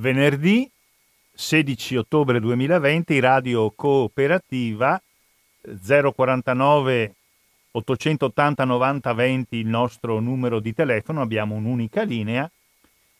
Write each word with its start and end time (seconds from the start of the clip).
venerdì 0.00 0.68
16 1.32 1.96
ottobre 1.96 2.40
2020, 2.40 3.20
Radio 3.20 3.70
Cooperativa 3.70 5.00
049 5.62 7.14
880 7.72 8.64
90 8.64 9.12
20 9.12 9.56
il 9.56 9.66
nostro 9.66 10.18
numero 10.18 10.58
di 10.58 10.74
telefono, 10.74 11.20
abbiamo 11.20 11.54
un'unica 11.54 12.02
linea, 12.02 12.50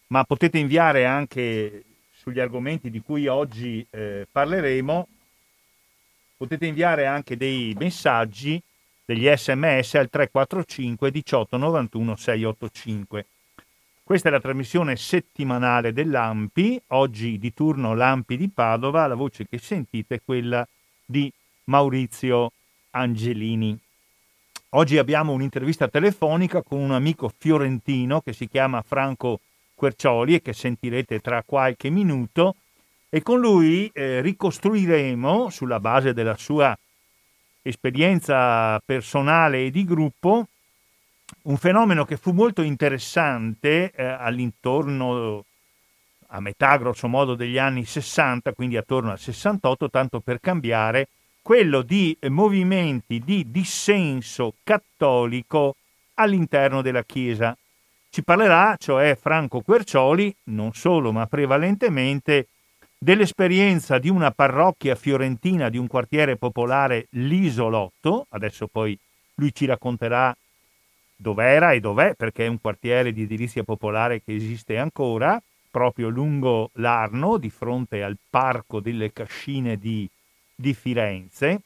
ma 0.09 0.25
potete 0.25 0.59
inviare 0.59 1.05
anche 1.05 1.85
sugli 2.13 2.41
argomenti 2.41 2.91
di 2.91 3.01
cui 3.01 3.29
oggi 3.29 3.87
eh, 3.91 4.27
parleremo, 4.31 5.09
potete 6.37 6.67
inviare 6.67 7.07
anche 7.07 7.37
dei 7.37 7.77
messaggi, 7.79 8.61
degli 9.05 9.29
sms 9.29 9.95
al 9.95 10.09
345 10.11 11.11
18 11.11 11.57
91 11.57 12.17
685. 12.17 13.27
Questa 14.11 14.29
è 14.29 14.33
la 14.33 14.41
trasmissione 14.41 14.97
settimanale 14.97 15.93
dell'AMPI, 15.93 16.83
oggi 16.89 17.39
di 17.39 17.55
turno 17.55 17.95
l'AMPI 17.95 18.37
di 18.37 18.49
Padova, 18.49 19.07
la 19.07 19.15
voce 19.15 19.47
che 19.47 19.59
sentite 19.59 20.17
è 20.17 20.21
quella 20.25 20.67
di 21.07 21.33
Maurizio 21.67 22.51
Angelini. 22.91 23.79
Oggi 24.71 24.99
abbiamo 24.99 25.31
un'intervista 25.33 25.87
telefonica 25.87 26.63
con 26.63 26.81
un 26.81 26.91
amico 26.91 27.33
fiorentino 27.39 28.21
che 28.21 28.33
si 28.33 28.49
chiama 28.49 28.83
Franco 28.83 29.39
Quercioli 29.77 30.35
e 30.35 30.43
che 30.43 30.55
sentirete 30.55 31.21
tra 31.21 31.45
qualche 31.47 31.89
minuto 31.89 32.57
e 33.09 33.23
con 33.23 33.39
lui 33.39 33.89
eh, 33.95 34.21
ricostruiremo 34.23 35.51
sulla 35.51 35.79
base 35.79 36.13
della 36.13 36.37
sua 36.37 36.77
esperienza 37.63 38.77
personale 38.85 39.67
e 39.67 39.71
di 39.71 39.85
gruppo 39.85 40.49
un 41.43 41.57
fenomeno 41.57 42.05
che 42.05 42.17
fu 42.17 42.33
molto 42.33 42.63
interessante 42.63 43.93
eh, 43.95 44.05
all'intorno 44.05 45.45
a 46.33 46.41
metà 46.41 46.77
grosso 46.77 47.09
modo 47.09 47.35
degli 47.35 47.59
anni 47.59 47.85
60, 47.85 48.53
quindi 48.53 48.77
attorno 48.77 49.11
al 49.11 49.19
68, 49.19 49.91
tanto 49.91 50.21
per 50.21 50.41
cambiare, 50.41 51.09
quello 51.43 51.83
di 51.83 52.17
movimenti 52.29 53.19
di 53.19 53.51
dissenso 53.51 54.55
cattolico 54.63 55.77
all'interno 56.15 56.83
della 56.83 57.03
Chiesa. 57.03 57.57
Ci 58.11 58.23
parlerà, 58.23 58.77
cioè 58.79 59.17
Franco 59.21 59.61
Quercioli, 59.61 60.35
non 60.45 60.73
solo 60.73 61.13
ma 61.13 61.27
prevalentemente, 61.27 62.49
dell'esperienza 62.97 63.99
di 63.99 64.09
una 64.09 64.31
parrocchia 64.31 64.95
fiorentina 64.95 65.69
di 65.69 65.79
un 65.79 65.87
quartiere 65.87 66.37
popolare, 66.37 67.07
l'Isolotto, 67.11 68.27
adesso 68.31 68.67
poi 68.67 68.97
lui 69.35 69.55
ci 69.55 69.65
racconterà 69.65 70.37
dov'era 71.21 71.73
e 71.73 71.81
dov'è, 71.81 72.15
perché 72.15 72.47
è 72.47 72.49
un 72.49 72.59
quartiere 72.61 73.13
di 73.13 73.23
edilizia 73.23 73.63
popolare 73.63 74.23
che 74.23 74.35
esiste 74.35 74.79
ancora, 74.79 75.41
proprio 75.71 76.09
lungo 76.09 76.71
l'Arno, 76.75 77.37
di 77.37 77.51
fronte 77.51 78.03
al 78.03 78.17
Parco 78.29 78.81
delle 78.81 79.13
Cascine 79.13 79.77
di, 79.77 80.09
di 80.55 80.73
Firenze. 80.73 81.61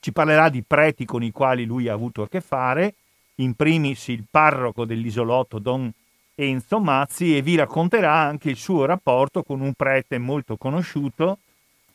Ci 0.00 0.12
parlerà 0.12 0.48
di 0.48 0.62
preti 0.62 1.04
con 1.04 1.22
i 1.22 1.30
quali 1.30 1.64
lui 1.64 1.86
ha 1.88 1.92
avuto 1.92 2.22
a 2.22 2.28
che 2.28 2.40
fare, 2.40 2.94
in 3.36 3.54
primis 3.54 4.08
il 4.08 4.24
parroco 4.28 4.84
dell'isolotto 4.84 5.60
Don 5.60 5.88
Enzo 6.34 6.80
Mazzi 6.80 7.36
e 7.36 7.42
vi 7.42 7.54
racconterà 7.54 8.12
anche 8.12 8.50
il 8.50 8.56
suo 8.56 8.86
rapporto 8.86 9.44
con 9.44 9.60
un 9.60 9.72
prete 9.74 10.18
molto 10.18 10.56
conosciuto, 10.56 11.38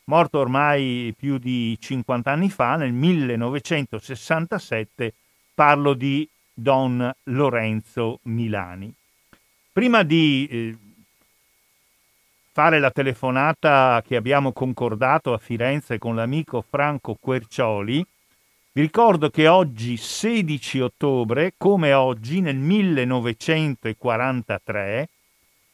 morto 0.05 0.39
ormai 0.39 1.13
più 1.15 1.37
di 1.37 1.77
50 1.79 2.31
anni 2.31 2.49
fa, 2.49 2.77
nel 2.77 2.93
1967, 2.93 5.13
parlo 5.53 5.93
di 5.93 6.27
Don 6.61 7.11
Lorenzo 7.23 8.19
Milani. 8.23 8.93
Prima 9.71 10.03
di 10.03 10.47
eh, 10.49 10.77
fare 12.51 12.79
la 12.79 12.91
telefonata 12.91 14.03
che 14.05 14.15
abbiamo 14.15 14.51
concordato 14.51 15.33
a 15.33 15.37
Firenze 15.37 15.97
con 15.97 16.15
l'amico 16.15 16.63
Franco 16.67 17.15
Quercioli, 17.19 18.05
vi 18.71 18.81
ricordo 18.81 19.29
che 19.29 19.47
oggi, 19.47 19.97
16 19.97 20.79
ottobre, 20.81 21.53
come 21.57 21.93
oggi 21.93 22.39
nel 22.39 22.55
1943, 22.55 25.09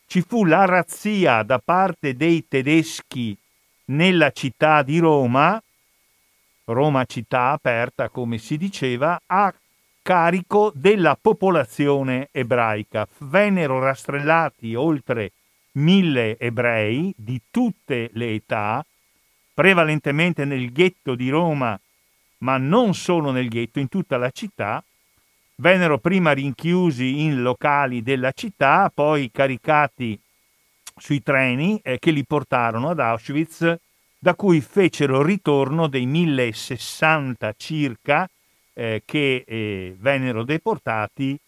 ci 0.07 0.21
fu 0.21 0.45
la 0.45 0.65
razzia 0.65 1.43
da 1.43 1.59
parte 1.59 2.15
dei 2.15 2.47
tedeschi 2.47 3.37
nella 3.85 4.31
città 4.31 4.81
di 4.81 4.99
Roma, 4.99 5.61
Roma 6.65 7.05
città 7.05 7.51
aperta 7.51 8.09
come 8.09 8.37
si 8.37 8.57
diceva, 8.57 9.19
a 9.25 9.53
carico 10.05 10.71
della 10.75 11.17
popolazione 11.19 12.27
ebraica. 12.31 13.07
Vennero 13.21 13.79
rastrellati 13.79 14.75
oltre 14.75 15.31
mille 15.77 16.37
ebrei 16.37 17.11
di 17.17 17.41
tutte 17.49 18.11
le 18.13 18.35
età, 18.35 18.85
prevalentemente 19.51 20.45
nel 20.45 20.71
ghetto 20.71 21.15
di 21.15 21.29
Roma, 21.29 21.79
ma 22.39 22.57
non 22.57 22.93
solo 22.93 23.31
nel 23.31 23.47
ghetto, 23.47 23.79
in 23.79 23.89
tutta 23.89 24.17
la 24.17 24.29
città. 24.29 24.83
Vennero 25.55 25.97
prima 25.97 26.33
rinchiusi 26.33 27.21
in 27.21 27.41
locali 27.41 28.03
della 28.03 28.31
città, 28.31 28.91
poi 28.93 29.31
caricati 29.31 30.19
sui 30.97 31.23
treni 31.23 31.79
eh, 31.81 31.97
che 31.97 32.11
li 32.11 32.23
portarono 32.23 32.89
ad 32.91 32.99
Auschwitz, 32.99 33.75
da 34.19 34.35
cui 34.35 34.61
fecero 34.61 35.23
ritorno 35.23 35.87
dei 35.87 36.05
1060 36.05 37.53
circa 37.57 38.29
eh, 38.75 39.01
che 39.05 39.43
eh, 39.47 39.95
vennero 39.97 40.43
deportati 40.43 41.39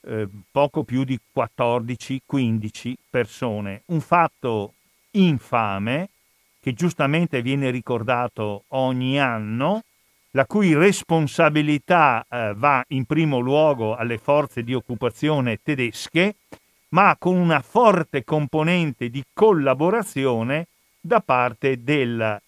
eh, 0.00 0.28
poco 0.50 0.82
più 0.82 1.04
di 1.04 1.18
14-15 1.36 2.94
persone. 3.10 3.82
Un 3.86 4.00
fatto 4.00 4.72
infame 5.12 6.08
che 6.60 6.72
giustamente 6.72 7.42
viene 7.42 7.70
ricordato 7.70 8.64
ogni 8.68 9.20
anno, 9.20 9.82
la 10.32 10.46
cui 10.46 10.74
responsabilità 10.74 12.24
eh, 12.28 12.52
va 12.56 12.84
in 12.88 13.04
primo 13.04 13.38
luogo 13.38 13.94
alle 13.94 14.18
forze 14.18 14.62
di 14.62 14.74
occupazione 14.74 15.60
tedesche, 15.62 16.36
ma 16.90 17.16
con 17.18 17.36
una 17.36 17.60
forte 17.60 18.24
componente 18.24 19.10
di 19.10 19.22
collaborazione 19.32 20.66
da 21.00 21.20
parte 21.20 21.82
del 21.82 22.40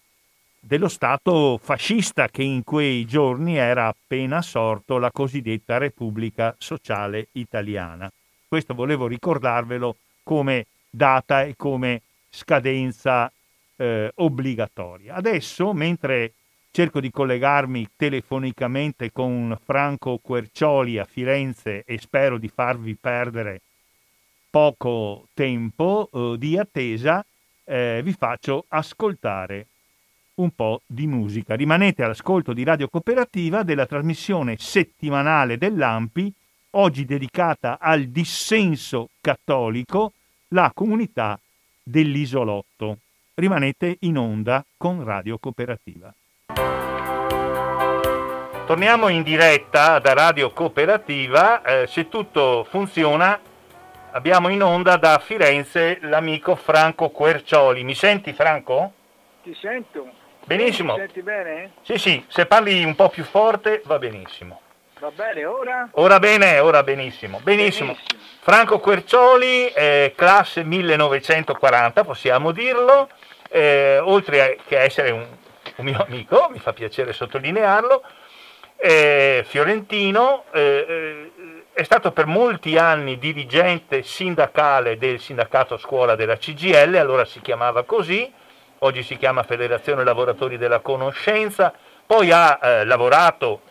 dello 0.63 0.87
Stato 0.87 1.57
fascista 1.57 2.27
che 2.29 2.43
in 2.43 2.63
quei 2.63 3.05
giorni 3.05 3.57
era 3.57 3.87
appena 3.87 4.43
sorto 4.43 4.99
la 4.99 5.11
cosiddetta 5.11 5.79
Repubblica 5.79 6.55
Sociale 6.59 7.29
Italiana. 7.31 8.09
Questo 8.47 8.75
volevo 8.75 9.07
ricordarvelo 9.07 9.95
come 10.21 10.67
data 10.87 11.43
e 11.43 11.55
come 11.57 12.03
scadenza 12.29 13.31
eh, 13.75 14.11
obbligatoria. 14.15 15.15
Adesso, 15.15 15.73
mentre 15.73 16.33
cerco 16.69 16.99
di 16.99 17.09
collegarmi 17.09 17.89
telefonicamente 17.95 19.11
con 19.11 19.57
Franco 19.65 20.19
Quercioli 20.21 20.99
a 20.99 21.05
Firenze 21.05 21.83
e 21.85 21.97
spero 21.97 22.37
di 22.37 22.47
farvi 22.47 22.95
perdere 22.95 23.61
poco 24.49 25.27
tempo 25.33 26.07
eh, 26.13 26.35
di 26.37 26.57
attesa, 26.57 27.25
eh, 27.63 28.01
vi 28.03 28.13
faccio 28.13 28.65
ascoltare 28.67 29.65
un 30.41 30.51
po' 30.51 30.81
di 30.85 31.07
musica. 31.07 31.55
Rimanete 31.55 32.03
all'ascolto 32.03 32.53
di 32.53 32.63
Radio 32.63 32.87
Cooperativa 32.89 33.63
della 33.63 33.85
trasmissione 33.85 34.55
settimanale 34.57 35.57
dell'AMPI, 35.57 36.33
oggi 36.71 37.05
dedicata 37.05 37.77
al 37.79 38.05
dissenso 38.05 39.09
cattolico, 39.21 40.13
la 40.49 40.71
comunità 40.73 41.39
dell'isolotto. 41.83 42.97
Rimanete 43.35 43.97
in 44.01 44.17
onda 44.17 44.65
con 44.77 45.03
Radio 45.03 45.37
Cooperativa. 45.37 46.13
Torniamo 48.65 49.09
in 49.09 49.23
diretta 49.23 49.99
da 49.99 50.13
Radio 50.13 50.51
Cooperativa, 50.51 51.61
eh, 51.61 51.87
se 51.87 52.07
tutto 52.09 52.65
funziona 52.69 53.39
abbiamo 54.11 54.49
in 54.49 54.61
onda 54.61 54.97
da 54.97 55.19
Firenze 55.19 55.99
l'amico 56.01 56.55
Franco 56.55 57.09
Quercioli. 57.09 57.83
Mi 57.83 57.95
senti 57.95 58.33
Franco? 58.33 58.93
Ti 59.43 59.53
sento. 59.59 60.20
Benissimo. 60.45 60.95
Senti 60.95 61.21
bene? 61.21 61.71
Sì, 61.81 61.97
sì, 61.97 62.25
se 62.27 62.45
parli 62.45 62.83
un 62.83 62.95
po' 62.95 63.09
più 63.09 63.23
forte 63.23 63.81
va 63.85 63.97
benissimo. 63.97 64.61
Va 64.99 65.09
bene, 65.09 65.45
ora? 65.45 65.89
Ora 65.93 66.19
bene, 66.19 66.59
ora 66.59 66.83
benissimo. 66.83 67.39
Benissimo. 67.41 67.93
benissimo. 67.93 68.19
Franco 68.41 68.79
Quercioli, 68.79 69.67
eh, 69.69 70.13
classe 70.15 70.63
1940, 70.63 72.03
possiamo 72.03 72.51
dirlo, 72.51 73.09
eh, 73.49 73.99
oltre 73.99 74.41
a, 74.41 74.55
che 74.65 74.79
essere 74.79 75.09
un, 75.11 75.25
un, 75.75 75.85
mio 75.85 76.03
amico, 76.05 76.49
mi 76.51 76.59
fa 76.59 76.73
piacere 76.73 77.13
sottolinearlo, 77.13 78.03
eh, 78.77 79.43
fiorentino, 79.47 80.45
eh, 80.51 80.85
eh, 80.87 81.31
è 81.73 81.83
stato 81.83 82.11
per 82.11 82.25
molti 82.25 82.77
anni 82.77 83.17
dirigente 83.17 84.03
sindacale 84.03 84.97
del 84.97 85.19
sindacato 85.19 85.77
scuola 85.77 86.15
della 86.15 86.37
CGL, 86.37 86.95
allora 86.95 87.25
si 87.25 87.41
chiamava 87.41 87.83
così, 87.83 88.31
oggi 88.83 89.03
si 89.03 89.15
chiama 89.15 89.43
Federazione 89.43 90.03
Lavoratori 90.03 90.57
della 90.57 90.79
Conoscenza, 90.79 91.71
poi 92.03 92.31
ha 92.31 92.59
eh, 92.61 92.85
lavorato, 92.85 93.61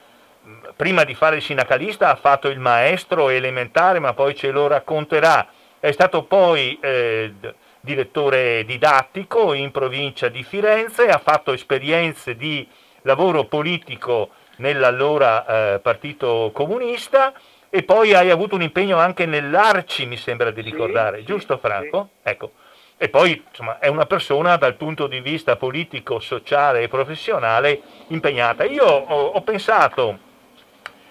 prima 0.77 1.03
di 1.03 1.15
fare 1.15 1.37
il 1.37 1.43
sindacalista 1.43 2.11
ha 2.11 2.15
fatto 2.15 2.49
il 2.49 2.61
maestro 2.61 3.29
elementare, 3.29 3.99
ma 3.99 4.15
poi 4.15 4.37
ce 4.37 4.53
lo 4.53 4.69
racconterà, 4.69 5.49
è 5.81 5.91
stato 5.91 6.23
poi 6.23 6.79
eh, 6.81 7.35
direttore 7.81 8.65
didattico 8.65 9.53
in 9.53 9.73
provincia 9.73 10.29
di 10.29 10.45
Firenze, 10.45 11.09
ha 11.09 11.19
fatto 11.19 11.53
esperienze 11.53 12.37
di 12.37 12.67
lavoro 13.03 13.47
politico 13.47 14.31
nell'allora 14.59 15.75
eh, 15.75 15.79
Partito 15.81 16.53
Comunista 16.55 17.33
e 17.69 17.83
poi 17.83 18.15
hai 18.15 18.31
avuto 18.31 18.55
un 18.55 18.63
impegno 18.63 18.99
anche 18.99 19.27
nell'Arci, 19.27 20.07
mi 20.07 20.17
sembra 20.17 20.53
di 20.53 20.61
ricordare, 20.61 21.19
sì, 21.19 21.25
giusto 21.25 21.59
Franco? 21.59 22.11
Sì. 22.23 22.29
Ecco. 22.29 22.53
E 23.03 23.09
poi 23.09 23.43
insomma, 23.49 23.79
è 23.79 23.89
una 23.89 24.05
persona 24.05 24.57
dal 24.57 24.75
punto 24.75 25.07
di 25.07 25.21
vista 25.21 25.57
politico, 25.57 26.21
sociale 26.21 26.83
e 26.83 26.89
professionale 26.89 27.81
impegnata. 28.09 28.65
Io 28.65 28.85
ho, 28.85 29.29
ho 29.29 29.41
pensato 29.41 30.19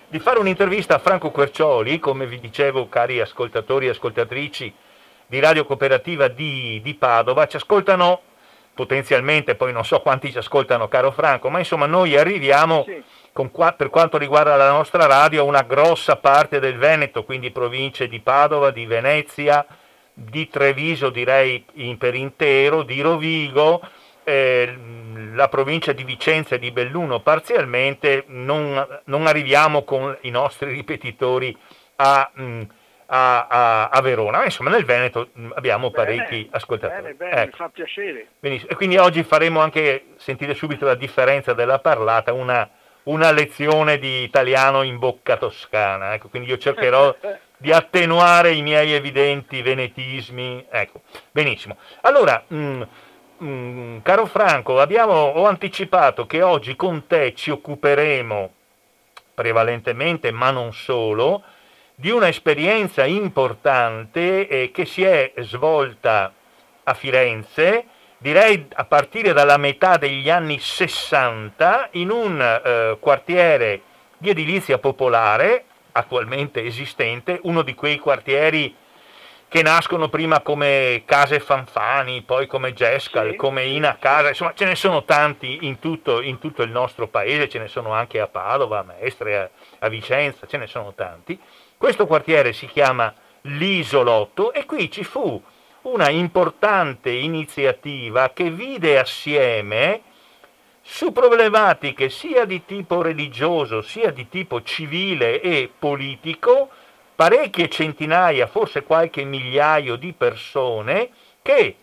di 0.07 0.19
fare 0.19 0.37
un'intervista 0.37 0.93
a 0.93 0.99
Franco 0.99 1.31
Quercioli, 1.31 1.97
come 1.97 2.27
vi 2.27 2.39
dicevo 2.39 2.87
cari 2.89 3.19
ascoltatori 3.19 3.87
e 3.87 3.89
ascoltatrici 3.89 4.71
di 5.25 5.39
Radio 5.39 5.65
Cooperativa 5.65 6.27
di, 6.27 6.79
di 6.83 6.93
Padova, 6.93 7.47
ci 7.47 7.55
ascoltano 7.55 8.21
potenzialmente, 8.75 9.55
poi 9.55 9.73
non 9.73 9.83
so 9.83 9.99
quanti 10.01 10.31
ci 10.31 10.37
ascoltano 10.37 10.87
caro 10.89 11.09
Franco, 11.09 11.49
ma 11.49 11.57
insomma 11.57 11.87
noi 11.87 12.15
arriviamo 12.15 12.83
sì. 12.85 13.03
con, 13.33 13.49
per 13.51 13.89
quanto 13.89 14.19
riguarda 14.19 14.55
la 14.55 14.69
nostra 14.69 15.07
radio 15.07 15.41
a 15.41 15.45
una 15.45 15.63
grossa 15.63 16.17
parte 16.17 16.59
del 16.59 16.77
Veneto, 16.77 17.23
quindi 17.23 17.49
province 17.49 18.07
di 18.07 18.19
Padova, 18.19 18.69
di 18.69 18.85
Venezia, 18.85 19.65
di 20.19 20.49
Treviso 20.49 21.09
direi 21.09 21.63
in, 21.73 21.97
per 21.97 22.15
intero, 22.15 22.83
di 22.83 23.01
Rovigo, 23.01 23.81
eh, 24.23 24.77
la 25.33 25.47
provincia 25.47 25.93
di 25.93 26.03
Vicenza 26.03 26.55
e 26.55 26.59
di 26.59 26.71
Belluno 26.71 27.21
parzialmente, 27.21 28.25
non, 28.27 29.01
non 29.05 29.27
arriviamo 29.27 29.83
con 29.83 30.15
i 30.21 30.29
nostri 30.29 30.71
ripetitori 30.71 31.55
a... 31.97 32.31
Mm, 32.39 32.61
a, 33.11 33.47
a, 33.47 33.89
a, 33.89 34.01
Verona. 34.01 34.43
Insomma, 34.43 34.69
nel 34.69 34.85
Veneto 34.85 35.29
mm, 35.35 35.53
abbiamo 35.55 35.89
parecchi 35.89 36.43
bene, 36.43 36.49
ascoltatori. 36.51 37.01
Bene, 37.01 37.13
bene, 37.15 37.31
ecco. 37.31 37.45
mi 37.45 37.53
fa 37.53 37.69
piacere. 37.69 38.27
E 38.39 38.75
quindi 38.75 38.97
oggi 38.97 39.23
faremo 39.23 39.61
anche, 39.61 40.09
sentire 40.17 40.53
subito 40.53 40.85
la 40.85 40.93
differenza 40.93 41.53
della 41.53 41.79
parlata, 41.79 42.33
una, 42.33 42.69
una 43.03 43.31
lezione 43.31 43.97
di 43.97 44.21
italiano 44.21 44.83
in 44.83 44.99
bocca 44.99 45.37
toscana. 45.37 46.13
Ecco, 46.13 46.29
quindi 46.29 46.49
io 46.49 46.59
cercherò 46.59 47.15
di 47.59 47.73
attenuare 47.73 48.53
i 48.53 48.61
miei 48.61 48.93
evidenti 48.93 49.61
venetismi. 49.61 50.65
Ecco, 50.69 51.01
benissimo. 51.29 51.75
Allora, 52.01 52.41
mh, 52.47 52.55
mm, 52.55 52.81
mh, 53.37 53.47
mm, 53.47 53.97
caro 54.01 54.25
Franco, 54.25 54.79
abbiamo, 54.79 55.13
ho 55.13 55.45
anticipato 55.45 56.25
che 56.25 56.41
oggi 56.41 56.75
con 56.77 57.05
te 57.05 57.33
ci 57.35 57.51
occuperemo 57.51 58.53
prevalentemente, 59.33 60.31
ma 60.31 60.51
non 60.51 60.73
solo, 60.73 61.43
di 61.95 62.09
un'esperienza 62.09 63.05
importante 63.05 64.47
eh, 64.47 64.71
che 64.71 64.85
si 64.85 65.03
è 65.03 65.33
svolta 65.39 66.33
a 66.83 66.93
Firenze, 66.93 67.85
direi 68.17 68.67
a 68.73 68.85
partire 68.85 69.33
dalla 69.33 69.57
metà 69.57 69.97
degli 69.97 70.29
anni 70.29 70.59
60, 70.59 71.89
in 71.91 72.09
un 72.09 72.41
eh, 72.41 72.97
quartiere 73.01 73.81
di 74.17 74.29
edilizia 74.29 74.77
popolare 74.77 75.65
attualmente 75.91 76.63
esistente, 76.63 77.39
uno 77.43 77.61
di 77.61 77.73
quei 77.73 77.97
quartieri 77.97 78.75
che 79.49 79.63
nascono 79.63 80.09
prima 80.09 80.41
come 80.41 81.01
case 81.05 81.39
Fanfani, 81.39 82.21
poi 82.21 82.45
come 82.45 82.73
Gescal, 82.73 83.31
sì, 83.31 83.35
come 83.35 83.65
Ina 83.65 83.97
Casa, 83.97 84.29
insomma 84.29 84.53
ce 84.53 84.65
ne 84.65 84.75
sono 84.75 85.03
tanti 85.03 85.59
in 85.61 85.79
tutto, 85.79 86.21
in 86.21 86.37
tutto, 86.37 86.61
il 86.61 86.69
nostro 86.69 87.07
paese, 87.07 87.49
ce 87.49 87.57
ne 87.57 87.67
sono 87.67 87.91
anche 87.91 88.19
a 88.19 88.27
Padova, 88.27 88.79
a 88.79 88.83
Mestre, 88.83 89.37
a, 89.37 89.49
a 89.79 89.89
Vicenza, 89.89 90.45
ce 90.45 90.57
ne 90.57 90.67
sono 90.67 90.93
tanti. 90.93 91.39
Questo 91.75 92.05
quartiere 92.05 92.53
si 92.53 92.67
chiama 92.67 93.11
l'Isolotto 93.41 94.53
e 94.53 94.65
qui 94.65 94.91
ci 94.91 95.03
fu 95.03 95.41
una 95.81 96.09
importante 96.09 97.09
iniziativa 97.09 98.29
che 98.29 98.51
vide 98.51 98.99
assieme 98.99 100.01
su 100.91 101.11
problematiche 101.11 102.09
sia 102.09 102.45
di 102.45 102.65
tipo 102.65 103.03
religioso 103.03 103.83
sia 103.83 104.09
di 104.09 104.27
tipo 104.27 104.63
civile 104.63 105.39
e 105.39 105.71
politico 105.77 106.67
parecchie 107.15 107.69
centinaia, 107.69 108.47
forse 108.47 108.81
qualche 108.81 109.23
migliaio 109.23 109.97
di 109.97 110.13
persone 110.13 111.11
che, 111.43 111.75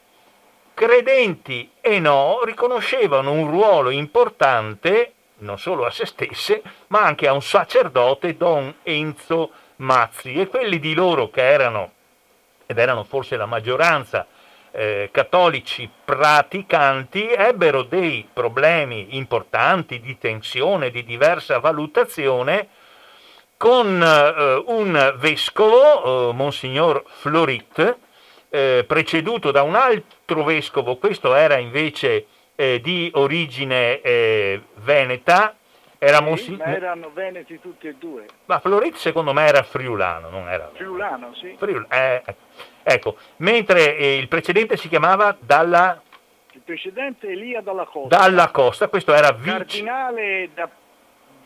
credenti 0.75 1.71
e 1.81 2.01
no, 2.01 2.41
riconoscevano 2.43 3.31
un 3.31 3.49
ruolo 3.49 3.91
importante 3.91 5.13
non 5.39 5.57
solo 5.57 5.87
a 5.87 5.91
se 5.91 6.05
stesse, 6.05 6.61
ma 6.89 7.03
anche 7.03 7.29
a 7.29 7.33
un 7.33 7.43
sacerdote, 7.43 8.37
Don 8.37 8.75
Enzo 8.83 9.51
Mazzi. 9.77 10.35
E 10.35 10.49
quelli 10.49 10.81
di 10.81 10.95
loro 10.95 11.31
che 11.31 11.49
erano, 11.49 11.93
ed 12.67 12.77
erano 12.77 13.05
forse 13.05 13.37
la 13.37 13.47
maggioranza, 13.47 14.27
eh, 14.77 15.09
cattolici 15.11 15.91
praticanti 16.05 17.33
ebbero 17.33 17.83
dei 17.83 18.29
problemi 18.31 19.17
importanti 19.17 20.01
di 20.01 20.19
tensione, 20.19 20.91
di 20.91 21.03
diversa 21.03 21.59
valutazione 21.61 22.69
con 23.57 24.03
eh, 24.03 24.63
un 24.67 25.15
vescovo, 25.17 26.29
eh, 26.29 26.35
Monsignor 26.35 27.05
Florit, 27.07 27.97
eh, 28.51 28.85
preceduto 28.87 29.51
da 29.51 29.63
un 29.63 29.77
altro 29.77 30.45
vescovo, 30.45 30.97
questo 30.97 31.35
era 31.35 31.57
invece 31.57 32.27
eh, 32.55 32.79
di 32.83 33.11
origine 33.15 34.03
eh, 34.03 34.61
veneta, 34.75 35.57
era 35.99 36.21
Monsi... 36.21 36.55
ma 36.55 36.67
erano 36.67 37.11
veneti 37.15 37.59
tutti 37.59 37.89
e 37.89 37.95
due. 37.95 38.27
Ma 38.45 38.61
Florit 38.61 38.97
secondo 38.97 39.33
me 39.33 39.47
era 39.47 39.63
friulano, 39.63 40.29
non 40.29 40.51
era... 40.51 40.71
Friulano, 40.75 41.35
sì. 41.35 41.55
Friul... 41.57 41.87
Eh, 41.89 42.23
ecco, 42.89 43.17
mentre 43.39 43.97
eh, 43.97 44.17
il 44.17 44.29
precedente 44.29 44.77
si 44.77 44.89
chiamava 44.89 45.37
Dalla... 45.39 46.01
Il 46.53 46.61
precedente 46.65 47.29
Elia 47.29 47.61
Dalla 47.61 47.85
Costa. 47.85 48.17
Dalla 48.17 48.51
Costa, 48.51 48.87
questo 48.87 49.13
era 49.13 49.33
vice... 49.33 49.51
Cardinale 49.51 50.51
da 50.55 50.71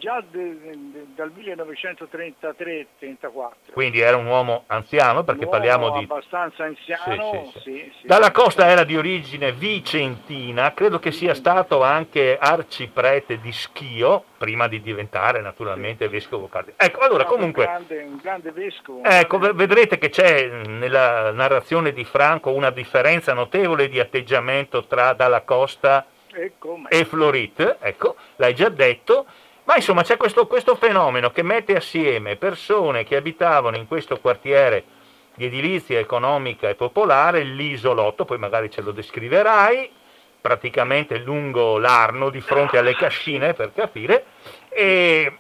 già 0.01 0.21
de, 0.29 0.59
de, 0.59 1.07
dal 1.15 1.31
1933-34. 1.37 3.73
Quindi 3.73 4.01
era 4.01 4.17
un 4.17 4.27
uomo 4.27 4.65
anziano 4.67 5.23
perché 5.23 5.45
un 5.45 5.51
parliamo 5.51 5.91
di... 5.91 6.03
abbastanza 6.05 6.65
anziano, 6.65 7.51
sì, 7.53 7.61
sì, 7.61 7.93
sì. 8.01 8.07
Dalla 8.07 8.31
Costa 8.33 8.67
era 8.67 8.85
di 8.85 8.97
origine 8.97 9.53
vicentina, 9.53 10.73
credo 10.73 10.99
che 10.99 11.13
sia 11.13 11.35
stato 11.35 11.83
anche 11.83 12.39
arciprete 12.41 13.39
di 13.41 13.53
Schio, 13.53 14.25
prima 14.39 14.67
di 14.67 14.81
diventare 14.81 15.43
naturalmente 15.43 16.09
vescovo 16.09 16.49
cardinale. 16.49 16.83
Ecco, 16.83 17.01
allora 17.01 17.25
comunque... 17.25 17.67
Un 17.67 17.71
grande, 17.71 18.03
un 18.03 18.17
grande 18.17 18.53
vescovo. 18.53 19.05
Ecco, 19.05 19.39
vedrete 19.39 19.99
che 19.99 20.09
c'è 20.09 20.49
nella 20.49 21.31
narrazione 21.31 21.93
di 21.93 22.05
Franco 22.05 22.51
una 22.51 22.71
differenza 22.71 23.35
notevole 23.35 23.91
di 23.91 24.01
atteggiamento 24.01 24.87
tra 24.87 25.13
Dalla 25.13 25.43
Costa 25.43 26.07
e, 26.33 26.53
e 26.89 27.05
Florit, 27.05 27.79
ecco, 27.81 28.15
l'hai 28.37 28.55
già 28.55 28.69
detto, 28.69 29.27
ma 29.71 29.77
insomma 29.77 30.03
c'è 30.03 30.17
questo, 30.17 30.49
questo 30.49 30.75
fenomeno 30.75 31.31
che 31.31 31.45
mette 31.45 31.77
assieme 31.77 32.35
persone 32.35 33.05
che 33.05 33.15
abitavano 33.15 33.77
in 33.77 33.87
questo 33.87 34.19
quartiere 34.19 34.83
di 35.37 35.45
edilizia 35.45 36.01
economica 36.01 36.69
e 36.69 36.75
popolare, 36.75 37.45
l'isolotto, 37.45 38.25
poi 38.25 38.37
magari 38.37 38.69
ce 38.69 38.81
lo 38.81 38.91
descriverai, 38.91 39.89
praticamente 40.41 41.19
lungo 41.19 41.79
l'Arno, 41.79 42.31
di 42.31 42.41
fronte 42.41 42.79
alle 42.79 42.97
cascine 42.97 43.55
per 43.55 43.73
capire, 43.73 44.25
e, 44.71 45.33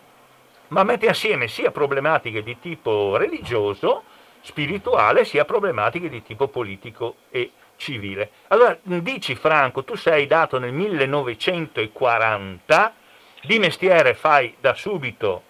ma 0.68 0.84
mette 0.84 1.08
assieme 1.08 1.49
sia 1.49 1.72
problematiche 1.72 2.44
di 2.44 2.56
tipo 2.60 3.16
religioso, 3.16 4.04
spirituale, 4.42 5.25
sia 5.25 5.44
problematiche 5.44 6.08
di 6.08 6.22
tipo 6.22 6.46
politico 6.46 7.16
e 7.30 7.50
civile. 7.75 8.30
Allora, 8.46 8.78
dici 8.80 9.34
Franco, 9.34 9.82
tu 9.82 9.96
sei 9.96 10.28
dato 10.28 10.60
nel 10.60 10.72
1940 10.72 12.94
di 13.42 13.59
mestiere 13.59 14.14
fai 14.14 14.54
da 14.61 14.75
subito 14.75 15.44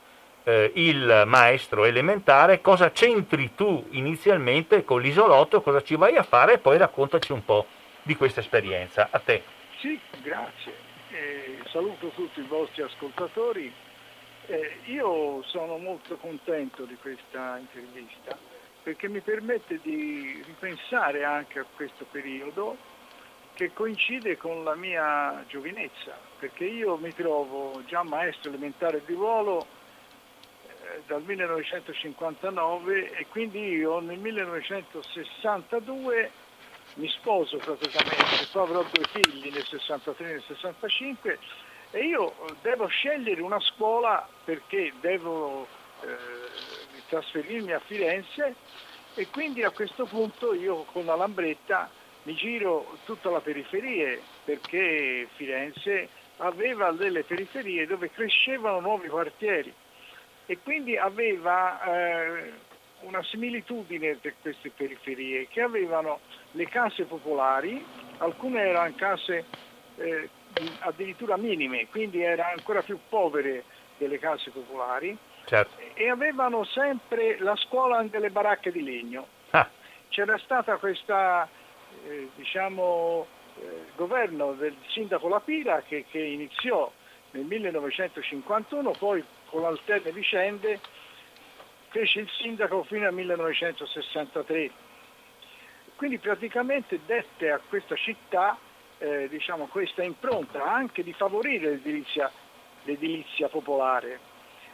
eh, 0.45 0.73
il 0.75 1.25
maestro 1.27 1.85
elementare, 1.85 2.61
cosa 2.61 2.91
c'entri 2.91 3.55
tu 3.55 3.87
inizialmente 3.91 4.85
con 4.85 5.01
l'isolotto, 5.01 5.61
cosa 5.61 5.83
ci 5.83 5.97
vai 5.97 6.17
a 6.17 6.23
fare 6.23 6.55
e 6.55 6.59
poi 6.59 6.79
raccontaci 6.79 7.33
un 7.33 7.45
po' 7.45 7.67
di 8.03 8.17
questa 8.17 8.41
esperienza. 8.41 9.09
A 9.11 9.19
te. 9.19 9.43
Sì, 9.79 9.99
grazie. 10.23 10.73
Eh, 11.11 11.59
saluto 11.71 12.09
tutti 12.09 12.41
i 12.41 12.47
vostri 12.47 12.83
ascoltatori. 12.83 13.73
Eh, 14.47 14.79
io 14.87 15.43
sono 15.45 15.77
molto 15.77 16.17
contento 16.17 16.85
di 16.85 16.97
questa 17.01 17.59
intervista 17.59 18.37
perché 18.83 19.09
mi 19.09 19.21
permette 19.21 19.79
di 19.83 20.43
ripensare 20.45 21.23
anche 21.25 21.59
a 21.59 21.67
questo 21.77 22.07
periodo 22.11 22.77
che 23.61 23.75
coincide 23.75 24.39
con 24.39 24.65
la 24.65 24.75
mia 24.75 25.45
giovinezza, 25.47 26.19
perché 26.39 26.65
io 26.65 26.97
mi 26.97 27.13
trovo 27.13 27.83
già 27.85 28.03
maestro 28.03 28.49
elementare 28.49 29.03
di 29.05 29.13
ruolo 29.13 29.67
eh, 30.67 31.03
dal 31.07 31.23
1959 31.23 33.11
e 33.11 33.27
quindi 33.29 33.59
io 33.59 34.01
nel 34.01 34.19
1962 34.19 36.31
mi 36.95 37.07
sposo 37.09 37.59
praticamente, 37.59 38.49
poi 38.51 38.63
avrò 38.63 38.83
due 38.83 39.05
figli 39.13 39.53
nel 39.53 39.67
63 39.67 40.27
e 40.27 40.33
nel 40.33 40.43
65 40.47 41.39
e 41.91 41.99
io 41.99 42.33
devo 42.63 42.87
scegliere 42.87 43.43
una 43.43 43.61
scuola 43.61 44.27
perché 44.43 44.91
devo 45.03 45.67
eh, 46.01 46.17
trasferirmi 47.09 47.73
a 47.73 47.81
Firenze 47.81 48.55
e 49.17 49.29
quindi 49.29 49.63
a 49.65 49.71
questo 49.71 50.07
punto 50.07 50.55
io 50.55 50.85
con 50.85 51.05
la 51.05 51.15
Lambretta 51.15 51.99
mi 52.25 52.35
giro 52.35 52.99
tutta 53.05 53.31
la 53.31 53.41
periferia 53.41 54.19
perché 54.45 55.27
Firenze 55.37 56.09
aveva 56.39 56.93
delle 56.93 57.23
periferie 57.23 57.87
dove 57.87 58.11
crescevano 58.11 58.81
nuovi 58.81 59.09
quartieri 59.09 59.73
e 60.47 60.59
quindi 60.63 60.97
aveva 60.97 61.83
eh, 61.83 62.53
una 63.01 63.23
similitudine 63.23 64.17
per 64.17 64.35
queste 64.43 64.71
periferie 64.71 65.47
che 65.49 65.61
avevano 65.61 66.21
le 66.53 66.67
case 66.67 67.05
popolari, 67.05 67.85
alcune 68.19 68.61
erano 68.61 68.93
case 68.97 69.45
eh, 69.97 70.29
addirittura 70.81 71.37
minime, 71.37 71.87
quindi 71.89 72.23
erano 72.23 72.51
ancora 72.57 72.83
più 72.83 72.99
povere 73.09 73.65
delle 73.97 74.19
case 74.19 74.51
popolari 74.51 75.17
certo. 75.45 75.77
e 75.95 76.09
avevano 76.09 76.65
sempre 76.65 77.39
la 77.39 77.55
scuola 77.57 78.03
delle 78.03 78.31
baracche 78.31 78.73
di 78.73 78.83
legno. 78.83 79.27
Ah. 79.51 79.69
C'era 80.09 80.37
stata 80.39 80.77
questa 80.77 81.49
eh, 82.07 82.29
diciamo, 82.35 83.27
eh, 83.61 83.85
governo 83.97 84.53
del 84.53 84.75
sindaco 84.89 85.29
Lapira 85.29 85.83
che, 85.83 86.05
che 86.11 86.19
iniziò 86.19 86.91
nel 87.33 87.45
1951, 87.45 88.91
poi 88.93 89.25
con 89.47 89.65
alterne 89.65 90.13
vicende 90.13 90.81
fece 91.89 92.21
il 92.21 92.29
sindaco 92.31 92.83
fino 92.85 93.07
al 93.07 93.15
1963. 93.15 94.71
Quindi 95.97 96.19
praticamente 96.19 97.01
dette 97.05 97.51
a 97.51 97.61
questa 97.69 97.95
città 97.97 98.57
eh, 98.99 99.29
diciamo, 99.29 99.67
questa 99.67 100.03
impronta 100.03 100.65
anche 100.65 101.03
di 101.03 101.13
favorire 101.13 101.71
l'edilizia, 101.71 102.31
l'edilizia 102.85 103.49
popolare. 103.49 104.30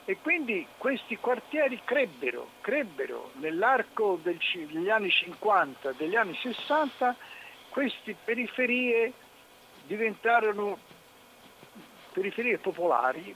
E 0.09 0.19
quindi 0.23 0.65
questi 0.79 1.17
quartieri 1.17 1.81
crebbero, 1.83 2.51
crebbero 2.61 3.33
nell'arco 3.35 4.21
degli 4.23 4.89
anni 4.89 5.11
50, 5.11 5.93
degli 5.93 6.15
anni 6.15 6.33
60, 6.37 7.17
queste 7.71 8.15
periferie 8.25 9.13
diventarono 9.85 10.79
periferie 12.13 12.59
popolari 12.59 13.35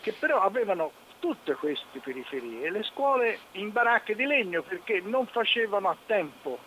che 0.00 0.12
però 0.12 0.40
avevano 0.40 0.90
tutte 1.20 1.54
queste 1.54 2.00
periferie, 2.00 2.68
le 2.68 2.82
scuole 2.82 3.38
in 3.52 3.70
baracche 3.70 4.16
di 4.16 4.26
legno 4.26 4.62
perché 4.62 5.00
non 5.00 5.24
facevano 5.26 5.88
a 5.88 5.96
tempo 6.04 6.58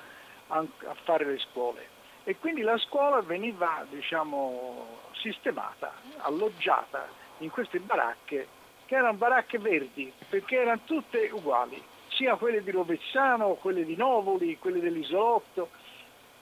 a, 0.47 0.59
a 0.59 0.95
fare 1.03 1.25
le 1.25 1.39
scuole. 1.39 1.87
E 2.23 2.37
quindi 2.37 2.61
la 2.61 2.77
scuola 2.77 3.19
veniva 3.19 3.85
diciamo, 3.89 5.09
sistemata, 5.11 5.93
alloggiata 6.19 7.05
in 7.39 7.49
queste 7.49 7.79
baracche 7.79 8.59
che 8.91 8.97
erano 8.97 9.13
baracche 9.13 9.57
verdi 9.57 10.11
perché 10.27 10.57
erano 10.57 10.81
tutte 10.83 11.29
uguali, 11.31 11.81
sia 12.09 12.35
quelle 12.35 12.61
di 12.61 12.71
Rovezzano, 12.71 13.53
quelle 13.53 13.85
di 13.85 13.95
Novoli, 13.95 14.57
quelle 14.57 14.81
dell'isolotto. 14.81 15.69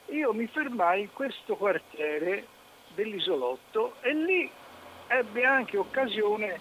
Io 0.06 0.32
mi 0.32 0.48
fermai 0.48 1.02
in 1.02 1.12
questo 1.12 1.54
quartiere 1.54 2.44
dell'isolotto 2.96 3.94
e 4.00 4.14
lì 4.14 4.50
ebbe 5.06 5.44
anche 5.44 5.76
occasione 5.76 6.58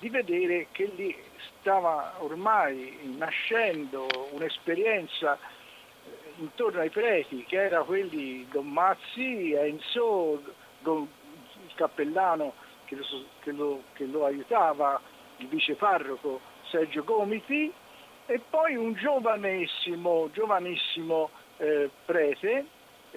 di 0.00 0.08
vedere 0.08 0.66
che 0.72 0.90
lì 0.96 1.16
stava 1.60 2.14
ormai 2.18 2.98
nascendo 3.16 4.08
un'esperienza 4.32 5.38
eh, 5.38 6.10
intorno 6.38 6.80
ai 6.80 6.90
preti, 6.90 7.44
che 7.44 7.62
era 7.62 7.84
quelli 7.84 8.48
Don 8.50 8.66
Mazzi, 8.66 9.52
Enzo, 9.52 10.42
Don, 10.80 11.08
il 11.68 11.74
cappellano 11.76 12.66
che 12.88 12.96
lo, 12.96 13.04
che, 13.40 13.52
lo, 13.52 13.82
che 13.92 14.06
lo, 14.06 14.24
aiutava, 14.24 15.00
il 15.36 15.46
viceparroco 15.46 16.40
Sergio 16.70 17.04
Gomiti, 17.04 17.72
e 18.26 18.40
poi 18.50 18.74
un 18.74 18.94
giovanissimo, 18.94 20.30
giovanissimo 20.32 21.30
eh, 21.58 21.90
prete, 22.04 22.66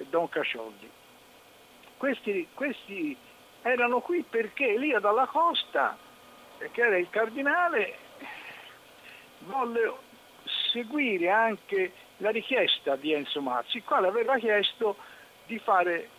Don 0.09 0.29
Cacioldi. 0.29 0.89
Questi, 1.97 2.47
questi 2.53 3.15
erano 3.61 4.01
qui 4.01 4.23
perché 4.27 4.73
Elia 4.73 4.99
dalla 4.99 5.27
Costa 5.27 5.97
che 6.69 6.81
era 6.81 6.97
il 6.97 7.09
cardinale, 7.09 7.95
volle 9.39 9.93
seguire 10.71 11.29
anche 11.29 11.93
la 12.17 12.29
richiesta 12.29 12.95
di 12.95 13.13
Enzo 13.13 13.41
Mazzi, 13.41 13.77
il 13.77 13.83
quale 13.83 14.07
aveva 14.07 14.37
chiesto 14.37 14.95
di 15.47 15.57
fare 15.59 16.09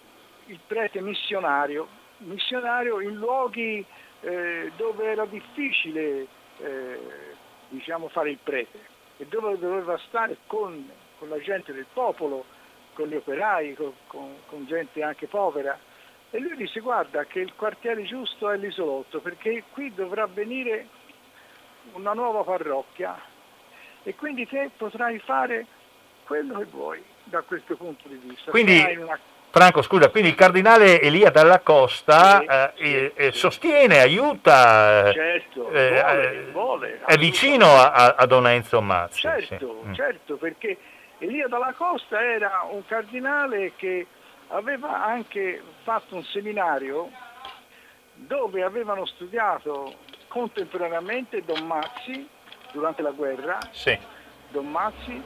il 0.46 0.58
prete 0.66 1.00
missionario, 1.00 1.86
missionario 2.24 3.00
in 3.00 3.16
luoghi 3.16 3.84
eh, 4.20 4.70
dove 4.76 5.10
era 5.10 5.24
difficile 5.26 6.26
eh, 6.58 6.98
diciamo, 7.68 8.08
fare 8.08 8.30
il 8.30 8.38
prete 8.42 8.78
e 9.16 9.26
dove 9.26 9.58
doveva 9.58 9.98
stare 10.08 10.38
con, 10.46 10.90
con, 11.18 11.28
la 11.28 11.38
gente 11.40 11.72
del 11.72 11.86
popolo, 11.92 12.44
con 12.94 13.08
gli 13.08 13.14
operai, 13.14 13.74
con, 13.74 13.92
con, 14.06 14.36
con 14.46 14.66
gente 14.66 15.02
anche 15.02 15.26
povera 15.26 15.78
e 16.30 16.38
lui 16.38 16.56
disse 16.56 16.80
guarda 16.80 17.24
che 17.24 17.40
il 17.40 17.52
quartiere 17.54 18.04
giusto 18.04 18.50
è 18.50 18.56
l'isolotto 18.56 19.20
perché 19.20 19.64
qui 19.70 19.92
dovrà 19.92 20.26
venire 20.26 20.88
una 21.92 22.14
nuova 22.14 22.42
parrocchia 22.42 23.20
e 24.02 24.14
quindi 24.14 24.46
te 24.46 24.70
potrai 24.76 25.18
fare 25.18 25.66
quello 26.24 26.58
che 26.58 26.64
vuoi 26.64 27.02
da 27.24 27.42
questo 27.42 27.76
punto 27.76 28.08
di 28.08 28.16
vista. 28.16 28.50
Quindi. 28.50 28.82
Franco, 29.52 29.82
scusa, 29.82 30.08
quindi 30.08 30.30
il 30.30 30.34
cardinale 30.34 30.98
Elia 31.02 31.28
Dalla 31.28 31.60
Costa 31.60 32.38
sì, 32.38 32.46
eh, 32.46 32.72
sì, 32.74 33.12
eh, 33.14 33.32
sì. 33.32 33.38
sostiene, 33.38 34.00
aiuta, 34.00 35.12
certo, 35.12 35.70
eh, 35.70 35.90
vuole, 36.00 36.32
eh, 36.32 36.50
vuole, 36.52 37.00
è 37.04 37.18
vicino 37.18 37.66
a, 37.66 38.14
a, 38.16 38.24
Don 38.24 38.48
Enzo 38.48 38.80
Mazzi. 38.80 39.20
Certo, 39.20 39.82
mm. 39.84 39.92
certo, 39.92 40.36
perché 40.36 40.78
Elia 41.18 41.48
Dalla 41.48 41.74
Costa 41.76 42.24
era 42.24 42.66
un 42.70 42.82
cardinale 42.86 43.72
che 43.76 44.06
aveva 44.48 45.04
anche 45.04 45.62
fatto 45.82 46.16
un 46.16 46.24
seminario 46.24 47.10
dove 48.14 48.62
avevano 48.62 49.04
studiato 49.04 49.96
contemporaneamente 50.28 51.44
Don 51.44 51.66
Mazzi 51.66 52.26
durante 52.72 53.02
la 53.02 53.10
guerra, 53.10 53.58
sì. 53.70 53.98
Don 54.48 54.70
Mazzi, 54.70 55.22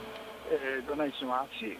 eh, 0.49 0.83
Don 0.85 0.99
Enzo 1.01 1.25
Mazzi, 1.25 1.79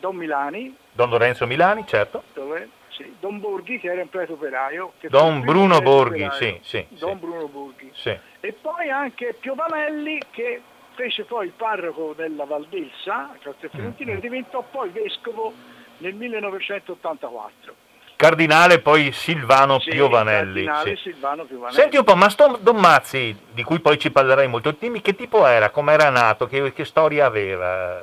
Don 0.00 0.16
Milani. 0.16 0.76
Don 0.92 1.10
Lorenzo 1.10 1.46
Milani, 1.46 1.84
certo. 1.86 2.22
Dove, 2.32 2.68
sì, 2.88 3.16
Don 3.20 3.38
Borghi 3.40 3.78
che 3.78 3.90
era 3.90 4.02
un 4.02 4.08
prete 4.08 4.32
operaio. 4.32 4.92
Don 5.08 5.40
Bruno 5.40 5.80
Borghi, 5.80 6.28
sì, 6.32 6.58
sì, 6.62 6.86
Don 6.90 7.18
sì. 7.18 7.26
Bruno 7.26 7.46
Borghi. 7.46 7.90
Sì. 7.94 8.16
E 8.40 8.52
poi 8.52 8.90
anche 8.90 9.36
Piovanelli 9.38 10.20
che 10.30 10.60
fece 10.94 11.24
poi 11.24 11.46
il 11.46 11.52
parroco 11.52 12.12
della 12.16 12.44
Valdelsa, 12.44 13.36
Castel 13.40 13.70
Fiorentino, 13.70 14.10
mm-hmm. 14.10 14.18
e 14.18 14.20
diventò 14.20 14.64
poi 14.68 14.90
vescovo 14.90 15.52
nel 15.98 16.14
1984. 16.14 17.86
Cardinale 18.16 18.80
poi 18.80 19.12
Silvano 19.12 19.78
sì, 19.78 19.90
Piovanelli. 19.90 20.64
Cardinale 20.64 20.96
sì. 20.96 21.02
Silvano 21.12 21.44
Piovanelli. 21.44 21.80
Senti 21.80 21.96
un 21.98 22.02
po', 22.02 22.16
ma 22.16 22.28
sto 22.28 22.58
Don 22.60 22.76
Mazzi, 22.76 23.36
di 23.52 23.62
cui 23.62 23.78
poi 23.78 23.96
ci 23.96 24.10
parlerai 24.10 24.48
molto, 24.48 24.74
dimmi 24.76 25.00
che 25.00 25.14
tipo 25.14 25.46
era, 25.46 25.70
come 25.70 25.92
era 25.92 26.10
nato, 26.10 26.48
che, 26.48 26.72
che 26.72 26.84
storia 26.84 27.26
aveva? 27.26 28.00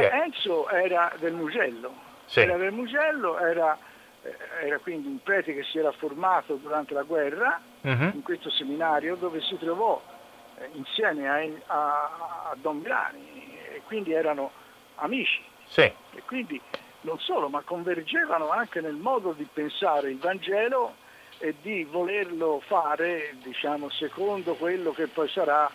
Eh, 0.00 0.10
Enzo 0.24 0.68
era 0.68 1.12
del 1.18 1.32
Mugello, 1.32 1.94
sì. 2.24 2.40
era 2.40 2.56
del 2.56 2.72
Mugello, 2.72 3.38
era, 3.38 3.76
eh, 4.22 4.36
era, 4.66 4.78
quindi 4.78 5.08
un 5.08 5.22
prete 5.22 5.54
che 5.54 5.62
si 5.64 5.78
era 5.78 5.92
formato 5.92 6.54
durante 6.56 6.94
la 6.94 7.02
guerra 7.02 7.60
uh-huh. 7.80 8.10
in 8.14 8.22
questo 8.22 8.50
seminario 8.50 9.16
dove 9.16 9.40
si 9.40 9.56
trovò 9.58 10.02
eh, 10.58 10.68
insieme 10.72 11.28
a, 11.28 11.40
a, 11.66 12.50
a 12.50 12.56
Don 12.60 12.78
Milani 12.78 13.56
e 13.72 13.82
quindi 13.86 14.12
erano 14.12 14.50
amici. 14.96 15.42
Sì. 15.66 15.82
E 15.82 16.22
quindi 16.26 16.60
non 17.02 17.18
solo, 17.18 17.48
ma 17.48 17.60
convergevano 17.60 18.50
anche 18.50 18.80
nel 18.80 18.94
modo 18.94 19.32
di 19.32 19.46
pensare 19.50 20.10
il 20.10 20.18
Vangelo 20.18 20.96
e 21.38 21.54
di 21.60 21.84
volerlo 21.84 22.62
fare, 22.64 23.34
diciamo, 23.42 23.90
secondo 23.90 24.54
quello 24.54 24.92
che 24.92 25.06
poi 25.06 25.28
sarà 25.28 25.70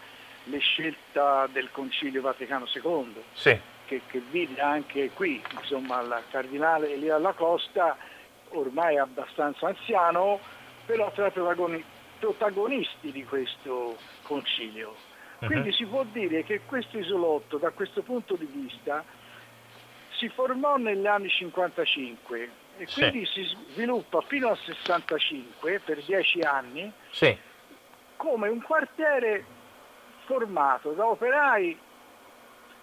le 0.46 0.58
scelta 0.60 1.48
del 1.48 1.70
Concilio 1.72 2.22
Vaticano 2.22 2.66
II, 2.72 3.24
sì. 3.34 3.60
Che, 3.90 4.02
che, 4.06 4.22
vide 4.30 4.62
anche 4.62 5.10
qui, 5.10 5.42
insomma, 5.60 6.00
il 6.02 6.24
cardinale 6.30 6.94
Elia 6.94 7.16
Alla 7.16 7.34
Costa, 7.34 7.98
ormai 8.50 9.00
abbastanza 9.00 9.66
anziano, 9.66 10.40
però 10.86 11.12
tra 11.12 11.28
i 11.28 11.84
protagonisti 12.20 13.12
di 13.12 13.26
questo 13.26 13.98
concilio. 14.22 14.96
Quindi 15.40 15.70
uh-huh. 15.70 15.74
si 15.74 15.86
può 15.86 16.04
dire 16.04 16.44
che 16.44 16.62
questo 16.68 17.00
isolotto, 17.00 17.58
da 17.58 17.72
questo 17.72 18.04
punto 18.04 18.36
di 18.36 18.46
vista, 18.46 19.04
si 20.18 20.30
formò 20.30 20.78
negli 20.78 21.08
anni 21.08 21.30
55 21.30 22.50
e 22.78 22.88
quindi 22.94 23.26
sì. 23.26 23.44
si 23.44 23.58
sviluppa 23.72 24.22
fino 24.22 24.50
al 24.50 24.58
65 24.58 25.80
per 25.84 26.04
dieci 26.04 26.42
anni 26.42 26.92
sì. 27.10 27.36
come 28.18 28.50
un 28.50 28.62
quartiere 28.62 29.46
formato 30.26 30.92
da 30.92 31.08
operai, 31.08 31.78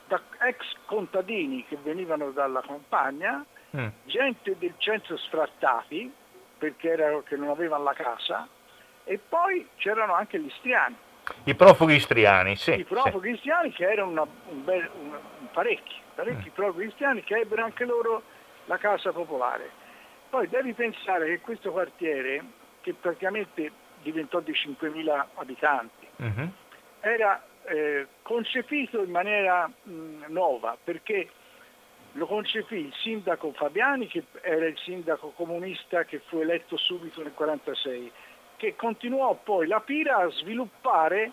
da 0.06 0.20
ex 0.40 0.58
contadini 0.86 1.64
che 1.66 1.76
venivano 1.82 2.30
dalla 2.30 2.60
campagna, 2.60 3.44
mm. 3.76 3.86
gente 4.04 4.56
del 4.58 4.74
centro 4.78 5.16
sfrattati 5.16 6.12
perché 6.58 6.90
erano, 6.90 7.22
che 7.22 7.36
non 7.36 7.48
avevano 7.48 7.84
la 7.84 7.92
casa 7.92 8.48
e 9.04 9.18
poi 9.18 9.68
c'erano 9.76 10.14
anche 10.14 10.38
gli 10.40 10.46
istriani. 10.46 10.96
I 11.44 11.54
profughi 11.54 11.94
istriani, 11.94 12.56
sì. 12.56 12.78
I 12.78 12.84
profughi 12.84 13.30
sì. 13.30 13.34
istriani 13.34 13.72
che 13.72 13.90
erano 13.90 14.10
una, 14.10 14.26
un 14.48 14.64
bel, 14.64 14.88
un, 14.94 15.18
un 15.40 15.50
parecchi 15.52 16.04
parecchi 16.16 16.48
mm. 16.48 16.52
proprio 16.54 16.86
cristiani 16.86 17.22
che 17.22 17.36
ebbero 17.36 17.62
anche 17.62 17.84
loro 17.84 18.22
la 18.64 18.78
casa 18.78 19.12
popolare. 19.12 19.70
Poi 20.28 20.48
devi 20.48 20.72
pensare 20.72 21.26
che 21.26 21.40
questo 21.40 21.70
quartiere, 21.70 22.42
che 22.80 22.94
praticamente 22.94 23.70
diventò 24.02 24.40
di 24.40 24.52
5.000 24.52 25.24
abitanti, 25.34 26.06
uh-huh. 26.16 26.50
era 27.00 27.40
eh, 27.66 28.06
concepito 28.22 29.02
in 29.02 29.10
maniera 29.10 29.66
mh, 29.66 30.24
nuova 30.28 30.76
perché 30.82 31.28
lo 32.16 32.26
concepì 32.26 32.76
il 32.76 32.94
sindaco 33.02 33.52
Fabiani, 33.52 34.06
che 34.06 34.24
era 34.40 34.66
il 34.66 34.76
sindaco 34.78 35.32
comunista 35.36 36.04
che 36.04 36.20
fu 36.26 36.38
eletto 36.38 36.76
subito 36.76 37.22
nel 37.22 37.32
1946, 37.36 38.12
che 38.56 38.74
continuò 38.74 39.34
poi 39.42 39.66
la 39.66 39.80
Pira 39.80 40.16
a 40.16 40.30
sviluppare 40.30 41.30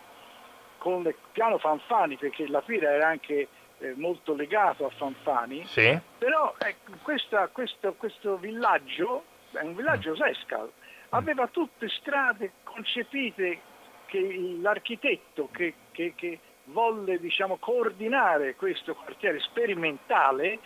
con 0.77 1.05
il 1.05 1.15
piano 1.31 1.57
Fanfani, 1.57 2.17
perché 2.17 2.47
la 2.47 2.61
Pira 2.61 2.91
era 2.91 3.07
anche 3.07 3.47
eh, 3.77 3.93
molto 3.95 4.35
legato 4.35 4.85
a 4.85 4.89
Fanfani, 4.89 5.65
sì. 5.65 5.97
però 6.17 6.53
ecco, 6.57 6.91
questa, 7.01 7.47
questo, 7.47 7.93
questo, 7.93 8.35
villaggio, 8.37 9.23
è 9.51 9.61
un 9.61 9.75
villaggio 9.75 10.11
mm. 10.11 10.15
Sescal, 10.15 10.71
aveva 11.09 11.47
tutte 11.47 11.87
strade 11.87 12.51
concepite 12.63 13.71
che 14.13 14.57
l'architetto 14.61 15.49
che, 15.51 15.73
che, 15.91 16.13
che 16.15 16.39
volle 16.65 17.19
diciamo, 17.19 17.57
coordinare 17.57 18.55
questo 18.55 18.93
quartiere 18.93 19.39
sperimentale 19.39 20.59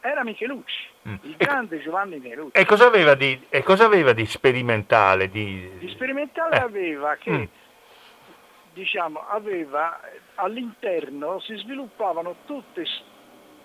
era 0.00 0.22
Michelucci, 0.22 0.88
mm. 1.08 1.14
il 1.22 1.36
grande 1.36 1.80
Giovanni 1.80 2.18
Melucci. 2.18 2.56
E 2.56 2.64
cosa 2.64 2.86
aveva 2.86 3.14
di, 3.14 3.40
cosa 3.64 3.84
aveva 3.84 4.12
di 4.12 4.26
sperimentale? 4.26 5.28
Di, 5.28 5.70
di 5.78 5.88
sperimentale 5.88 6.56
eh. 6.56 6.60
aveva 6.60 7.16
che 7.16 7.30
mm. 7.30 7.44
diciamo, 8.74 9.26
aveva, 9.26 10.00
all'interno 10.36 11.40
si 11.40 11.56
sviluppavano 11.56 12.36
tutte, 12.46 12.84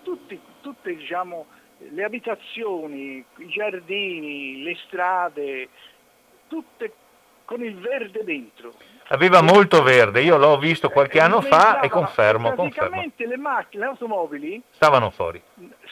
tutti, 0.02 0.40
tutte 0.60 0.96
diciamo, 0.96 1.46
le 1.90 2.02
abitazioni, 2.02 3.24
i 3.36 3.48
giardini, 3.48 4.62
le 4.62 4.76
strade, 4.86 5.68
tutte 6.48 6.92
con 7.48 7.64
il 7.64 7.78
verde 7.78 8.24
dentro. 8.24 8.74
Aveva 9.08 9.40
molto 9.40 9.82
verde, 9.82 10.20
io 10.20 10.36
l'ho 10.36 10.58
visto 10.58 10.90
qualche 10.90 11.18
anno 11.18 11.40
fa 11.40 11.80
e 11.80 11.88
confermo. 11.88 12.52
Praticamente 12.52 13.24
confermo. 13.24 13.32
le 13.32 13.38
macchine, 13.38 13.84
le 13.84 13.88
automobili 13.88 14.62
stavano 14.68 15.08
fuori. 15.08 15.42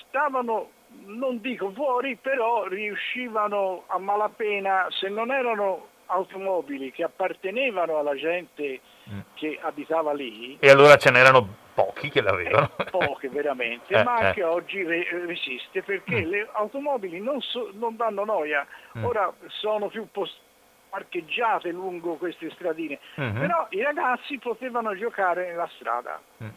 Stavano, 0.07 0.69
non 1.07 1.41
dico 1.41 1.73
fuori, 1.75 2.17
però 2.17 2.67
riuscivano 2.67 3.85
a 3.87 3.99
malapena, 3.99 4.89
se 4.91 5.09
non 5.09 5.31
erano 5.31 5.87
automobili 6.09 6.93
che 6.93 7.05
appartenevano 7.05 7.99
alla 7.99 8.15
gente 8.15 8.81
mm. 9.09 9.21
che 9.33 9.59
abitava 9.63 10.13
lì. 10.13 10.59
E 10.61 10.69
allora 10.69 10.97
ce 10.97 11.11
n'erano 11.11 11.49
pochi 11.73 12.11
che 12.11 12.21
l'avevano. 12.21 12.71
Eh, 12.77 12.85
poche 12.91 13.31
veramente, 13.31 13.95
eh, 13.97 14.05
ma 14.05 14.17
anche 14.17 14.41
eh. 14.41 14.45
oggi 14.45 14.83
re- 14.83 15.09
resiste 15.25 15.83
perché 15.83 16.21
mm. 16.21 16.29
le 16.29 16.49
automobili 16.53 17.19
non, 17.19 17.41
so- 17.41 17.71
non 17.73 17.97
danno 17.97 18.27
noia, 18.27 18.67
mm. 18.99 19.05
ora 19.05 19.33
sono 19.47 19.89
più 19.89 20.07
post- 20.13 20.45
parcheggiate 20.89 21.71
lungo 21.71 22.17
queste 22.17 22.51
stradine, 22.51 22.99
uh-huh. 23.17 23.33
però 23.33 23.67
i 23.71 23.83
ragazzi 23.83 24.39
potevano 24.39 24.95
giocare 24.97 25.49
nella 25.49 25.69
strada. 25.77 26.21
Uh-huh. 26.39 26.51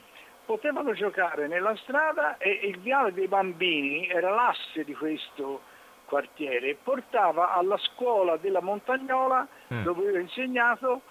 Potevano 0.46 0.94
giocare 0.94 1.48
nella 1.48 1.76
strada 1.76 2.38
e 2.38 2.50
il 2.64 2.80
viale 2.80 3.14
dei 3.14 3.28
bambini 3.28 4.08
era 4.08 4.32
l'asse 4.32 4.84
di 4.84 4.96
questo 4.96 5.62
quartiere, 6.06 6.76
portava 6.82 7.54
alla 7.54 7.78
scuola 7.78 8.36
della 8.38 8.62
Montagnola 8.62 9.48
uh-huh. 9.68 9.82
dove 9.84 10.02
avevo 10.02 10.18
insegnato 10.18 11.02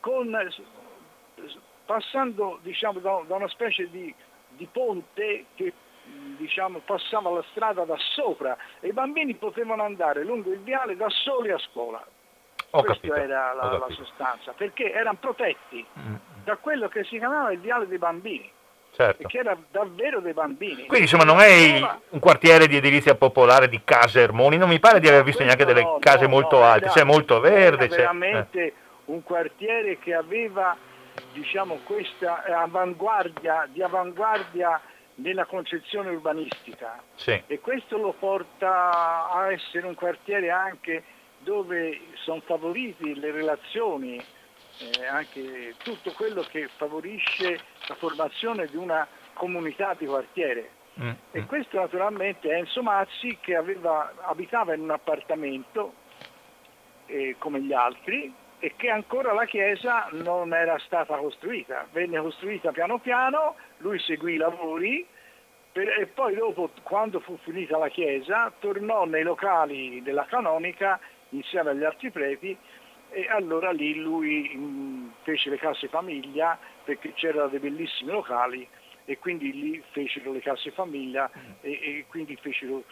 con, 0.00 0.34
passando 1.84 2.58
diciamo, 2.62 2.98
da, 3.00 3.22
da, 3.26 3.34
una 3.34 3.48
specie 3.48 3.90
di, 3.90 4.12
di 4.48 4.66
ponte 4.72 5.46
che 5.54 5.72
diciamo, 6.38 6.78
passava 6.78 7.30
la 7.30 7.44
strada 7.50 7.84
da 7.84 7.96
sopra 8.14 8.56
e 8.80 8.88
i 8.88 8.92
bambini 8.92 9.34
potevano 9.34 9.82
andare 9.82 10.24
lungo 10.24 10.50
il 10.50 10.60
viale 10.60 10.96
da 10.96 11.08
soli 11.10 11.50
a 11.50 11.58
scuola. 11.58 12.04
Ho 12.70 12.82
Questa 12.82 13.06
capito, 13.06 13.14
era 13.14 13.54
la, 13.54 13.78
la, 13.78 13.86
sostanza, 13.90 14.52
perché 14.52 14.92
erano 14.92 15.16
protetti 15.18 15.84
mm. 15.98 16.14
da 16.44 16.56
quello 16.56 16.88
che 16.88 17.02
si 17.04 17.18
chiamava 17.18 17.50
il 17.52 17.60
viale 17.60 17.86
dei 17.86 17.98
bambini. 17.98 18.50
Certo. 18.94 19.28
Che 19.28 19.38
era 19.38 19.56
davvero 19.70 20.20
dei 20.20 20.32
bambini. 20.32 20.86
Quindi 20.86 21.02
insomma 21.02 21.24
non 21.24 21.40
è 21.40 21.80
un 22.10 22.18
quartiere 22.18 22.66
di 22.66 22.76
edilizia 22.76 23.14
popolare 23.14 23.68
di 23.68 23.80
case 23.84 24.20
Ermoni, 24.20 24.56
non 24.56 24.68
mi 24.68 24.80
pare 24.80 24.98
di 24.98 25.08
aver 25.08 25.22
visto 25.22 25.44
neanche 25.44 25.64
delle 25.64 25.82
no, 25.82 25.98
case 26.00 26.24
no, 26.24 26.30
molto 26.30 26.62
alte, 26.62 26.88
c'è 26.88 27.04
molto 27.04 27.38
verde. 27.40 27.84
Era 27.84 27.94
c'è, 27.94 27.96
veramente 27.96 28.64
eh. 28.64 28.74
un 29.06 29.22
quartiere 29.22 29.98
che 29.98 30.14
aveva 30.14 30.76
diciamo, 31.32 31.80
questa 31.84 32.42
avanguardia, 32.44 33.68
di 33.70 33.82
avanguardia 33.82 34.80
nella 35.16 35.46
concezione 35.46 36.10
urbanistica 36.10 37.00
sì. 37.14 37.42
e 37.46 37.60
questo 37.60 37.98
lo 37.98 38.14
porta 38.18 39.30
a 39.30 39.50
essere 39.52 39.86
un 39.86 39.94
quartiere 39.94 40.50
anche 40.50 41.02
dove 41.48 41.98
sono 42.24 42.42
favoriti 42.44 43.18
le 43.18 43.30
relazioni, 43.30 44.18
eh, 44.18 45.06
anche 45.06 45.74
tutto 45.78 46.12
quello 46.12 46.42
che 46.42 46.68
favorisce 46.76 47.58
la 47.86 47.94
formazione 47.94 48.66
di 48.66 48.76
una 48.76 49.08
comunità 49.32 49.94
di 49.98 50.04
quartiere. 50.04 50.68
Mm. 51.00 51.10
E 51.30 51.46
questo 51.46 51.78
naturalmente 51.78 52.50
Enzo 52.50 52.82
Mazzi 52.82 53.38
che 53.40 53.56
aveva, 53.56 54.12
abitava 54.26 54.74
in 54.74 54.82
un 54.82 54.90
appartamento 54.90 55.94
eh, 57.06 57.36
come 57.38 57.62
gli 57.62 57.72
altri 57.72 58.30
e 58.58 58.74
che 58.76 58.90
ancora 58.90 59.32
la 59.32 59.46
chiesa 59.46 60.08
non 60.10 60.52
era 60.52 60.78
stata 60.80 61.16
costruita, 61.16 61.86
venne 61.92 62.20
costruita 62.20 62.72
piano 62.72 62.98
piano, 62.98 63.54
lui 63.78 63.98
seguì 64.00 64.34
i 64.34 64.36
lavori 64.36 65.06
per, 65.72 65.88
e 65.98 66.06
poi 66.08 66.34
dopo 66.34 66.70
quando 66.82 67.20
fu 67.20 67.38
finita 67.42 67.78
la 67.78 67.88
chiesa 67.88 68.52
tornò 68.58 69.06
nei 69.06 69.22
locali 69.22 70.02
della 70.02 70.26
canonica 70.26 71.00
insieme 71.30 71.70
agli 71.70 71.84
altri 71.84 72.10
preti 72.10 72.56
e 73.10 73.26
allora 73.28 73.70
lì 73.70 73.94
lui 73.96 74.50
mm, 74.54 75.08
fece 75.22 75.50
le 75.50 75.58
case 75.58 75.88
famiglia 75.88 76.58
perché 76.84 77.12
c'erano 77.14 77.48
dei 77.48 77.58
bellissimi 77.58 78.10
locali 78.10 78.66
e 79.04 79.18
quindi 79.18 79.52
lì 79.52 79.82
fecero 79.90 80.32
le 80.32 80.40
case 80.40 80.70
famiglia 80.70 81.30
e, 81.62 81.70
e 81.70 82.04
quindi 82.08 82.36
fecero 82.36 82.84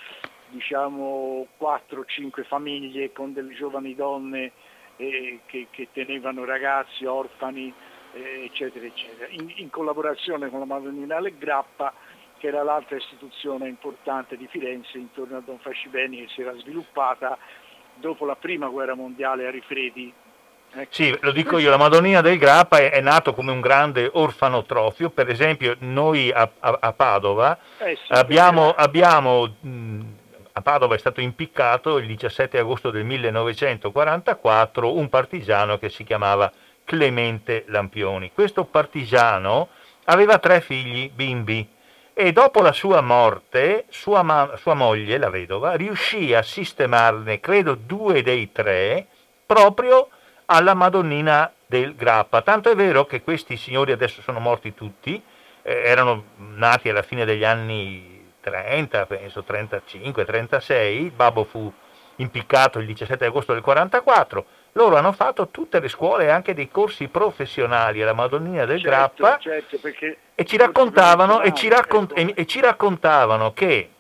diciamo 0.49 1.47
4-5 1.61 2.45
famiglie 2.45 3.13
con 3.13 3.33
delle 3.33 3.53
giovani 3.55 3.95
donne 3.95 4.53
eh, 4.97 5.41
che, 5.45 5.67
che, 5.71 5.89
tenevano 5.93 6.45
ragazzi, 6.45 7.05
orfani 7.05 7.73
eh, 8.15 8.45
eccetera 8.45 8.87
eccetera. 8.87 9.29
In, 9.31 9.53
in, 9.57 9.69
collaborazione 9.69 10.49
con 10.49 10.61
la 10.61 10.65
Madonnina 10.65 11.21
Grappa 11.21 11.93
che 12.39 12.49
era 12.49 12.63
l'altra 12.63 12.97
istituzione 12.97 13.69
importante 13.69 14.37
di 14.37 14.47
Firenze 14.47 14.97
intorno 14.99 15.37
a 15.37 15.41
Don 15.41 15.59
Fascibeni 15.59 16.25
che 16.25 16.29
si 16.29 16.41
era 16.41 16.55
sviluppata 16.57 17.37
dopo 17.97 18.25
la 18.25 18.37
prima 18.37 18.69
guerra 18.69 18.95
mondiale 18.95 19.47
a 19.47 19.51
Rifredi. 19.51 20.13
Ecco. 20.73 20.93
Sì, 20.93 21.17
lo 21.21 21.33
dico 21.33 21.59
io, 21.59 21.71
la 21.71 21.77
Madonnina 21.77 22.21
del 22.21 22.39
Grappa 22.39 22.79
è, 22.79 22.91
è, 22.91 23.01
nato 23.01 23.33
come 23.33 23.51
un 23.51 23.61
grande 23.61 24.11
orfanotrofio, 24.13 25.11
per 25.11 25.31
esempio 25.31 25.77
noi 25.79 26.31
a, 26.31 26.51
a, 26.59 26.79
a 26.81 26.93
Padova 26.93 27.57
eh 27.79 27.97
sì, 27.97 28.13
abbiamo, 28.13 28.73
abbiamo 28.73 29.55
mh, 29.61 30.01
a 30.53 30.63
Padova 30.63 30.95
è 30.95 30.99
stato 30.99 31.21
impiccato 31.21 31.99
il 31.99 32.07
17 32.07 32.59
agosto 32.59 32.91
del 32.91 33.05
1944 33.05 34.95
un 34.95 35.09
partigiano 35.09 35.79
che 35.79 35.89
si 35.89 36.03
chiamava 36.05 36.51
Clemente 36.85 37.65
Lampioni. 37.69 38.31
Questo 38.33 38.65
partigiano 38.65 39.69
aveva 40.05 40.39
tre 40.39 40.61
figli 40.61 41.11
bimbi 41.11 41.67
e 42.19 42.33
dopo 42.33 42.63
la 42.63 42.73
sua 42.73 43.03
morte 43.03 43.85
sua, 43.91 44.23
ma- 44.23 44.57
sua 44.57 44.73
moglie, 44.73 45.19
la 45.19 45.29
vedova, 45.29 45.75
riuscì 45.75 46.33
a 46.33 46.43
sistemarne, 46.43 47.41
credo, 47.41 47.75
due 47.75 48.23
dei 48.23 48.53
tre 48.53 49.07
proprio 49.45 50.09
alla 50.47 50.73
Madonnina 50.73 51.53
del 51.67 51.95
Grappa. 51.95 52.41
Tanto 52.41 52.71
è 52.71 52.75
vero 52.75 53.05
che 53.05 53.21
questi 53.21 53.59
signori 53.59 53.93
adesso 53.93 54.23
sono 54.23 54.39
morti 54.39 54.73
tutti, 54.73 55.23
eh, 55.61 55.83
erano 55.85 56.25
nati 56.55 56.89
alla 56.89 57.03
fine 57.03 57.27
degli 57.27 57.45
anni 57.45 58.33
30, 58.41 59.05
penso 59.05 59.43
35, 59.43 60.25
36, 60.25 61.03
il 61.03 61.11
babbo 61.11 61.45
fu 61.45 61.71
impiccato 62.17 62.79
il 62.79 62.87
17 62.87 63.27
agosto 63.27 63.53
del 63.53 63.61
44, 63.61 64.47
loro 64.77 64.97
hanno 64.97 65.13
fatto 65.13 65.49
tutte 65.49 65.81
le 65.81 65.89
scuole 65.89 66.25
e 66.25 66.29
anche 66.29 66.55
dei 66.55 66.71
corsi 66.71 67.09
professionali 67.09 68.03
alla 68.03 68.13
Madonnina 68.13 68.67
del 68.67 68.81
certo, 68.81 69.23
Grappa 69.23 69.39
certo, 69.41 69.79
e, 70.35 70.45
ci 70.45 70.57
raccontavano, 70.59 71.41
e, 71.41 71.55
ci 71.55 71.69
raccont- 71.69 72.13
e, 72.15 72.33
e 72.37 72.47
ci 72.47 72.61
raccontavano 72.61 73.53
che 73.55 73.91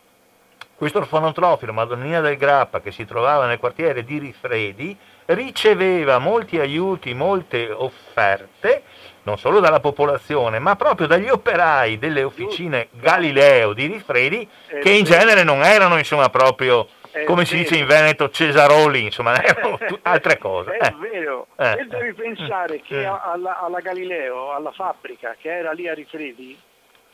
questo 0.76 0.98
orfanotrofio, 0.98 1.66
la 1.66 1.72
Madonnina 1.72 2.20
del 2.20 2.36
Grappa, 2.36 2.82
che 2.82 2.92
si 2.92 3.06
trovava 3.06 3.46
nel 3.46 3.58
quartiere 3.58 4.04
di 4.04 4.18
Rifredi, 4.18 4.94
riceveva 5.26 6.18
molti 6.18 6.58
aiuti, 6.60 7.14
molte 7.14 7.70
offerte, 7.70 8.82
non 9.22 9.38
solo 9.38 9.60
dalla 9.60 9.80
popolazione, 9.80 10.58
ma 10.58 10.76
proprio 10.76 11.06
dagli 11.06 11.30
operai 11.30 11.98
delle 11.98 12.22
officine 12.22 12.88
Galileo 12.90 13.72
di 13.72 13.86
Rifredi, 13.86 14.46
eh, 14.68 14.78
che 14.80 14.90
in 14.90 15.04
genere 15.04 15.42
non 15.42 15.62
erano 15.62 15.96
insomma 15.96 16.28
proprio 16.28 16.86
come 17.24 17.44
si 17.44 17.56
dice 17.56 17.76
in 17.76 17.86
Veneto, 17.86 18.28
Cesaroli, 18.30 19.04
insomma, 19.04 19.34
altre 20.02 20.38
cose. 20.38 20.76
È 20.76 20.86
eh. 20.86 20.94
vero, 20.98 21.46
eh. 21.56 21.80
e 21.80 21.84
devi 21.86 22.12
pensare 22.12 22.80
che 22.80 23.00
eh. 23.00 23.04
alla, 23.04 23.60
alla, 23.60 23.80
Galileo, 23.80 24.52
alla 24.52 24.72
fabbrica 24.72 25.34
che 25.38 25.50
era 25.50 25.72
lì 25.72 25.88
a 25.88 25.94
Rifredi, 25.94 26.58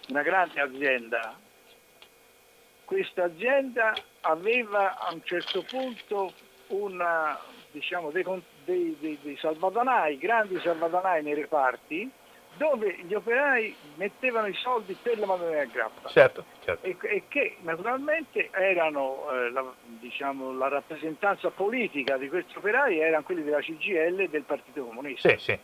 una 0.09 0.23
grande 0.23 0.61
azienda, 0.61 1.35
questa 2.85 3.25
azienda 3.25 3.95
aveva 4.23 4.99
a 4.99 5.13
un 5.13 5.21
certo 5.25 5.63
punto 5.63 6.33
una, 6.69 7.39
diciamo, 7.71 8.11
dei, 8.11 8.25
dei, 8.65 8.97
dei, 9.01 9.19
dei 9.23 9.37
salvadanai, 9.37 10.19
grandi 10.19 10.61
salvadanai 10.61 11.23
nei 11.23 11.35
reparti, 11.35 12.11
dove 12.57 12.99
gli 13.03 13.15
operai 13.15 13.75
mettevano 13.97 14.47
i 14.47 14.55
soldi 14.55 14.97
per 15.01 15.19
la 15.19 15.27
manovra 15.27 15.65
grappa 15.65 16.09
certo, 16.09 16.45
certo. 16.65 16.85
E, 16.87 16.97
e, 17.01 17.23
che 17.29 17.57
naturalmente 17.61 18.51
erano 18.53 19.31
eh, 19.31 19.51
la, 19.51 19.73
diciamo, 19.85 20.53
la, 20.53 20.69
rappresentanza 20.69 21.51
politica 21.51 22.17
di 22.19 22.29
questi 22.29 22.57
operai 22.57 22.99
erano 22.99 23.23
quelli 23.23 23.43
della 23.43 23.61
CGL 23.61 24.21
e 24.21 24.29
del 24.29 24.43
Partito 24.43 24.85
Comunista. 24.85 25.31
Sì, 25.31 25.37
sì. 25.39 25.59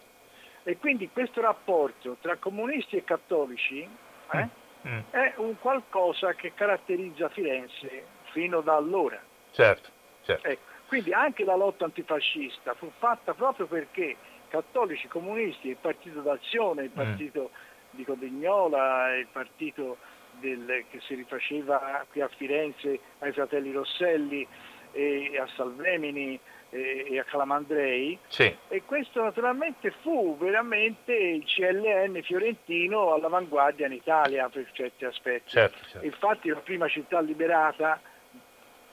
E 0.65 0.77
quindi 0.79 1.09
questo 1.11 1.41
rapporto 1.41 2.17
tra 2.21 2.37
comunisti 2.37 2.97
e 2.97 3.05
cattolici 3.05 3.89
eh, 4.33 4.49
mm, 4.87 4.91
mm. 4.91 5.01
è 5.11 5.35
un 5.37 5.59
qualcosa 5.59 6.35
che 6.35 6.53
caratterizza 6.55 7.29
Firenze 7.29 8.05
fino 8.33 8.61
da 8.61 8.77
allora. 8.77 9.21
Certo, 9.53 9.89
certo. 10.23 10.47
Ecco. 10.47 10.77
Quindi 10.89 11.13
anche 11.13 11.45
la 11.45 11.55
lotta 11.55 11.85
antifascista 11.85 12.73
fu 12.75 12.91
fatta 12.99 13.35
proprio 13.35 13.67
perché 13.67 14.17
cattolici, 14.49 15.09
comunisti, 15.09 15.69
il 15.69 15.77
partito 15.81 16.21
d'Azione, 16.21 16.85
il 16.85 16.91
mm. 16.91 16.95
partito 16.95 17.51
mm. 17.51 17.97
di 17.97 18.05
Codignola, 18.05 19.17
il 19.17 19.29
partito 19.31 19.99
del, 20.41 20.85
che 20.91 21.01
si 21.01 21.15
rifaceva 21.15 22.05
qui 22.11 22.21
a 22.21 22.29
Firenze 22.29 22.99
ai 23.19 23.33
fratelli 23.33 23.73
Rosselli 23.73 24.47
e 24.93 25.39
a 25.39 25.47
Salvemini 25.55 26.39
e 26.71 27.19
a 27.19 27.25
Calamandrei 27.25 28.19
sì. 28.29 28.55
e 28.69 28.83
questo 28.85 29.23
naturalmente 29.23 29.91
fu 30.03 30.37
veramente 30.39 31.15
il 31.15 31.45
CLN 31.45 32.21
fiorentino 32.23 33.15
all'avanguardia 33.15 33.87
in 33.87 33.93
Italia 33.93 34.49
per 34.51 34.69
certi 34.73 35.07
aspetti. 35.07 35.51
Certo, 35.51 35.79
certo. 35.85 36.07
Infatti 36.07 36.49
la 36.51 36.61
prima 36.61 36.87
città 36.89 37.21
liberata 37.21 37.99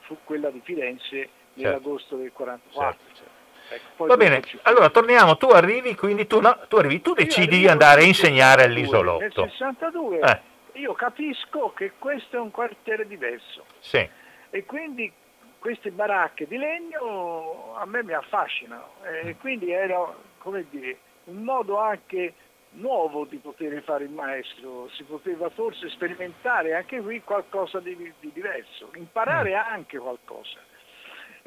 fu 0.01 0.17
quella 0.23 0.49
di 0.51 0.61
Firenze 0.63 1.29
nell'agosto 1.55 2.15
del 2.15 2.31
44. 2.31 3.33
Ecco, 3.67 4.05
Va 4.05 4.15
bene, 4.15 4.41
allora 4.63 4.89
torniamo, 4.89 5.37
tu 5.37 5.47
arrivi, 5.49 5.95
quindi 5.95 6.27
tu, 6.27 6.39
no, 6.39 6.57
tu, 6.67 6.75
arrivi, 6.77 7.01
tu 7.01 7.13
decidi 7.13 7.59
di 7.59 7.67
andare 7.67 8.01
a 8.01 8.05
insegnare 8.05 8.63
all'isolotto. 8.63 9.41
Nel 9.41 9.51
62 9.51 10.19
eh. 10.19 10.39
io 10.79 10.93
capisco 10.93 11.73
che 11.75 11.93
questo 11.97 12.37
è 12.37 12.39
un 12.39 12.51
quartiere 12.51 13.07
diverso. 13.07 13.65
Sì. 13.79 14.07
E 14.49 14.65
quindi 14.65 15.11
queste 15.59 15.89
baracche 15.89 16.45
di 16.47 16.57
legno 16.57 17.73
a 17.75 17.85
me 17.85 18.03
mi 18.03 18.13
affascinano. 18.13 18.93
E 19.03 19.33
mm. 19.33 19.39
quindi 19.39 19.71
era, 19.71 19.97
come 20.37 20.65
dire, 20.69 20.97
un 21.25 21.41
modo 21.41 21.79
anche 21.79 22.33
nuovo 22.73 23.25
di 23.25 23.37
poter 23.37 23.81
fare 23.83 24.03
il 24.03 24.11
maestro, 24.11 24.89
si 24.89 25.03
poteva 25.03 25.49
forse 25.49 25.89
sperimentare 25.89 26.75
anche 26.75 27.01
qui 27.01 27.21
qualcosa 27.21 27.79
di, 27.79 27.95
di 27.95 28.31
diverso, 28.33 28.91
imparare 28.93 29.51
mm. 29.51 29.73
anche 29.73 29.97
qualcosa. 29.97 30.59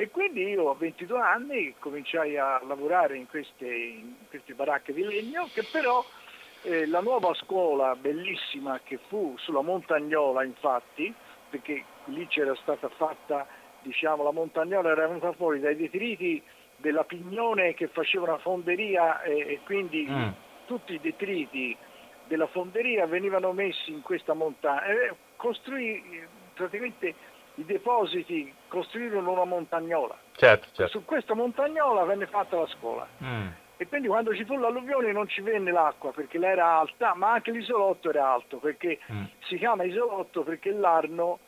E 0.00 0.11
quindi 0.11 0.44
io 0.44 0.70
a 0.70 0.76
22 0.76 1.18
anni 1.18 1.74
cominciai 1.80 2.37
a 2.37 2.62
lavorare 2.64 3.16
in 3.16 3.26
queste, 3.26 3.66
in 3.66 4.14
queste 4.28 4.54
baracche 4.54 4.92
di 4.92 5.02
legno 5.02 5.48
che 5.52 5.64
però 5.72 6.04
eh, 6.62 6.87
la 6.87 7.00
nuova 7.00 7.34
scuola 7.34 7.96
bellissima 7.96 8.78
che 8.84 9.00
fu 9.08 9.34
sulla 9.38 9.61
Montagnola 9.61 10.44
infatti, 10.44 11.12
perché 11.50 11.82
lì 12.04 12.24
c'era 12.28 12.54
stata 12.62 12.88
fatta, 12.90 13.44
diciamo, 13.82 14.22
la 14.22 14.30
Montagnola 14.30 14.88
era 14.88 15.08
venuta 15.08 15.32
fuori 15.32 15.58
dai 15.58 15.74
detriti 15.74 16.40
della 16.76 17.02
Pignone 17.02 17.74
che 17.74 17.88
faceva 17.88 18.26
una 18.26 18.38
fonderia 18.38 19.20
e, 19.22 19.37
e 19.37 19.61
quindi 19.64 20.06
mm. 20.08 20.28
tutti 20.66 20.94
i 20.94 21.00
detriti 21.00 21.76
della 22.28 22.46
fonderia 22.46 23.04
venivano 23.06 23.50
messi 23.50 23.90
in 23.90 24.02
questa 24.02 24.32
montagna 24.32 24.84
e 24.84 25.12
costruì 25.34 26.24
praticamente 26.54 27.16
i 27.59 27.64
depositi 27.64 28.53
costruirono 28.68 29.33
una 29.33 29.44
montagnola. 29.44 30.16
Certo, 30.37 30.68
certo. 30.73 30.99
Su 30.99 31.05
questa 31.05 31.35
montagnola 31.35 32.05
venne 32.05 32.27
fatta 32.27 32.57
la 32.57 32.66
scuola. 32.68 33.07
Mm. 33.23 33.49
E 33.77 33.87
quindi 33.87 34.09
quando 34.09 34.35
ci 34.35 34.44
fu 34.44 34.57
l'alluvione 34.57 35.12
non 35.12 35.29
ci 35.29 35.40
venne 35.40 35.71
l'acqua 35.71 36.12
perché 36.12 36.38
l'era 36.38 36.79
alta, 36.79 37.14
ma 37.14 37.33
anche 37.33 37.51
l'isolotto 37.51 38.11
era 38.11 38.33
alto, 38.33 38.59
perché 38.59 38.99
mm. 39.11 39.25
si 39.47 39.57
chiama 39.57 39.85
isolotto 39.85 40.42
perché 40.42 40.71
l'Arno 40.71 41.40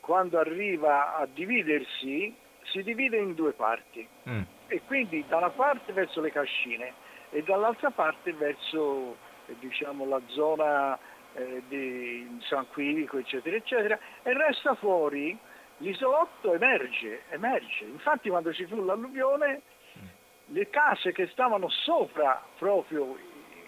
quando 0.00 0.38
arriva 0.38 1.16
a 1.16 1.26
dividersi 1.26 2.34
si 2.64 2.82
divide 2.82 3.18
in 3.18 3.34
due 3.34 3.52
parti. 3.52 4.06
Mm. 4.28 4.42
E 4.66 4.82
quindi 4.86 5.24
da 5.28 5.36
una 5.36 5.50
parte 5.50 5.92
verso 5.92 6.20
le 6.20 6.32
cascine 6.32 6.94
e 7.30 7.42
dall'altra 7.42 7.90
parte 7.90 8.32
verso 8.32 9.16
diciamo, 9.58 10.06
la 10.06 10.20
zona 10.28 10.98
eh, 11.34 11.62
di 11.68 12.40
San 12.42 12.66
Quirico, 12.68 13.18
eccetera, 13.18 13.56
eccetera, 13.56 13.98
e 14.22 14.32
resta 14.32 14.74
fuori 14.74 15.36
l'isolotto 15.78 16.54
emerge, 16.54 17.22
emerge. 17.30 17.84
Infatti 17.84 18.28
quando 18.28 18.52
ci 18.52 18.66
fu 18.66 18.84
l'alluvione, 18.84 19.62
le 20.46 20.68
case 20.70 21.12
che 21.12 21.28
stavano 21.28 21.68
sopra 21.68 22.42
proprio 22.58 23.16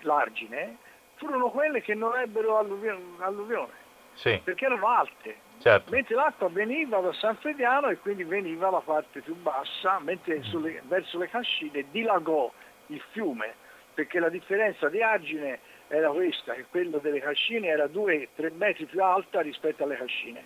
l'argine 0.00 0.76
furono 1.14 1.50
quelle 1.50 1.80
che 1.80 1.94
non 1.94 2.16
ebbero 2.18 2.58
alluvione, 2.58 3.72
sì. 4.14 4.40
perché 4.42 4.66
erano 4.66 4.86
alte. 4.88 5.42
Certo. 5.60 5.90
Mentre 5.90 6.14
l'acqua 6.16 6.48
veniva 6.48 6.98
da 6.98 7.12
San 7.14 7.36
Frediano 7.36 7.88
e 7.88 7.98
quindi 7.98 8.24
veniva 8.24 8.68
la 8.70 8.80
parte 8.80 9.20
più 9.20 9.34
bassa, 9.36 9.98
mentre 10.00 10.38
mm. 10.38 10.42
sulle, 10.42 10.82
verso 10.86 11.16
le 11.16 11.28
cascine 11.28 11.86
dilagò 11.90 12.52
il 12.88 13.02
fiume, 13.12 13.54
perché 13.94 14.18
la 14.18 14.28
differenza 14.28 14.88
di 14.88 15.00
argine 15.00 15.60
era 15.94 16.10
questa, 16.10 16.54
che 16.54 16.66
quello 16.68 16.98
delle 16.98 17.20
cascine 17.20 17.68
era 17.68 17.86
2-3 17.86 18.52
metri 18.54 18.84
più 18.86 19.02
alta 19.02 19.40
rispetto 19.40 19.84
alle 19.84 19.96
cascine. 19.96 20.42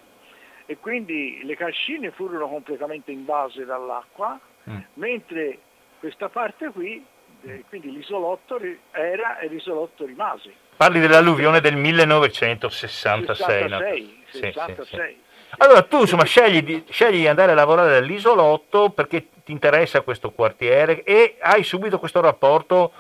E 0.67 0.77
quindi 0.79 1.41
le 1.45 1.57
cascine 1.57 2.11
furono 2.11 2.49
completamente 2.49 3.11
invase 3.11 3.65
dall'acqua, 3.65 4.39
mm. 4.69 4.79
mentre 4.95 5.59
questa 5.99 6.29
parte 6.29 6.69
qui, 6.69 7.03
eh, 7.43 7.65
quindi 7.69 7.91
l'isolotto 7.91 8.61
era 8.91 9.39
e 9.39 9.49
l'isolotto 9.49 10.05
rimase. 10.05 10.53
Parli 10.77 11.01
dell'alluvione 11.01 11.61
del 11.61 11.77
1966. 11.77 13.27
66, 13.27 14.25
66. 14.31 14.87
Sì, 14.87 15.17
sì, 15.17 15.17
Allora 15.59 15.83
tu 15.83 16.01
insomma 16.01 16.25
scegli 16.25 16.63
di, 16.63 16.85
scegli 16.91 17.21
di 17.21 17.27
andare 17.27 17.53
a 17.53 17.55
lavorare 17.55 17.97
all'isolotto 17.97 18.91
perché 18.91 19.29
ti 19.45 19.53
interessa 19.53 20.03
questo 20.03 20.31
quartiere 20.31 21.03
e 21.03 21.37
hai 21.41 21.65
subito 21.65 21.99
questo 21.99 22.21
rapporto 22.21 22.93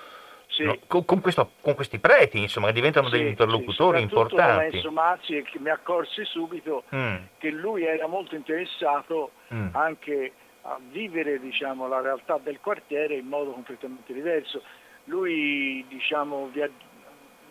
sì. 0.59 0.65
no, 0.65 0.77
con, 0.87 1.05
con, 1.05 1.21
questo, 1.21 1.53
con, 1.61 1.75
questi 1.75 1.99
preti, 1.99 2.41
insomma, 2.41 2.67
che 2.69 2.73
diventano 2.73 3.09
sì, 3.09 3.19
degli 3.19 3.29
interlocutori 3.29 3.99
sì, 3.99 4.03
importanti. 4.05 4.65
Lorenzo 4.65 4.91
Mazzi 4.91 5.43
che 5.43 5.59
mi 5.61 5.71
accorsi 5.71 6.25
subito 6.25 6.85
mm. 6.95 7.17
che 7.39 7.51
lui 7.51 7.85
era 7.85 8.07
molto 8.09 8.35
interessato 8.35 9.31
mm. 9.55 9.69
anche 9.73 10.33
a 10.63 10.79
vivere 10.91 11.39
diciamo, 11.39 11.87
la 11.87 12.01
realtà 12.01 12.39
del 12.43 12.59
quartiere 12.61 13.15
in 13.15 13.27
modo 13.27 13.53
completamente 13.53 14.13
diverso. 14.13 14.63
Lui 15.05 15.85
diciamo, 15.89 16.49
via, 16.53 16.69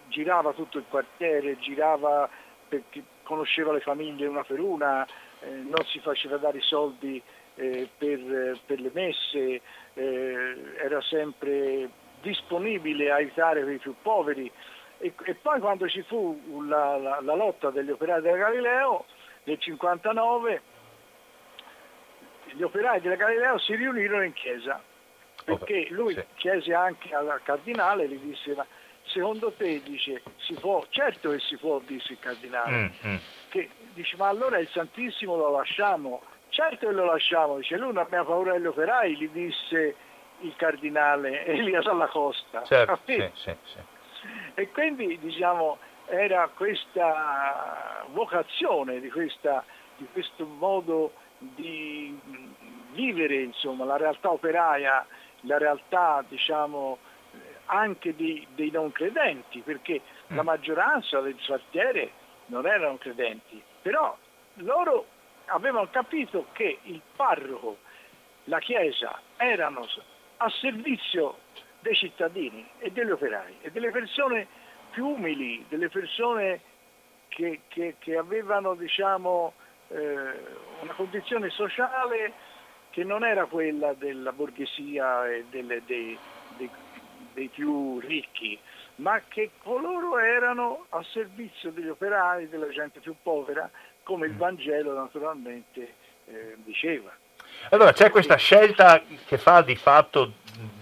girava 0.09 0.51
tutto 0.51 0.77
il 0.77 0.85
quartiere, 0.89 1.57
girava 1.59 2.29
perché 2.67 3.01
conosceva 3.23 3.71
le 3.71 3.79
famiglie 3.79 4.27
una 4.27 4.43
per 4.43 4.59
una, 4.59 5.05
eh, 5.39 5.49
non 5.49 5.85
si 5.85 5.99
faceva 5.99 6.37
dare 6.37 6.57
i 6.57 6.61
soldi 6.61 7.21
eh, 7.55 7.89
per, 7.97 8.59
per, 8.65 8.79
le 8.79 8.91
messe, 8.93 9.61
eh, 9.93 10.55
era 10.83 11.01
sempre 11.01 11.89
disponibile 12.21 13.11
a 13.11 13.15
aiutare 13.15 13.61
i 13.71 13.77
più 13.77 13.95
poveri 14.01 14.51
e, 14.99 15.13
e 15.25 15.35
poi 15.35 15.59
quando 15.59 15.87
ci 15.87 16.01
fu 16.03 16.63
la, 16.67 16.97
la, 16.97 17.19
la, 17.21 17.35
lotta 17.35 17.69
degli 17.69 17.91
operai 17.91 18.21
della 18.21 18.37
Galileo 18.37 19.05
nel 19.43 19.59
59 19.59 20.61
gli 22.53 22.61
operai 22.63 23.01
della 23.01 23.15
Galileo 23.15 23.59
si 23.59 23.75
riunirono 23.75 24.23
in 24.23 24.33
chiesa 24.33 24.81
perché 25.43 25.87
lui 25.91 26.13
sì. 26.13 26.23
chiese 26.35 26.73
anche 26.73 27.13
al 27.13 27.39
cardinale 27.43 28.07
gli 28.07 28.17
disse 28.17 28.55
ma 28.55 28.65
secondo 29.03 29.53
te 29.55 29.81
dice 29.83 30.21
si 30.37 30.53
può 30.53 30.83
certo 30.89 31.29
che 31.29 31.39
si 31.39 31.55
può 31.57 31.79
disse 31.85 32.13
il 32.13 32.19
cardinale 32.19 32.91
mm, 33.03 33.09
mm. 33.09 33.15
che 33.49 33.69
dice 33.93 34.17
ma 34.17 34.27
allora 34.27 34.57
il 34.57 34.67
Santissimo 34.67 35.35
lo 35.35 35.51
lasciamo 35.51 36.21
certo 36.49 36.87
che 36.87 36.93
lo 36.93 37.05
lasciamo 37.05 37.57
dice 37.57 37.77
lui 37.77 37.93
non 37.93 38.03
aveva 38.03 38.25
paura 38.25 38.53
degli 38.53 38.65
operai 38.65 39.15
gli 39.15 39.29
disse 39.29 39.95
il 40.39 40.55
cardinale 40.55 41.45
Elias 41.47 41.85
alla 41.85 42.07
Costa. 42.07 42.63
Certo, 42.63 42.99
sì, 43.05 43.29
sì, 43.33 43.55
sì. 43.63 43.79
E 44.55 44.69
quindi 44.71 45.17
diciamo 45.19 45.77
era 46.07 46.49
questa 46.53 48.05
vocazione 48.11 48.99
di, 48.99 49.09
questa, 49.09 49.63
di 49.97 50.07
questo 50.11 50.45
modo 50.45 51.13
di 51.37 52.17
vivere 52.93 53.41
insomma, 53.41 53.85
la 53.85 53.97
realtà 53.97 54.31
operaia, 54.31 55.05
la 55.41 55.57
realtà 55.57 56.23
diciamo, 56.27 56.97
anche 57.65 58.15
di, 58.15 58.45
dei 58.55 58.71
non 58.71 58.91
credenti, 58.91 59.59
perché 59.59 60.01
mm. 60.31 60.35
la 60.35 60.43
maggioranza 60.43 61.19
del 61.19 61.37
quartiere 61.45 62.11
non 62.47 62.65
erano 62.65 62.97
credenti, 62.97 63.61
però 63.81 64.15
loro 64.55 65.05
avevano 65.45 65.89
capito 65.89 66.47
che 66.53 66.79
il 66.83 67.01
parroco, 67.15 67.77
la 68.45 68.59
chiesa 68.59 69.19
erano 69.35 69.85
a 70.37 70.49
servizio 70.49 71.39
dei 71.79 71.95
cittadini 71.95 72.67
e 72.79 72.91
degli 72.91 73.11
operai 73.11 73.57
e 73.61 73.71
delle 73.71 73.91
persone 73.91 74.47
più 74.91 75.07
umili, 75.07 75.65
delle 75.69 75.89
persone 75.89 76.61
che, 77.27 77.61
che, 77.67 77.95
che 77.99 78.17
avevano 78.17 78.75
diciamo, 78.75 79.53
eh, 79.89 79.97
una 80.81 80.93
condizione 80.95 81.49
sociale 81.49 82.33
che 82.89 83.03
non 83.03 83.23
era 83.23 83.45
quella 83.45 83.93
della 83.93 84.31
borghesia 84.31 85.27
e 85.27 85.45
delle, 85.49 85.83
dei, 85.85 86.17
dei, 86.57 86.69
dei 87.33 87.47
più 87.49 87.99
ricchi, 87.99 88.57
ma 88.95 89.21
che 89.27 89.51
coloro 89.61 90.17
erano 90.17 90.85
a 90.89 91.03
servizio 91.03 91.71
degli 91.71 91.89
operai, 91.89 92.49
della 92.49 92.69
gente 92.69 92.99
più 92.99 93.15
povera, 93.21 93.69
come 94.03 94.25
il 94.25 94.33
mm. 94.33 94.37
Vangelo 94.37 94.93
naturalmente 94.95 95.93
eh, 96.25 96.55
diceva. 96.63 97.15
Allora 97.69 97.93
c'è 97.93 98.09
questa 98.09 98.35
scelta 98.35 99.01
che 99.25 99.37
fa 99.37 99.61
di 99.61 99.75
fatto 99.75 100.33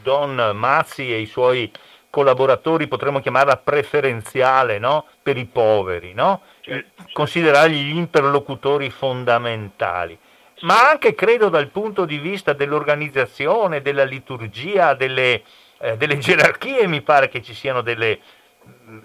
Don 0.02 0.52
Mazzi 0.54 1.12
e 1.12 1.20
i 1.20 1.26
suoi 1.26 1.72
collaboratori, 2.10 2.88
potremmo 2.88 3.20
chiamarla 3.20 3.58
preferenziale, 3.58 4.80
no? 4.80 5.06
per 5.22 5.38
i 5.38 5.46
poveri, 5.46 6.14
no? 6.14 6.42
certo, 6.62 7.04
considerarli 7.12 7.76
gli 7.76 7.96
interlocutori 7.96 8.90
fondamentali 8.90 10.18
ma 10.62 10.90
anche 10.90 11.16
credo 11.16 11.50
dal 11.50 11.68
punto 11.68 12.06
di 12.06 12.18
vista 12.18 12.54
dell'organizzazione, 12.54 13.82
della 13.82 14.04
liturgia, 14.04 14.94
delle, 14.94 15.44
eh, 15.80 15.98
delle 15.98 16.18
gerarchie, 16.20 16.88
mi 16.88 17.02
pare 17.02 17.28
che 17.28 17.42
ci 17.42 17.54
siano 17.54 17.82
delle 17.82 18.20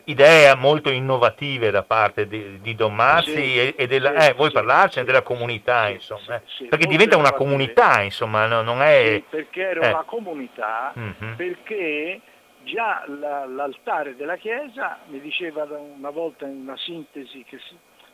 idee 0.05 0.55
molto 0.57 0.91
innovative 0.91 1.71
da 1.71 1.83
parte 1.83 2.27
di, 2.27 2.61
di 2.61 2.75
Don 2.75 2.95
Mazzi 2.95 3.33
sì, 3.33 3.59
e, 3.59 3.75
e, 3.77 3.87
della, 3.87 4.21
sì, 4.21 4.29
eh, 4.29 4.33
vuoi 4.35 4.49
sì, 4.49 4.55
parlarcene 4.55 5.07
della 5.07 5.23
comunità, 5.23 5.89
insomma, 5.89 6.37
eh? 6.37 6.67
perché 6.69 6.87
diventa 6.87 7.17
una 7.17 7.33
comunità, 7.33 8.03
insomma, 8.03 8.47
no, 8.47 8.63
non 8.63 8.83
è... 8.83 9.23
perché 9.29 9.63
era 9.63 9.87
eh. 9.87 9.93
una 9.93 10.03
comunità, 10.03 10.93
mm-hmm. 10.99 11.35
perché 11.35 12.21
già 12.65 13.05
la, 13.07 13.47
l'altare 13.47 14.17
della 14.17 14.37
chiesa, 14.37 14.99
mi 15.07 15.21
diceva 15.21 15.65
una 15.65 16.11
volta 16.11 16.47
in 16.47 16.61
una 16.61 16.77
sintesi, 16.77 17.45
che, 17.45 17.59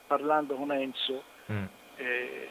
parlando 0.06 0.54
con 0.54 0.72
Enzo, 0.72 1.22
mm. 1.50 1.64
eh, 1.96 2.48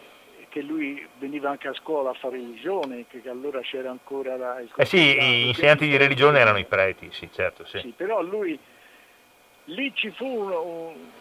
che 0.49 0.61
lui 0.61 1.05
veniva 1.19 1.49
anche 1.49 1.67
a 1.67 1.73
scuola 1.73 2.11
a 2.11 2.13
fare 2.13 2.37
religione, 2.37 3.05
che 3.09 3.21
allora 3.29 3.59
c'era 3.61 3.89
ancora 3.89 4.37
la... 4.37 4.63
Eh 4.75 4.85
sì, 4.85 5.15
gli 5.15 5.47
insegnanti 5.47 5.87
di 5.87 5.97
religione 5.97 6.39
erano 6.39 6.57
i 6.57 6.65
preti, 6.65 7.09
sì, 7.11 7.29
certo, 7.31 7.65
sì. 7.65 7.79
sì 7.79 7.93
però 7.95 8.21
lui, 8.21 8.57
lì 9.65 9.93
ci 9.95 10.11
fu, 10.11 10.25
un, 10.25 11.11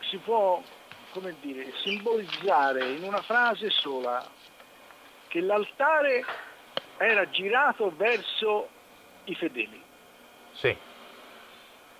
si 0.00 0.16
può, 0.18 0.62
come 1.10 1.34
dire, 1.40 1.72
simbolizzare 1.82 2.90
in 2.90 3.04
una 3.04 3.22
frase 3.22 3.70
sola 3.70 4.26
che 5.28 5.40
l'altare 5.40 6.24
era 6.96 7.28
girato 7.30 7.94
verso 7.96 8.68
i 9.24 9.34
fedeli. 9.34 9.82
Sì. 10.52 10.76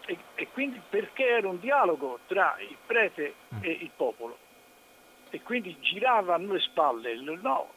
E, 0.06 0.18
e 0.34 0.48
quindi 0.48 0.80
perché 0.88 1.26
era 1.26 1.48
un 1.48 1.60
dialogo 1.60 2.20
tra 2.26 2.56
il 2.60 2.76
prete 2.86 3.34
mm. 3.54 3.58
e 3.62 3.70
il 3.70 3.90
popolo 3.94 4.38
e 5.30 5.42
quindi 5.42 5.76
girava 5.80 6.34
a 6.34 6.38
noi 6.38 6.60
spalle, 6.60 7.14
no, 7.20 7.72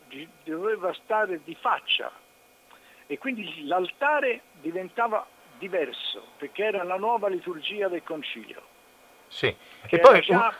doveva 0.45 0.93
stare 0.93 1.41
di 1.43 1.55
faccia 1.59 2.09
e 3.07 3.17
quindi 3.17 3.65
l'altare 3.65 4.41
diventava 4.61 5.25
diverso 5.61 6.23
perché 6.37 6.63
era 6.63 6.83
la 6.83 6.97
nuova 6.97 7.29
liturgia 7.29 7.87
del 7.87 8.01
concilio. 8.03 8.61
Sì, 9.27 9.55
e 9.87 9.99
poi 9.99 10.19
già... 10.21 10.53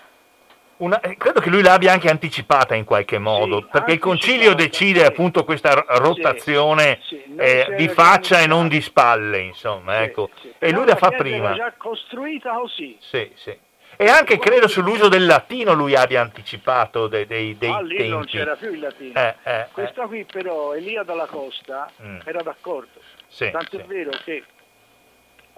una, 0.78 1.00
eh, 1.02 1.18
credo 1.18 1.42
che 1.42 1.50
lui 1.50 1.64
l'abbia 1.64 1.92
anche 1.92 2.10
anticipata 2.10 2.76
in 2.76 2.86
qualche 2.86 3.18
modo, 3.18 3.62
sì, 3.62 3.68
perché 3.72 3.94
il 3.94 4.00
concilio 4.00 4.54
decide 4.54 5.00
sì. 5.00 5.06
appunto 5.08 5.44
questa 5.44 5.74
rotazione 5.88 7.00
sì, 7.02 7.22
eh, 7.36 7.74
di 7.76 7.90
faccia 7.90 8.40
e 8.40 8.48
non 8.48 8.68
di 8.68 8.80
spalle, 8.80 9.40
insomma, 9.40 10.04
ecco. 10.04 10.30
E 10.60 10.72
lui 10.72 10.86
la 10.86 10.96
fa 10.96 11.10
prima. 11.10 11.48
Era 11.48 11.56
già 11.56 11.74
costruita 11.76 12.54
così. 12.54 12.96
Sì, 13.00 13.32
sì. 13.36 13.58
E 13.98 14.08
anche 14.08 14.40
credo 14.40 14.68
sull'uso 14.68 15.10
del 15.10 15.26
latino 15.26 15.74
lui 15.74 15.96
abbia 15.96 16.22
anticipato 16.22 17.08
dei, 17.08 17.28
dei, 17.28 17.58
dei 17.58 17.70
ah, 17.70 17.82
lì 17.82 17.98
tempi. 17.98 18.10
non 18.10 18.26
c'era 18.26 18.56
più 18.56 18.72
il 18.72 18.80
latino. 18.80 19.20
Eh, 19.20 19.36
eh, 19.44 19.68
Questa 19.72 20.04
eh. 20.04 20.08
qui 20.08 20.26
però, 20.26 20.74
Elia 20.74 21.04
dalla 21.04 21.26
Costa, 21.26 21.92
mm. 22.02 22.22
era 22.24 22.42
d'accordo. 22.42 23.00
Sì, 23.28 23.52
Tanto 23.52 23.78
sì. 23.78 23.84
è 23.84 23.86
vero 23.86 24.12
che 24.24 24.44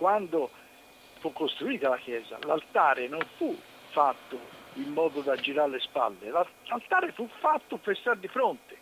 quando 0.04 0.50
fu 1.20 1.32
costruita 1.32 1.88
la 1.88 1.96
chiesa, 1.96 2.38
l'altare 2.42 3.08
non 3.08 3.26
fu 3.38 3.58
fatto 3.92 4.38
in 4.74 4.92
modo 4.92 5.22
da 5.22 5.38
girare 5.38 5.70
le 5.70 5.80
spalle, 5.80 6.30
l'altare 6.30 7.14
fu 7.14 7.26
fatto 7.40 7.78
per 7.78 7.96
stare 7.96 8.20
di 8.20 8.28
fronte. 8.28 8.76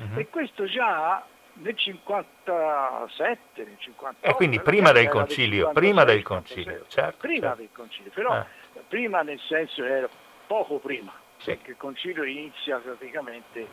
Mm-hmm. 0.00 0.18
E 0.18 0.28
questo 0.30 0.64
già 0.64 1.22
nel 1.54 1.76
57, 1.76 3.62
nel 3.62 3.76
58. 3.78 4.26
E 4.26 4.32
quindi 4.32 4.58
prima 4.60 4.90
del 4.92 5.08
concilio, 5.08 5.70
prima 5.72 6.04
del 6.04 6.22
concilio, 6.22 6.86
certo. 6.88 7.18
Prima 7.18 7.48
certo. 7.48 7.60
del 7.60 7.68
concilio, 7.70 8.10
però 8.14 8.38
eh 8.38 8.62
prima 8.88 9.22
nel 9.22 9.40
senso 9.40 9.84
era 9.84 10.08
poco 10.46 10.78
prima, 10.78 11.12
sì. 11.44 11.56
perché 11.56 11.70
il 11.72 11.76
concilio 11.76 12.24
inizia 12.24 12.78
praticamente 12.78 13.68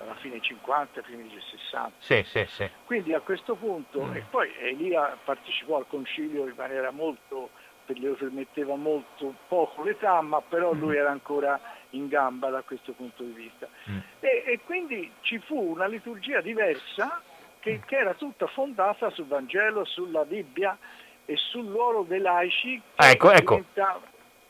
alla 0.00 0.14
fine 0.16 0.40
50, 0.40 1.00
primi 1.02 1.28
del 1.28 1.42
60. 1.42 1.92
Sì, 1.98 2.22
sì, 2.24 2.46
sì. 2.48 2.70
Quindi 2.84 3.14
a 3.14 3.20
questo 3.20 3.54
punto, 3.54 4.04
mm. 4.04 4.16
e 4.16 4.24
poi 4.28 4.50
Elia 4.58 5.16
partecipò 5.22 5.76
al 5.76 5.86
concilio 5.86 6.46
in 6.46 6.54
maniera 6.56 6.90
molto, 6.90 7.50
le 7.86 8.10
permetteva 8.10 8.74
molto 8.76 9.34
poco 9.48 9.82
l'età, 9.82 10.20
ma 10.20 10.40
però 10.40 10.72
lui 10.72 10.94
mm. 10.94 11.00
era 11.00 11.10
ancora 11.10 11.60
in 11.90 12.08
gamba 12.08 12.50
da 12.50 12.62
questo 12.62 12.92
punto 12.92 13.22
di 13.22 13.32
vista. 13.32 13.68
Mm. 13.90 13.98
E, 14.20 14.42
e, 14.46 14.60
quindi 14.64 15.10
ci 15.20 15.38
fu 15.38 15.58
una 15.58 15.86
liturgia 15.86 16.40
diversa 16.40 17.22
che, 17.60 17.78
mm. 17.78 17.86
che 17.86 17.96
era 17.96 18.14
tutta 18.14 18.46
fondata 18.46 19.10
sul 19.10 19.26
Vangelo, 19.26 19.84
sulla 19.84 20.24
Bibbia 20.24 20.76
e 21.24 21.36
sul 21.36 21.66
ruolo 21.66 22.02
dei 22.02 22.20
laici. 22.20 22.80
Ecco, 22.96 23.30
ecco. 23.30 23.64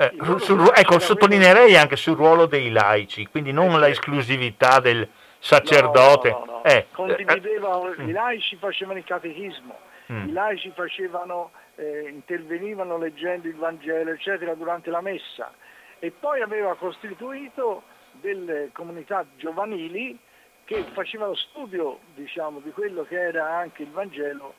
Eh, 0.01 0.13
sul, 0.39 0.71
ecco, 0.77 1.01
sottolineerei 1.01 1.77
anche 1.77 1.97
sul 1.97 2.15
ruolo 2.15 2.47
dei 2.47 2.71
laici, 2.71 3.27
quindi 3.27 3.51
non 3.51 3.73
eh, 3.73 3.79
l'esclusività 3.81 4.79
del 4.79 5.09
sacerdote. 5.41 6.31
No, 6.31 6.45
no, 6.45 6.53
no, 6.53 6.65
eh, 6.65 6.87
Condividevano, 6.93 7.93
eh, 7.93 8.05
i 8.05 8.13
laici 8.13 8.55
facevano 8.59 8.99
il 8.99 9.05
catechismo, 9.05 9.77
mm. 10.13 10.29
i 10.29 10.33
laici 10.33 10.71
facevano, 10.73 11.51
eh, 11.75 12.11
intervenivano 12.11 12.97
leggendo 12.97 13.49
il 13.49 13.57
Vangelo, 13.57 14.13
eccetera, 14.13 14.55
durante 14.55 14.89
la 14.91 15.01
messa. 15.01 15.53
E 15.99 16.13
poi 16.13 16.43
aveva 16.43 16.77
costituito 16.77 17.83
delle 18.13 18.71
comunità 18.73 19.27
giovanili 19.37 20.17
che 20.65 20.85
facevano 20.93 21.35
studio 21.35 21.99
diciamo, 22.15 22.61
di 22.61 22.71
quello 22.71 23.03
che 23.03 23.21
era 23.21 23.53
anche 23.57 23.83
il 23.83 23.91
Vangelo 23.91 24.55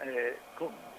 eh, 0.00 0.36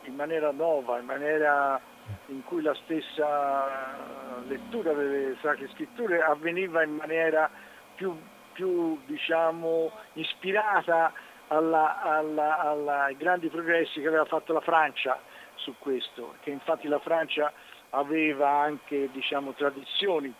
in 0.05 0.15
maniera 0.15 0.49
nuova, 0.49 0.97
in 0.97 1.05
maniera 1.05 1.79
in 2.27 2.43
cui 2.43 2.61
la 2.61 2.73
stessa 2.83 4.41
lettura 4.47 4.93
delle 4.93 5.35
Sacre 5.41 5.69
Scritture 5.69 6.21
avveniva 6.21 6.83
in 6.83 6.95
maniera 6.95 7.49
più, 7.95 8.15
più 8.53 8.99
diciamo, 9.05 9.91
ispirata 10.13 11.13
alla, 11.47 12.01
alla, 12.01 12.59
alla, 12.59 13.03
ai 13.03 13.17
grandi 13.17 13.49
progressi 13.49 14.01
che 14.01 14.07
aveva 14.07 14.25
fatto 14.25 14.53
la 14.53 14.61
Francia 14.61 15.19
su 15.55 15.75
questo, 15.77 16.35
che 16.41 16.49
infatti 16.49 16.87
la 16.87 16.99
Francia 16.99 17.51
aveva 17.91 18.49
anche 18.49 19.09
diciamo, 19.11 19.53
tradizioni 19.53 20.33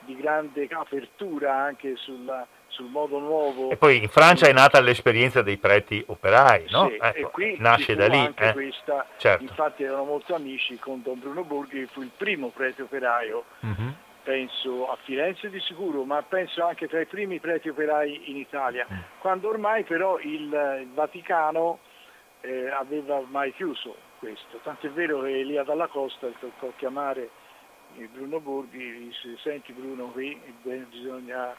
di 0.00 0.16
grande 0.16 0.68
apertura 0.70 1.54
anche 1.56 1.96
sulla, 1.96 2.46
sul 2.72 2.86
modo 2.86 3.18
nuovo. 3.18 3.70
E 3.70 3.76
poi 3.76 4.02
in 4.02 4.08
Francia 4.08 4.46
è 4.46 4.52
nata 4.52 4.80
l'esperienza 4.80 5.42
dei 5.42 5.58
preti 5.58 6.02
operai, 6.06 6.66
no? 6.70 6.88
Sì, 6.88 6.96
ecco, 7.00 7.18
e 7.18 7.30
qui 7.30 7.56
nasce 7.58 7.94
da 7.94 8.06
lì. 8.08 8.18
Anche 8.18 8.48
eh? 8.48 8.52
questa, 8.52 9.06
certo. 9.18 9.42
infatti 9.42 9.84
erano 9.84 10.04
molto 10.04 10.34
amici 10.34 10.76
con 10.78 11.02
Don 11.02 11.18
Bruno 11.18 11.44
Borghi, 11.44 11.80
che 11.80 11.86
fu 11.86 12.00
il 12.02 12.10
primo 12.16 12.48
prete 12.48 12.82
operaio, 12.82 13.44
mm-hmm. 13.64 13.88
penso 14.22 14.90
a 14.90 14.96
Firenze 15.02 15.50
di 15.50 15.60
sicuro, 15.60 16.04
ma 16.04 16.22
penso 16.22 16.64
anche 16.64 16.88
tra 16.88 17.00
i 17.00 17.06
primi 17.06 17.38
preti 17.38 17.68
operai 17.68 18.30
in 18.30 18.36
Italia, 18.36 18.86
mm. 18.90 18.98
quando 19.20 19.48
ormai 19.48 19.84
però 19.84 20.18
il, 20.18 20.78
il 20.80 20.90
Vaticano 20.94 21.78
eh, 22.40 22.70
aveva 22.70 23.16
ormai 23.16 23.52
chiuso 23.54 23.94
questo. 24.18 24.60
Tanto 24.62 24.86
è 24.86 24.90
vero 24.90 25.20
che 25.20 25.40
Elia 25.40 25.62
Dalla 25.62 25.88
Costa 25.88 26.28
toccò 26.38 26.72
chiamare 26.76 27.28
Bruno 28.12 28.40
Borghi, 28.40 28.98
disse 28.98 29.36
senti 29.42 29.72
Bruno 29.72 30.06
qui 30.06 30.40
bisogna 30.62 31.54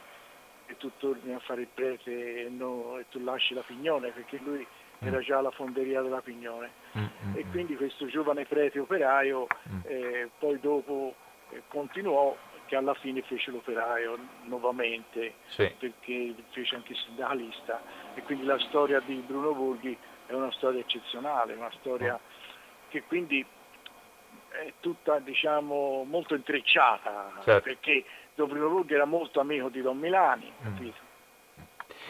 e 0.66 0.76
tu 0.76 0.90
torni 0.98 1.32
a 1.32 1.38
fare 1.40 1.62
il 1.62 1.68
prete 1.72 2.44
e, 2.44 2.48
no, 2.48 2.98
e 2.98 3.06
tu 3.10 3.22
lasci 3.22 3.54
la 3.54 3.62
Pignone 3.62 4.10
perché 4.10 4.38
lui 4.42 4.66
mm. 5.04 5.06
era 5.06 5.20
già 5.20 5.38
alla 5.38 5.50
fonderia 5.50 6.00
della 6.00 6.20
Pignone 6.20 6.70
mm, 6.96 7.02
mm, 7.02 7.36
e 7.36 7.44
mm. 7.44 7.50
quindi 7.50 7.76
questo 7.76 8.06
giovane 8.06 8.44
prete 8.46 8.78
operaio 8.78 9.46
mm. 9.68 9.80
eh, 9.84 10.30
poi 10.38 10.58
dopo 10.60 11.14
eh, 11.50 11.62
continuò 11.68 12.36
che 12.66 12.76
alla 12.76 12.94
fine 12.94 13.20
fece 13.22 13.50
l'operaio 13.50 14.18
nuovamente 14.44 15.34
sì. 15.48 15.70
perché 15.78 16.34
fece 16.50 16.76
anche 16.76 16.94
sindacalista 16.94 17.82
e 18.14 18.22
quindi 18.22 18.44
la 18.44 18.58
storia 18.58 19.00
di 19.00 19.16
Bruno 19.26 19.52
Borghi 19.52 19.96
è 20.26 20.32
una 20.32 20.50
storia 20.52 20.80
eccezionale, 20.80 21.52
una 21.52 21.70
storia 21.78 22.14
mm. 22.14 22.88
che 22.88 23.02
quindi 23.02 23.44
è 24.48 24.72
tutta 24.80 25.18
diciamo 25.18 26.04
molto 26.04 26.34
intrecciata 26.34 27.32
certo. 27.42 27.60
perché 27.62 28.04
Don 28.34 28.48
Bruno 28.48 28.68
Borghi 28.68 28.94
era 28.94 29.04
molto 29.04 29.40
amico 29.40 29.68
di 29.68 29.82
Don 29.82 29.98
Milani, 29.98 30.50
mm. 30.50 30.64
capito? 30.64 31.12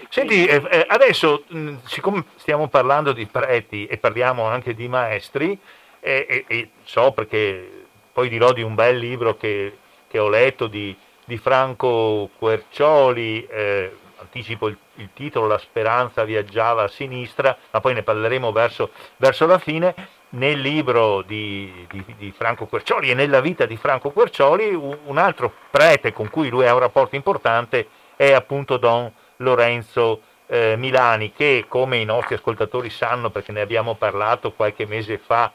Senti, 0.08 0.46
eh, 0.46 0.62
eh, 0.70 0.87
adesso 0.88 1.44
mh, 1.48 1.76
siccome 1.84 2.24
stiamo 2.37 2.68
parlando 2.68 3.12
di 3.12 3.26
preti 3.26 3.87
e 3.87 3.98
parliamo 3.98 4.44
anche 4.44 4.74
di 4.74 4.88
maestri, 4.88 5.58
eh, 6.00 6.44
e 6.46 6.70
so 6.82 7.12
perché 7.12 7.87
poi 8.12 8.28
dirò 8.28 8.52
di 8.52 8.62
un 8.62 8.74
bel 8.74 8.98
libro 8.98 9.37
che, 9.37 9.78
che 10.08 10.18
ho 10.18 10.28
letto 10.28 10.66
di 10.66 10.96
di 11.24 11.38
Franco 11.38 12.30
Quercioli, 12.38 13.46
eh, 13.46 13.96
anticipo 14.16 14.68
il, 14.68 14.76
il, 14.96 15.08
titolo 15.14 15.46
La 15.46 15.58
speranza 15.58 16.24
viaggiava 16.24 16.84
a 16.84 16.88
sinistra, 16.88 17.56
ma 17.70 17.80
poi 17.80 17.94
ne 17.94 18.02
parleremo 18.02 18.52
verso, 18.52 18.90
verso 19.16 19.46
la 19.46 19.58
fine, 19.58 19.94
nel 20.34 20.60
libro 20.60 21.22
di, 21.22 21.86
di, 21.90 22.04
di, 22.16 22.32
Franco 22.32 22.66
Quercioli 22.66 23.10
e 23.10 23.14
nella 23.14 23.40
vita 23.40 23.66
di 23.66 23.76
Franco 23.76 24.10
Quercioli 24.10 24.74
un, 24.74 25.18
altro 25.18 25.52
prete 25.70 26.12
con 26.12 26.30
cui 26.30 26.48
lui 26.48 26.66
ha 26.66 26.74
un 26.74 26.80
rapporto 26.80 27.16
importante 27.16 27.88
è 28.16 28.32
appunto 28.32 28.76
Don 28.76 29.10
Lorenzo 29.38 30.22
eh, 30.46 30.76
Milani 30.76 31.32
che 31.32 31.66
come 31.68 31.98
i 31.98 32.04
nostri 32.04 32.34
ascoltatori 32.34 32.90
sanno 32.90 33.30
perché 33.30 33.52
ne 33.52 33.60
abbiamo 33.60 33.94
parlato 33.94 34.52
qualche 34.52 34.86
mese 34.86 35.18
fa 35.18 35.52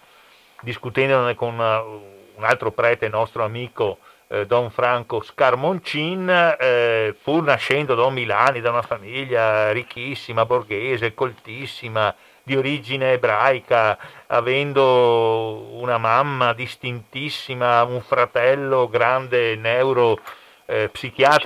discutendone 0.62 1.36
con 1.36 1.60
uh, 1.60 2.38
un 2.38 2.44
altro 2.44 2.72
prete 2.72 3.10
nostro 3.10 3.44
amico 3.44 4.00
eh, 4.32 4.46
Don 4.46 4.70
Franco 4.70 5.22
Scarmoncin, 5.22 6.56
eh, 6.60 7.16
pur 7.22 7.44
nascendo 7.44 7.96
Don 7.96 8.14
Milani 8.14 8.62
da 8.62 8.70
una 8.70 8.84
famiglia 8.84 9.72
ricchissima, 9.72 10.46
borghese, 10.46 11.16
coltissima, 11.16 12.14
di 12.50 12.56
origine 12.56 13.12
ebraica, 13.12 13.96
avendo 14.26 15.68
una 15.74 16.00
mamma 16.00 16.54
distintissima, 16.54 17.84
un 17.84 18.02
fratello 18.02 18.90
grande 18.90 19.56
neuro 19.56 20.20
eh, 20.66 20.90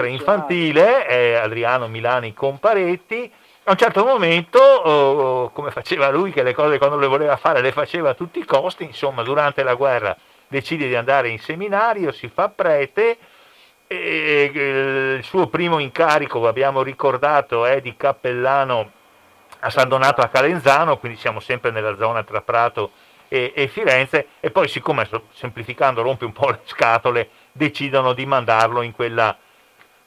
infantile, 0.06 1.06
eh, 1.06 1.34
Adriano 1.36 1.90
Milani 1.90 2.34
Comparetti, 2.34 3.30
a 3.66 3.72
un 3.72 3.78
certo 3.78 4.06
momento, 4.06 4.60
oh, 4.60 5.50
come 5.50 5.72
faceva 5.72 6.10
lui, 6.10 6.32
che 6.32 6.42
le 6.42 6.54
cose 6.54 6.78
quando 6.78 6.98
le 6.98 7.08
voleva 7.08 7.36
fare 7.36 7.60
le 7.60 7.74
faceva 7.74 8.12
a 8.12 8.14
tutti 8.14 8.40
i 8.40 8.46
costi, 8.46 8.86
insomma, 8.86 9.24
durante 9.24 9.62
la 9.62 9.74
guerra 9.74 10.16
decide 10.48 10.88
di 10.88 10.96
andare 10.96 11.28
in 11.28 11.40
seminario, 11.40 12.14
si 12.14 12.30
fa 12.30 12.48
prete 12.48 13.18
e 13.88 14.52
il 15.18 15.24
suo 15.26 15.48
primo 15.48 15.80
incarico, 15.80 16.48
abbiamo 16.48 16.82
ricordato, 16.82 17.66
è 17.66 17.82
di 17.82 17.94
cappellano 17.98 19.02
a 19.64 19.70
San 19.70 19.88
Donato 19.88 20.22
a 20.22 20.28
Calenzano, 20.28 20.98
quindi 20.98 21.18
siamo 21.18 21.40
sempre 21.40 21.72
nella 21.72 21.96
zona 21.96 22.24
tra 22.24 22.42
Prato 22.42 22.92
e, 23.30 23.54
e 23.56 23.68
Firenze, 23.68 24.28
e 24.42 24.52
poi 24.52 24.68
siccome 24.68 25.08
semplificando 25.32 26.02
rompe 26.02 26.26
un 26.26 26.34
po' 26.34 26.50
le 26.50 26.60
scatole, 26.66 27.30
decidono 27.52 28.14
di 28.14 28.26
mandarlo 28.26 28.82
in 28.82 28.92
quella 28.92 29.36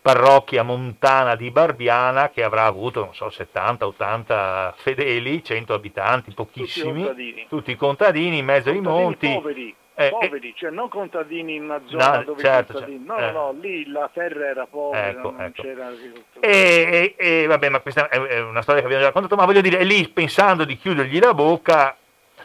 parrocchia 0.03 0.62
montana 0.62 1.35
di 1.35 1.51
Barbiana 1.51 2.29
che 2.31 2.45
avrà 2.45 2.66
avuto, 2.66 3.01
non 3.01 3.14
so, 3.14 3.27
70-80 3.27 4.75
fedeli, 4.77 5.42
100 5.42 5.75
abitanti, 5.75 6.33
pochissimi, 6.33 6.92
tutti 6.92 7.05
contadini, 7.05 7.47
tutti 7.49 7.77
contadini 7.77 8.38
in 8.38 8.45
mezzo 8.45 8.71
ai 8.71 8.81
monti. 8.81 9.33
Poveri 9.33 9.75
eh, 9.98 10.11
poveri, 10.11 10.50
eh, 10.50 10.54
cioè 10.54 10.70
non 10.70 10.90
contadini 10.90 11.54
in 11.54 11.64
una 11.64 11.80
zona 11.87 12.18
no, 12.18 12.24
dove 12.24 12.42
certo, 12.42 12.74
contadini, 12.74 13.02
no, 13.04 13.16
eh. 13.16 13.30
no, 13.30 13.52
lì 13.59 13.90
la 13.90 14.11
terra 14.12 14.46
era 14.46 14.66
povera, 14.66 15.09
ecco, 15.09 15.30
non 15.30 15.40
ecco. 15.40 15.62
c'era 15.62 15.87
agricoltura. 15.87 16.46
E, 16.46 17.14
e, 17.16 17.42
e, 17.42 17.46
vabbè, 17.46 17.68
ma 17.70 17.80
questa 17.80 18.09
è 18.09 18.40
una 18.40 18.61
storia 18.61 18.80
che 18.82 18.87
abbiamo 18.87 19.02
già 19.02 19.09
raccontato, 19.09 19.37
ma 19.37 19.46
voglio 19.46 19.62
dire, 19.62 19.82
lì 19.85 20.06
pensando 20.09 20.64
di 20.64 20.76
chiudergli 20.76 21.18
la 21.18 21.32
bocca, 21.32 21.96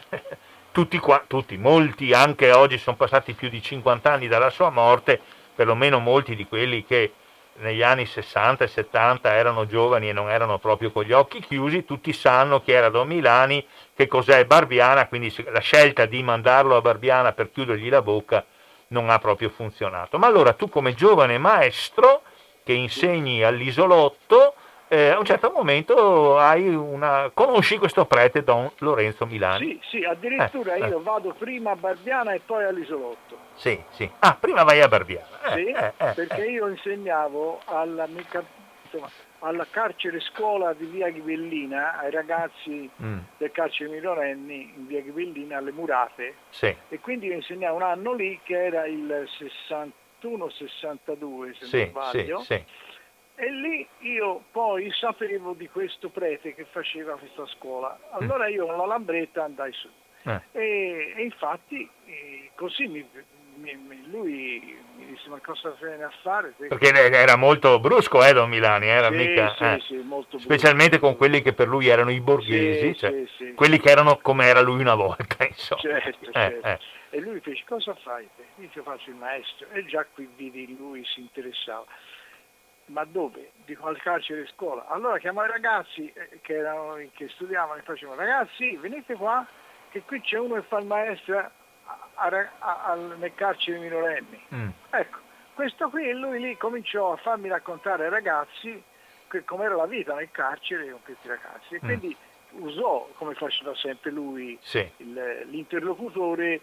tutti 0.71 0.97
qua, 0.97 1.23
tutti, 1.27 1.57
molti, 1.57 2.13
anche 2.13 2.51
oggi 2.53 2.77
sono 2.77 2.95
passati 2.95 3.33
più 3.33 3.49
di 3.49 3.61
50 3.61 4.09
anni 4.09 4.29
dalla 4.29 4.49
sua 4.49 4.69
morte, 4.69 5.19
perlomeno 5.53 5.99
molti 5.99 6.37
di 6.37 6.45
quelli 6.47 6.85
che 6.85 7.11
negli 7.62 7.82
anni 7.82 8.06
60 8.06 8.63
e 8.63 8.67
70 8.67 9.34
erano 9.34 9.65
giovani 9.65 10.10
e 10.10 10.13
non 10.13 10.30
erano 10.30 10.58
proprio 10.58 10.91
con 10.91 11.04
gli 11.04 11.13
occhi 11.13 11.39
chiusi, 11.39 11.86
tutti 11.86 12.12
sanno 12.12 12.62
chi 12.62 12.71
era 12.71 12.89
Don 12.89 13.08
Milani, 13.08 13.65
che 13.95 14.08
cos'è 14.08 14.45
Barbiana, 14.45 15.08
quindi 15.08 15.34
la 15.50 15.60
scelta 15.60 16.06
di 16.06 16.21
mandarlo 16.24 16.76
a 16.76 16.82
Barbiana 16.82 17.34
per 17.34 17.52
chiudergli 17.52 17.89
la 17.89 18.02
bocca 18.02 18.43
non 18.88 19.10
ha 19.10 19.19
proprio 19.19 19.50
funzionato. 19.50 20.17
Ma 20.17 20.28
allora 20.28 20.54
tu 20.54 20.69
come 20.69 20.93
giovane 20.93 21.38
maestro 21.38 22.24
che 22.63 22.74
insegni 22.74 23.43
all'isolotto, 23.43 24.56
eh, 24.91 25.08
a 25.08 25.17
un 25.17 25.23
certo 25.23 25.54
momento 25.56 26.36
una... 26.36 27.32
conosci 27.34 27.77
questo 27.77 28.04
prete 28.04 28.43
Don 28.43 28.69
Lorenzo 28.80 29.25
Milani. 29.25 29.80
Sì, 29.84 29.99
sì, 29.99 30.04
addirittura 30.04 30.73
eh, 30.73 30.80
io 30.80 30.99
eh. 30.99 31.01
vado 31.01 31.34
prima 31.34 31.71
a 31.71 31.75
Barbiana 31.77 32.34
e 32.34 32.41
poi 32.45 32.65
all'isolotto. 32.65 33.38
Sì, 33.54 33.82
sì. 33.91 34.12
Ah, 34.19 34.36
prima 34.38 34.63
vai 34.63 34.82
a 34.82 34.89
Barbiana. 34.89 35.43
Eh, 35.43 35.54
sì, 35.54 35.67
eh, 35.69 35.93
perché 36.13 36.45
io 36.45 36.67
insegnavo 36.67 37.62
alla, 37.67 38.06
insomma, 38.06 39.10
alla, 39.39 39.65
carcere 39.71 40.19
scuola 40.19 40.73
di 40.73 40.84
Via 40.88 41.10
Ghibellina 41.10 41.97
ai 41.97 42.12
ragazzi 42.12 42.89
mm. 43.01 43.19
del 43.38 43.51
carcere 43.54 43.91
minorenni 43.91 44.73
in 44.75 44.88
Via 44.88 44.99
Ghibellina 44.99 45.60
alle 45.60 45.71
murate. 45.71 46.34
Sì. 46.49 46.75
E 46.89 46.99
quindi 46.99 47.27
io 47.27 47.36
insegnavo 47.36 47.77
un 47.77 47.84
anno 47.84 48.12
lì 48.12 48.38
che 48.43 48.65
era 48.65 48.86
il 48.88 49.25
61-62 50.21 51.56
se 51.60 51.65
sì, 51.65 51.77
non 51.77 51.88
sbaglio. 51.88 52.39
Sì, 52.39 52.45
sì 52.45 52.89
e 53.35 53.51
lì 53.51 53.87
io 53.99 54.43
poi 54.51 54.91
sapevo 54.91 55.53
di 55.53 55.67
questo 55.69 56.09
prete 56.09 56.53
che 56.53 56.65
faceva 56.69 57.15
questa 57.17 57.45
scuola. 57.47 57.97
Allora 58.11 58.47
io 58.47 58.65
con 58.65 58.77
la 58.77 58.85
lambretta 58.85 59.43
andai 59.43 59.73
su. 59.73 59.89
Eh. 60.23 60.41
E, 60.51 61.13
e, 61.17 61.23
infatti 61.23 61.89
e 62.05 62.51
così 62.53 62.87
mi, 62.87 63.03
mi, 63.55 64.09
lui 64.11 64.77
mi 64.95 65.05
disse 65.07 65.29
ma 65.29 65.39
cosa 65.39 65.75
viene 65.81 66.03
a 66.03 66.11
fare? 66.21 66.53
Perché 66.55 66.91
era 66.93 67.35
molto 67.35 67.79
brusco 67.79 68.23
eh, 68.23 68.33
Don 68.33 68.49
Milani, 68.49 68.87
era 68.87 69.09
sì, 69.09 69.15
mica, 69.15 69.55
sì, 69.57 69.63
eh. 69.63 69.79
sì, 69.87 70.39
specialmente 70.39 70.99
con 70.99 71.15
quelli 71.15 71.41
che 71.41 71.53
per 71.53 71.67
lui 71.67 71.87
erano 71.87 72.11
i 72.11 72.21
borghesi, 72.21 72.95
cioè, 72.95 73.23
quelli 73.55 73.79
che 73.79 73.89
erano 73.89 74.19
come 74.21 74.45
era 74.45 74.61
lui 74.61 74.81
una 74.81 74.95
volta. 74.95 75.43
Insomma. 75.47 75.81
Certo, 75.81 76.25
eh, 76.25 76.31
certo. 76.31 76.67
Eh. 76.67 76.79
E 77.13 77.19
lui 77.19 77.39
fece 77.39 77.63
cosa 77.65 77.95
fai? 77.95 78.27
Io 78.57 78.83
faccio 78.83 79.09
il 79.09 79.15
maestro 79.15 79.67
e 79.71 79.83
già 79.85 80.05
qui 80.13 80.29
vidi 80.35 80.75
lui 80.77 81.03
si 81.05 81.19
interessava 81.21 81.85
ma 82.91 83.06
dove? 83.06 83.51
Dico 83.65 83.88
al 83.88 83.99
carcere 84.01 84.47
scuola. 84.47 84.88
Allora 84.88 85.17
chiamavo 85.17 85.47
i 85.47 85.51
ragazzi 85.51 86.12
eh, 86.13 86.39
che, 86.41 86.58
erano, 86.58 86.97
che 87.13 87.30
studiavano 87.30 87.80
e 87.80 87.84
facevano, 87.84 88.19
ragazzi 88.19 88.75
venite 88.77 89.15
qua 89.15 89.45
che 89.89 90.01
qui 90.04 90.21
c'è 90.21 90.38
uno 90.38 90.56
che 90.56 90.62
fa 90.63 90.80
il 90.80 90.86
maestro 90.86 91.38
a, 91.38 91.49
a, 92.15 92.84
a, 92.84 92.95
nel 92.95 93.34
carcere 93.36 93.80
minorenni. 93.80 94.41
Mm. 94.54 94.69
Ecco, 94.89 95.17
questo 95.54 95.89
qui 95.89 96.08
e 96.08 96.13
lui 96.13 96.39
lì 96.39 96.58
cominciò 96.58 97.13
a 97.13 97.17
farmi 97.17 97.49
raccontare 97.49 98.06
ai 98.06 98.10
ragazzi 98.10 98.84
com'era 99.45 99.75
la 99.75 99.86
vita 99.86 100.13
nel 100.13 100.30
carcere 100.30 100.91
con 100.91 100.99
questi 101.04 101.27
ragazzi 101.27 101.75
e 101.75 101.80
mm. 101.82 101.86
quindi 101.86 102.15
usò, 102.51 103.08
come 103.15 103.34
faceva 103.34 103.73
sempre 103.75 104.12
lui, 104.12 104.58
sì. 104.62 104.89
il, 104.97 105.45
l'interlocutore 105.49 106.60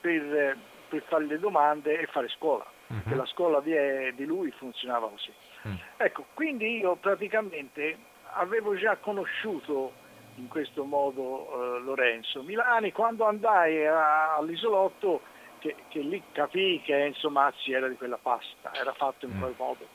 per, 0.00 0.56
per, 0.88 1.02
fare 1.08 1.24
le 1.24 1.38
domande 1.38 1.98
e 1.98 2.06
fare 2.06 2.28
scuola. 2.28 2.64
Mm-hmm. 2.92 3.08
Che 3.08 3.14
la 3.14 3.26
scuola 3.26 3.60
di, 3.60 4.14
di 4.14 4.24
lui 4.24 4.50
funzionava 4.52 5.08
così. 5.08 5.32
Mm. 5.66 5.74
Ecco, 5.96 6.26
quindi 6.34 6.78
io 6.78 6.96
praticamente 6.96 7.96
avevo 8.32 8.76
già 8.76 8.96
conosciuto 8.96 9.92
in 10.36 10.48
questo 10.48 10.84
modo 10.84 11.76
eh, 11.76 11.80
Lorenzo 11.80 12.42
Milani 12.42 12.92
quando 12.92 13.24
andai 13.24 13.86
a, 13.86 14.34
all'isolotto 14.34 15.20
che, 15.58 15.76
che, 15.88 16.00
lì 16.00 16.22
capii 16.32 16.82
che 16.82 17.04
Enzo 17.04 17.30
Mazzi 17.30 17.72
era 17.72 17.88
di 17.88 17.96
quella 17.96 18.18
pasta, 18.20 18.72
era 18.74 18.92
fatto 18.92 19.26
in 19.26 19.36
mm. 19.36 19.40
quel 19.40 19.54
modo 19.56 19.86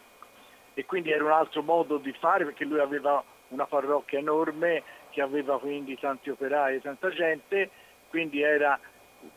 e 0.73 0.86
quindi 0.86 1.12
era 1.12 1.25
un 1.25 1.32
altro 1.32 1.62
modo 1.62 1.97
di 1.97 2.13
fare 2.13 2.45
perché 2.45 2.63
lui 2.63 2.79
aveva 2.79 3.21
una 3.49 3.65
parrocchia 3.65 4.19
enorme 4.19 4.84
che 5.10 5.21
aveva 5.21 5.60
quindi 5.60 5.97
tanti 5.99 6.29
operai 6.29 6.75
e 6.75 6.82
tanta 6.82 7.10
gente, 7.10 7.69
quindi 8.10 8.41
era 8.41 8.79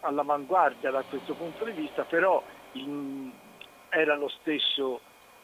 all'avanguardia 0.01 0.91
da 0.91 1.03
questo 1.03 1.35
punto 1.35 1.65
di 1.65 1.73
vista, 1.73 2.05
però 2.05 2.43
in, 2.73 3.31
era 3.89 4.15
lo 4.15 4.29
stesso 4.29 5.01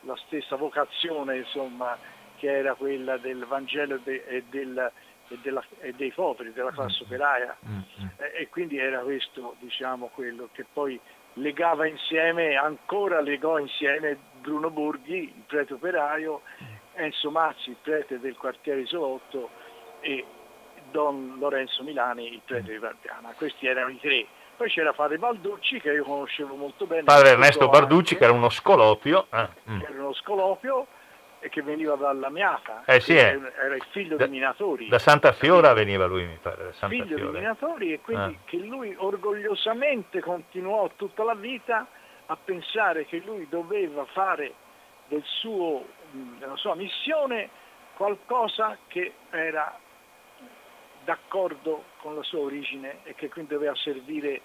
la 0.09 0.17
stessa 0.27 0.57
vocazione 0.57 1.37
insomma, 1.37 1.97
che 2.37 2.51
era 2.51 2.75
quella 2.75 3.19
del 3.19 3.45
Vangelo 3.45 3.97
e, 3.97 4.01
de, 4.03 4.25
e, 4.27 4.45
del, 4.49 4.91
e, 5.29 5.39
della, 5.43 5.63
e 5.81 5.93
dei 5.93 6.11
poveri, 6.11 6.53
della 6.53 6.73
classe 6.73 7.03
mm-hmm. 7.03 7.13
operaia. 7.13 7.57
Mm-hmm. 7.67 8.09
E, 8.39 8.49
quindi 8.49 8.79
era 8.79 9.01
questo 9.01 9.57
diciamo, 9.61 10.11
quello 10.15 10.49
che 10.53 10.65
poi 10.73 10.99
legava 11.35 11.87
insieme, 11.87 12.57
ancora 12.57 13.21
legò 13.21 13.59
insieme 13.59 14.17
Bruno 14.41 14.71
Borghi, 14.71 15.25
il 15.25 15.43
prete 15.47 15.75
operaio, 15.75 16.41
Enzo 16.95 17.31
Mazzi, 17.31 17.71
il 17.71 17.77
prete 17.81 18.19
del 18.19 18.37
quartiere 18.37 18.81
Isolotto 18.81 19.51
e 20.01 20.25
Don 20.91 21.37
Lorenzo 21.39 21.83
Milani, 21.83 22.33
il 22.33 22.41
prete 22.45 22.73
di 22.73 22.79
Barbiana. 22.79 23.35
Questi 23.37 23.67
erano 23.67 23.91
i 23.91 24.01
tre 24.01 24.27
poi 24.59 24.69
c'era 24.69 24.93
padre 24.93 25.19
Balducci 25.19 25.81
che 25.81 25.93
io 25.93 26.03
conoscevo 26.03 26.57
molto 26.57 26.85
bene. 26.85 27.05
Padre 27.05 27.31
Ernesto 27.31 27.69
Barducci 27.69 28.17
che 28.17 28.25
era 28.25 28.33
uno 28.33 28.51
scolopio. 28.51 29.27
Ah, 29.29 29.49
mm. 29.71 29.81
Era 29.81 29.93
uno 29.93 30.13
scolopio 30.15 30.87
e 31.39 31.49
che 31.49 31.63
veniva 31.63 31.95
dalla 31.95 32.29
Miata. 32.29 32.83
Eh 32.85 32.99
sì, 32.99 33.15
eh. 33.15 33.41
Era 33.57 33.77
il 33.77 33.85
figlio 33.91 34.17
da, 34.17 34.27
di 34.27 34.33
Minatori. 34.33 34.89
Da 34.89 34.99
Santa 34.99 35.31
Fiora 35.31 35.73
veniva 35.75 36.07
lui, 36.07 36.25
mi 36.25 36.39
pare. 36.43 36.73
figlio 36.73 37.17
Fiora. 37.17 37.31
di 37.31 37.39
Minatori 37.39 37.93
e 37.93 38.01
quindi 38.01 38.35
ah. 38.35 38.41
che 38.47 38.57
lui 38.57 38.93
orgogliosamente 38.99 40.21
continuò 40.21 40.91
tutta 40.97 41.23
la 41.23 41.35
vita 41.35 41.87
a 42.27 42.37
pensare 42.37 43.07
che 43.07 43.23
lui 43.25 43.47
doveva 43.49 44.05
fare 44.07 44.53
del 45.07 45.23
suo, 45.25 45.87
della 46.11 46.57
sua 46.57 46.75
missione 46.75 47.49
qualcosa 47.95 48.77
che 48.89 49.13
era 49.31 49.79
d'accordo 51.05 51.85
con 52.01 52.17
la 52.17 52.23
sua 52.25 52.41
origine 52.41 52.99
e 53.05 53.15
che 53.15 53.29
quindi 53.29 53.55
doveva 53.55 53.75
servire 53.77 54.43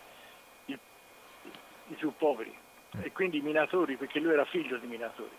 i, 1.89 1.93
più 1.95 2.13
poveri. 2.17 2.55
e 3.01 3.11
quindi 3.11 3.37
i 3.37 3.41
minatori, 3.41 3.95
perché 3.95 4.19
lui 4.19 4.33
era 4.33 4.45
figlio 4.45 4.77
di 4.77 4.87
minatori. 4.87 5.35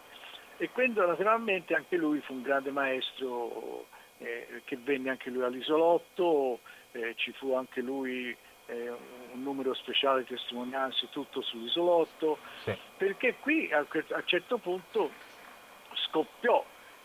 E 0.57 0.71
quindi 0.71 1.01
naturalmente 1.01 1.75
anche 1.75 1.97
lui 1.97 2.21
fu 2.21 2.35
un 2.35 2.43
grande 2.43 2.71
maestro 2.71 3.87
eh, 4.19 4.63
che 4.65 4.77
venne 4.77 5.11
anche 5.11 5.31
lui 5.31 5.43
all'isolotto, 5.43 6.61
eh, 6.93 7.15
ci 7.17 7.33
fu 7.33 7.55
anche 7.55 7.81
lui 7.81 8.37
eh, 8.67 8.91
un 9.33 9.43
numero 9.43 9.75
speciale 9.75 10.21
di 10.21 10.29
testimonianze 10.29 11.09
tutto 11.11 11.43
sull'isolotto, 11.43 12.39
sì. 12.63 12.77
perché 12.97 13.37
qui 13.41 13.73
a, 13.73 13.79
a 13.79 13.87
un 13.91 14.23
certo 14.25 14.59
punto 14.59 15.11
scoppiò 16.07 16.65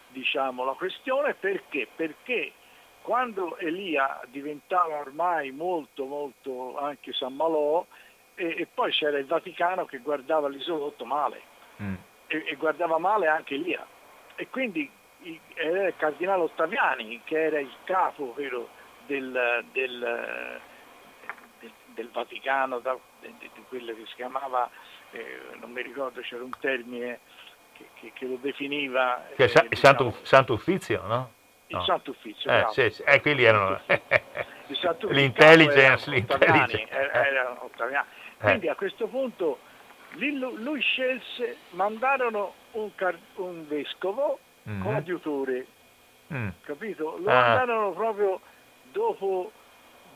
diciamo, 0.10 0.64
la 0.64 0.74
questione 0.74 1.34
perché? 1.34 1.88
Perché 1.96 2.54
quando 3.02 3.58
Elia 3.58 4.22
diventava 4.28 5.00
ormai 5.00 5.52
molto 5.52 6.06
molto 6.06 6.78
anche 6.78 7.14
San 7.14 7.34
Malò 7.36 7.86
e, 8.40 8.56
e 8.62 8.68
poi 8.74 8.92
c'era 8.92 9.20
il 9.20 9.26
Vaticano 9.26 9.86
che 9.86 9.98
guardava 9.98 10.48
l'isolotto 10.48 11.04
male 11.04 11.42
mm. 11.82 11.96
e, 12.28 12.44
e, 12.48 12.56
guardava 12.56 12.98
male 12.98 13.28
anche 13.28 13.56
Elia 13.56 13.86
e 14.36 14.48
quindi 14.48 14.90
era 15.54 15.88
il 15.88 15.94
cardinale 15.98 16.44
Ottaviani 16.44 17.22
che 17.26 17.44
era 17.44 17.60
il 17.60 17.74
capo 17.84 18.34
vero, 18.34 18.70
del, 19.06 19.66
del, 19.74 20.62
del, 21.60 21.72
del, 21.88 22.10
Vaticano 22.12 22.80
da, 22.80 22.98
di, 23.20 23.36
di, 23.38 23.64
quello 23.68 23.94
che 23.94 24.06
si 24.06 24.16
chiamava 24.16 24.70
eh, 25.12 25.42
non 25.60 25.72
mi 25.72 25.82
ricordo 25.82 26.22
c'era 26.22 26.44
un 26.44 26.56
termine 26.62 27.20
che, 27.74 27.90
che, 27.96 28.14
che 28.14 28.26
lo 28.26 28.38
definiva 28.40 29.26
che 29.36 29.44
eh, 29.44 29.52
è 29.52 29.68
diciamo, 29.68 29.76
santo, 29.76 30.16
santo 30.22 30.54
Uffizio 30.54 31.06
no? 31.06 31.38
il 31.70 31.76
no. 31.76 31.84
Santo 31.84 32.10
Uffizio. 32.10 32.50
Eh, 32.50 32.66
sì, 32.72 32.90
sì. 32.90 33.04
Eh, 33.04 33.22
quelli 33.22 33.44
erano 33.44 33.80
l'intelligence. 35.10 36.10
l'intelligence. 36.10 36.90
Era, 36.90 37.28
era 37.28 37.58
Ottaviani. 37.64 38.08
Eh. 38.40 38.44
Quindi 38.44 38.70
a 38.70 38.76
questo 38.76 39.08
punto 39.08 39.60
lui 40.16 40.82
scelse, 40.82 41.58
mandarono 41.72 42.54
un, 42.72 42.94
car- 42.96 43.20
un 43.36 43.68
vescovo 43.68 44.40
mm-hmm. 44.68 44.82
coadiutore, 44.82 45.68
mm. 46.34 46.48
capito? 46.62 47.18
Lo 47.18 47.30
ah. 47.30 47.34
mandarono 47.34 47.92
proprio 47.92 48.40
dopo, 48.92 49.52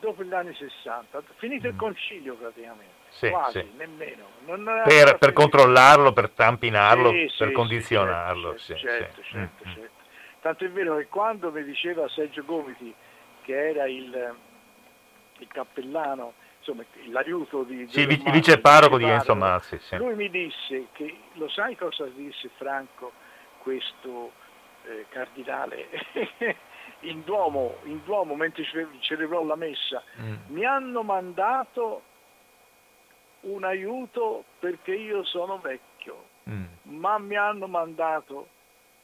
dopo, 0.00 0.22
gli 0.24 0.32
anni 0.32 0.54
60, 0.54 1.22
finito 1.36 1.68
mm. 1.68 1.70
il 1.70 1.76
concilio 1.76 2.34
praticamente. 2.34 3.02
Sì, 3.10 3.28
quasi, 3.28 3.60
sì. 3.60 3.70
nemmeno. 3.76 4.26
per, 4.84 5.18
per 5.18 5.32
controllarlo, 5.32 6.12
per 6.12 6.30
tampinarlo, 6.30 7.10
sì, 7.10 7.30
per 7.38 7.52
condizionarlo. 7.52 8.56
Certo, 8.58 8.76
certo, 8.76 9.22
certo, 9.22 9.64
mm-hmm. 9.64 9.74
certo. 9.74 10.02
Tanto 10.40 10.64
è 10.64 10.70
vero 10.70 10.96
che 10.96 11.06
quando 11.06 11.50
mi 11.52 11.62
diceva 11.62 12.08
Sergio 12.08 12.44
Gomiti, 12.44 12.92
che 13.42 13.68
era 13.70 13.86
il, 13.86 14.34
il 15.38 15.48
cappellano, 15.48 16.34
insomma 16.64 16.84
l'aiuto 17.10 17.62
di... 17.64 17.86
Sì, 17.88 18.00
il 18.00 18.30
vice 18.30 18.58
parroco 18.58 18.96
di 18.96 19.04
Enzo 19.04 19.34
Mazzi. 19.34 19.78
Sì. 19.78 19.96
Lui 19.96 20.14
mi 20.14 20.30
disse 20.30 20.86
che, 20.92 21.14
lo 21.34 21.48
sai 21.48 21.76
cosa 21.76 22.06
disse 22.06 22.48
Franco, 22.56 23.12
questo 23.58 24.32
eh, 24.84 25.06
cardinale, 25.10 25.88
in, 27.00 27.22
Duomo, 27.24 27.76
in 27.84 28.00
Duomo, 28.04 28.34
mentre 28.34 28.64
celebrò 29.00 29.44
la 29.44 29.56
messa, 29.56 30.02
mm. 30.20 30.34
mi 30.46 30.64
hanno 30.64 31.02
mandato 31.02 32.02
un 33.42 33.64
aiuto 33.64 34.44
perché 34.58 34.94
io 34.94 35.22
sono 35.24 35.58
vecchio, 35.58 36.24
mm. 36.48 36.64
ma 36.84 37.18
mi 37.18 37.36
hanno 37.36 37.66
mandato 37.66 38.48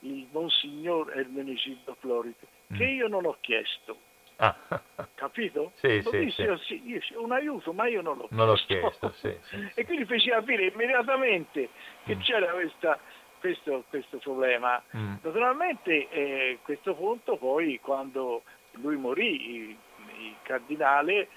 il 0.01 0.27
Monsignor 0.33 1.13
Ermenegildo 1.15 1.95
Floride, 2.01 2.47
mm. 2.73 2.77
che 2.77 2.85
io 2.85 3.09
non 3.09 3.27
ho 3.27 3.37
chiesto. 3.41 4.09
Ah. 4.41 4.57
Capito? 5.15 5.73
Sì, 5.77 6.03
sì, 6.03 6.19
disse, 6.19 6.59
sì. 6.59 6.83
Io, 6.87 7.01
un 7.23 7.33
aiuto, 7.33 7.73
ma 7.75 7.87
io 7.87 8.01
non 8.01 8.17
l'ho 8.17 8.29
non 8.31 8.55
chiesto. 8.67 9.13
Sì, 9.21 9.37
e 9.75 9.85
quindi 9.85 10.07
feci 10.07 10.31
capire 10.31 10.67
immediatamente 10.67 11.69
che 12.05 12.17
mm. 12.17 12.21
c'era 12.21 12.51
questa, 12.53 12.99
questo, 13.39 13.85
questo, 13.91 14.17
problema. 14.19 14.83
Mm. 14.97 15.17
Naturalmente 15.23 16.09
eh, 16.09 16.59
a 16.59 16.65
questo 16.65 16.95
punto 16.95 17.37
poi 17.37 17.79
quando 17.83 18.43
lui 18.73 18.97
morì, 18.97 19.57
il, 19.57 19.77
il 20.19 20.35
cardinale, 20.43 21.29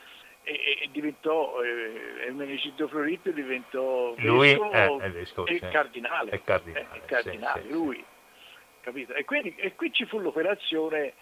e, 0.43 0.79
e 0.83 0.89
diventò 0.91 1.61
eh, 1.61 2.25
Ermenegildo 2.27 2.87
Floritto 2.87 3.31
diventò 3.31 4.13
lui 4.17 4.49
vescovo, 4.49 4.71
è, 4.71 5.03
è 5.03 5.11
vescovo, 5.11 5.47
e 5.47 5.59
cardinale, 5.59 6.31
è 6.31 6.41
cardinale, 6.43 6.87
è 6.91 7.05
cardinale 7.05 7.63
lui 7.69 8.05
capito? 8.83 9.13
E, 9.13 9.23
quindi, 9.23 9.55
e 9.55 9.73
qui 9.75 9.91
ci 9.91 10.05
fu 10.05 10.19
l'operazione 10.19 11.13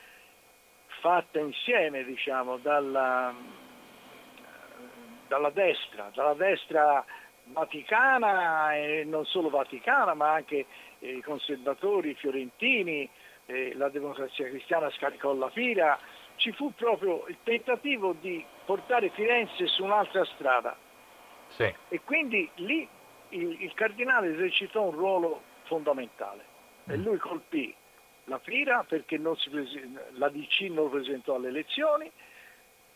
fatta 1.01 1.39
insieme, 1.39 2.03
diciamo, 2.03 2.57
dalla, 2.57 3.33
dalla 5.27 5.49
destra, 5.49 6.11
dalla 6.13 6.35
destra 6.35 7.03
vaticana 7.45 8.75
e 8.75 9.03
non 9.03 9.25
solo 9.25 9.49
vaticana, 9.49 10.13
ma 10.13 10.31
anche 10.31 10.65
eh, 10.99 11.17
i 11.17 11.21
conservatori 11.21 12.13
fiorentini, 12.13 13.09
eh, 13.47 13.73
la 13.75 13.89
democrazia 13.89 14.47
cristiana 14.47 14.89
scaricò 14.91 15.33
la 15.33 15.49
fila, 15.49 15.99
ci 16.35 16.51
fu 16.53 16.71
proprio 16.75 17.25
il 17.27 17.37
tentativo 17.43 18.15
di 18.19 18.45
portare 18.65 19.09
Firenze 19.09 19.67
su 19.67 19.83
un'altra 19.83 20.23
strada. 20.25 20.77
Sì. 21.47 21.73
E 21.89 22.01
quindi 22.05 22.49
lì 22.55 22.87
il, 23.29 23.63
il 23.63 23.73
cardinale 23.73 24.33
esercitò 24.33 24.83
un 24.83 24.91
ruolo 24.91 25.41
fondamentale 25.63 26.45
e 26.87 26.95
lui 26.95 27.17
colpì 27.17 27.73
la 28.31 28.39
Fira 28.39 28.85
perché 28.87 29.19
prese, 29.19 29.89
la 30.13 30.29
DC 30.29 30.61
non 30.69 30.89
presentò 30.89 31.35
alle 31.35 31.49
elezioni, 31.49 32.09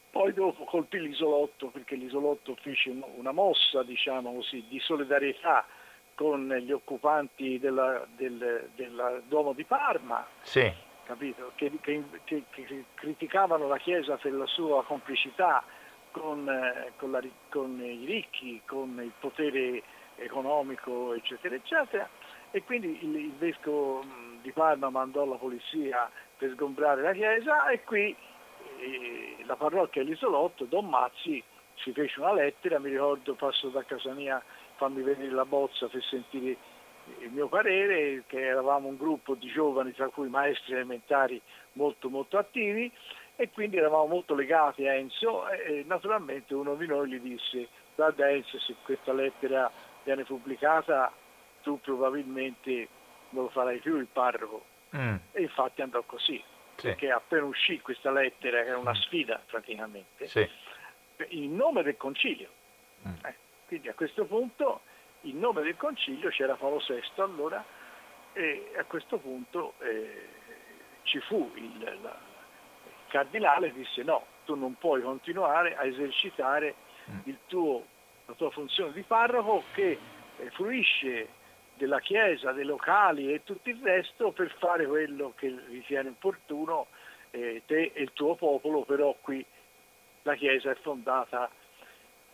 poi 0.09 0.31
dopo 0.33 0.63
colpì 0.63 0.99
l'isolotto 1.01 1.67
perché 1.67 1.95
l'isolotto 1.95 2.55
fece 2.61 2.95
una 3.17 3.33
mossa 3.33 3.83
diciamo 3.83 4.33
così, 4.33 4.63
di 4.69 4.79
solidarietà 4.79 5.65
con 6.15 6.47
gli 6.47 6.71
occupanti 6.71 7.59
della, 7.59 8.07
del, 8.15 8.69
del 8.75 9.23
Duomo 9.27 9.51
di 9.51 9.65
Parma, 9.65 10.25
sì. 10.41 10.71
che, 11.05 11.36
che, 11.81 12.03
che, 12.23 12.43
che, 12.49 12.86
criticavano 12.93 13.67
la 13.67 13.77
Chiesa 13.77 14.15
per 14.15 14.31
la 14.31 14.47
sua 14.47 14.86
complicità 14.86 15.61
con, 16.11 16.49
con, 16.95 17.11
la, 17.11 17.21
con 17.49 17.77
i 17.83 18.05
ricchi, 18.05 18.61
con 18.65 18.97
il 19.03 19.11
potere 19.19 19.83
economico, 20.15 21.13
eccetera, 21.13 21.55
eccetera 21.55 22.09
e 22.55 22.63
quindi 22.63 22.97
il, 23.01 23.15
il 23.17 23.33
vescovo 23.33 24.01
di 24.46 24.52
Parma 24.52 24.91
mandò 24.91 25.26
la 25.26 25.38
polizia 25.38 26.10
per 26.38 26.52
sgombrare 26.52 27.02
la 27.02 27.14
chiesa 27.14 27.68
e 27.70 27.84
qui 27.84 28.16
eh, 28.78 29.38
la 29.46 29.56
parrocchia 29.56 30.04
dell'Isolotto, 30.04 30.66
Don 30.66 30.88
Mazzi, 30.88 31.43
ci 31.74 31.91
fece 31.93 32.20
una 32.20 32.34
lettera, 32.34 32.78
mi 32.78 32.91
ricordo 32.91 33.34
passo 33.34 33.70
da 33.70 33.84
casa 33.84 34.14
mia, 34.14 34.41
fammi 34.76 35.02
vedere 35.02 35.32
la 35.32 35.46
bozza 35.46 35.88
per 35.88 36.04
sentire 36.04 36.58
il 37.20 37.32
mio 37.32 37.48
parere, 37.48 38.24
che 38.28 38.39
eravamo 38.39 38.88
un 38.88 38.98
gruppo 38.98 39.34
di 39.34 39.48
giovani, 39.48 39.93
tra 39.93 40.10
cui 40.10 40.30
maestri 40.30 40.74
elementari 40.74 41.41
molto 41.74 42.10
molto 42.10 42.38
attivi 42.38 42.91
e 43.36 43.50
quindi 43.50 43.78
eravamo 43.78 44.06
molto 44.06 44.36
legati 44.36 44.88
a 44.88 44.93
Enzo 44.93 45.50
e 45.50 45.84
naturalmente 45.88 46.54
uno 46.54 46.76
di 46.76 46.86
noi 46.86 47.10
gli 47.10 47.20
disse 47.20 47.68
guarda 47.93 48.30
Enzo 48.30 48.58
se 48.60 48.76
questa 48.84 49.12
lettera 49.12 49.70
viene 50.04 50.24
pubblicata 50.24 51.12
tu 51.62 51.78
probabilmente 51.82 52.88
non 53.36 53.43
lo 53.43 53.49
farai 53.49 53.79
più 53.79 53.97
il 53.97 54.07
parroco. 54.07 54.65
Mm. 54.95 55.15
E 55.33 55.41
infatti 55.41 55.81
andò 55.81 56.01
così, 56.03 56.41
sì. 56.75 56.88
perché 56.88 57.11
appena 57.11 57.43
uscì 57.43 57.79
questa 57.81 58.11
lettera, 58.11 58.63
che 58.63 58.69
era 58.69 58.77
una 58.77 58.91
mm. 58.91 59.01
sfida 59.01 59.41
praticamente, 59.45 60.27
sì. 60.27 60.49
in 61.29 61.55
nome 61.55 61.83
del 61.83 61.97
concilio. 61.97 62.49
Mm. 63.07 63.13
Eh, 63.25 63.36
quindi 63.67 63.89
a 63.89 63.93
questo 63.93 64.25
punto, 64.25 64.81
in 65.21 65.38
nome 65.38 65.61
del 65.63 65.75
concilio, 65.75 66.29
c'era 66.29 66.55
Paolo 66.55 66.81
VI 66.88 67.21
allora, 67.21 67.63
e 68.33 68.71
a 68.77 68.83
questo 68.86 69.17
punto 69.17 69.73
eh, 69.79 70.27
ci 71.03 71.19
fu 71.19 71.51
il, 71.55 71.99
la, 72.01 72.19
il 72.86 72.93
cardinale 73.07 73.71
disse 73.73 74.03
no, 74.03 74.25
tu 74.45 74.55
non 74.55 74.77
puoi 74.77 75.01
continuare 75.01 75.75
a 75.75 75.86
esercitare 75.86 76.75
mm. 77.09 77.31
tuo, 77.47 77.86
la 78.25 78.33
tua 78.33 78.49
funzione 78.51 78.93
di 78.93 79.03
parroco 79.03 79.63
che 79.73 79.97
eh, 80.38 80.49
fruisce 80.51 81.34
della 81.78 81.99
Chiesa, 81.99 82.51
dei 82.51 82.65
locali 82.65 83.34
e 83.34 83.43
tutto 83.43 83.69
il 83.69 83.80
resto 83.82 84.32
per 84.32 84.53
fare 84.57 84.86
quello 84.86 85.34
che 85.36 85.53
ritiene 85.67 86.09
opportuno 86.09 86.88
eh, 87.32 87.61
te 87.65 87.91
e 87.93 88.01
il 88.01 88.11
tuo 88.13 88.36
popolo, 88.36 88.84
però 88.84 89.15
qui 89.21 89.45
la 90.23 90.36
Chiesa 90.36 90.71
è 90.71 90.76
fondata 90.76 91.49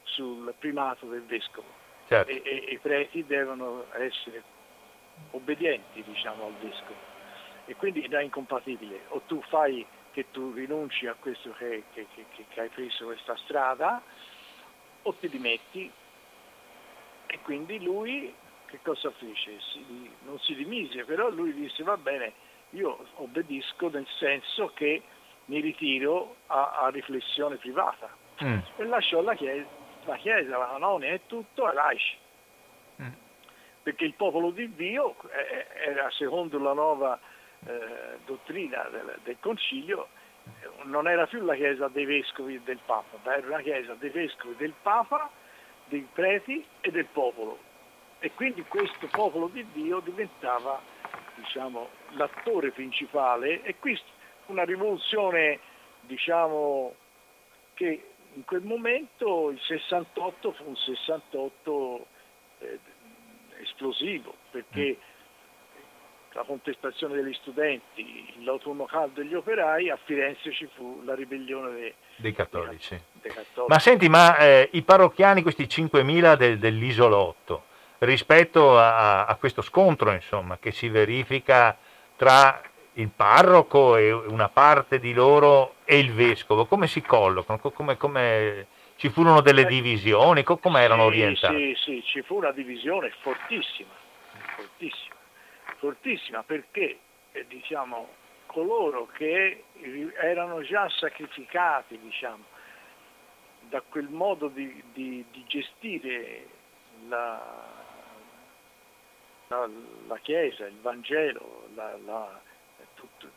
sul 0.04 0.54
primato 0.58 1.08
del 1.08 1.24
vescovo. 1.24 1.80
Certo. 2.08 2.30
e, 2.30 2.42
e, 2.44 2.56
i 2.74 2.78
preti 2.78 3.26
devono 3.26 3.86
essere 3.94 4.44
obbedienti 5.32 6.04
diciamo, 6.04 6.46
al 6.46 6.54
vescovo. 6.60 7.10
E 7.66 7.76
quindi 7.76 8.02
è 8.02 8.22
incompatibile. 8.22 9.02
O 9.10 9.22
tu 9.28 9.42
fai 9.44 9.86
che 10.12 10.30
tu 10.32 10.52
rinunci 10.52 11.08
a 11.08 11.16
questo 11.18 11.54
che, 11.54 11.84
che, 11.94 12.08
che, 12.14 12.26
che 12.50 12.60
hai 12.60 12.70
preso 12.70 13.06
questa 13.06 13.36
strada 13.38 14.02
o 15.04 15.14
ti 15.14 15.30
dimetti 15.30 15.90
e 17.28 17.40
quindi 17.40 17.82
lui 17.82 18.34
che 18.72 18.80
cosa 18.82 19.12
fece? 19.12 19.60
Si, 19.60 19.86
non 20.24 20.40
si 20.40 20.56
dimise, 20.56 21.04
però 21.04 21.30
lui 21.30 21.54
disse 21.54 21.84
va 21.84 21.98
bene, 21.98 22.32
io 22.72 23.06
obbedisco 23.16 23.90
nel 23.90 24.08
senso 24.18 24.72
che 24.74 25.02
mi 25.46 25.60
ritiro 25.60 26.38
a, 26.48 26.78
a 26.84 26.90
riflessione 26.90 27.58
privata 27.58 28.10
mm. 28.44 28.58
e 28.78 28.84
lasciò 28.86 29.22
la 29.22 29.36
chiesa, 29.36 29.68
la 30.06 30.16
chiesa, 30.16 30.58
la 30.58 30.68
canonia 30.68 31.12
e 31.12 31.22
tutto 31.28 31.66
ai 31.66 31.76
laici. 31.76 32.20
Mm. 33.02 33.12
perché 33.84 34.06
il 34.06 34.14
popolo 34.14 34.52
di 34.52 34.74
Dio 34.76 35.16
eh, 35.30 35.66
era 35.90 36.10
secondo 36.12 36.60
la 36.60 36.74
nuova 36.74 37.20
eh, 37.66 38.20
dottrina 38.26 38.88
del, 38.92 39.20
del 39.24 39.38
Concilio 39.40 40.08
non 40.84 41.08
era 41.08 41.28
più 41.28 41.44
la 41.44 41.56
chiesa 41.56 41.88
dei 41.88 42.06
vescovi 42.06 42.56
e 42.56 42.62
del 42.64 42.80
Papa, 42.86 43.18
ma 43.24 43.36
era 43.36 43.48
una 43.48 43.62
chiesa 43.62 43.94
dei 43.96 44.10
vescovi, 44.10 44.56
del 44.56 44.74
Papa, 44.82 45.30
dei 45.86 46.08
preti 46.12 46.66
e 46.82 46.92
del 46.92 47.06
popolo. 47.06 47.70
E 48.24 48.32
quindi 48.36 48.64
questo 48.68 49.08
popolo 49.08 49.48
di 49.48 49.66
Dio 49.74 50.00
diventava 50.00 50.80
diciamo, 51.36 51.90
l'attore 52.12 52.70
principale 52.70 53.64
e 53.64 53.78
qui 53.80 54.00
una 54.46 54.64
rivoluzione 54.64 55.60
diciamo, 56.02 56.94
che 57.74 58.10
in 58.34 58.46
quel 58.46 58.62
momento 58.62 59.50
il 59.50 59.60
68 59.60 60.52
fu 60.52 60.68
un 60.68 60.76
68 60.76 62.06
eh, 62.60 62.80
esplosivo 63.60 64.36
perché 64.52 64.98
mm 65.00 65.10
la 66.34 66.44
contestazione 66.44 67.16
degli 67.16 67.34
studenti, 67.34 68.34
l'autunno 68.44 68.86
caldo 68.86 69.22
degli 69.22 69.34
operai, 69.34 69.90
a 69.90 69.98
Firenze 70.04 70.52
ci 70.54 70.68
fu 70.76 71.02
la 71.04 71.14
ribellione 71.14 71.72
dei, 71.72 71.94
dei, 72.16 72.34
cattolici. 72.34 73.00
dei 73.14 73.32
cattolici. 73.32 73.68
Ma 73.68 73.80
senti, 73.80 74.08
ma 74.08 74.38
eh, 74.38 74.70
i 74.72 74.82
parrocchiani, 74.82 75.42
questi 75.42 75.64
5.000 75.64 76.36
del, 76.36 76.58
dell'isolotto, 76.58 77.66
rispetto 78.06 78.78
a, 78.78 79.26
a, 79.26 79.36
questo 79.36 79.62
scontro 79.62 80.12
insomma, 80.12 80.58
che 80.58 80.72
si 80.72 80.90
verifica 80.90 81.78
tra 82.16 82.62
il 82.94 83.10
parroco 83.10 83.96
e 83.96 84.12
una 84.12 84.50
parte 84.50 85.00
di 85.00 85.14
loro 85.14 85.76
e 85.86 86.00
il 86.00 86.14
vescovo, 86.14 86.66
come 86.66 86.88
si 86.88 87.02
collocano? 87.02 87.60
Come, 87.60 87.98
come 87.98 88.68
ci 88.96 89.10
furono 89.10 89.42
delle 89.42 89.66
divisioni? 89.66 90.44
Come 90.44 90.82
erano 90.82 91.04
sì, 91.04 91.08
orientati? 91.08 91.76
Sì, 91.76 91.82
sì, 91.84 92.04
ci 92.04 92.22
fu 92.22 92.36
una 92.36 92.52
divisione 92.52 93.12
fortissima, 93.22 93.94
fortissima 94.56 95.20
fortissima 95.82 96.44
perché 96.44 97.00
eh, 97.32 97.46
diciamo, 97.48 98.10
coloro 98.46 99.08
che 99.08 99.64
erano 100.22 100.62
già 100.62 100.88
sacrificati 100.90 101.98
diciamo, 101.98 102.44
da 103.68 103.82
quel 103.82 104.08
modo 104.08 104.48
di, 104.48 104.84
di, 104.94 105.26
di 105.32 105.44
gestire 105.48 106.46
la, 107.08 107.81
la, 109.52 109.70
la, 110.08 110.18
Chiesa, 110.20 110.66
il 110.66 110.80
Vangelo, 110.82 111.68
la, 111.76 112.40
tutto. 112.94 113.30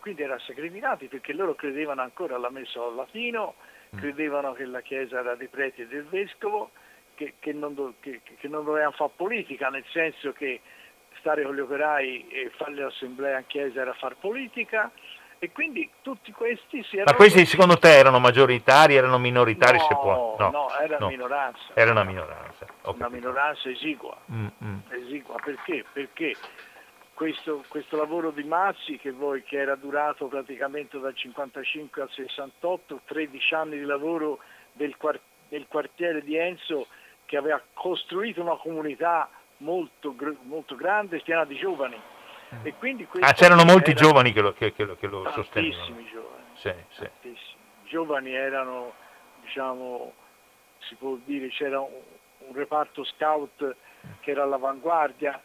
quindi 0.00 0.22
erano 0.22 0.40
sacrificati 0.40 1.08
perché 1.08 1.32
loro 1.32 1.54
credevano 1.54 2.00
ancora 2.00 2.36
alla 2.36 2.50
messa 2.50 2.82
al 2.82 2.94
latino, 2.94 3.54
mm. 3.94 3.98
credevano 3.98 4.52
che 4.54 4.64
la 4.64 4.80
Chiesa 4.80 5.20
era 5.20 5.34
dei 5.34 5.48
preti 5.48 5.82
e 5.82 5.86
del 5.86 6.04
vescovo, 6.04 6.70
che, 7.14 7.34
che, 7.38 7.52
non, 7.52 7.94
che, 8.00 8.20
che 8.22 8.48
non 8.48 8.64
dovevano 8.64 8.92
fare 8.92 9.10
politica, 9.14 9.68
nel 9.68 9.84
senso 9.90 10.32
che 10.32 10.60
stare 11.18 11.44
con 11.44 11.54
gli 11.54 11.60
operai 11.60 12.28
e 12.28 12.50
fare 12.56 12.74
l'assemblea 12.74 13.38
in 13.38 13.46
chiesa 13.46 13.80
era 13.80 13.94
far 13.94 14.16
politica 14.16 14.90
e 15.38 15.52
quindi 15.52 15.88
tutti 16.02 16.32
questi 16.32 16.82
si 16.84 16.96
erano... 16.96 17.10
Ma 17.10 17.16
questi 17.16 17.44
secondo 17.44 17.76
te 17.76 17.94
erano 17.94 18.18
maggioritari, 18.18 18.96
erano 18.96 19.18
minoritari? 19.18 19.78
No, 19.78 19.84
se 19.84 19.94
può? 19.94 20.36
no, 20.38 20.50
no 20.50 20.78
era 20.78 20.98
no. 20.98 21.08
minoranza. 21.08 21.72
Era 21.74 21.90
una 21.90 22.04
minoranza. 22.04 22.66
Una 22.84 23.08
minoranza 23.08 23.68
esigua. 23.68 24.16
Mm, 24.32 24.46
mm. 24.64 24.78
esigua. 24.90 25.36
Perché? 25.42 25.84
Perché 25.92 26.34
questo, 27.12 27.64
questo, 27.68 27.96
lavoro 27.96 28.30
di 28.30 28.44
Mazzi 28.44 28.98
che, 28.98 29.10
voi, 29.10 29.42
che 29.42 29.58
era 29.58 29.74
durato 29.74 30.26
praticamente 30.26 30.98
dal 30.98 31.14
55 31.14 32.02
al 32.02 32.10
68, 32.10 33.00
13 33.04 33.54
anni 33.54 33.78
di 33.78 33.84
lavoro 33.84 34.38
del, 34.72 34.96
del 35.48 35.66
quartiere 35.68 36.22
di 36.22 36.36
Enzo 36.36 36.86
che 37.26 37.36
aveva 37.36 37.60
costruito 37.74 38.40
una 38.40 38.56
comunità 38.56 39.28
molto, 39.58 40.14
molto 40.42 40.76
grande, 40.76 41.20
piena 41.20 41.44
di 41.44 41.56
giovani. 41.56 42.00
Ah, 43.20 43.32
c'erano 43.32 43.64
molti 43.64 43.90
era... 43.90 44.00
giovani 44.00 44.32
che 44.32 44.40
lo, 44.40 44.52
che, 44.52 44.72
che 44.72 44.84
lo, 44.84 44.96
che 44.96 45.06
lo 45.06 45.30
sostenevano. 45.32 45.84
Tantissimi 45.84 46.10
giovani. 46.10 46.44
Sì, 46.54 46.72
sì. 46.90 47.36
Giovani 47.84 48.34
erano, 48.34 48.92
diciamo, 49.42 50.12
si 50.80 50.94
può 50.94 51.16
dire, 51.24 51.48
c'era 51.48 51.80
un, 51.80 51.90
un 52.38 52.54
reparto 52.54 53.04
scout 53.04 53.76
che 54.20 54.30
era 54.30 54.44
all'avanguardia 54.44 55.40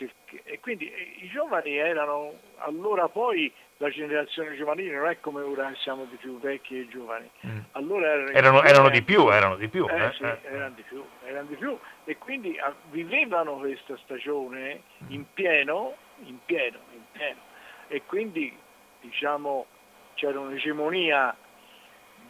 che, 0.00 0.10
che, 0.24 0.40
e 0.44 0.60
quindi 0.60 0.90
i 1.18 1.28
giovani 1.28 1.76
erano 1.76 2.32
allora 2.58 3.08
poi 3.08 3.52
la 3.76 3.90
generazione 3.90 4.56
giovanile 4.56 4.96
non 4.96 5.08
è 5.08 5.20
come 5.20 5.42
ora 5.42 5.72
siamo 5.76 6.04
di 6.04 6.16
più 6.16 6.38
vecchi 6.38 6.78
e 6.78 6.88
giovani. 6.88 7.30
Mm. 7.46 7.58
Allora 7.72 8.08
erano, 8.08 8.30
erano, 8.30 8.62
erano, 8.62 8.88
di 8.90 9.02
più, 9.02 9.28
erano 9.30 9.56
di 9.56 9.68
più. 9.68 9.86
Eh, 9.88 10.04
eh, 10.04 10.12
sì, 10.12 10.22
eh. 10.22 10.38
Erano, 10.42 10.74
di 10.74 10.82
più 10.82 11.04
erano 11.24 11.48
di 11.48 11.56
più 11.56 11.78
e 12.04 12.16
quindi 12.18 12.58
ah, 12.58 12.74
vivevano 12.90 13.56
questa 13.56 13.96
stagione 14.04 14.82
in 15.08 15.24
pieno, 15.32 15.94
in 16.24 16.38
pieno, 16.44 16.78
in 16.92 17.02
pieno. 17.12 17.40
E 17.88 18.02
quindi 18.04 18.56
diciamo 19.00 19.66
c'era 20.14 20.38
un'egemonia 20.38 21.34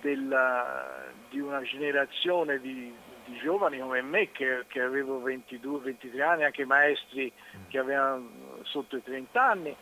della, 0.01 1.07
di 1.29 1.41
una 1.41 1.63
generazione 1.63 2.61
di, 2.61 2.95
di 3.25 3.37
giovani 3.39 3.79
come 3.79 4.03
me 4.03 4.31
che, 4.31 4.65
che 4.69 4.81
avevo 4.81 5.21
22-23 5.21 6.21
anni, 6.21 6.45
anche 6.45 6.65
maestri 6.65 7.33
che 7.69 7.79
avevano 7.79 8.59
sotto 8.63 8.97
i 8.97 9.03
30 9.03 9.43
anni 9.45 9.77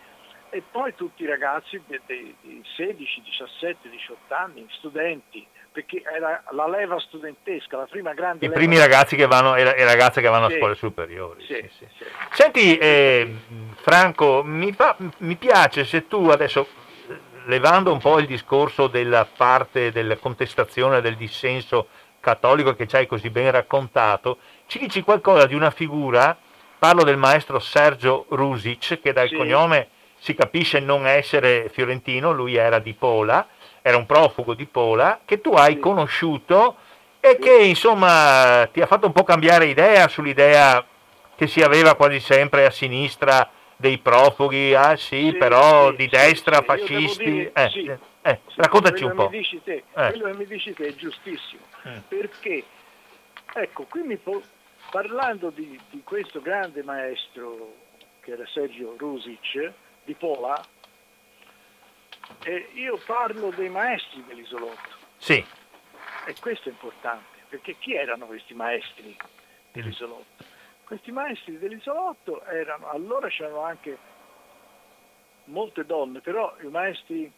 e 0.50 0.62
poi 0.62 0.94
tutti 0.94 1.22
i 1.22 1.26
ragazzi 1.26 1.80
di, 1.86 2.64
16, 2.76 3.20
17, 3.22 3.90
18 3.90 4.34
anni, 4.34 4.66
studenti, 4.70 5.46
perché 5.79 6.03
era 6.05 6.43
la 6.51 6.66
leva 6.66 6.99
studentesca, 6.99 7.76
la 7.76 7.87
prima 7.89 8.12
grande 8.12 8.45
I 8.45 8.51
primi 8.51 8.76
ragazzi 8.79 9.14
che 9.14 9.26
vanno, 9.26 9.55
e 9.55 9.85
ragazze 9.85 10.20
che 10.20 10.26
vanno 10.26 10.49
sì. 10.49 10.55
a 10.55 10.59
scuole 10.59 10.74
superiori. 10.74 11.45
Sì, 11.45 11.70
sì, 11.79 11.87
Senti 12.33 12.76
eh, 12.76 13.33
Franco, 13.76 14.43
mi, 14.45 14.72
fa, 14.72 14.97
mi 15.18 15.37
piace 15.37 15.85
se 15.85 16.09
tu 16.09 16.29
adesso, 16.31 16.66
levando 17.45 17.93
un 17.93 18.01
po' 18.01 18.18
il 18.18 18.26
discorso 18.26 18.89
della 18.89 19.24
parte 19.24 19.93
della 19.93 20.16
contestazione, 20.16 21.01
del 21.01 21.14
dissenso 21.14 21.87
cattolico 22.18 22.74
che 22.74 22.89
ci 22.89 22.97
hai 22.97 23.07
così 23.07 23.31
ben 23.31 23.53
raccontato, 23.53 24.39
ci 24.66 24.81
dici 24.81 25.03
qualcosa 25.03 25.47
di 25.47 25.55
una 25.55 25.70
figura, 25.70 26.37
parlo 26.76 27.05
del 27.05 27.16
maestro 27.16 27.61
Sergio 27.61 28.26
Rusic, 28.31 29.01
che 29.01 29.12
dal 29.12 29.29
sì. 29.29 29.37
cognome 29.37 29.91
si 30.18 30.35
capisce 30.35 30.81
non 30.81 31.07
essere 31.07 31.68
fiorentino, 31.72 32.33
lui 32.33 32.57
era 32.57 32.81
di 32.81 32.95
Pola, 32.95 33.47
era 33.83 33.97
un 33.97 34.07
profugo 34.07 34.55
di 34.55 34.66
Pola, 34.66 35.20
che 35.24 35.41
tu 35.41 35.53
hai 35.53 35.74
sì. 35.74 35.79
conosciuto 35.79 36.76
e 37.20 37.31
sì. 37.31 37.39
che 37.39 37.57
insomma 37.64 38.68
ti 38.72 38.81
ha 38.81 38.87
fatto 38.87 39.07
un 39.07 39.12
po' 39.12 39.24
cambiare 39.24 39.66
idea 39.66 40.09
sull'idea 40.09 40.85
che 41.37 41.47
si 41.47 41.61
aveva 41.61 41.95
quasi 41.95 42.20
sempre 42.20 42.66
a 42.66 42.70
sinistra 42.70 43.49
dei 43.76 43.99
profughi, 43.99 44.74
ah 44.74 44.97
sì, 44.97 45.35
però 45.39 45.93
di 45.93 46.09
destra, 46.09 46.62
fascisti. 46.62 47.24
Dire, 47.24 47.53
eh, 47.55 47.99
eh, 48.22 48.41
raccontaci 48.57 49.05
un 49.05 49.14
po'. 49.14 49.31
Te, 49.62 49.72
eh. 49.72 49.83
Quello 49.93 50.24
che 50.24 50.35
mi 50.35 50.47
dici 50.47 50.74
te 50.74 50.89
è 50.89 50.95
giustissimo, 50.95 51.62
mm. 51.87 51.99
perché 52.09 52.64
ecco, 53.55 53.85
qui 53.85 54.03
mi 54.03 54.16
po- 54.16 54.43
parlando 54.91 55.51
di, 55.51 55.79
di, 55.91 56.03
questo 56.03 56.41
grande 56.41 56.83
maestro 56.83 57.74
che 58.20 58.33
era 58.33 58.45
Sergio 58.53 58.97
Rusic 58.99 59.72
di 60.05 60.14
Pola, 60.14 60.61
eh, 62.45 62.70
io 62.74 62.99
parlo 63.05 63.51
dei 63.51 63.68
maestri 63.68 64.24
dell'isolotto. 64.26 64.97
Sì. 65.16 65.45
E 66.26 66.35
questo 66.41 66.68
è 66.68 66.72
importante, 66.72 67.39
perché 67.49 67.76
chi 67.79 67.95
erano 67.95 68.26
questi 68.26 68.55
maestri 68.55 69.16
dell'isolotto? 69.72 70.45
Questi 70.85 71.11
maestri 71.12 71.59
dell'isolotto 71.59 72.45
erano, 72.45 72.89
allora 72.89 73.29
c'erano 73.29 73.62
anche 73.62 73.97
molte 75.45 75.85
donne, 75.85 76.20
però 76.20 76.55
i 76.62 76.68
maestri 76.68 77.31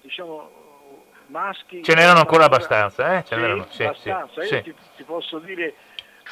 diciamo 0.00 0.68
maschi... 1.26 1.82
Ce 1.82 1.94
n'erano 1.94 2.20
ancora 2.20 2.44
abbastanza, 2.44 3.18
eh? 3.18 3.24
Ce 3.24 3.34
sì, 3.34 3.40
n'erano, 3.40 3.66
sì, 3.70 3.82
abbastanza. 3.84 4.42
Sì, 4.42 4.54
Io 4.54 4.62
ti, 4.62 4.74
ti, 4.96 5.02
posso 5.04 5.38
dire 5.38 5.74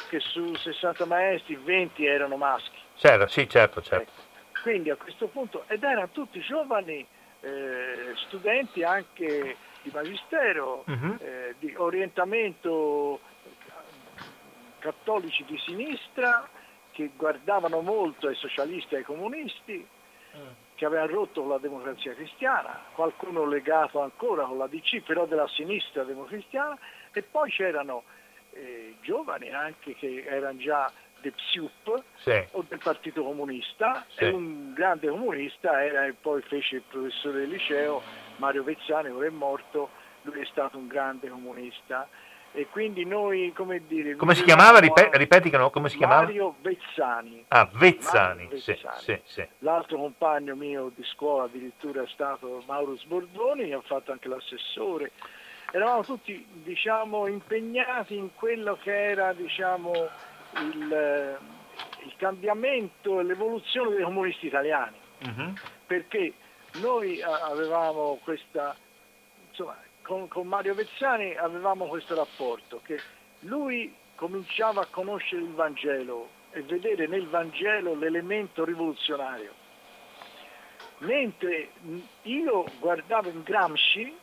che 0.09 0.19
su 0.19 0.53
60 0.55 1.05
maestri 1.05 1.55
20 1.55 2.05
erano 2.05 2.35
maschi. 2.37 2.77
Certo, 2.95 3.27
sì, 3.27 3.47
certo, 3.49 3.81
certo. 3.81 4.11
Ecco. 4.11 4.27
Quindi 4.61 4.89
a 4.89 4.95
questo 4.95 5.27
punto, 5.27 5.63
ed 5.67 5.83
erano 5.83 6.09
tutti 6.09 6.39
giovani 6.41 7.05
eh, 7.41 8.13
studenti 8.27 8.83
anche 8.83 9.55
di 9.81 9.91
magistero, 9.93 10.83
uh-huh. 10.85 11.17
eh, 11.19 11.55
di 11.59 11.73
orientamento 11.75 13.19
cattolici 14.79 15.43
di 15.45 15.57
sinistra, 15.57 16.47
che 16.91 17.11
guardavano 17.15 17.81
molto 17.81 18.27
ai 18.27 18.35
socialisti 18.35 18.95
e 18.95 18.97
ai 18.97 19.03
comunisti, 19.03 19.87
uh 20.33 20.67
che 20.79 20.85
avevano 20.85 21.11
rotto 21.11 21.41
con 21.41 21.49
la 21.49 21.57
democrazia 21.57 22.13
cristiana, 22.13 22.85
qualcuno 22.93 23.43
legato 23.43 23.99
ancora 23.99 24.45
con 24.45 24.57
la 24.57 24.67
DC, 24.67 25.01
però 25.01 25.25
della 25.25 25.45
sinistra 25.49 26.05
democristiana, 26.05 26.77
e 27.11 27.21
poi 27.21 27.51
c'erano 27.51 28.03
eh, 28.51 28.95
giovani 29.01 29.49
anche 29.49 29.93
che 29.95 30.23
erano 30.25 30.57
già 30.57 30.89
del 31.21 31.33
PSIUP 31.33 32.03
sì. 32.17 32.43
o 32.51 32.65
del 32.67 32.79
Partito 32.79 33.23
Comunista 33.23 34.05
sì. 34.09 34.25
e 34.25 34.29
un 34.29 34.73
grande 34.73 35.07
comunista 35.07 35.83
era 35.83 36.05
e 36.05 36.13
poi 36.13 36.41
fece 36.41 36.77
il 36.77 36.83
professore 36.89 37.39
del 37.39 37.49
liceo 37.49 38.01
Mario 38.37 38.63
Vezzani, 38.63 39.09
ora 39.09 39.27
è 39.27 39.31
morto, 39.31 39.89
lui 40.23 40.41
è 40.41 40.45
stato 40.45 40.77
un 40.77 40.87
grande 40.87 41.29
comunista 41.29 42.07
e 42.51 42.67
quindi 42.67 43.05
noi, 43.05 43.53
come 43.53 43.83
dire... 43.85 44.15
Come 44.15 44.33
si 44.33 44.43
chiamava? 44.43 44.79
Ripet- 44.79 45.15
ripeti 45.15 45.51
come 45.71 45.89
si 45.89 45.97
chiamava? 45.97 46.23
Mario 46.23 46.55
Vezzani. 46.61 47.45
Ah, 47.49 47.69
Vezzani, 47.71 48.47
Vezzani. 48.47 48.79
Sì, 48.97 49.03
sì, 49.03 49.21
sì. 49.23 49.47
L'altro 49.59 49.97
compagno 49.97 50.55
mio 50.55 50.91
di 50.95 51.03
scuola 51.03 51.43
addirittura 51.43 52.01
è 52.01 52.07
stato 52.07 52.63
Mauro 52.65 52.97
Sbordoni, 52.97 53.71
ha 53.71 53.81
fatto 53.81 54.11
anche 54.11 54.27
l'assessore. 54.27 55.11
Eravamo 55.71 56.01
tutti, 56.01 56.43
diciamo, 56.51 57.27
impegnati 57.27 58.15
in 58.15 58.29
quello 58.33 58.79
che 58.81 59.09
era, 59.11 59.31
diciamo, 59.33 60.09
il, 60.57 61.39
il 62.03 62.13
cambiamento 62.17 63.19
e 63.19 63.23
l'evoluzione 63.23 63.95
dei 63.95 64.03
comunisti 64.03 64.47
italiani. 64.47 64.97
Uh-huh. 65.23 65.53
Perché 65.85 66.33
noi 66.81 67.21
avevamo 67.21 68.19
questa, 68.23 68.75
insomma, 69.49 69.77
con, 70.01 70.27
con 70.27 70.47
Mario 70.47 70.73
Vezzani 70.73 71.35
avevamo 71.35 71.87
questo 71.87 72.15
rapporto, 72.15 72.81
che 72.83 72.99
lui 73.41 73.93
cominciava 74.15 74.81
a 74.81 74.87
conoscere 74.89 75.41
il 75.41 75.53
Vangelo 75.53 76.29
e 76.51 76.61
vedere 76.63 77.07
nel 77.07 77.27
Vangelo 77.27 77.95
l'elemento 77.95 78.65
rivoluzionario. 78.65 79.53
Mentre 80.99 81.69
io 82.23 82.65
guardavo 82.79 83.29
in 83.29 83.43
Gramsci, 83.43 84.17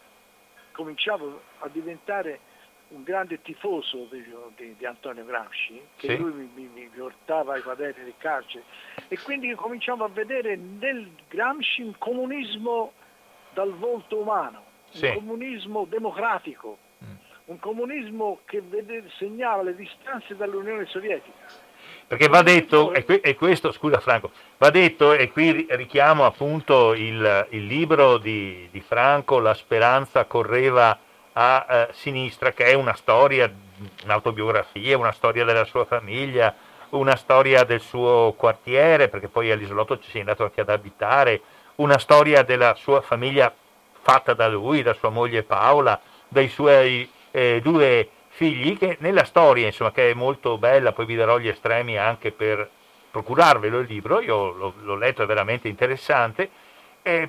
cominciavo 0.73 1.41
a 1.61 1.69
diventare 1.69 2.41
un 2.89 3.03
grande 3.03 3.43
tifoso 3.43 4.09
di, 4.11 4.75
di, 4.77 4.87
Antonio 4.87 5.25
Gramsci, 5.25 5.81
che 5.97 6.09
sì. 6.09 6.17
lui 6.17 6.33
mi, 6.33 6.51
mi, 6.55 6.71
mi, 6.73 6.91
portava 6.97 7.55
ai 7.55 7.63
quaderni 7.63 8.05
del 8.05 8.15
carcere, 8.17 8.65
e 9.09 9.19
quindi 9.19 9.53
cominciavo 9.55 10.05
a 10.05 10.09
vedere 10.09 10.57
nel 10.57 11.11
Gramsci 11.29 11.83
un 11.83 11.95
comunismo 11.99 12.93
dal 13.53 13.73
volto 13.75 14.19
umano 14.19 14.67
sì. 14.91 15.07
un 15.07 15.15
comunismo 15.15 15.87
democratico, 15.89 16.79
mm. 17.05 17.15
un 17.47 17.59
comunismo 17.59 18.41
che 18.45 18.63
vede, 18.63 19.05
segnava 19.19 19.63
le 19.63 19.75
distanze 19.75 20.37
dall'Unione 20.37 20.87
Sovietica. 20.87 21.65
Perché 22.07 22.29
va 22.29 22.43
detto, 22.43 22.93
e, 22.93 23.05
que- 23.05 23.21
e, 23.21 23.35
questo, 23.35 23.73
scusa 23.73 23.99
Franco, 23.99 24.31
va 24.59 24.71
detto, 24.71 25.13
e 25.13 25.31
qui 25.31 25.67
richiamo 25.71 26.25
appunto 26.25 26.95
il, 26.95 27.47
il 27.51 27.67
libro 27.67 28.19
di, 28.19 28.69
di, 28.71 28.81
Franco, 28.81 29.41
La 29.41 29.55
speranza 29.55 30.25
correva 30.25 30.97
a 31.39 31.67
eh, 31.69 31.89
sinistra, 31.93 32.53
che 32.53 32.65
è 32.65 32.75
una 32.75 32.95
storia, 32.95 33.51
un'autobiografia, 34.05 34.97
una 34.97 35.13
storia 35.13 35.45
della 35.45 35.65
sua 35.65 35.85
famiglia, 35.85 36.55
una 36.91 37.17
storia 37.17 37.65
del 37.65 37.81
suo 37.81 38.35
quartiere, 38.37 39.09
perché 39.09 39.29
poi 39.29 39.51
all'isolotto 39.51 39.99
ci 39.99 40.09
si 40.09 40.17
è 40.17 40.21
andato 40.21 40.45
anche 40.45 40.63
ad 40.63 40.71
abitare, 40.71 41.41
una 41.77 41.99
storia 41.99 42.43
della 42.43 42.75
sua 42.75 43.03
famiglia 43.03 43.55
fatta 44.01 44.33
da 44.33 44.49
lui, 44.49 44.83
da 44.83 44.95
sua 44.95 45.11
moglie 45.11 45.43
Paola, 45.43 46.01
dai 46.27 46.49
suoi 46.49 47.11
eh, 47.31 47.61
due 47.63 48.09
figli, 48.29 48.79
che 48.79 48.97
nella 49.01 49.25
storia, 49.25 49.67
insomma, 49.67 49.93
che 49.93 50.11
è 50.11 50.15
molto 50.15 50.57
bella, 50.57 50.93
poi 50.93 51.05
vi 51.05 51.17
darò 51.17 51.39
gli 51.39 51.49
estremi 51.49 51.99
anche 51.99 52.33
per 52.33 52.67
procurarvelo 53.11 53.81
il 53.81 53.87
libro, 53.87 54.21
io 54.21 54.53
l'ho, 54.53 54.75
l'ho 54.81 54.97
letto, 54.97 55.23
è 55.23 55.27
veramente 55.27 55.69
interessante, 55.69 56.49
e 57.03 57.29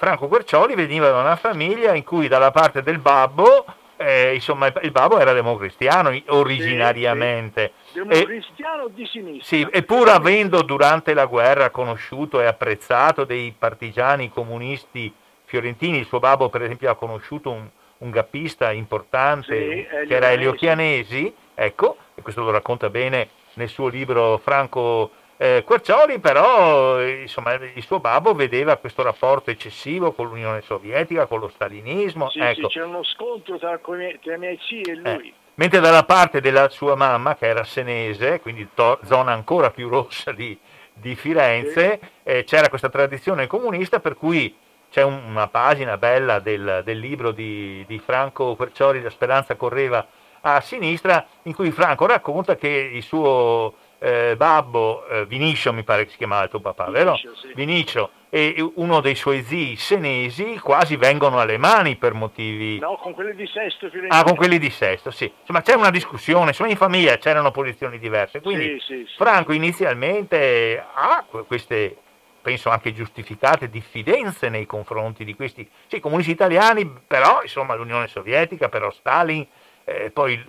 Franco 0.00 0.28
Quercioli 0.28 0.74
veniva 0.74 1.10
da 1.10 1.20
una 1.20 1.36
famiglia 1.36 1.94
in 1.94 2.04
cui 2.04 2.26
dalla 2.26 2.50
parte 2.50 2.82
del 2.82 2.96
babbo, 2.96 3.66
eh, 3.98 4.32
insomma, 4.32 4.72
il 4.80 4.92
babbo 4.92 5.18
era 5.18 5.34
democristiano 5.34 6.18
originariamente. 6.28 7.72
Sì, 7.84 7.98
sì. 7.98 8.08
Democristiano 8.08 8.86
e, 8.86 8.92
di 8.94 9.04
sinistra. 9.04 9.44
Sì, 9.44 9.68
e 9.70 9.82
pur 9.82 10.08
avendo 10.08 10.62
durante 10.62 11.12
la 11.12 11.26
guerra 11.26 11.68
conosciuto 11.68 12.40
e 12.40 12.46
apprezzato 12.46 13.24
dei 13.24 13.54
partigiani 13.56 14.30
comunisti 14.30 15.12
fiorentini, 15.44 15.98
il 15.98 16.06
suo 16.06 16.18
babbo 16.18 16.48
per 16.48 16.62
esempio 16.62 16.88
ha 16.88 16.96
conosciuto 16.96 17.50
un, 17.50 17.68
un 17.98 18.10
gappista 18.10 18.72
importante 18.72 19.54
sì, 19.54 20.06
che 20.06 20.16
era 20.16 20.30
Elio 20.30 20.54
Chianesi, 20.54 21.30
ecco, 21.54 21.98
e 22.14 22.22
questo 22.22 22.42
lo 22.42 22.50
racconta 22.50 22.88
bene 22.88 23.28
nel 23.52 23.68
suo 23.68 23.88
libro 23.88 24.38
Franco 24.38 25.10
eh, 25.42 25.64
Quercioli, 25.64 26.18
però 26.18 27.02
insomma, 27.02 27.54
il 27.54 27.82
suo 27.82 27.98
babbo 27.98 28.34
vedeva 28.34 28.76
questo 28.76 29.02
rapporto 29.02 29.50
eccessivo 29.50 30.12
con 30.12 30.28
l'Unione 30.28 30.60
Sovietica, 30.60 31.24
con 31.24 31.40
lo 31.40 31.48
stalinismo. 31.48 32.28
Sì, 32.28 32.40
ecco. 32.40 32.68
sì 32.68 32.74
c'era 32.74 32.86
uno 32.86 33.02
scontro 33.02 33.56
tra, 33.56 33.78
tra 33.78 34.34
i 34.34 34.38
miei 34.38 34.58
zii 34.60 34.82
e 34.82 34.94
lui. 34.96 35.28
Eh. 35.28 35.34
Mentre 35.54 35.80
dalla 35.80 36.04
parte 36.04 36.42
della 36.42 36.68
sua 36.68 36.94
mamma, 36.94 37.36
che 37.36 37.46
era 37.46 37.64
senese, 37.64 38.40
quindi 38.40 38.68
to- 38.74 38.98
zona 39.04 39.32
ancora 39.32 39.70
più 39.70 39.88
rossa 39.88 40.30
di, 40.32 40.58
di 40.92 41.14
Firenze, 41.14 41.98
sì. 42.02 42.08
eh, 42.22 42.44
c'era 42.44 42.68
questa 42.68 42.90
tradizione 42.90 43.46
comunista 43.46 43.98
per 43.98 44.18
cui 44.18 44.54
c'è 44.90 45.02
una 45.02 45.48
pagina 45.48 45.96
bella 45.96 46.38
del, 46.38 46.82
del 46.84 46.98
libro 46.98 47.30
di, 47.30 47.82
di, 47.86 47.98
Franco 47.98 48.56
Quercioli, 48.56 49.00
La 49.00 49.08
speranza 49.08 49.54
correva 49.54 50.06
a 50.42 50.60
sinistra, 50.60 51.24
in 51.44 51.54
cui 51.54 51.70
Franco 51.70 52.04
racconta 52.04 52.56
che 52.56 52.68
il 52.68 53.02
suo 53.02 53.79
eh, 54.00 54.34
babbo, 54.36 55.06
eh, 55.06 55.26
Vinicio 55.26 55.72
mi 55.72 55.84
pare 55.84 56.04
che 56.04 56.10
si 56.10 56.16
chiamava 56.16 56.48
tuo 56.48 56.60
papà, 56.60 56.90
vero? 56.90 57.16
Sì. 57.16 57.52
Vinicio 57.54 58.10
e 58.30 58.54
uno 58.76 59.00
dei 59.00 59.14
suoi 59.14 59.42
zii 59.42 59.76
senesi 59.76 60.56
quasi 60.58 60.96
vengono 60.96 61.40
alle 61.40 61.58
mani 61.58 61.96
per 61.96 62.14
motivi... 62.14 62.78
No, 62.78 62.96
con 62.96 63.12
quelli 63.12 63.34
di 63.34 63.46
Sesto. 63.46 63.90
Ah, 64.08 64.22
con 64.22 64.36
quelli 64.36 64.58
di 64.58 64.70
Sesto, 64.70 65.10
sì. 65.10 65.30
Insomma, 65.40 65.62
c'è 65.62 65.74
una 65.74 65.90
discussione, 65.90 66.48
insomma, 66.48 66.70
in 66.70 66.76
famiglia 66.76 67.18
c'erano 67.18 67.50
posizioni 67.50 67.98
diverse, 67.98 68.40
quindi 68.40 68.80
sì, 68.80 69.04
sì, 69.06 69.14
Franco 69.16 69.52
inizialmente 69.52 70.82
ha 70.92 71.24
queste 71.46 71.96
penso 72.40 72.70
anche 72.70 72.94
giustificate 72.94 73.68
diffidenze 73.68 74.48
nei 74.48 74.64
confronti 74.64 75.24
di 75.24 75.34
questi 75.34 75.68
sì, 75.88 76.00
comunisti 76.00 76.30
italiani, 76.30 76.90
però 77.06 77.42
insomma 77.42 77.74
l'Unione 77.74 78.06
Sovietica, 78.06 78.70
però 78.70 78.90
Stalin, 78.90 79.46
eh, 79.84 80.10
poi 80.10 80.42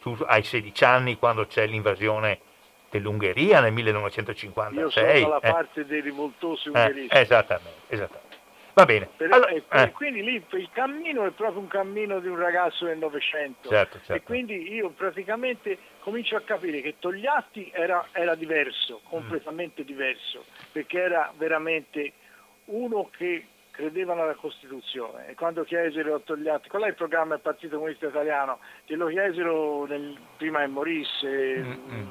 tu 0.00 0.16
hai 0.26 0.42
16 0.42 0.84
anni 0.84 1.16
quando 1.16 1.46
c'è 1.46 1.66
l'invasione 1.66 2.40
dell'Ungheria 2.90 3.60
nel 3.60 3.72
1956. 3.72 4.78
Io 4.78 4.90
sono 4.90 5.28
dalla 5.28 5.40
eh. 5.40 5.52
parte 5.52 5.86
dei 5.86 6.00
rivoltosi 6.00 6.68
eh, 6.68 6.70
ungheresi. 6.70 7.08
esattamente, 7.10 7.80
esattamente. 7.88 8.36
Va 8.78 8.84
bene. 8.84 9.08
Per, 9.16 9.32
allora, 9.32 9.50
eh. 9.50 9.90
Quindi 9.90 10.22
lì 10.22 10.44
il 10.50 10.68
cammino 10.72 11.26
è 11.26 11.30
proprio 11.30 11.60
un 11.60 11.66
cammino 11.66 12.20
di 12.20 12.28
un 12.28 12.38
ragazzo 12.38 12.84
del 12.84 12.98
Novecento. 12.98 13.68
Certo, 13.68 13.98
certo. 13.98 14.12
E 14.12 14.22
quindi 14.22 14.72
io 14.72 14.90
praticamente 14.90 15.76
comincio 15.98 16.36
a 16.36 16.42
capire 16.42 16.80
che 16.80 16.94
Togliatti 17.00 17.72
era, 17.74 18.06
era 18.12 18.36
diverso, 18.36 19.00
completamente 19.08 19.82
mm. 19.82 19.84
diverso, 19.84 20.44
perché 20.70 21.00
era 21.00 21.32
veramente 21.36 22.12
uno 22.66 23.10
che 23.16 23.46
credeva 23.72 24.14
nella 24.14 24.34
Costituzione 24.34 25.28
e 25.28 25.34
quando 25.34 25.62
chiesero 25.62 26.16
a 26.16 26.18
Togliatti 26.18 26.68
qual 26.68 26.82
è 26.82 26.88
il 26.88 26.94
programma 26.94 27.34
del 27.34 27.42
Partito 27.42 27.76
Comunista 27.76 28.06
Italiano, 28.06 28.58
glielo 28.84 29.06
chiesero 29.06 29.86
nel, 29.86 30.18
prima 30.36 30.60
che 30.60 30.66
morisse, 30.66 31.28
mm-hmm. 31.58 32.06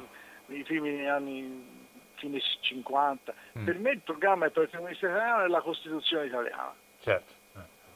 Nei 0.48 0.62
primi 0.64 1.08
anni 1.08 1.76
fine 2.18 2.40
50. 2.60 3.32
Mm. 3.58 3.64
Per 3.64 3.78
me 3.78 3.90
il 3.92 4.00
programma 4.00 4.44
del 4.44 4.52
Partito 4.52 4.76
Comunista 4.76 5.06
Italiano 5.06 5.44
è 5.44 5.48
la 5.48 5.60
Costituzione 5.60 6.26
italiana. 6.26 6.74
Certo. 7.00 7.36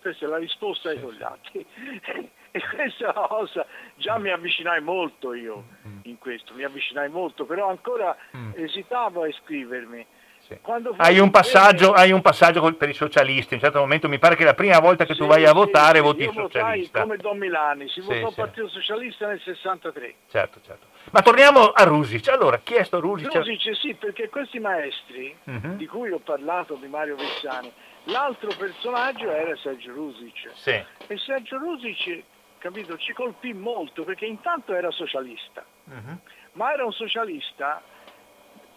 Questa 0.00 0.24
è 0.24 0.28
la 0.28 0.38
risposta 0.38 0.88
ai 0.88 1.00
Togliatti. 1.00 1.64
e 2.50 2.60
questa 2.74 3.12
cosa 3.12 3.64
già 3.94 4.18
mi 4.18 4.30
avvicinai 4.30 4.80
molto 4.80 5.32
io 5.32 5.64
mm. 5.86 5.98
in 6.02 6.18
questo, 6.18 6.54
mi 6.54 6.64
avvicinai 6.64 7.08
molto, 7.08 7.44
però 7.44 7.68
ancora 7.68 8.16
mm. 8.36 8.52
esitavo 8.56 9.22
a 9.22 9.28
iscrivermi. 9.28 10.04
Sì. 10.40 10.58
Hai, 10.96 11.20
un 11.20 11.30
passaggio, 11.30 11.92
hai 11.92 12.10
un 12.10 12.20
passaggio 12.20 12.74
per 12.74 12.88
i 12.88 12.94
socialisti, 12.94 13.54
in 13.54 13.60
un 13.60 13.64
certo 13.64 13.78
momento 13.78 14.08
mi 14.08 14.18
pare 14.18 14.34
che 14.34 14.42
la 14.42 14.54
prima 14.54 14.80
volta 14.80 15.04
che 15.04 15.12
sì, 15.12 15.20
tu 15.20 15.26
vai 15.26 15.46
a 15.46 15.52
votare 15.52 15.98
sì, 15.98 16.04
voti 16.04 16.30
socialista. 16.32 17.02
come 17.02 17.16
Don 17.16 17.38
Milani, 17.38 17.88
si 17.88 18.00
votò 18.00 18.32
Partito 18.32 18.68
Socialista 18.68 19.28
nel 19.28 19.40
63. 19.40 20.14
Certo, 20.28 20.60
certo. 20.66 20.86
Ma 21.10 21.20
torniamo 21.20 21.70
a 21.72 21.82
Rusic. 21.84 22.28
Allora, 22.28 22.58
chi 22.58 22.74
è 22.74 22.84
sto 22.84 23.00
Rusic? 23.00 23.34
Rusic 23.34 23.76
sì, 23.76 23.94
perché 23.94 24.28
questi 24.28 24.58
maestri, 24.58 25.36
uh-huh. 25.44 25.76
di 25.76 25.86
cui 25.86 26.10
ho 26.10 26.20
parlato 26.20 26.74
di 26.74 26.86
Mario 26.86 27.16
Vessani, 27.16 27.70
l'altro 28.04 28.50
personaggio 28.56 29.30
era 29.30 29.54
Sergio 29.56 29.92
Rusic. 29.92 30.50
Sì. 30.54 30.70
E 31.06 31.18
Sergio 31.18 31.58
Rusic, 31.58 32.22
capito, 32.58 32.96
ci 32.96 33.12
colpì 33.12 33.52
molto 33.52 34.04
perché 34.04 34.26
intanto 34.26 34.74
era 34.74 34.90
socialista, 34.90 35.64
uh-huh. 35.84 36.18
ma 36.52 36.72
era 36.72 36.84
un 36.84 36.92
socialista 36.92 37.82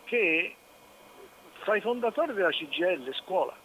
che 0.05 0.55
fra 1.59 1.76
i 1.76 1.82
fondatori 1.82 2.34
della 2.34 2.49
CGL 2.49 3.13
scuola. 3.15 3.55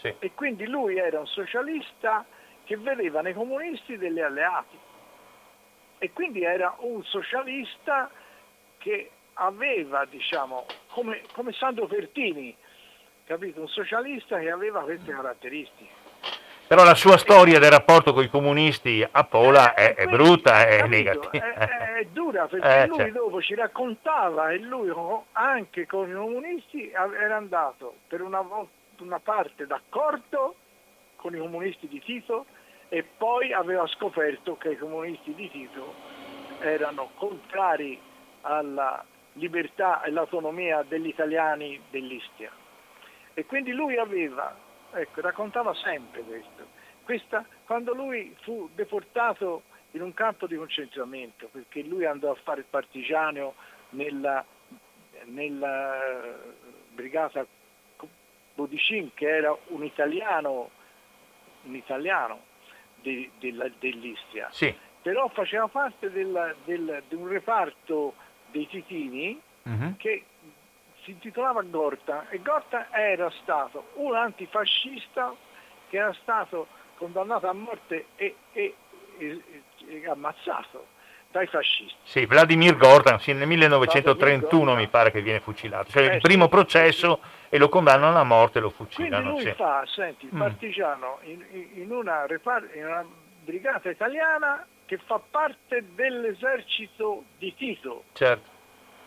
Sì. 0.00 0.14
E 0.18 0.32
quindi 0.34 0.66
lui 0.66 0.96
era 0.96 1.18
un 1.18 1.26
socialista 1.26 2.24
che 2.64 2.76
vedeva 2.76 3.20
nei 3.20 3.34
comunisti 3.34 3.96
degli 3.96 4.20
alleati 4.20 4.78
e 5.98 6.12
quindi 6.12 6.42
era 6.42 6.74
un 6.80 7.02
socialista 7.04 8.10
che 8.78 9.10
aveva, 9.34 10.04
diciamo, 10.04 10.66
come, 10.88 11.22
come 11.32 11.52
Sandro 11.52 11.86
Pertini, 11.86 12.54
capito? 13.24 13.60
Un 13.60 13.68
socialista 13.68 14.38
che 14.38 14.50
aveva 14.50 14.80
queste 14.82 15.12
caratteristiche. 15.12 16.06
Però 16.68 16.84
la 16.84 16.94
sua 16.94 17.16
storia 17.16 17.58
del 17.58 17.70
rapporto 17.70 18.12
con 18.12 18.22
i 18.22 18.28
comunisti 18.28 19.06
a 19.10 19.24
Pola 19.24 19.72
è, 19.72 19.94
è 19.94 20.06
brutta, 20.06 20.66
è 20.66 20.86
negativa. 20.86 21.54
È, 21.54 21.98
è, 22.00 22.04
dura 22.12 22.44
perché 22.48 22.82
eh, 22.82 22.86
lui 22.86 22.98
certo. 22.98 23.18
dopo 23.20 23.40
ci 23.40 23.54
raccontava 23.54 24.50
e 24.50 24.58
lui 24.58 24.92
anche 25.32 25.86
con 25.86 26.10
i 26.10 26.12
comunisti 26.12 26.90
era 26.90 27.36
andato 27.36 27.94
per 28.06 28.20
una, 28.20 28.44
una 28.98 29.18
parte 29.18 29.66
d'accordo 29.66 30.56
con 31.16 31.34
i 31.34 31.38
comunisti 31.38 31.88
di 31.88 32.00
Tito 32.00 32.44
e 32.88 33.02
poi 33.02 33.52
aveva 33.52 33.86
scoperto 33.86 34.56
che 34.56 34.70
i 34.70 34.78
comunisti 34.78 35.34
di 35.34 35.50
Tito 35.50 35.94
erano 36.60 37.10
contrari 37.14 38.00
alla 38.42 39.04
libertà 39.34 40.02
e 40.02 40.10
l'autonomia 40.10 40.82
degli 40.82 41.08
italiani 41.08 41.80
dell'Istia. 41.90 42.50
E 43.34 43.44
quindi 43.46 43.72
lui 43.72 43.96
aveva, 43.98 44.56
ecco, 44.92 45.20
raccontava 45.20 45.74
sempre 45.74 46.22
questo, 46.22 46.66
questa, 47.04 47.44
quando 47.64 47.94
lui 47.94 48.34
fu 48.40 48.68
deportato 48.74 49.62
in 49.92 50.02
un 50.02 50.12
campo 50.14 50.46
di 50.46 50.56
concentramento, 50.56 51.48
perché 51.52 51.82
lui 51.82 52.04
andò 52.04 52.30
a 52.30 52.38
fare 52.42 52.60
il 52.60 52.66
partigiano 52.68 53.54
nella, 53.90 54.44
nella 55.24 56.36
brigata 56.92 57.46
Bodicin, 58.54 59.12
che 59.14 59.28
era 59.28 59.56
un 59.68 59.84
italiano, 59.84 60.70
un 61.62 61.76
italiano 61.76 62.46
de, 63.02 63.30
de, 63.38 63.72
dell'Istria. 63.78 64.48
Sì. 64.50 64.74
Però 65.02 65.28
faceva 65.28 65.68
parte 65.68 66.10
del, 66.10 66.56
del, 66.64 67.02
di 67.08 67.14
un 67.14 67.28
reparto 67.28 68.14
dei 68.50 68.66
Titini 68.66 69.40
uh-huh. 69.62 69.96
che 69.96 70.24
si 71.02 71.12
intitolava 71.12 71.62
Gorta 71.62 72.28
e 72.28 72.40
Gorta 72.42 72.88
era 72.90 73.30
stato 73.42 73.90
un 73.94 74.14
antifascista 74.14 75.34
che 75.88 75.96
era 75.96 76.12
stato 76.14 76.66
condannato 76.96 77.48
a 77.48 77.52
morte 77.52 78.06
e, 78.16 78.36
e, 78.52 78.74
e, 79.18 79.42
e 79.86 80.08
ammazzato 80.08 80.96
dai 81.30 81.46
fascisti. 81.46 81.94
Sì, 82.02 82.26
Vladimir 82.26 82.76
Gorda, 82.76 83.18
sì, 83.18 83.32
nel 83.32 83.46
1931 83.46 84.74
mi 84.74 84.88
pare 84.88 85.10
che 85.10 85.20
viene 85.20 85.40
fucilato, 85.40 85.90
cioè 85.90 86.08
eh, 86.08 86.14
il 86.14 86.20
primo 86.20 86.44
sì, 86.44 86.50
processo 86.50 87.20
sì. 87.22 87.54
e 87.54 87.58
lo 87.58 87.68
condannano 87.68 88.18
a 88.18 88.24
morte 88.24 88.58
e 88.58 88.62
lo 88.62 88.70
fucilano. 88.70 89.32
Quindi 89.32 89.42
lui 89.42 89.50
sì. 89.50 89.56
fa, 89.56 89.84
senti, 89.86 90.26
il 90.26 90.34
mm. 90.34 90.38
partigiano 90.38 91.18
in, 91.22 91.44
in, 91.74 91.90
una 91.90 92.26
repar- 92.26 92.74
in 92.74 92.86
una 92.86 93.04
brigata 93.44 93.90
italiana 93.90 94.66
che 94.86 94.98
fa 95.04 95.20
parte 95.30 95.84
dell'esercito 95.94 97.24
di 97.36 97.54
Tito. 97.54 98.04
Certo. 98.14 98.56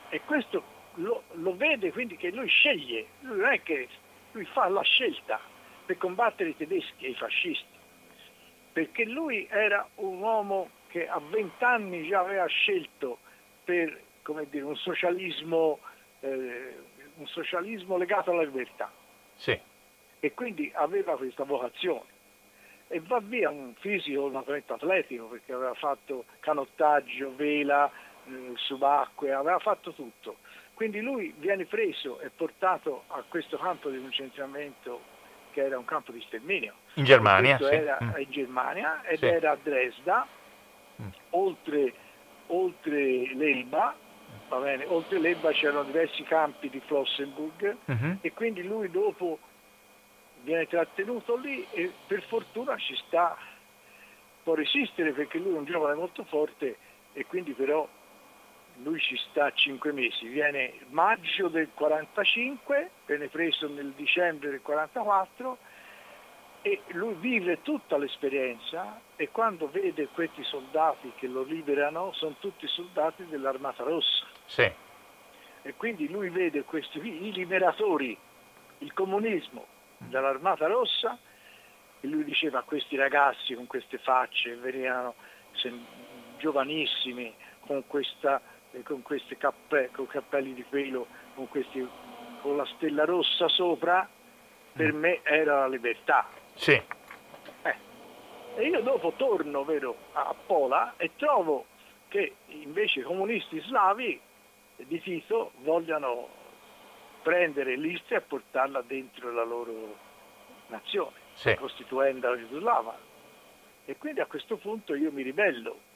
E 0.10 0.22
questo 0.26 0.64
lo, 0.96 1.24
lo, 1.34 1.56
vede 1.56 1.92
quindi 1.92 2.18
che 2.18 2.30
lui 2.30 2.48
sceglie, 2.48 3.08
lui 3.22 3.40
non 3.40 3.52
è 3.52 3.64
che 3.64 3.88
lui 4.34 4.46
fa 4.46 4.68
la 4.68 4.82
scelta 4.82 5.40
per 5.86 5.98
combattere 5.98 6.50
i 6.50 6.58
tedeschi 6.58 7.06
e 7.06 7.10
i 7.10 7.16
fascisti, 7.16 7.66
perché 8.72 9.06
lui 9.06 9.48
era 9.50 9.88
un 9.96 10.20
uomo 10.20 10.70
che 10.92 11.08
a 11.08 11.20
vent'anni 11.20 12.08
già 12.08 12.20
aveva 12.20 12.46
scelto 12.46 13.20
per 13.64 13.98
dire, 14.50 14.64
un, 14.64 14.76
socialismo, 14.76 15.80
eh, 16.20 16.76
un 17.16 17.28
socialismo 17.28 17.98
legato 17.98 18.32
alla 18.32 18.44
libertà. 18.44 18.92
Sì. 19.36 19.58
E 20.20 20.34
quindi 20.34 20.70
aveva 20.76 21.16
questa 21.16 21.46
vocazione. 21.46 22.20
E 22.90 23.00
va 23.00 23.20
via 23.22 23.50
un 23.50 23.74
fisico 23.80 24.30
naturalmente 24.30 24.74
atletico 24.74 25.26
perché 25.28 25.54
aveva 25.54 25.74
fatto 25.74 26.26
canottaggio, 26.42 27.34
vela, 27.36 27.90
eh, 28.28 28.52
subacquea, 28.56 29.40
aveva 29.40 29.60
fatto 29.60 29.94
tutto. 29.94 30.38
Quindi 30.74 31.00
lui 31.00 31.34
viene 31.38 31.66
preso 31.66 32.20
e 32.20 32.30
portato 32.30 33.04
a 33.08 33.24
questo 33.28 33.58
campo 33.58 33.90
di 33.90 34.00
concentramento 34.00 35.20
che 35.52 35.62
era 35.62 35.78
un 35.78 35.86
campo 35.86 36.12
di 36.12 36.22
sterminio. 36.28 36.74
In 36.96 37.06
Germania? 37.06 37.58
Sì. 37.58 37.64
Era 37.64 37.98
in 38.18 38.30
Germania 38.30 39.02
ed 39.04 39.20
sì. 39.20 39.26
era 39.26 39.52
a 39.52 39.58
Dresda 39.62 40.28
oltre, 41.32 41.94
oltre 42.48 43.34
l'Elba, 43.34 43.96
va 44.50 44.58
bene, 44.58 44.86
oltre 44.88 45.20
l'Elba 45.20 45.52
c'erano 45.52 45.84
diversi 45.84 46.24
campi 46.24 46.70
di 46.70 46.82
Flossenburg 46.86 47.78
uh-huh. 47.86 48.18
e 48.22 48.32
quindi 48.34 48.64
lui 48.64 48.90
dopo 48.90 49.40
viene 50.44 50.68
trattenuto 50.68 51.36
lì 51.36 51.66
e 51.72 51.92
per 52.08 52.24
fortuna 52.24 52.78
ci 52.78 52.96
sta, 53.08 53.38
può 54.44 54.56
resistere 54.56 55.12
perché 55.12 55.38
lui 55.38 55.56
è 55.56 55.58
un 55.58 55.66
giovane 55.66 55.96
molto 55.96 56.24
forte 56.24 56.78
e 57.14 57.26
quindi 57.26 57.54
però 57.54 57.88
lui 58.84 59.00
ci 59.00 59.18
sta 59.30 59.52
cinque 59.52 59.92
mesi, 59.92 60.28
viene 60.28 60.74
maggio 60.90 61.50
del 61.50 61.70
45, 61.74 62.90
viene 63.06 63.28
preso 63.28 63.68
nel 63.68 63.92
dicembre 63.96 64.50
del 64.50 64.62
44 64.62 65.58
e 66.62 66.82
lui 66.90 67.16
vive 67.16 67.62
tutta 67.64 67.98
l'esperienza 67.98 69.02
e 69.16 69.30
quando 69.30 69.70
vede 69.70 70.08
questi 70.08 70.44
soldati 70.44 71.12
che 71.16 71.28
lo 71.28 71.42
liberano 71.44 72.12
sono 72.14 72.36
tutti 72.40 72.68
soldati 72.68 73.26
dell'Armata 73.26 73.84
Rossa. 73.84 74.26
Sì. 74.46 74.72
E 75.64 75.74
quindi 75.76 76.08
lui 76.10 76.30
vede 76.30 76.64
questi 76.64 77.00
i 77.00 77.32
liberatori, 77.32 78.18
il 78.80 78.94
comunismo 78.94 79.66
dell'Armata 79.98 80.68
Rossa 80.68 81.18
e 82.00 82.08
lui 82.08 82.24
diceva 82.24 82.60
a 82.60 82.64
questi 82.64 82.96
ragazzi 82.96 83.56
con 83.56 83.66
queste 83.66 83.98
facce, 83.98 84.56
venivano 84.56 85.16
giovanissimi, 86.38 87.34
con, 87.62 87.86
questa, 87.88 88.40
con 88.84 89.02
questi 89.02 89.36
cappe, 89.38 89.90
con 89.92 90.08
cappelli 90.08 90.54
di 90.54 90.66
pelo, 90.68 91.08
con, 91.36 91.48
questi, 91.48 91.88
con 92.42 92.56
la 92.56 92.66
stella 92.76 93.06
rossa 93.06 93.48
sopra, 93.48 94.08
per 94.74 94.94
mm. 94.94 94.98
me 95.00 95.20
era 95.24 95.60
la 95.60 95.68
libertà 95.68 96.28
sì. 96.54 96.82
Eh. 97.64 97.76
E 98.56 98.68
io 98.68 98.82
dopo 98.82 99.14
torno 99.16 99.64
vero, 99.64 99.96
a 100.14 100.34
Pola 100.46 100.94
e 100.98 101.12
trovo 101.16 101.66
che 102.08 102.36
invece 102.48 103.00
i 103.00 103.04
comunisti 103.04 103.60
slavi 103.62 104.20
di 104.76 105.02
Tito 105.02 105.52
vogliano 105.60 106.28
prendere 107.22 107.76
l'Istria 107.76 108.18
e 108.18 108.22
portarla 108.22 108.82
dentro 108.82 109.32
la 109.32 109.44
loro 109.44 109.96
nazione, 110.68 111.16
sì. 111.34 111.56
costituendo 111.56 112.30
la 112.30 112.36
Jugoslava. 112.36 112.98
E 113.86 113.98
quindi 113.98 114.20
a 114.20 114.26
questo 114.26 114.58
punto 114.58 114.96
io 114.96 115.12
mi 115.12 115.22
ribello. 115.22 115.90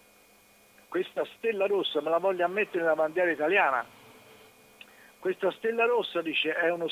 Questa 0.87 1.25
stella 1.37 1.65
rossa 1.65 2.01
me 2.01 2.09
la 2.09 2.17
voglio 2.17 2.47
mettere 2.47 2.83
nella 2.83 2.95
bandiera 2.95 3.31
italiana. 3.31 3.85
Questa 5.19 5.51
stella 5.51 5.85
rossa 5.85 6.21
dice 6.21 6.53
è, 6.53 6.69
uno, 6.69 6.87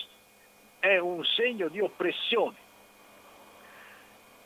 è 0.80 0.98
un 0.98 1.24
segno 1.24 1.68
di 1.70 1.80
oppressione. 1.80 2.56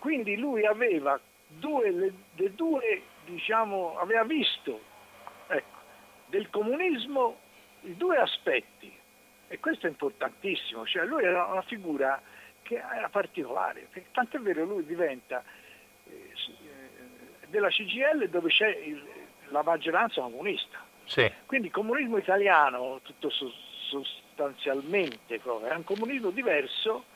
Quindi 0.08 0.38
lui 0.38 0.66
aveva 0.66 1.20
due, 1.48 1.92
le, 1.92 2.14
le 2.36 2.56
due 2.56 3.02
diciamo, 3.26 4.00
aveva 4.00 4.24
visto 4.24 4.80
ecco, 5.48 5.80
del 6.28 6.50
comunismo 6.50 7.40
i 7.82 7.98
due 7.98 8.16
aspetti 8.16 8.90
e 9.50 9.60
questo 9.60 9.86
è 9.86 9.90
importantissimo, 9.90 10.86
cioè 10.86 11.04
lui 11.04 11.26
era 11.26 11.48
una 11.48 11.62
figura 11.64 12.22
che 12.62 12.76
era 12.76 13.10
particolare, 13.10 13.90
tant'è 14.14 14.40
vero 14.40 14.64
lui 14.64 14.86
diventa 14.86 15.44
eh, 16.06 16.32
della 17.48 17.68
CGL 17.68 18.30
dove 18.30 18.48
c'è 18.48 18.70
il, 18.70 19.06
la 19.50 19.62
maggioranza 19.62 20.22
comunista. 20.22 20.86
Sì. 21.04 21.30
Quindi 21.46 21.68
il 21.68 21.74
comunismo 21.74 22.16
italiano, 22.16 23.02
tutto 23.04 23.30
sostanzialmente, 23.30 25.36
è 25.36 25.76
un 25.76 25.84
comunismo 25.84 26.30
diverso 26.30 27.16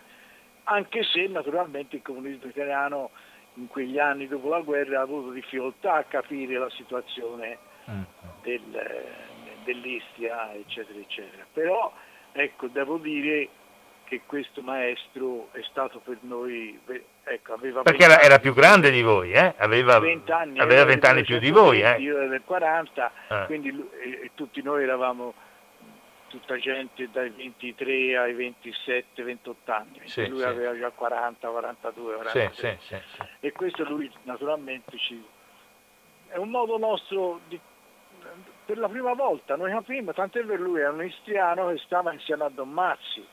anche 0.66 1.04
se 1.04 1.28
naturalmente 1.28 1.98
il 1.98 2.02
comunismo 2.02 2.50
italiano 2.50 3.12
in 3.56 3.68
quegli 3.68 4.00
anni 4.00 4.28
dopo 4.28 4.50
la 4.50 4.62
guerra 4.62 5.00
ha 5.00 5.04
avuto 5.04 5.32
difficoltà 5.32 5.96
a 5.96 6.04
capire 6.04 6.58
la 6.58 6.70
situazione 6.70 7.58
mm. 7.90 8.02
del, 8.44 9.06
dell'Istria, 9.64 10.54
eccetera, 10.54 11.00
eccetera. 11.00 11.46
Però 11.52 11.92
ecco, 12.32 12.68
devo 12.68 12.98
dire 12.98 13.50
che 14.12 14.22
questo 14.26 14.62
maestro 14.62 15.48
è 15.54 15.62
stato 15.70 16.00
per 16.00 16.18
noi, 16.22 16.78
ecco, 17.24 17.54
aveva 17.54 17.82
Perché 17.82 18.04
era, 18.04 18.20
era, 18.20 18.40
più 18.40 18.54
grande 18.54 18.92
di 18.92 19.02
voi, 19.02 19.32
eh? 19.32 19.54
aveva 19.58 20.00
20 20.00 20.32
anni, 20.32 20.60
aveva 20.60 20.84
20 20.84 21.06
anni 21.06 21.24
più 21.24 21.40
di 21.40 21.50
voi. 21.50 21.82
Eh? 21.82 21.98
Io 22.00 22.18
ero 22.18 22.28
del 22.28 22.42
40, 22.44 23.12
eh. 23.30 23.46
quindi 23.46 23.70
e, 23.70 24.32
tutti 24.36 24.62
noi 24.62 24.84
eravamo 24.84 25.34
tutta 26.32 26.58
gente 26.58 27.10
dai 27.12 27.30
23 27.30 28.18
ai 28.18 28.34
27, 28.34 29.22
28 29.22 29.72
anni, 29.72 30.02
sì, 30.06 30.28
lui 30.28 30.40
sì. 30.40 30.46
aveva 30.46 30.78
già 30.78 30.90
40, 30.90 31.48
42, 31.48 32.14
43. 32.16 32.78
Sì, 32.80 32.98
e 33.40 33.52
questo 33.52 33.84
lui 33.84 34.12
naturalmente 34.24 34.98
ci... 34.98 35.24
è 36.30 36.38
un 36.38 36.50
modo 36.50 36.78
nostro 36.78 37.42
di... 37.48 37.60
per 38.66 38.78
la 38.78 38.88
prima 38.88 39.14
volta, 39.14 39.56
noi 39.56 39.72
capimmo, 39.72 40.14
tant'è 40.14 40.44
vero 40.44 40.64
lui 40.64 40.80
era 40.80 40.92
un 40.92 41.04
istriano 41.04 41.70
che 41.70 41.78
stava 41.86 42.14
insieme 42.14 42.46
a 42.46 42.50
Don 42.50 42.70
Mazzi, 42.70 43.26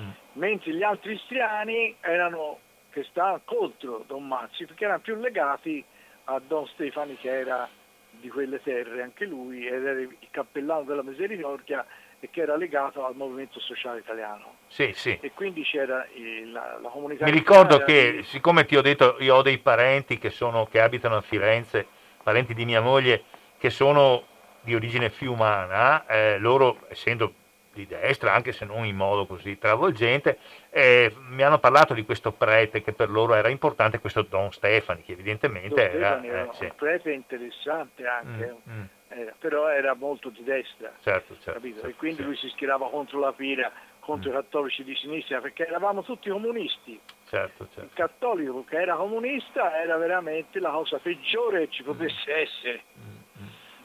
mm. 0.00 0.10
mentre 0.34 0.72
gli 0.72 0.82
altri 0.82 1.14
istriani 1.14 1.96
erano 2.00 2.60
che 2.90 3.04
stavano 3.10 3.40
contro 3.44 4.04
Don 4.06 4.24
Mazzi 4.24 4.66
perché 4.66 4.84
erano 4.84 5.00
più 5.00 5.16
legati 5.16 5.84
a 6.24 6.38
Don 6.38 6.66
Stefani 6.68 7.16
che 7.16 7.28
era 7.28 7.68
di 8.10 8.28
quelle 8.28 8.62
terre 8.62 9.02
anche 9.02 9.24
lui 9.24 9.66
ed 9.66 9.84
era 9.84 10.00
il 10.00 10.16
cappellano 10.30 10.84
della 10.84 11.02
Misericordia 11.02 11.84
e 12.24 12.30
che 12.30 12.40
era 12.40 12.56
legato 12.56 13.04
al 13.04 13.14
movimento 13.14 13.60
sociale 13.60 13.98
italiano. 13.98 14.54
Sì, 14.66 14.92
sì. 14.94 15.18
E 15.20 15.32
quindi 15.34 15.62
c'era 15.62 16.06
il, 16.14 16.52
la, 16.52 16.78
la, 16.80 16.88
comunità. 16.88 17.26
Mi 17.26 17.30
ricordo 17.30 17.80
che, 17.80 18.12
di... 18.16 18.22
siccome 18.22 18.64
ti 18.64 18.76
ho 18.76 18.80
detto, 18.80 19.16
io 19.18 19.36
ho 19.36 19.42
dei 19.42 19.58
parenti 19.58 20.16
che, 20.16 20.30
sono, 20.30 20.64
che 20.64 20.80
abitano 20.80 21.16
a 21.16 21.20
Firenze, 21.20 21.86
parenti 22.22 22.54
di 22.54 22.64
mia 22.64 22.80
moglie, 22.80 23.24
che 23.58 23.68
sono 23.68 24.24
di 24.62 24.74
origine 24.74 25.10
fiumana, 25.10 26.06
eh, 26.06 26.38
loro 26.38 26.78
essendo 26.88 27.30
di 27.74 27.86
destra, 27.86 28.32
anche 28.32 28.52
se 28.52 28.64
non 28.64 28.84
in 28.84 28.96
modo 28.96 29.26
così 29.26 29.58
travolgente, 29.58 30.38
eh, 30.70 31.12
mi 31.28 31.42
hanno 31.42 31.58
parlato 31.58 31.92
di 31.94 32.04
questo 32.04 32.32
prete 32.32 32.82
che 32.82 32.92
per 32.92 33.10
loro 33.10 33.34
era 33.34 33.48
importante, 33.48 33.98
questo 33.98 34.22
Don 34.22 34.52
Stefani, 34.52 35.02
che 35.02 35.12
evidentemente 35.12 35.90
Don 35.90 36.00
era, 36.00 36.24
era 36.24 36.50
eh, 36.50 36.54
sì. 36.54 36.64
un 36.64 36.72
prete 36.76 37.12
interessante 37.12 38.06
anche, 38.06 38.56
mm, 38.68 38.72
mm. 38.72 38.84
Era, 39.08 39.34
però 39.38 39.68
era 39.68 39.94
molto 39.94 40.30
di 40.30 40.42
destra, 40.42 40.92
certo, 41.02 41.36
certo, 41.40 41.60
certo 41.60 41.86
e 41.86 41.94
quindi 41.94 42.22
sì. 42.22 42.24
lui 42.24 42.36
si 42.36 42.48
schierava 42.48 42.88
contro 42.88 43.20
la 43.20 43.32
pira, 43.32 43.70
contro 44.00 44.30
mm. 44.30 44.32
i 44.32 44.36
cattolici 44.36 44.82
di 44.82 44.94
sinistra, 44.96 45.40
perché 45.40 45.66
eravamo 45.66 46.02
tutti 46.02 46.30
comunisti. 46.30 46.98
Certo, 47.28 47.66
certo. 47.72 47.80
Il 47.80 47.90
cattolico 47.94 48.64
che 48.64 48.80
era 48.80 48.96
comunista 48.96 49.80
era 49.80 49.96
veramente 49.96 50.60
la 50.60 50.70
cosa 50.70 50.98
peggiore 50.98 51.66
che 51.66 51.70
ci 51.70 51.82
potesse 51.82 52.32
mm. 52.32 52.36
essere. 52.36 52.82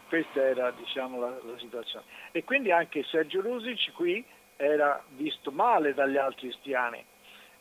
Questa 0.10 0.42
era 0.42 0.72
diciamo, 0.72 1.20
la, 1.20 1.30
la, 1.30 1.58
situazione. 1.58 2.04
E 2.32 2.44
quindi 2.44 2.72
anche 2.72 3.04
Sergio 3.04 3.42
Rusic 3.42 3.94
qui 3.94 4.26
era 4.58 5.02
visto 5.10 5.52
male 5.52 5.94
dagli 5.94 6.18
altri 6.18 6.50
cristiani, 6.50 7.02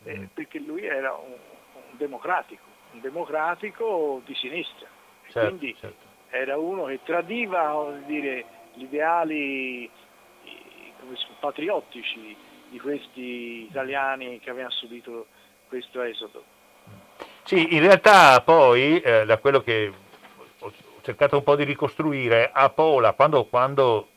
eh, 0.03 0.17
mm. 0.17 0.23
perché 0.33 0.59
lui 0.59 0.83
era 0.83 1.13
un, 1.13 1.31
un, 1.31 1.97
democratico, 1.97 2.63
un 2.91 3.01
democratico 3.01 4.21
di 4.25 4.33
sinistra. 4.33 4.87
Certo, 5.29 5.47
quindi 5.47 5.77
certo. 5.79 6.05
era 6.29 6.57
uno 6.57 6.85
che 6.85 6.99
tradiva 7.03 7.95
dire, 8.05 8.45
gli 8.73 8.83
ideali 8.83 9.89
patriottici 11.39 12.35
di 12.69 12.79
questi 12.79 13.67
italiani 13.69 14.39
che 14.39 14.49
avevano 14.49 14.73
subito 14.73 15.27
questo 15.67 16.01
esodo. 16.01 16.43
Sì, 17.43 17.75
in 17.75 17.81
realtà 17.81 18.41
poi, 18.41 18.99
eh, 18.99 19.25
da 19.25 19.37
quello 19.37 19.61
che 19.61 19.91
cercato 21.09 21.37
un 21.37 21.43
po' 21.43 21.55
di 21.55 21.63
ricostruire 21.63 22.51
a 22.53 22.69
Pola, 22.69 23.13
quando, 23.13 23.45
quando 23.45 24.09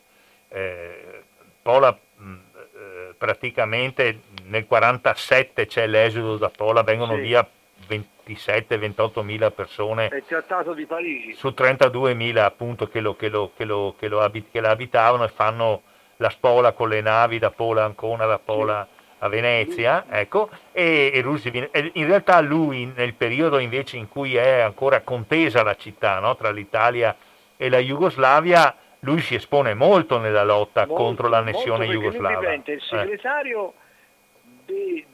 eh, 0.49 1.23
Pola 1.63 1.97
mh, 2.17 2.35
eh, 2.55 3.15
praticamente 3.17 4.21
nel 4.45 4.67
47 4.67 5.67
c'è 5.67 5.87
l'esodo 5.87 6.37
da 6.37 6.51
Pola, 6.51 6.83
vengono 6.83 7.15
sì. 7.15 7.21
via 7.21 7.49
27-28 7.89 9.23
mila 9.23 9.51
persone. 9.51 10.09
È 10.09 10.17
il 10.17 10.25
trattato 10.27 10.75
di 10.75 10.85
Parigi. 10.85 11.33
Su 11.33 11.55
32 11.55 12.13
mila 12.13 12.45
appunto 12.45 12.87
che 12.89 13.01
lo, 13.01 13.17
che, 13.17 13.29
lo, 13.31 13.53
che, 13.57 13.65
lo, 13.65 13.95
che, 13.99 14.09
lo 14.09 14.21
abit- 14.21 14.51
che 14.51 14.61
la 14.61 14.71
abitavano 14.71 15.25
e 15.25 15.29
fanno 15.29 15.83
la 16.17 16.29
spola 16.29 16.73
con 16.73 16.91
le 16.91 17.01
navi 17.01 17.39
da 17.39 17.51
Pola 17.51 17.85
Ancona, 17.85 18.27
da 18.27 18.39
Pola... 18.39 18.87
Sì 18.91 19.01
a 19.23 19.29
Venezia, 19.29 20.05
ecco, 20.09 20.51
e, 20.73 21.13
e 21.15 21.91
in 21.95 22.07
realtà 22.07 22.41
lui 22.41 22.87
nel 22.87 23.15
periodo 23.15 23.59
invece 23.59 23.97
in 23.97 24.09
cui 24.09 24.35
è 24.35 24.61
ancora 24.61 25.01
contesa 25.03 25.63
la 25.63 25.77
città 25.77 26.19
no, 26.19 26.35
tra 26.35 26.51
l'Italia 26.51 27.17
e 27.57 27.69
la 27.69 27.79
Jugoslavia, 27.79 28.77
lui 29.01 29.21
si 29.21 29.37
espone 29.37 29.75
molto 29.75 30.19
nella 30.19 30.43
lotta 30.43 30.87
molto, 30.87 31.03
contro 31.03 31.29
l'annessione 31.29 31.87
jugoslava. 31.87 32.35
Lui 32.35 32.41
diventa 32.41 32.73
il 32.73 32.79
eh. 32.79 32.81
segretario 32.81 33.69
eh. 33.69 34.51
de, 34.67 35.07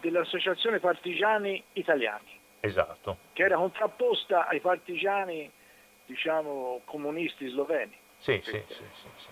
dell'Associazione 0.00 0.78
Partigiani 0.78 1.62
Italiani. 1.72 2.38
Esatto. 2.60 3.16
Che 3.32 3.42
era 3.42 3.56
contrapposta 3.56 4.48
ai 4.48 4.60
partigiani, 4.60 5.50
diciamo, 6.04 6.82
comunisti 6.84 7.48
sloveni. 7.48 7.96
Sì, 8.18 8.38
sì, 8.44 8.50
sì, 8.50 8.74
sì, 8.74 9.08
sì. 9.16 9.26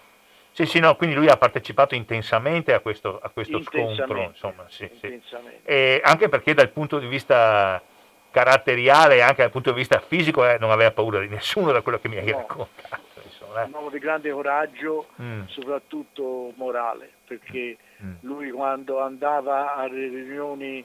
Sì, 0.54 0.66
sì, 0.66 0.78
no, 0.78 0.94
quindi 0.94 1.16
lui 1.16 1.28
ha 1.28 1.36
partecipato 1.36 1.96
intensamente 1.96 2.72
a 2.74 2.78
questo, 2.78 3.18
a 3.20 3.28
questo 3.28 3.60
scontro, 3.60 4.22
insomma, 4.22 4.64
sì, 4.68 4.88
sì. 5.00 5.20
E 5.64 6.00
anche 6.04 6.28
perché 6.28 6.54
dal 6.54 6.70
punto 6.70 7.00
di 7.00 7.08
vista 7.08 7.82
caratteriale 8.30 9.16
e 9.16 9.20
anche 9.20 9.42
dal 9.42 9.50
punto 9.50 9.72
di 9.72 9.78
vista 9.78 9.98
fisico 9.98 10.48
eh, 10.48 10.56
non 10.60 10.70
aveva 10.70 10.92
paura 10.92 11.18
di 11.18 11.26
nessuno 11.26 11.72
da 11.72 11.80
quello 11.80 11.98
che 11.98 12.08
mi 12.08 12.18
hai 12.18 12.30
no. 12.30 12.36
raccontato. 12.36 13.02
Insomma, 13.24 13.62
eh. 13.62 13.64
Un 13.64 13.72
uomo 13.72 13.90
di 13.90 13.98
grande 13.98 14.30
coraggio, 14.30 15.08
mm. 15.20 15.46
soprattutto 15.46 16.52
morale, 16.54 17.10
perché 17.26 17.76
mm. 18.00 18.14
lui 18.20 18.52
quando 18.52 19.00
andava 19.00 19.74
alle 19.74 20.06
riunioni 20.06 20.84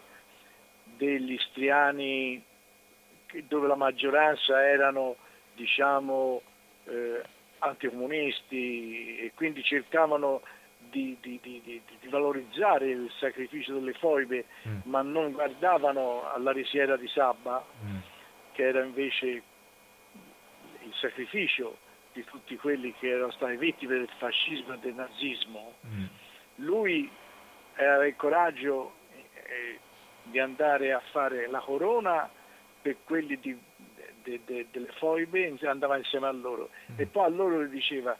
degli 0.98 1.34
istriani 1.34 2.44
dove 3.48 3.68
la 3.68 3.76
maggioranza 3.76 4.68
erano 4.68 5.16
diciamo 5.54 6.42
eh, 6.86 7.22
anticomunisti 7.60 9.18
e 9.18 9.32
quindi 9.36 9.64
cercavano 9.64 10.41
di, 10.89 11.18
di, 11.22 11.39
di, 11.41 11.62
di, 11.64 12.07
valorizzare 12.07 12.89
il 12.89 13.12
sacrificio 13.20 13.74
delle 13.74 13.93
foibe, 13.93 14.45
mm. 14.68 14.80
ma 14.84 15.01
non 15.01 15.32
guardavano 15.32 16.30
alla 16.32 16.51
risiera 16.51 16.97
di 16.97 17.07
Sabba, 17.07 17.64
mm. 17.86 17.97
che 18.53 18.64
era 18.64 18.84
invece 18.84 19.28
il 19.28 20.93
sacrificio 20.99 21.78
di 22.14 22.24
tutti 22.24 22.55
quelli 22.57 22.93
che 22.99 23.10
erano 23.10 23.32
stati 23.32 23.55
vittime 23.57 23.97
del 23.97 24.10
fascismo 24.18 24.74
e 24.74 24.80
del 24.80 24.95
nazismo. 24.95 25.76
Mm. 25.86 26.05
Lui 26.55 27.10
aveva 27.76 28.07
il 28.07 28.16
coraggio 28.16 28.93
eh, 29.34 29.80
di 30.24 30.39
andare 30.39 30.91
a 30.93 31.01
fare 31.12 31.47
la 31.47 31.60
corona 31.60 32.30
per 32.82 32.97
quelli 33.03 33.39
di 33.39 33.57
de, 34.30 34.42
de, 34.46 34.68
delle 34.72 34.92
foibe 34.98 35.56
andava 35.64 35.98
insieme 35.98 36.28
a 36.28 36.32
loro 36.32 36.70
mm. 36.92 36.96
e 36.98 37.06
poi 37.08 37.26
a 37.26 37.30
loro 37.30 37.64
gli 37.64 37.70
diceva 37.70 38.16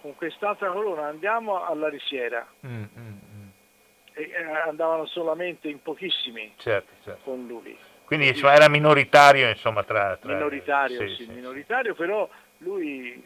con 0.00 0.14
quest'altra 0.16 0.70
corona 0.70 1.06
andiamo 1.06 1.64
alla 1.64 1.88
risiera 1.88 2.46
mm, 2.66 2.82
mm, 2.82 2.86
mm. 2.98 3.48
e 4.12 4.22
eh, 4.22 4.44
andavano 4.68 5.06
solamente 5.06 5.68
in 5.68 5.80
pochissimi 5.80 6.52
certo, 6.56 6.92
certo. 7.04 7.20
con 7.24 7.46
lui 7.46 7.76
quindi 8.04 8.28
insomma, 8.28 8.54
era 8.54 8.68
minoritario 8.68 9.48
insomma 9.48 9.82
tra, 9.84 10.16
tra... 10.16 10.32
minoritario 10.32 10.98
sì, 11.08 11.14
sì, 11.14 11.24
sì 11.24 11.30
minoritario 11.30 11.94
però 11.94 12.28
lui, 12.58 13.22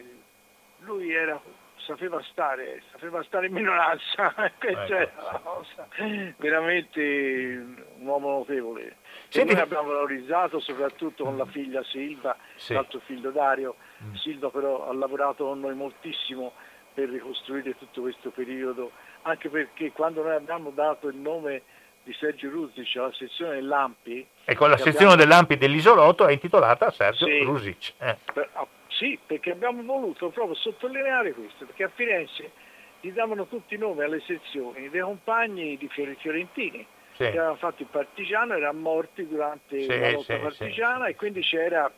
lui 0.81 1.13
era 1.13 1.41
sapeva 1.87 2.21
stare, 2.31 2.83
sapeva 2.91 3.23
stare 3.23 3.47
in 3.47 3.53
minoranza, 3.53 4.35
questa 4.59 4.87
ecco. 4.87 4.97
è 4.97 5.41
cosa, 5.43 5.89
veramente 6.37 7.86
un 8.07 8.13
uomo 8.13 8.39
notevole. 8.39 8.97
Senti... 9.29 9.53
noi 9.53 9.63
abbiamo 9.63 9.89
valorizzato 9.89 10.61
soprattutto 10.61 11.25
con 11.25 11.37
la 11.37 11.47
figlia 11.47 11.83
Silva, 11.85 12.37
sì. 12.55 12.73
l'altro 12.73 13.01
figlio 13.01 13.31
Dario. 13.31 13.77
Mm. 14.05 14.15
Silva 14.15 14.51
però 14.51 14.89
ha 14.89 14.95
lavorato 14.95 15.45
con 15.45 15.61
noi 15.61 15.75
moltissimo 15.75 16.53
per 16.95 17.11
ricostruire 17.11 17.77
tutto 17.77 18.01
questo 18.01 18.31
periodo, 18.31 18.93
anche 19.23 19.51
perché 19.51 19.93
quando 19.93 20.23
noi 20.23 20.35
abbiamo 20.35 20.71
dato 20.71 21.09
il 21.09 21.17
nome 21.17 21.63
di 22.03 22.15
Sergio 22.15 22.49
Rusic 22.49 22.97
alla 22.97 23.13
sezione 23.13 23.57
dell'Ampi. 23.57 24.27
Ecco, 24.45 24.67
la 24.67 24.77
sezione 24.77 25.13
abbiamo... 25.13 25.17
dell'Ampi 25.17 25.57
dell'isolotto 25.57 26.27
è 26.27 26.33
intitolata 26.33 26.91
Sergio 26.93 27.27
sì, 27.27 27.43
Rusic. 27.43 27.93
Eh. 27.99 28.17
Per, 28.33 28.49
sì, 28.89 29.19
perché 29.27 29.51
abbiamo 29.51 29.83
voluto 29.83 30.31
proprio 30.31 30.55
sottolineare 30.55 31.33
questo, 31.33 31.67
perché 31.67 31.85
a 31.85 31.91
Firenze 31.93 32.51
gli 33.01 33.11
davano 33.11 33.47
tutti 33.47 33.75
i 33.75 33.79
nomi 33.79 34.03
alle 34.03 34.21
sezioni 34.21 34.89
dei 34.89 35.01
compagni 35.01 35.77
di 35.77 35.89
Fiorentini 35.89 36.87
sì. 37.17 37.31
che 37.31 37.39
avevano 37.39 37.57
fatto 37.57 37.83
il 37.83 37.89
partigiano, 37.91 38.55
erano 38.55 38.79
morti 38.79 39.27
durante 39.27 39.81
sì, 39.81 39.87
la 39.89 40.11
lotta 40.11 40.35
sì, 40.35 40.41
partigiana 40.41 41.07
e 41.07 41.17
quindi 41.17 41.41
c'era 41.41 41.91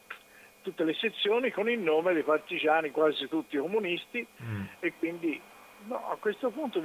tutte 0.62 0.84
le 0.84 0.94
sezioni 0.94 1.50
con 1.50 1.68
il 1.68 1.78
nome 1.78 2.12
dei 2.12 2.22
partigiani, 2.22 2.90
quasi 2.90 3.26
tutti 3.28 3.56
comunisti 3.56 4.26
mm. 4.42 4.64
e 4.80 4.92
quindi 4.98 5.40
no, 5.86 6.10
a 6.10 6.16
questo 6.16 6.50
punto 6.50 6.82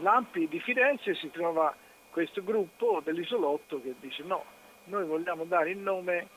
l'Ampi 0.00 0.48
di 0.48 0.60
Firenze 0.60 1.14
si 1.14 1.30
trova 1.30 1.74
questo 2.10 2.42
gruppo 2.42 3.00
dell'isolotto 3.04 3.80
che 3.80 3.94
dice 4.00 4.22
no, 4.24 4.44
noi 4.84 5.04
vogliamo 5.04 5.44
dare 5.44 5.70
il 5.70 5.78
nome 5.78 6.28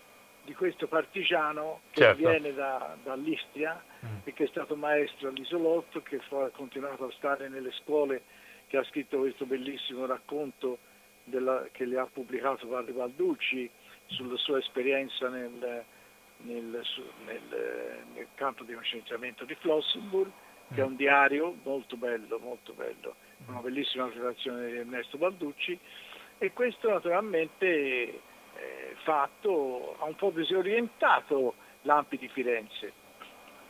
di 0.43 0.53
questo 0.53 0.87
partigiano 0.87 1.81
che 1.91 2.01
certo. 2.01 2.27
viene 2.27 2.53
da, 2.53 2.95
dall'Istria 3.03 3.81
mm. 4.05 4.17
e 4.23 4.33
che 4.33 4.45
è 4.45 4.47
stato 4.47 4.75
maestro 4.75 5.29
all'isolotto, 5.29 6.01
che 6.01 6.19
ha 6.29 6.49
continuato 6.51 7.05
a 7.05 7.11
stare 7.11 7.49
nelle 7.49 7.71
scuole, 7.71 8.23
che 8.69 8.77
ha 8.77 8.83
scritto 8.85 9.17
questo 9.17 9.45
bellissimo 9.45 10.05
racconto 10.05 10.77
della, 11.23 11.67
che 11.71 11.85
le 11.85 11.97
ha 11.97 12.05
pubblicato 12.05 12.67
Padre 12.67 12.93
Balducci 12.93 13.69
sulla 14.05 14.37
sua 14.37 14.59
esperienza 14.59 15.27
nel, 15.27 15.83
nel, 16.37 16.83
nel, 17.25 18.03
nel 18.13 18.27
campo 18.35 18.63
di 18.63 18.73
concentramento 18.73 19.43
di 19.43 19.55
Flossenburg, 19.55 20.29
mm. 20.29 20.75
che 20.75 20.81
è 20.81 20.83
un 20.83 20.95
diario 20.95 21.55
molto 21.63 21.97
bello, 21.97 22.37
molto 22.37 22.73
bello, 22.73 23.15
una 23.47 23.59
bellissima 23.59 24.05
presentazione 24.05 24.67
di 24.67 24.77
Ernesto 24.77 25.17
Balducci 25.17 25.77
e 26.37 26.53
questo 26.53 26.89
naturalmente 26.89 27.65
eh, 27.65 28.21
fatto, 29.03 29.97
ha 29.99 30.05
un 30.05 30.15
po' 30.15 30.29
disorientato 30.29 31.55
l'Ampi 31.81 32.17
di 32.17 32.27
Firenze, 32.27 32.93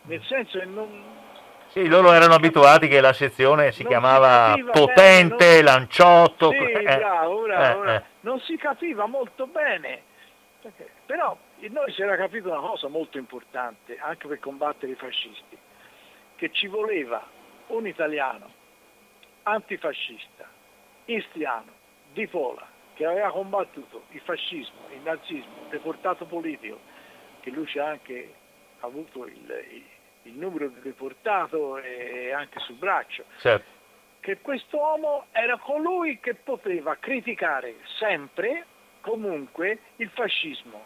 nel 0.04 0.24
senso 0.24 0.60
che 0.60 0.66
non... 0.66 1.28
Sì, 1.70 1.88
loro 1.88 2.12
erano 2.12 2.34
abituati 2.34 2.88
che 2.88 3.00
la 3.00 3.14
sezione 3.14 3.72
si 3.72 3.86
chiamava 3.86 4.54
si 4.56 4.64
Potente, 4.64 5.36
bene, 5.36 5.56
non... 5.56 5.66
Lanciotto... 5.66 6.50
Sì, 6.50 6.58
eh, 6.58 6.98
bravo, 6.98 7.42
bravo, 7.42 7.84
eh, 7.84 7.94
eh. 7.94 8.04
non 8.22 8.40
si 8.40 8.58
capiva 8.58 9.06
molto 9.06 9.46
bene, 9.46 10.02
perché, 10.62 10.90
però 11.06 11.38
noi 11.70 11.92
si 11.94 12.02
era 12.02 12.16
capito 12.18 12.50
una 12.50 12.60
cosa 12.60 12.88
molto 12.88 13.20
importante, 13.20 13.98
anche 14.00 14.28
per 14.28 14.40
combattere 14.40 14.94
i 14.94 14.96
fascisti, 14.96 15.58
che 16.36 16.52
ci 16.52 16.66
voleva 16.66 17.24
un 17.68 17.86
italiano 17.86 18.52
antifascista, 19.44 20.48
istriano, 21.06 21.78
di 22.12 22.26
Pola, 22.28 22.66
che 22.96 23.06
aveva 23.06 23.30
combattuto 23.30 24.06
il 24.10 24.22
fascismo, 24.22 24.88
il 24.92 25.02
nazismo, 25.04 25.64
il 25.64 25.70
deportato 25.70 26.26
politico, 26.26 26.80
che 27.42 27.52
lui 27.52 27.68
ci 27.68 27.78
ha 27.78 27.88
anche 27.88 28.34
avuto 28.80 29.26
il, 29.28 29.66
il, 29.72 29.84
il 30.30 30.38
numero 30.38 30.68
di 30.68 30.80
deportato 30.82 31.78
e 31.78 32.32
anche 32.32 32.60
sul 32.60 32.76
braccio. 32.76 33.26
Certo. 33.40 33.78
che 34.22 34.40
quest'uomo 34.42 35.28
era 35.32 35.58
colui 35.58 36.20
che 36.20 36.36
poteva 36.36 36.96
criticare 36.98 37.76
sempre, 37.98 38.66
comunque, 39.02 39.80
il 39.98 40.10
fascismo 40.10 40.84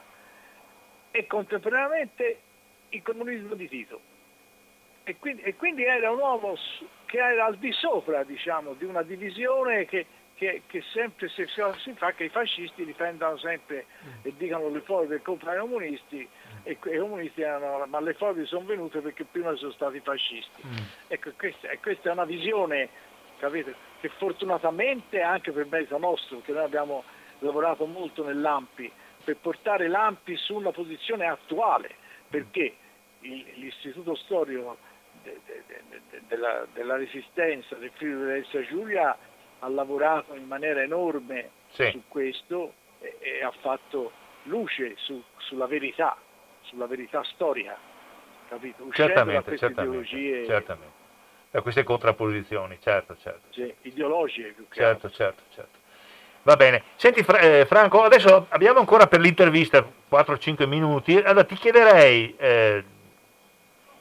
e 1.12 1.28
contemporaneamente 1.28 2.40
il 2.90 3.02
comunismo 3.02 3.54
di 3.56 3.68
Tito. 3.68 4.00
E 5.04 5.18
quindi, 5.18 5.42
e 5.42 5.56
quindi 5.56 5.84
era 5.84 6.12
un 6.12 6.20
uomo 6.20 6.56
che 7.06 7.18
era 7.18 7.46
al 7.46 7.58
di 7.58 7.72
sopra 7.74 8.24
diciamo, 8.24 8.74
di 8.74 8.86
una 8.86 9.02
divisione 9.02 9.86
che, 9.86 10.06
che, 10.36 10.62
che 10.66 10.82
sempre 10.94 11.28
si, 11.30 11.46
si, 11.46 11.94
fa 11.94 12.14
che 12.14 12.26
i 12.26 12.30
fascisti 12.30 12.86
difendano 12.86 13.38
sempre 13.38 13.86
e 14.22 14.34
dicano 14.38 14.70
le 14.70 14.80
foibe 14.82 15.22
contro 15.22 15.54
i 15.54 15.60
comunisti 15.60 16.28
e 16.64 16.72
i 16.72 16.98
comunisti 16.98 17.42
erano, 17.42 17.86
ma 17.86 18.00
le 18.00 18.14
foibe 18.14 18.46
sono 18.46 18.66
venute 18.66 19.00
perché 19.00 19.26
prima 19.26 19.54
sono 19.56 19.72
stati 19.72 20.00
fascisti. 20.00 20.62
Mm. 20.66 20.76
Ecco, 21.08 21.32
questa, 21.38 21.68
questa, 21.82 22.10
è 22.10 22.14
una 22.14 22.26
visione 22.26 22.90
capite, 23.38 23.76
che 24.00 24.10
fortunatamente 24.18 25.22
anche 25.22 25.52
per 25.52 25.68
merito 25.68 25.98
nostro, 25.98 26.38
perché 26.38 26.54
noi 26.54 26.64
abbiamo 26.64 27.04
lavorato 27.40 27.86
molto 27.86 28.24
nell'AMPI, 28.24 28.92
per 29.24 29.38
portare 29.38 29.88
l'AMPI 29.88 30.36
su 30.38 30.56
una 30.56 30.72
posizione 30.72 31.28
attuale, 31.28 31.90
perché 32.30 32.76
l'istituto 33.20 34.16
storico 34.16 34.78
de, 35.24 35.40
de, 35.46 35.64
de, 35.90 36.22
della, 36.28 36.66
della, 36.74 36.96
resistenza 36.96 37.76
del 37.76 37.92
figlio 37.94 38.20
dell'Essa 38.20 38.62
Giulia 38.66 39.18
ha 39.60 39.68
lavorato 39.70 40.36
in 40.36 40.46
maniera 40.46 40.82
enorme 40.82 41.50
sì. 41.70 41.90
su 41.92 42.04
questo 42.08 42.74
e, 43.00 43.18
e, 43.20 43.44
ha 43.44 43.52
fatto 43.52 44.12
luce 44.44 44.96
su, 44.98 45.22
sulla 45.38 45.68
verità, 45.68 46.18
sulla 46.64 46.88
verità 46.88 47.24
storica, 47.24 47.78
capito? 48.50 48.84
Uscendo 48.84 49.14
certamente, 49.14 49.40
da 49.40 49.48
queste 49.48 49.68
certamente, 49.68 50.08
ideologie. 50.08 50.46
Certamente. 50.46 51.02
Da 51.52 51.62
queste 51.62 51.84
contrapposizioni, 51.84 52.78
certo, 52.82 53.16
certo. 53.22 53.42
Sì, 53.52 53.72
ideologiche 53.82 54.54
più 54.54 54.68
che 54.68 54.80
Certo, 54.80 55.10
certo, 55.12 55.44
certo. 55.54 55.82
Va 56.44 56.56
bene. 56.58 56.84
Senti 56.96 57.26
eh, 57.40 57.66
Franco, 57.66 58.04
adesso 58.04 58.48
abbiamo 58.50 58.80
ancora 58.80 59.08
per 59.08 59.22
l'intervista 59.22 59.86
4-5 60.12 60.68
minuti, 60.68 61.16
allora 61.16 61.46
ti 61.46 61.56
chiederei 61.56 62.36
eh, 62.38 62.84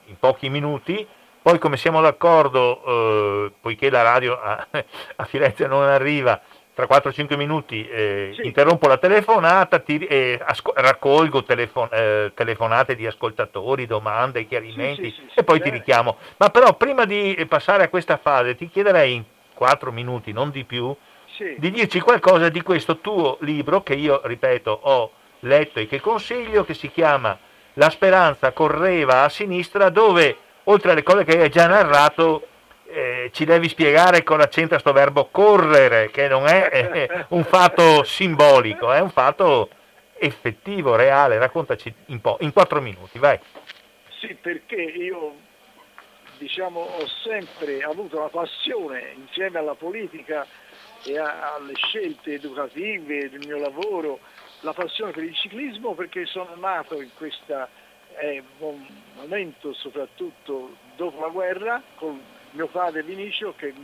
in 0.06 0.18
pochi 0.18 0.48
minuti, 0.48 1.06
poi 1.40 1.58
come 1.58 1.76
siamo 1.76 2.00
d'accordo, 2.00 2.82
eh, 2.84 3.52
poiché 3.60 3.90
la 3.90 4.02
radio 4.02 4.40
a, 4.40 4.66
a, 5.16 5.24
Firenze 5.24 5.68
non 5.68 5.82
arriva, 5.82 6.40
tra 6.74 6.86
4-5 6.88 7.36
minuti 7.36 7.86
eh, 7.86 8.32
sì. 8.34 8.46
interrompo 8.46 8.88
la 8.88 8.96
telefonata, 8.96 9.78
ti, 9.78 9.98
eh, 9.98 10.40
asco- 10.42 10.72
raccolgo 10.74 11.42
telefon- 11.44 11.90
eh, 11.92 12.32
telefonate 12.34 12.94
di 12.94 13.06
ascoltatori, 13.06 13.86
domande, 13.86 14.46
chiarimenti 14.46 15.10
sì, 15.10 15.22
sì, 15.28 15.38
e 15.38 15.44
poi 15.44 15.60
ti 15.60 15.68
richiamo. 15.70 16.16
Ma 16.38 16.48
però 16.48 16.74
prima 16.74 17.04
di 17.04 17.44
passare 17.48 17.84
a 17.84 17.88
questa 17.88 18.16
fase 18.16 18.54
ti 18.54 18.70
chiederei 18.70 19.14
in 19.14 19.24
4 19.54 19.92
minuti, 19.92 20.32
non 20.32 20.50
di 20.50 20.64
più, 20.64 20.94
di 21.56 21.70
dirci 21.70 22.00
qualcosa 22.00 22.48
di 22.48 22.62
questo 22.62 22.98
tuo 22.98 23.36
libro 23.40 23.82
che 23.82 23.94
io, 23.94 24.20
ripeto, 24.24 24.80
ho 24.82 25.12
letto 25.40 25.80
e 25.80 25.86
che 25.86 26.00
consiglio, 26.00 26.64
che 26.64 26.74
si 26.74 26.90
chiama 26.90 27.36
La 27.74 27.88
speranza 27.90 28.52
correva 28.52 29.22
a 29.22 29.28
sinistra, 29.28 29.88
dove 29.88 30.36
oltre 30.64 30.92
alle 30.92 31.02
cose 31.02 31.24
che 31.24 31.40
hai 31.40 31.48
già 31.48 31.66
narrato, 31.66 32.46
eh, 32.93 33.30
ci 33.32 33.47
devi 33.47 33.68
spiegare 33.68 34.22
cosa 34.22 34.49
c'entra 34.49 34.78
sto 34.78 34.93
verbo 34.93 35.28
correre, 35.30 36.11
che 36.11 36.28
non 36.28 36.47
è 36.47 36.68
eh, 36.70 37.24
un 37.28 37.45
fatto 37.45 38.05
simbolico, 38.05 38.93
è 38.93 39.01
un 39.01 39.11
fatto 39.11 39.70
effettivo, 40.18 40.95
reale. 40.95 41.38
Raccontaci 41.38 41.93
un 42.07 42.20
po', 42.20 42.36
in 42.40 42.53
quattro 42.53 42.80
minuti, 42.82 43.18
vai. 43.18 43.38
Sì, 44.20 44.34
perché 44.34 44.76
io 44.76 45.34
diciamo, 46.36 46.80
ho 46.80 47.07
sempre 47.24 47.80
avuto 47.80 48.20
la 48.20 48.28
passione 48.28 49.14
insieme 49.16 49.59
alla 49.59 49.74
politica 49.74 50.47
e 51.05 51.18
a, 51.18 51.55
alle 51.55 51.74
scelte 51.74 52.34
educative 52.34 53.30
del 53.30 53.47
mio 53.47 53.59
lavoro, 53.59 54.20
la 54.61 54.74
passione 54.74 55.12
per 55.12 55.24
il 55.24 55.34
ciclismo 55.34 55.95
perché 55.95 56.26
sono 56.26 56.55
nato 56.57 57.01
in 57.01 57.11
questo 57.16 57.66
eh, 58.20 58.43
momento, 59.16 59.72
soprattutto 59.72 60.76
dopo 60.95 61.20
la 61.20 61.28
guerra, 61.28 61.82
con 61.95 62.20
mio 62.53 62.66
padre 62.68 63.03
Vinicio 63.03 63.55
che, 63.57 63.74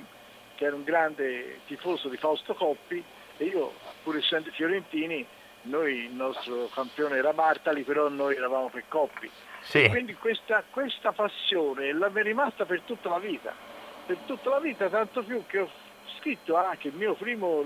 che 0.54 0.64
era 0.64 0.74
un 0.74 0.84
grande 0.84 1.60
tifoso 1.66 2.08
di 2.08 2.16
Fausto 2.16 2.54
Coppi 2.54 3.02
e 3.36 3.44
io, 3.44 3.72
pur 4.02 4.16
essendo 4.16 4.50
fiorentini, 4.50 5.26
noi, 5.62 6.04
il 6.04 6.12
nostro 6.12 6.68
campione 6.72 7.16
era 7.16 7.32
Bartali, 7.32 7.82
però 7.82 8.08
noi 8.08 8.36
eravamo 8.36 8.68
per 8.68 8.84
Coppi. 8.88 9.30
Sì. 9.60 9.88
Quindi 9.88 10.14
questa, 10.14 10.62
questa 10.70 11.12
passione 11.12 11.92
mi 11.92 12.00
è 12.00 12.22
rimasta 12.22 12.64
per 12.64 12.82
tutta 12.82 13.10
la 13.10 13.18
vita, 13.18 13.52
per 14.06 14.16
tutta 14.24 14.50
la 14.50 14.60
vita, 14.60 14.88
tanto 14.88 15.22
più 15.22 15.44
che 15.46 15.58
ho 15.60 15.70
scritto 16.18 16.56
anche 16.56 16.88
il 16.88 16.94
mio 16.94 17.14
primo 17.14 17.64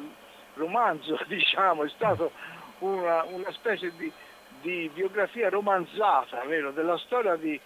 romanzo, 0.55 1.19
diciamo, 1.29 1.85
è 1.85 1.89
stato 1.91 2.33
una, 2.81 3.23
una 3.25 3.51
specie 3.53 3.93
di, 3.97 4.11
di, 4.61 4.91
biografia 4.93 5.49
romanzata, 5.49 6.43
vero? 6.45 6.73
della 6.73 6.99
storia 6.99 7.37
di, 7.37 7.59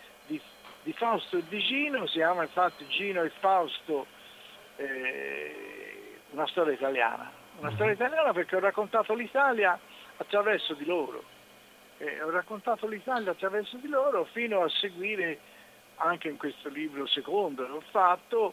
di, 0.86 0.92
Fausto 0.92 1.38
e 1.38 1.42
di 1.48 1.58
Gino, 1.58 2.06
si 2.06 2.18
chiama 2.18 2.44
infatti 2.44 2.86
Gino 2.86 3.20
e 3.22 3.30
Fausto, 3.40 4.06
eh, 4.76 6.20
una 6.30 6.46
storia 6.46 6.74
italiana. 6.74 7.28
Una 7.58 7.72
storia 7.72 7.94
mhm. 7.94 8.00
italiana 8.00 8.32
perché 8.32 8.54
ho 8.54 8.60
raccontato 8.60 9.12
l'Italia 9.14 9.76
attraverso 10.16 10.74
di 10.74 10.84
loro. 10.84 11.24
Eh, 11.98 12.22
ho 12.22 12.30
raccontato 12.30 12.86
l'Italia 12.86 13.32
attraverso 13.32 13.78
di 13.78 13.88
loro 13.88 14.26
fino 14.26 14.62
a 14.62 14.68
seguire 14.68 15.40
anche 15.96 16.28
in 16.28 16.36
questo 16.36 16.68
libro 16.68 17.06
secondo 17.06 17.64
che 17.64 17.72
ho 17.72 17.82
fatto 17.90 18.52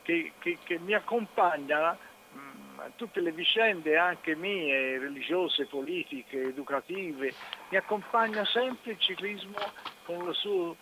che, 0.00 0.32
che, 0.38 0.56
che 0.64 0.78
mi 0.78 0.94
accompagna 0.94 1.92
mh, 1.92 2.38
mm, 2.38 2.80
tutte 2.96 3.20
le 3.20 3.30
vicende 3.30 3.98
anche 3.98 4.34
mie, 4.34 4.98
religiose, 4.98 5.66
politiche, 5.66 6.44
educative, 6.44 7.34
mi 7.68 7.76
accompagna 7.76 8.44
sempre 8.46 8.92
il 8.92 8.98
ciclismo 8.98 9.58
con 10.04 10.26
il 10.26 10.34
suo 10.34 10.76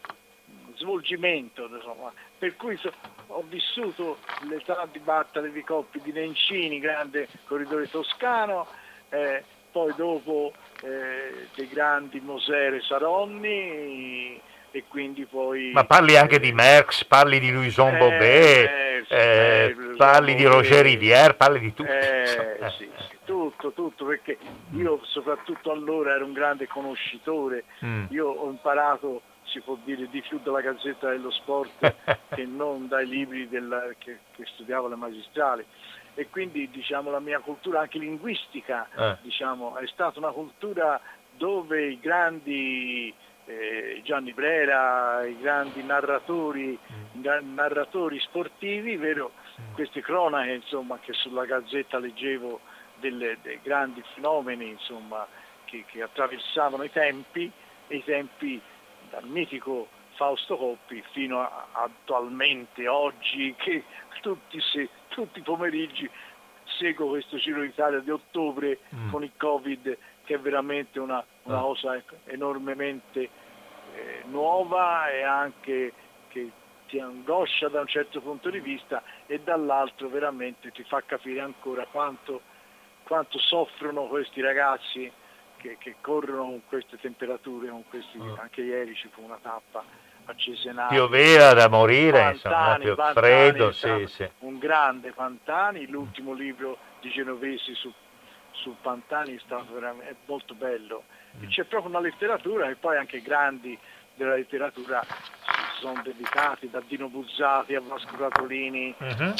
svolgimento, 0.76 1.68
insomma. 1.72 2.12
per 2.38 2.56
cui 2.56 2.76
so, 2.76 2.92
ho 3.28 3.44
vissuto 3.48 4.18
l'età 4.48 4.86
di 4.90 4.98
Bartale 4.98 5.50
di 5.50 5.62
Coppi, 5.62 6.00
di 6.02 6.12
Nencini, 6.12 6.78
grande 6.78 7.28
corridore 7.46 7.88
toscano, 7.88 8.66
eh, 9.10 9.42
poi 9.70 9.92
dopo 9.96 10.52
eh, 10.82 11.48
dei 11.54 11.68
grandi 11.68 12.20
Mosere 12.20 12.80
Saronni, 12.82 14.40
e 14.76 14.84
quindi 14.88 15.24
poi... 15.24 15.70
Ma 15.72 15.84
parli 15.84 16.16
anche 16.16 16.38
di 16.38 16.52
Merckx, 16.52 17.04
parli 17.04 17.38
di 17.38 17.50
Louison 17.50 17.94
eh, 17.94 17.98
Bobet, 17.98 18.70
eh, 18.70 19.04
eh, 19.08 19.76
parli 19.96 20.34
di 20.34 20.44
Roger 20.44 20.84
Rivière, 20.84 21.34
parli 21.34 21.60
di 21.60 21.72
tutto. 21.72 21.90
Eh, 21.90 22.58
sì, 22.76 22.88
sì, 23.08 23.16
tutto, 23.24 23.72
tutto, 23.72 24.04
perché 24.04 24.36
io 24.74 25.00
soprattutto 25.04 25.70
allora 25.70 26.14
ero 26.14 26.26
un 26.26 26.32
grande 26.32 26.66
conoscitore, 26.66 27.64
mm. 27.84 28.06
io 28.10 28.28
ho 28.28 28.50
imparato, 28.50 29.22
si 29.56 29.60
può 29.60 29.78
dire, 29.84 30.06
di 30.10 30.20
più 30.20 30.38
dalla 30.42 30.60
Gazzetta 30.60 31.08
dello 31.08 31.30
Sport 31.30 31.94
che 32.34 32.44
non 32.44 32.88
dai 32.88 33.06
libri 33.06 33.48
della, 33.48 33.88
che, 33.96 34.18
che 34.34 34.44
studiavo 34.52 34.86
alle 34.86 34.96
magistrali 34.96 35.64
e 36.14 36.28
quindi 36.28 36.68
diciamo, 36.70 37.10
la 37.10 37.20
mia 37.20 37.40
cultura 37.40 37.80
anche 37.80 37.98
linguistica 37.98 38.86
eh. 38.94 39.16
diciamo, 39.22 39.76
è 39.76 39.86
stata 39.86 40.18
una 40.18 40.30
cultura 40.30 41.00
dove 41.36 41.86
i 41.86 42.00
grandi 42.00 43.12
eh, 43.46 44.00
Gianni 44.04 44.32
Brera, 44.32 45.24
i 45.24 45.38
grandi 45.38 45.82
narratori, 45.82 46.78
mm. 46.92 47.54
narratori 47.54 48.18
sportivi, 48.20 48.96
vero? 48.96 49.32
Mm. 49.60 49.74
queste 49.74 50.02
cronache 50.02 50.52
insomma, 50.52 50.98
che 50.98 51.12
sulla 51.14 51.46
Gazzetta 51.46 51.98
leggevo 51.98 52.60
delle, 52.96 53.38
dei 53.42 53.60
grandi 53.62 54.02
fenomeni 54.14 54.68
insomma, 54.68 55.26
che, 55.64 55.84
che, 55.86 56.02
attraversavano 56.02 56.82
i 56.82 56.90
tempi, 56.90 57.50
e 57.88 57.96
i 57.96 58.04
tempi 58.04 58.60
dal 59.10 59.26
mitico 59.26 59.88
Fausto 60.14 60.56
Coppi 60.56 61.02
fino 61.12 61.40
a, 61.40 61.66
attualmente, 61.72 62.88
oggi, 62.88 63.54
che 63.56 63.84
tutti, 64.20 64.60
se, 64.60 64.88
tutti 65.08 65.38
i 65.38 65.42
pomeriggi 65.42 66.08
seguo 66.78 67.08
questo 67.08 67.36
Giro 67.36 67.60
d'Italia 67.60 68.00
di 68.00 68.10
ottobre 68.10 68.80
mm. 68.94 69.10
con 69.10 69.22
il 69.22 69.32
Covid 69.36 69.96
che 70.24 70.34
è 70.34 70.38
veramente 70.40 70.98
una, 70.98 71.24
una 71.44 71.58
ah. 71.58 71.62
cosa 71.62 72.02
enormemente 72.24 73.30
eh, 73.94 74.22
nuova 74.26 75.08
e 75.08 75.22
anche 75.22 75.92
che 76.28 76.50
ti 76.88 76.98
angoscia 76.98 77.68
da 77.68 77.80
un 77.80 77.86
certo 77.86 78.20
punto 78.20 78.50
di 78.50 78.60
vista 78.60 79.02
e 79.26 79.40
dall'altro 79.40 80.08
veramente 80.08 80.70
ti 80.72 80.82
fa 80.84 81.02
capire 81.04 81.40
ancora 81.40 81.86
quanto, 81.86 82.40
quanto 83.04 83.38
soffrono 83.38 84.06
questi 84.06 84.40
ragazzi 84.40 85.10
che, 85.66 85.76
che, 85.78 85.96
corrono 86.00 86.42
con 86.42 86.62
queste 86.68 86.98
temperature, 86.98 87.68
con 87.68 87.84
questi, 87.88 88.18
oh. 88.18 88.36
anche 88.40 88.62
ieri 88.62 88.94
ci 88.94 89.08
fu 89.12 89.22
una 89.22 89.38
tappa 89.40 89.82
a 90.24 90.34
Cesenati. 90.34 90.94
Pioveva 90.94 91.52
da 91.52 91.68
morire, 91.68 92.38
Pantani, 92.40 92.84
insomma, 92.84 93.12
Pantani, 93.12 93.26
freddo, 93.26 93.72
sì, 93.72 94.06
sì. 94.06 94.30
un 94.40 94.58
grande 94.58 95.12
Pantani, 95.12 95.86
l'ultimo 95.86 96.32
libro 96.32 96.78
di 97.00 97.10
Genovesi 97.10 97.74
su 97.74 97.92
sul 98.56 98.76
Pantani 98.80 99.36
è 99.36 99.40
stato 99.44 99.74
veramente 99.74 100.10
è 100.10 100.14
molto 100.26 100.54
bello. 100.54 101.04
Mm. 101.36 101.48
C'è 101.48 101.64
proprio 101.64 101.90
una 101.90 102.00
letteratura 102.00 102.68
e 102.68 102.76
poi 102.76 102.96
anche 102.96 103.20
grandi 103.20 103.78
della 104.14 104.34
letteratura 104.34 105.04
sono 105.78 106.00
dedicati, 106.02 106.70
da 106.70 106.82
Dino 106.86 107.08
Buzzati 107.08 107.74
a 107.74 107.80
Vasco 107.80 108.16
Catolini, 108.16 108.94
uh-huh. 108.98 109.34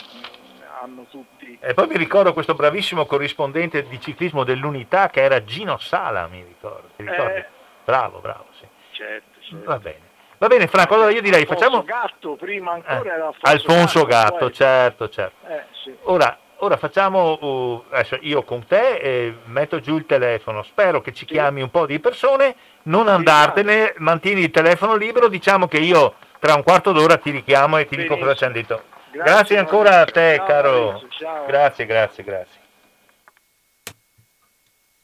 Hanno 0.80 1.06
tutti... 1.10 1.58
E 1.60 1.74
poi 1.74 1.86
mi 1.88 1.96
ricordo 1.96 2.32
questo 2.32 2.54
bravissimo 2.54 3.06
corrispondente 3.06 3.86
di 3.86 4.00
ciclismo 4.00 4.44
dell'Unità 4.44 5.08
che 5.08 5.22
era 5.22 5.42
Gino 5.44 5.78
Sala, 5.78 6.26
mi 6.26 6.44
ricordo. 6.44 6.88
Eh, 6.96 7.46
bravo, 7.84 8.18
bravo, 8.18 8.46
sì. 8.58 8.66
Certo, 8.90 9.40
certo. 9.40 9.64
Va 9.64 9.78
bene. 9.78 10.04
Va 10.38 10.48
bene 10.48 10.66
Franco, 10.66 10.94
allora 10.94 11.10
io 11.10 11.22
direi 11.22 11.40
Alfonso 11.40 11.62
facciamo... 11.62 11.82
Gatto, 11.82 12.36
prima 12.36 12.72
ancora 12.72 13.02
eh, 13.02 13.14
era 13.14 13.26
Alfonso, 13.26 13.40
Alfonso 13.42 14.04
Gatto, 14.04 14.32
Gatto 14.32 14.50
certo, 14.50 15.08
certo. 15.08 15.46
Eh, 15.46 15.62
sì. 15.82 15.96
Ora, 16.02 16.38
ora 16.56 16.76
facciamo, 16.76 17.38
uh, 17.40 17.84
adesso 17.88 18.18
io 18.20 18.42
con 18.42 18.66
te 18.66 18.96
eh, 18.96 19.36
metto 19.46 19.80
giù 19.80 19.96
il 19.96 20.04
telefono, 20.04 20.62
spero 20.62 21.00
che 21.00 21.12
ci 21.12 21.24
sì. 21.26 21.32
chiami 21.32 21.62
un 21.62 21.70
po' 21.70 21.86
di 21.86 21.98
persone, 22.00 22.54
non 22.82 23.08
andartene, 23.08 23.94
mantieni 23.96 24.42
il 24.42 24.50
telefono 24.50 24.94
libero, 24.94 25.28
diciamo 25.28 25.68
che 25.68 25.78
io 25.78 26.16
tra 26.38 26.54
un 26.54 26.62
quarto 26.62 26.92
d'ora 26.92 27.16
ti 27.16 27.30
richiamo 27.30 27.78
e 27.78 27.86
ti 27.86 27.96
Benissimo. 27.96 28.16
dico 28.16 28.26
cosa 28.26 28.36
ci 28.36 28.44
hanno 28.44 28.52
detto. 28.52 28.82
Grazie, 29.16 29.34
grazie 29.34 29.58
ancora 29.58 30.00
a 30.00 30.04
te, 30.04 30.34
ciao, 30.36 30.46
caro. 30.46 31.02
Grazie, 31.46 31.86
grazie, 31.86 32.24
grazie. 32.24 32.60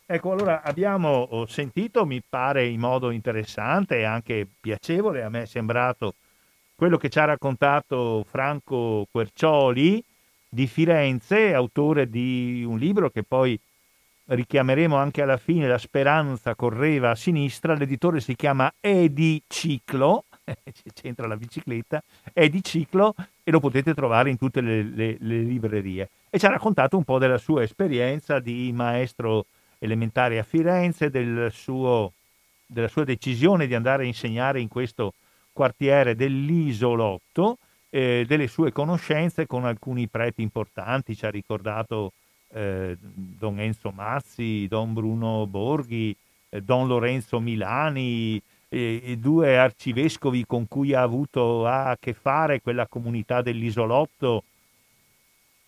Ecco, 0.05 0.33
allora 0.33 0.61
abbiamo 0.63 1.47
sentito, 1.49 2.05
mi 2.05 2.23
pare 2.29 2.67
in 2.67 2.79
modo 2.79 3.11
interessante 3.11 3.99
e 3.99 4.05
anche 4.05 4.47
piacevole, 4.61 5.23
a 5.23 5.31
me 5.31 5.43
è 5.43 5.47
sembrato 5.47 6.15
quello 6.75 6.99
che 6.99 7.09
ci 7.09 7.19
ha 7.19 7.25
raccontato 7.25 8.23
Franco 8.29 9.07
Quercioli 9.11 10.05
di 10.47 10.67
Firenze, 10.67 11.55
autore 11.55 12.11
di 12.11 12.63
un 12.67 12.77
libro 12.77 13.09
che 13.09 13.23
poi 13.23 13.59
richiameremo 14.27 14.97
anche 14.97 15.23
alla 15.23 15.39
fine, 15.39 15.67
La 15.67 15.79
speranza 15.79 16.55
correva 16.55 17.11
a 17.11 17.15
sinistra, 17.15 17.75
l'editore 17.75 18.21
si 18.21 18.37
chiama 18.37 18.71
Edi 18.81 19.43
Ciclo, 19.47 20.25
c'entra 20.95 21.27
la 21.27 21.37
bicicletta, 21.37 22.03
Edi 22.33 22.63
Ciclo 22.63 23.15
e 23.43 23.51
lo 23.51 23.61
potete 23.61 23.95
trovare 23.95 24.31
in 24.31 24.39
tutte 24.39 24.61
le, 24.61 24.83
le, 24.83 25.17
le 25.19 25.39
librerie. 25.41 26.11
E 26.31 26.39
ci 26.39 26.47
ha 26.47 26.51
raccontato 26.51 26.97
un 26.97 27.05
po' 27.05 27.19
della 27.19 27.39
sua 27.39 27.63
esperienza 27.63 28.39
di 28.39 28.73
maestro 28.73 29.47
elementare 29.79 30.39
a 30.39 30.43
Firenze, 30.45 31.11
del 31.11 31.51
suo, 31.53 32.13
della 32.67 32.89
sua 32.89 33.05
decisione 33.05 33.67
di 33.67 33.75
andare 33.75 34.05
a 34.05 34.07
insegnare 34.07 34.61
in 34.61 34.69
questo 34.69 35.15
quartiere 35.53 36.15
dell'isolotto, 36.15 37.59
eh, 37.91 38.25
delle 38.27 38.47
sue 38.47 38.73
conoscenze 38.73 39.47
con 39.47 39.65
alcuni 39.65 40.09
preti 40.09 40.41
importanti, 40.41 41.15
ci 41.15 41.27
ha 41.27 41.31
ricordato 41.31 42.13
eh, 42.53 42.97
Don 42.99 43.59
Enzo 43.61 43.91
Mazzi, 43.91 44.67
Don 44.69 44.93
Bruno 44.93 45.47
Borghi, 45.47 46.17
eh, 46.49 46.61
Don 46.63 46.87
Lorenzo 46.87 47.41
Milani, 47.41 48.41
i 48.77 49.19
due 49.19 49.59
arcivescovi 49.59 50.47
con 50.47 50.67
cui 50.67 50.95
ha 50.95 51.03
avuto 51.03 51.67
a 51.67 51.97
che 52.01 52.15
fare 52.15 52.61
quella 52.61 52.87
comunità 52.87 53.43
dell'isolotto, 53.43 54.45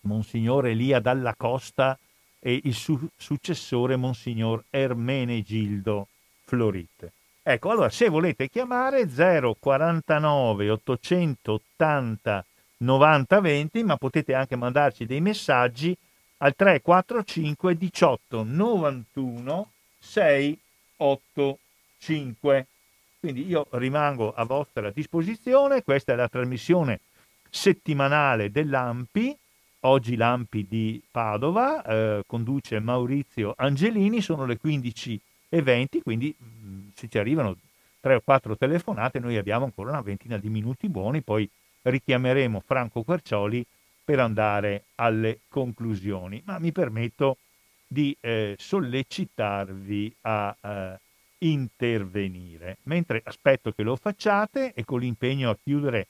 Monsignore 0.01 0.71
Elia 0.71 0.99
Dalla 0.99 1.35
Costa 1.35 1.97
e 2.39 2.61
il 2.63 2.73
su- 2.73 3.07
successore 3.15 3.95
Monsignor 3.95 4.63
Ermenegildo 4.69 6.07
Florit. 6.45 7.11
Ecco, 7.41 7.69
allora 7.69 7.89
se 7.89 8.09
volete 8.09 8.49
chiamare 8.49 9.07
049 9.07 10.69
880 10.69 12.45
90 12.77 13.39
20, 13.39 13.83
ma 13.83 13.97
potete 13.97 14.33
anche 14.33 14.55
mandarci 14.55 15.05
dei 15.05 15.21
messaggi 15.21 15.95
al 16.37 16.55
345 16.55 17.77
18 17.77 18.43
91 18.43 19.71
685. 19.99 22.67
Quindi 23.25 23.47
io 23.47 23.65
rimango 23.71 24.35
a 24.35 24.43
vostra 24.43 24.91
disposizione, 24.91 25.81
questa 25.81 26.13
è 26.13 26.15
la 26.15 26.27
trasmissione 26.27 26.99
settimanale 27.49 28.51
dell'AMPI 28.51 29.35
oggi 29.79 30.15
Lampi 30.15 30.67
di 30.69 31.01
Padova, 31.09 31.83
eh, 31.83 32.23
conduce 32.27 32.79
Maurizio 32.79 33.55
Angelini, 33.57 34.21
sono 34.21 34.45
le 34.45 34.59
15.20, 34.63 36.03
quindi 36.03 36.35
mm, 36.39 36.89
se 36.93 37.07
ci 37.07 37.17
arrivano 37.17 37.57
tre 37.99 38.13
o 38.13 38.21
quattro 38.23 38.55
telefonate 38.55 39.17
noi 39.17 39.37
abbiamo 39.37 39.65
ancora 39.65 39.89
una 39.89 40.01
ventina 40.01 40.37
di 40.37 40.49
minuti 40.49 40.87
buoni, 40.87 41.23
poi 41.23 41.49
richiameremo 41.81 42.61
Franco 42.63 43.01
Quercioli 43.01 43.65
per 44.03 44.19
andare 44.19 44.83
alle 44.97 45.39
conclusioni, 45.47 46.43
ma 46.45 46.59
mi 46.59 46.71
permetto 46.71 47.37
di 47.87 48.15
eh, 48.19 48.55
sollecitarvi 48.55 50.15
a 50.21 50.55
eh, 50.61 50.99
intervenire, 51.39 52.77
mentre 52.83 53.21
aspetto 53.23 53.71
che 53.71 53.83
lo 53.83 53.95
facciate 53.95 54.73
e 54.73 54.83
con 54.85 54.99
l'impegno 54.99 55.49
a 55.49 55.57
chiudere 55.61 56.07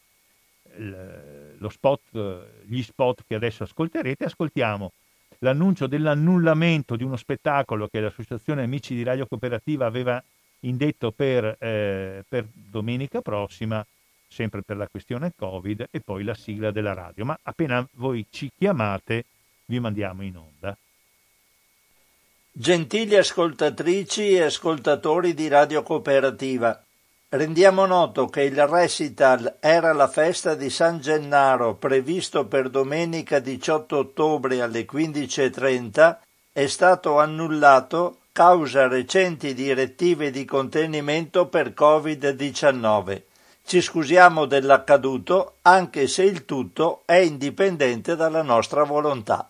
lo 1.58 1.70
spot, 1.70 2.64
gli 2.66 2.82
spot 2.82 3.24
che 3.28 3.36
adesso 3.36 3.64
ascolterete, 3.64 4.26
ascoltiamo 4.26 4.92
l'annuncio 5.40 5.88
dell'annullamento 5.88 6.96
di 6.96 7.04
uno 7.04 7.16
spettacolo 7.16 7.88
che 7.88 8.00
l'Associazione 8.00 8.64
Amici 8.64 8.96
di 8.96 9.04
Radio 9.04 9.28
Cooperativa 9.28 9.86
aveva 9.86 10.22
indetto 10.62 11.12
per, 11.12 11.56
eh, 11.60 12.24
per 12.28 12.48
domenica 12.52 13.22
prossima, 13.22 13.86
sempre 14.28 14.64
per 14.64 14.78
la 14.78 14.88
questione 14.88 15.32
Covid, 15.36 15.88
e 15.92 16.00
poi 16.00 16.24
la 16.24 16.34
sigla 16.34 16.72
della 16.72 16.94
radio. 16.94 17.26
Ma 17.26 17.38
appena 17.44 17.88
voi 17.94 18.26
ci 18.30 18.52
chiamate, 18.58 19.26
vi 19.66 19.80
mandiamo 19.80 20.24
in 20.24 20.38
onda. 20.38 20.76
Gentili 22.58 23.18
ascoltatrici 23.18 24.30
e 24.30 24.44
ascoltatori 24.44 25.34
di 25.34 25.50
Radio 25.50 25.84
Cooperativa, 25.84 26.82
Rendiamo 27.28 27.86
noto 27.86 28.28
che 28.28 28.44
il 28.44 28.66
recital 28.66 29.58
Era 29.60 29.92
la 29.92 30.08
festa 30.08 30.56
di 30.56 30.70
San 30.70 31.02
Gennaro 31.02 31.76
previsto 31.76 32.48
per 32.48 32.70
domenica 32.70 33.40
18 33.40 33.98
ottobre 33.98 34.62
alle 34.62 34.86
15.30 34.86 36.18
è 36.54 36.68
stato 36.68 37.20
annullato 37.20 38.20
causa 38.32 38.88
recenti 38.88 39.54
direttive 39.54 40.32
di 40.32 40.46
contenimento 40.46 41.48
per 41.48 41.74
Covid-19. 41.78 43.22
Ci 43.66 43.82
scusiamo 43.82 44.46
dell'accaduto 44.46 45.58
anche 45.64 46.08
se 46.08 46.24
il 46.24 46.46
tutto 46.46 47.02
è 47.04 47.16
indipendente 47.16 48.16
dalla 48.16 48.44
nostra 48.44 48.84
volontà. 48.84 49.50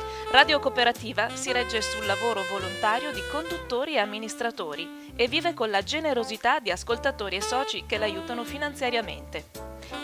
Radio 0.31 0.59
Cooperativa 0.59 1.29
si 1.35 1.51
regge 1.51 1.81
sul 1.81 2.05
lavoro 2.05 2.43
volontario 2.49 3.11
di 3.11 3.19
conduttori 3.29 3.95
e 3.95 3.97
amministratori 3.97 5.11
e 5.13 5.27
vive 5.27 5.53
con 5.53 5.69
la 5.69 5.83
generosità 5.83 6.61
di 6.61 6.71
ascoltatori 6.71 7.35
e 7.35 7.41
soci 7.41 7.83
che 7.85 7.97
l'aiutano 7.97 8.45
finanziariamente. 8.45 9.43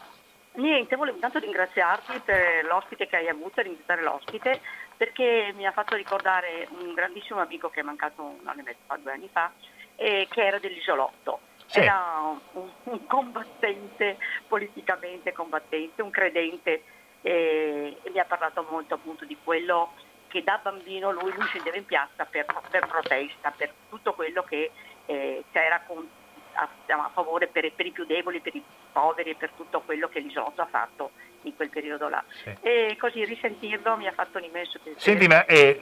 Niente, 0.52 0.97
volevo 0.97 1.16
intanto 1.16 1.39
ringraziarti 1.40 2.20
per 2.24 2.65
l'ospite 2.65 3.07
che 3.07 3.16
hai 3.16 3.28
avuto, 3.28 3.61
ringraziare 3.61 4.02
l'ospite, 4.02 4.62
perché 4.97 5.52
mi 5.55 5.66
ha 5.66 5.73
fatto 5.73 5.94
ricordare 5.94 6.69
un 6.70 6.94
grandissimo 6.94 7.40
amico 7.40 7.69
che 7.69 7.81
è 7.81 7.82
mancato 7.82 8.23
un 8.23 8.47
anno 8.48 8.61
e 8.61 8.62
mezzo 8.62 8.81
fa, 8.86 8.97
due 8.97 9.12
anni 9.12 9.28
fa, 9.31 9.52
eh, 9.97 10.27
che 10.31 10.43
era 10.43 10.59
dell'isolotto 10.59 11.40
sì. 11.71 11.81
era 11.81 12.37
un, 12.53 12.69
un, 12.85 13.07
combattente, 13.07 14.19
politicamente 14.49 15.33
combattente, 15.33 16.03
un 16.03 16.11
credente 16.11 16.83
eh, 17.23 17.97
e 18.03 18.11
mi 18.11 18.19
ha 18.19 18.25
parlato 18.25 18.67
molto 18.69 18.95
appunto 18.95 19.25
di 19.25 19.37
quello 19.43 19.93
che 20.29 20.43
da 20.43 20.61
bambino 20.63 21.11
lui, 21.11 21.33
lui 21.33 21.47
scendeva 21.47 21.77
in 21.77 21.85
piazza 21.85 22.25
per, 22.25 22.47
per, 22.71 22.87
protesta, 22.87 23.53
per 23.57 23.73
tutto 23.89 24.15
quello 24.15 24.43
che 24.43 24.71
eh, 25.07 25.45
c'era 25.53 25.81
con, 25.87 26.09
a, 26.55 26.69
a, 26.87 27.11
favore 27.13 27.47
per, 27.49 27.73
per, 27.73 27.87
i 27.87 27.91
più 27.91 28.05
deboli, 28.05 28.41
per 28.41 28.55
i 28.55 28.63
poveri 28.93 29.31
e 29.31 29.35
per 29.35 29.51
tutto 29.57 29.81
quello 29.81 30.09
che 30.09 30.21
l'isolotto 30.21 30.63
ha 30.63 30.67
fatto 30.67 31.11
in 31.43 31.57
quel 31.57 31.71
periodo 31.71 32.09
là. 32.09 32.23
Sì. 32.29 32.55
E 32.61 32.97
così 32.99 33.25
risentirlo 33.25 33.97
mi 33.97 34.07
ha 34.07 34.13
fatto 34.13 34.39
un 34.39 34.45
immenso 34.45 34.79
piacere. 34.83 35.01
Senti, 35.01 35.27
ma 35.27 35.45
eh, 35.47 35.81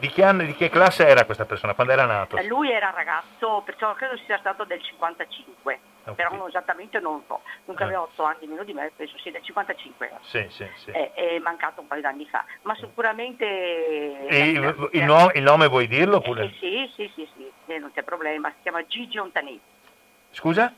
di, 0.00 0.08
che 0.08 0.24
anno, 0.24 0.44
di, 0.44 0.54
che 0.54 0.68
classe 0.68 1.06
era 1.06 1.24
questa 1.24 1.44
persona? 1.44 1.74
Quando 1.74 1.92
era 1.92 2.06
nato? 2.06 2.36
Eh, 2.36 2.44
lui 2.44 2.70
era 2.70 2.90
ragazzo, 2.90 3.62
perciò 3.64 3.94
credo 3.94 4.16
sia 4.24 4.38
stato 4.38 4.64
del 4.64 4.82
55, 4.82 5.78
okay. 6.02 6.14
però 6.14 6.34
non 6.34 6.48
esattamente 6.48 6.98
non 6.98 7.22
so. 7.26 7.40
Dunque 7.64 7.84
eh. 7.84 7.88
aveva 7.88 8.02
8 8.02 8.22
anni 8.24 8.46
meno 8.46 8.64
di 8.64 8.72
me, 8.72 8.90
penso 8.94 9.18
sia 9.18 9.32
del 9.32 9.42
55. 9.42 10.10
Sì, 10.22 10.46
sì, 10.50 10.68
sì. 10.76 10.90
È, 10.90 11.12
è, 11.12 11.38
mancato 11.38 11.80
un 11.80 11.86
paio 11.86 12.02
d'anni 12.02 12.26
fa, 12.26 12.44
ma 12.62 12.74
sicuramente... 12.76 13.44
Il, 14.28 14.88
il, 14.92 15.04
nome, 15.04 15.32
il, 15.34 15.42
nome, 15.42 15.68
vuoi 15.68 15.86
dirlo? 15.86 16.20
Pure? 16.20 16.44
Eh, 16.44 16.54
sì, 16.58 16.90
sì, 16.94 17.10
sì, 17.14 17.28
sì, 17.36 17.50
eh, 17.66 17.78
non 17.78 17.92
c'è 17.92 18.02
problema, 18.02 18.50
si 18.50 18.62
chiama 18.62 18.84
Gigi 18.86 19.18
Ontanetti. 19.18 19.74
Scusa? 20.36 20.70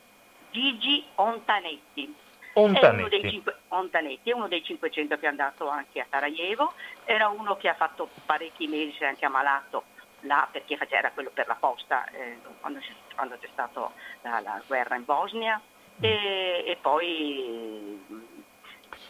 Gigi 0.52 1.05
Ontanetti. 1.16 2.14
Ontanetti. 2.52 3.16
È 3.16 3.28
cinque, 3.28 3.56
Ontanetti 3.68 4.30
è 4.30 4.32
uno 4.32 4.47
dei 4.47 4.62
500 4.62 5.18
che 5.18 5.26
è 5.26 5.28
andato 5.28 5.68
anche 5.68 5.98
a 5.98 6.06
Sarajevo, 6.09 6.74
era 7.05 7.26
uno 7.26 7.56
che 7.56 7.68
ha 7.68 7.74
fatto 7.74 8.09
parecchi 8.24 8.68
mesi, 8.68 8.93
si 8.97 9.02
è 9.02 9.06
anche 9.06 9.26
ammalato 9.26 9.82
là 10.20 10.47
perché 10.51 10.78
era 10.89 11.10
quello 11.10 11.30
per 11.30 11.48
la 11.48 11.56
posta 11.56 12.09
eh, 12.10 12.39
quando, 12.60 12.78
quando, 13.16 13.36
c'è 13.40 13.48
stata 13.52 13.90
la, 14.22 14.40
la, 14.40 14.62
guerra 14.64 14.94
in 14.94 15.05
Bosnia 15.05 15.60
e, 15.98 16.64
e 16.64 16.78
poi 16.80 18.01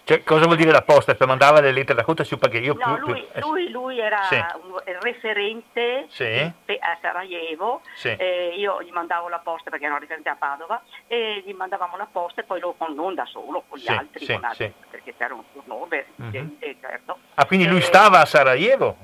cioè, 0.08 0.22
cosa 0.22 0.46
vuol 0.46 0.56
dire 0.56 0.70
la 0.70 0.80
posta? 0.80 1.14
Cioè, 1.14 1.26
mandava 1.26 1.60
le 1.60 1.70
lettere 1.70 1.98
da 1.98 2.02
conto 2.02 2.24
su 2.24 2.38
perché 2.38 2.56
io 2.56 2.72
no, 2.72 2.94
più, 2.94 3.06
lui, 3.08 3.28
più... 3.30 3.40
Lui, 3.42 3.70
lui, 3.70 4.00
era 4.00 4.22
sì. 4.22 4.36
un 4.36 4.80
referente 5.02 6.06
sì. 6.08 6.24
a 6.24 6.98
Sarajevo, 6.98 7.82
sì. 7.94 8.16
eh, 8.16 8.54
io 8.56 8.82
gli 8.82 8.90
mandavo 8.90 9.28
la 9.28 9.40
posta 9.40 9.68
perché 9.68 9.84
ero 9.84 9.98
referente 9.98 10.30
a 10.30 10.36
Padova 10.36 10.80
e 11.06 11.42
gli 11.44 11.52
mandavamo 11.52 11.98
la 11.98 12.08
posta 12.10 12.40
e 12.40 12.44
poi 12.44 12.58
lo, 12.58 12.74
non 12.94 13.14
da 13.14 13.26
solo, 13.26 13.64
con 13.68 13.78
gli 13.78 13.90
altri, 13.90 14.24
con 14.24 14.44
altri 14.44 14.72
perché 14.88 15.14
c'era 15.14 15.34
un 15.34 15.44
turnover, 15.52 16.06
mm-hmm. 16.22 16.48
certo. 16.80 17.18
Ah, 17.34 17.44
quindi 17.44 17.66
lui 17.66 17.80
eh, 17.80 17.82
stava 17.82 18.20
a 18.20 18.24
Sarajevo? 18.24 18.96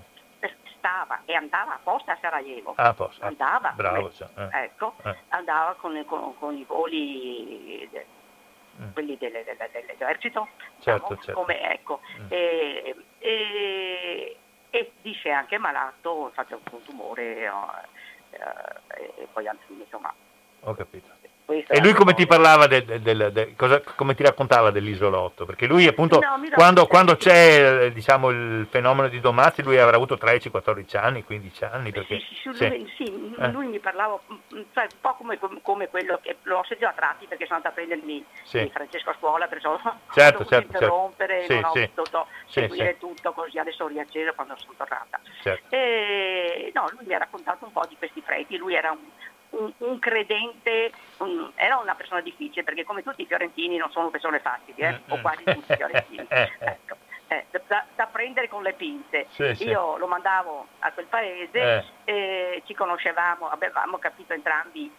Stava 0.79 1.21
e 1.27 1.35
andava 1.35 1.75
a 1.75 1.81
posta 1.83 2.13
a 2.13 2.19
Sarajevo. 2.19 2.73
Ah, 2.77 2.89
a 2.89 2.95
posta. 2.95 3.27
Andava, 3.27 3.73
Bravo, 3.77 4.11
come, 4.11 4.51
eh. 4.51 4.65
ecco, 4.65 4.95
eh. 5.05 5.15
andava 5.29 5.75
con, 5.75 6.03
con, 6.07 6.39
con 6.39 6.57
i 6.57 6.65
voli. 6.67 7.91
Quelli 8.93 9.17
delle, 9.17 9.45
delle, 9.45 9.71
dell'esercito, 9.73 10.49
certo, 10.81 11.15
diciamo, 11.15 11.23
certo. 11.23 11.41
Come, 11.41 11.73
ecco, 11.73 12.01
mm. 12.21 12.27
e, 12.29 12.97
e, 13.19 14.37
e, 14.71 14.93
dice 15.03 15.31
anche 15.31 15.59
malato, 15.59 16.27
infatti 16.29 16.53
ha 16.53 16.59
un 16.71 16.83
tumore 16.83 17.45
eh, 18.31 19.23
e 19.23 19.29
poi 19.33 19.49
insomma... 19.79 20.13
Ho 20.61 20.75
capito. 20.75 21.24
E 21.47 21.81
lui 21.81 21.93
come 21.93 22.15
ti 22.15 22.27
parlava, 22.27 22.67
del, 22.67 22.85
del, 22.85 23.31
del, 23.31 23.55
cosa, 23.55 23.83
come 23.97 24.15
ti 24.15 24.23
raccontava 24.23 24.71
dell'isolotto? 24.71 25.45
Perché 25.45 25.67
lui 25.67 25.87
appunto, 25.87 26.19
no, 26.19 26.41
quando, 26.55 26.87
quando, 26.87 27.17
c'è 27.17 27.91
diciamo, 27.93 28.31
il 28.31 28.67
fenomeno 28.71 29.09
di 29.09 29.21
Domazzi, 29.21 29.63
lui 29.63 29.77
avrà 29.79 29.97
avuto 29.97 30.17
13, 30.17 30.49
14 30.49 30.97
anni, 30.97 31.23
15 31.23 31.65
anni. 31.65 31.93
Perché, 31.93 32.19
sì, 32.19 32.35
sì, 32.35 32.55
sì, 32.55 32.69
lui, 32.69 32.93
sì 32.97 33.35
eh. 33.39 33.51
lui, 33.51 33.67
mi 33.67 33.79
parlava 33.79 34.19
cioè, 34.73 34.85
un 34.85 34.99
po' 35.01 35.15
come, 35.17 35.39
come, 35.61 35.89
quello 35.89 36.19
che 36.23 36.39
l'ho 36.43 36.65
sentito 36.67 36.89
a 36.89 36.93
tratti 36.93 37.27
perché 37.27 37.45
sono 37.45 37.57
andata 37.57 37.75
a 37.75 37.77
prendermi 37.77 38.25
Francesco 38.71 39.11
a 39.11 39.17
scuola, 39.19 39.47
perciò 39.47 39.77
certo, 40.15 40.43
ho 40.43 40.47
certo, 40.47 40.73
interrompere, 40.73 41.47
certo. 41.47 41.55
non 41.55 41.65
ho 41.65 41.91
potuto 41.95 42.27
seguire 42.47 42.97
tutto 42.97 43.33
così, 43.33 43.59
adesso 43.59 43.85
ho 43.85 43.89
riacceso 43.89 44.33
quando 44.35 44.57
sono 44.57 44.73
tornata. 44.79 45.21
Certo. 45.43 45.75
E, 45.75 46.71
no, 46.75 46.87
lui 46.91 47.05
mi 47.07 47.15
ha 47.15 47.19
raccontato 47.19 47.67
un 47.67 47.73
po' 47.73 47.85
di 47.87 47.97
questi 47.99 48.23
freddi, 48.23 48.57
lui 48.57 48.75
era 48.75 48.93
un 48.93 48.99
un, 49.59 49.73
un 49.79 49.99
credente, 49.99 50.93
un, 51.19 51.51
era 51.55 51.79
una 51.79 51.95
persona 51.95 52.21
difficile 52.21 52.65
perché 52.65 52.85
come 52.85 53.03
tutti 53.03 53.23
i 53.23 53.27
fiorentini 53.27 53.77
non 53.77 53.91
sono 53.91 54.11
persone 54.11 54.41
facili, 54.41 54.81
eh? 54.81 55.01
o 55.09 55.21
quasi 55.21 55.45
tutti 55.45 55.73
i 55.73 55.77
fiorentini. 55.77 56.27
ecco. 56.29 56.97
Eh, 57.29 57.47
da, 57.67 57.87
da, 57.95 58.07
prendere 58.07 58.49
con 58.49 58.63
le 58.63 58.75
pinze. 58.75 59.27
Sì, 59.31 59.55
sì. 59.55 59.69
Io 59.69 59.97
lo 59.97 60.07
mandavo 60.07 60.67
a 60.81 60.93
quel 60.93 61.07
paese, 61.07 61.85
eh. 62.05 62.13
e 62.13 62.63
ci 62.67 62.75
conoscevamo, 62.75 63.49
avevamo 63.49 63.97
capito 63.97 64.35
entrambi 64.35 64.93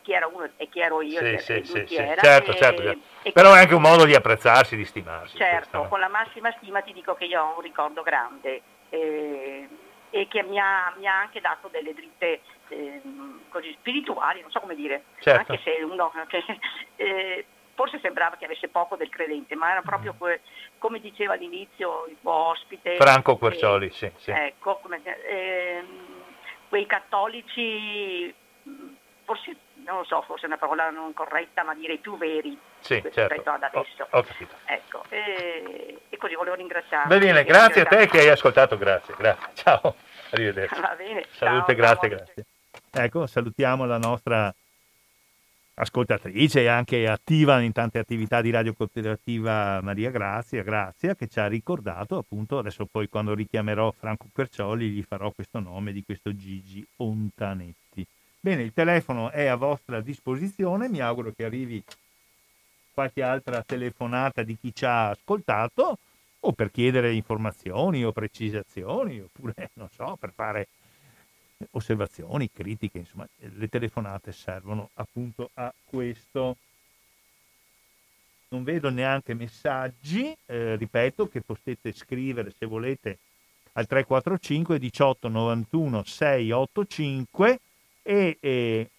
chi 0.00 0.12
era 0.12 0.26
uno 0.26 0.48
e 0.56 0.68
chi 0.68 0.80
ero 0.80 1.02
io. 1.02 1.20
Sì, 1.20 1.38
sì, 1.38 1.62
sì, 1.64 1.86
sì. 1.86 1.94
Certo, 1.94 2.50
e, 2.50 2.56
certo, 2.56 2.82
certo. 2.82 3.00
E 3.22 3.32
Però 3.32 3.54
è 3.54 3.58
anche 3.58 3.74
un 3.74 3.82
modo 3.82 4.04
di 4.06 4.14
apprezzarsi, 4.14 4.76
di 4.76 4.84
stimarsi. 4.84 5.36
Certo, 5.36 5.86
con 5.88 6.00
la 6.00 6.08
massima 6.08 6.50
stima 6.56 6.80
ti 6.80 6.92
dico 6.92 7.14
che 7.14 7.26
io 7.26 7.42
ho 7.42 7.56
un 7.56 7.62
ricordo 7.62 8.02
grande 8.02 8.62
eh, 8.92 9.68
e 10.14 10.28
che 10.28 10.42
mi 10.42 10.58
ha, 10.58 10.92
mi 10.98 11.06
ha, 11.06 11.20
anche 11.20 11.40
dato 11.40 11.68
delle 11.68 11.94
dritte 11.94 12.42
eh, 12.68 13.00
così, 13.48 13.74
spirituali, 13.78 14.42
non 14.42 14.50
so 14.50 14.60
come 14.60 14.74
dire, 14.74 15.04
certo. 15.20 15.52
anche 15.52 15.64
se 15.64 15.82
uno 15.82 16.12
che, 16.28 16.44
eh, 16.96 17.46
forse 17.74 17.98
sembrava 18.00 18.36
che 18.36 18.44
avesse 18.44 18.68
poco 18.68 18.96
del 18.96 19.08
credente, 19.08 19.54
ma 19.54 19.70
era 19.70 19.80
proprio 19.80 20.14
que, 20.18 20.42
come 20.76 21.00
diceva 21.00 21.32
all'inizio 21.32 22.04
il 22.08 22.16
tuo 22.20 22.30
ospite. 22.30 22.96
Franco 22.96 23.36
Quercioli, 23.38 23.90
sì, 23.90 24.12
sì. 24.16 24.30
Ecco, 24.32 24.80
come, 24.82 25.00
eh, 25.02 25.82
quei 26.68 26.84
cattolici, 26.84 28.32
forse 29.24 29.56
non 29.84 29.98
lo 29.98 30.04
so, 30.04 30.22
forse 30.22 30.44
è 30.44 30.46
una 30.46 30.58
parola 30.58 30.90
non 30.90 31.12
corretta, 31.12 31.62
ma 31.62 31.74
direi 31.74 31.98
più 31.98 32.16
veri 32.16 32.58
sì, 32.80 32.94
rispetto 32.94 33.14
certo. 33.14 33.50
ad 33.50 33.62
adesso. 33.62 34.06
Ho, 34.10 34.18
ho 34.18 34.22
capito. 34.22 34.54
Ecco, 34.64 35.04
e, 35.08 36.00
e, 36.08 36.16
così 36.16 36.34
volevo 36.34 36.56
ringraziare. 36.56 37.08
Va 37.08 37.18
bene, 37.18 37.44
grazie 37.44 37.82
a 37.82 37.84
te 37.84 38.06
che 38.06 38.20
hai 38.20 38.28
ascoltato, 38.28 38.76
grazie, 38.76 39.14
grazie. 39.16 39.50
Ciao, 39.54 39.94
arrivederci. 40.30 40.80
Va 40.80 40.94
bene. 40.96 41.24
Salute, 41.30 41.66
ciao, 41.66 41.74
grazie, 41.74 42.08
ciao. 42.08 42.18
grazie. 42.18 42.44
Ecco, 42.90 43.26
salutiamo 43.26 43.84
la 43.84 43.98
nostra 43.98 44.54
ascoltatrice 45.74 46.60
e 46.60 46.66
anche 46.66 47.08
attiva 47.08 47.60
in 47.60 47.72
tante 47.72 47.98
attività 47.98 48.40
di 48.40 48.50
radio 48.50 48.74
cooperativa 48.74 49.80
Maria 49.82 50.10
Grazia, 50.10 50.62
Grazia, 50.62 51.14
che 51.14 51.28
ci 51.28 51.40
ha 51.40 51.46
ricordato 51.46 52.18
appunto, 52.18 52.58
adesso 52.58 52.86
poi 52.86 53.08
quando 53.08 53.34
richiamerò 53.34 53.90
Franco 53.92 54.26
Percioli 54.32 54.90
gli 54.90 55.02
farò 55.02 55.30
questo 55.30 55.60
nome 55.60 55.92
di 55.92 56.04
questo 56.04 56.34
Gigi 56.36 56.86
Ontanetti. 56.96 58.06
Bene, 58.44 58.62
il 58.64 58.72
telefono 58.72 59.30
è 59.30 59.46
a 59.46 59.54
vostra 59.54 60.00
disposizione, 60.00 60.88
mi 60.88 60.98
auguro 60.98 61.30
che 61.30 61.44
arrivi 61.44 61.80
qualche 62.92 63.22
altra 63.22 63.62
telefonata 63.62 64.42
di 64.42 64.58
chi 64.58 64.74
ci 64.74 64.84
ha 64.84 65.10
ascoltato 65.10 65.98
o 66.40 66.52
per 66.52 66.72
chiedere 66.72 67.14
informazioni 67.14 68.04
o 68.04 68.10
precisazioni 68.10 69.20
oppure, 69.20 69.70
non 69.74 69.88
so, 69.94 70.16
per 70.18 70.32
fare 70.34 70.66
osservazioni, 71.70 72.50
critiche, 72.52 72.98
insomma, 72.98 73.28
le 73.36 73.68
telefonate 73.68 74.32
servono 74.32 74.90
appunto 74.94 75.50
a 75.54 75.72
questo. 75.84 76.56
Non 78.48 78.64
vedo 78.64 78.90
neanche 78.90 79.34
messaggi, 79.34 80.36
eh, 80.46 80.74
ripeto, 80.74 81.28
che 81.28 81.42
potete 81.42 81.92
scrivere 81.92 82.52
se 82.58 82.66
volete 82.66 83.18
al 83.74 83.86
345 83.86 84.80
18 84.80 85.28
91 85.28 86.02
685 86.02 87.60
e, 88.02 88.36
e 88.40 88.90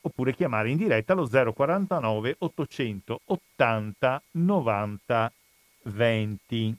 oppure 0.00 0.34
chiamare 0.34 0.70
in 0.70 0.76
diretta 0.76 1.14
allo 1.14 1.28
049 1.28 2.36
880 2.38 4.22
90 4.32 5.32
20. 5.84 6.76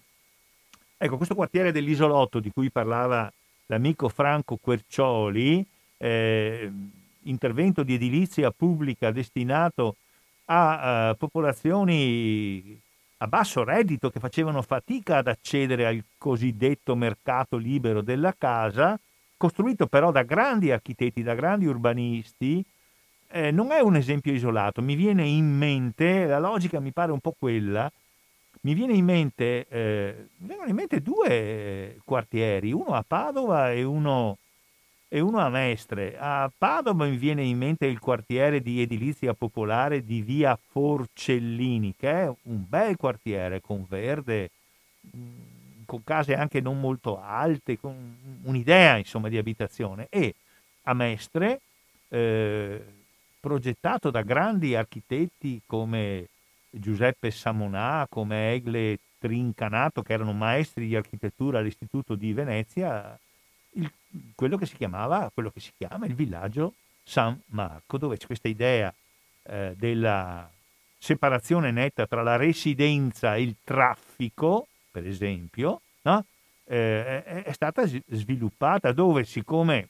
Ecco, 0.98 1.18
questo 1.18 1.36
quartiere 1.36 1.72
dell'isolotto 1.72 2.40
di 2.40 2.52
cui 2.52 2.72
parlava 2.72 3.32
l'amico 3.68 4.10
Franco 4.10 4.58
Quercioli, 4.58 5.66
eh, 5.98 6.72
intervento 7.24 7.84
di 7.84 7.96
edilizia 7.96 8.52
pubblica 8.52 9.12
destinato 9.12 9.96
a 10.46 11.10
uh, 11.10 11.18
popolazioni 11.18 12.80
a 13.18 13.28
basso 13.28 13.64
reddito 13.64 14.10
che 14.10 14.20
facevano 14.20 14.62
fatica 14.62 15.18
ad 15.18 15.28
accedere 15.28 15.88
al 15.88 16.04
cosiddetto 16.18 16.96
mercato 16.96 17.58
libero 17.58 18.02
della 18.02 18.36
casa, 18.38 19.00
costruito 19.38 19.88
però 19.88 20.12
da 20.12 20.24
grandi 20.24 20.72
architetti, 20.72 21.24
da 21.24 21.36
grandi 21.36 21.66
urbanisti, 21.66 22.64
eh, 23.30 23.52
non 23.52 23.72
è 23.72 23.80
un 23.80 23.96
esempio 23.96 24.32
isolato. 24.32 24.82
Mi 24.82 24.96
viene 24.96 25.26
in 25.26 25.46
mente, 25.46 26.26
la 26.26 26.40
logica 26.40 26.80
mi 26.80 26.92
pare 26.92 27.12
un 27.12 27.20
po' 27.20 27.36
quella, 27.38 27.92
mi 28.62 28.98
in 28.98 29.06
mente, 29.06 29.68
eh, 29.70 30.28
vengono 30.38 30.70
in 30.70 30.76
mente 30.76 31.00
due 31.00 32.00
quartieri, 32.04 32.72
uno 32.72 32.96
a 32.96 33.04
Padova 33.08 33.72
e 33.72 33.84
uno, 33.84 34.38
e 35.08 35.20
uno 35.20 35.38
a 35.38 35.50
Mestre. 35.50 36.18
A 36.18 36.52
Padova 36.56 37.06
mi 37.06 37.18
viene 37.18 37.44
in 37.44 37.60
mente 37.60 37.86
il 37.86 38.00
quartiere 38.00 38.62
di 38.62 38.82
edilizia 38.82 39.36
popolare 39.36 40.04
di 40.04 40.22
via 40.22 40.58
Forcellini, 40.72 41.94
che 41.96 42.10
è 42.10 42.28
un 42.28 42.66
bel 42.68 42.98
quartiere 42.98 43.62
con 43.62 43.86
verde, 43.88 44.50
mm, 45.16 45.55
con 45.86 46.04
case 46.04 46.36
anche 46.36 46.62
non 46.62 46.80
molto 46.80 47.22
alte, 47.22 47.80
con 47.80 48.40
un'idea 48.44 48.98
insomma 48.98 49.30
di 49.30 49.38
abitazione. 49.38 50.08
E 50.10 50.36
a 50.84 50.94
Mestre, 50.94 51.62
eh, 52.10 52.84
progettato 53.40 54.12
da 54.12 54.22
grandi 54.22 54.76
architetti 54.76 55.62
come 55.66 56.28
Giuseppe 56.70 57.32
Samonà, 57.32 58.06
come 58.10 58.54
Egle 58.54 59.00
maestri 59.26 59.38
incanato, 59.38 60.02
che 60.04 60.14
erano 60.14 60.34
maestri 60.34 60.88
di 60.88 60.96
architettura 60.96 61.60
all'Istituto 61.60 62.16
di 62.16 62.34
Venezia, 62.34 63.18
il, 63.72 63.92
quello 64.36 64.58
che 64.58 64.66
si 64.66 64.76
chiamava, 64.76 65.32
quello 65.34 65.50
che 65.50 65.60
si 65.60 65.72
chiama 65.78 66.06
il 66.06 66.14
villaggio 66.14 66.74
San 67.04 67.40
Marco, 67.48 67.98
dove 67.98 68.18
c'è 68.18 68.26
questa 68.26 68.48
idea 68.48 68.94
eh, 69.44 69.74
della 69.78 70.50
separazione 70.98 71.72
netta 71.72 72.08
tra 72.08 72.24
la 72.24 72.36
residenza 72.36 73.36
e 73.36 73.42
il 73.42 73.56
traffico, 73.64 74.68
per 74.96 75.06
esempio, 75.06 75.82
no? 76.04 76.24
eh, 76.64 77.22
è, 77.44 77.52
stata 77.52 77.86
sviluppata 77.86 78.94
dove 78.94 79.26
siccome 79.26 79.90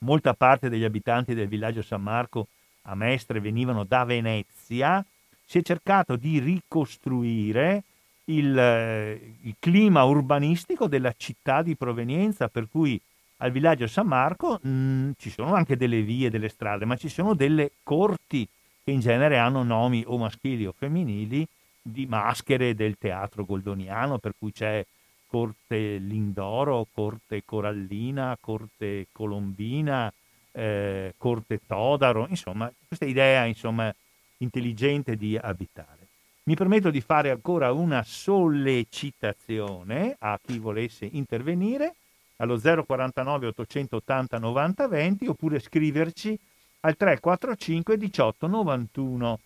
molta 0.00 0.34
parte 0.34 0.68
degli 0.68 0.84
abitanti 0.84 1.32
del 1.32 1.48
villaggio 1.48 1.80
San 1.80 2.02
Marco 2.02 2.48
a 2.82 2.94
Mestre 2.94 3.40
venivano 3.40 3.84
da 3.84 4.04
Venezia, 4.04 5.02
si 5.46 5.56
è 5.56 5.62
cercato 5.62 6.16
di 6.16 6.40
ricostruire 6.40 7.84
il, 8.24 9.18
il, 9.44 9.54
clima 9.58 10.04
urbanistico 10.04 10.88
della 10.88 11.14
città 11.16 11.62
di 11.62 11.74
provenienza, 11.74 12.48
per 12.48 12.68
cui 12.70 13.00
al 13.38 13.50
villaggio 13.50 13.86
San 13.86 14.08
Marco 14.08 14.58
mh, 14.60 14.68
mm, 14.68 15.10
ci 15.16 15.30
sono 15.30 15.54
anche 15.54 15.78
delle 15.78 16.02
vie, 16.02 16.28
delle 16.28 16.50
strade, 16.50 16.84
ma 16.84 16.96
ci 16.96 17.08
sono 17.08 17.32
delle 17.32 17.72
corti 17.82 18.46
che 18.84 18.90
in 18.90 19.00
genere 19.00 19.38
hanno 19.38 19.62
nomi 19.62 20.04
o 20.06 20.18
maschili 20.18 20.66
o 20.66 20.74
femminili 20.76 21.48
di 21.90 22.06
maschere 22.06 22.74
del 22.74 22.96
teatro 22.98 23.44
goldoniano, 23.44 24.18
per 24.18 24.32
cui 24.38 24.52
c'è 24.52 24.84
corte 25.26 25.98
Lindoro, 25.98 26.86
corte 26.92 27.42
Corallina, 27.44 28.36
corte 28.40 29.08
Colombina, 29.12 30.10
eh, 30.52 31.12
corte 31.16 31.60
Todaro, 31.66 32.26
insomma, 32.28 32.72
questa 32.86 33.04
idea 33.04 33.44
insomma, 33.44 33.92
intelligente 34.38 35.16
di 35.16 35.36
abitare. 35.36 36.06
Mi 36.44 36.54
permetto 36.54 36.90
di 36.90 37.02
fare 37.02 37.30
ancora 37.30 37.72
una 37.72 38.02
sollecitazione 38.02 40.16
a 40.18 40.40
chi 40.42 40.58
volesse 40.58 41.04
intervenire 41.04 41.94
allo 42.36 42.58
049 42.58 43.48
880 43.48 44.38
90 44.38 44.88
20 44.88 45.26
oppure 45.26 45.58
scriverci 45.58 46.38
al 46.80 46.96
345 46.96 47.98
18 47.98 48.46
91 48.46 49.38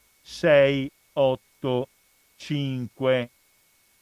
685 2.43 3.31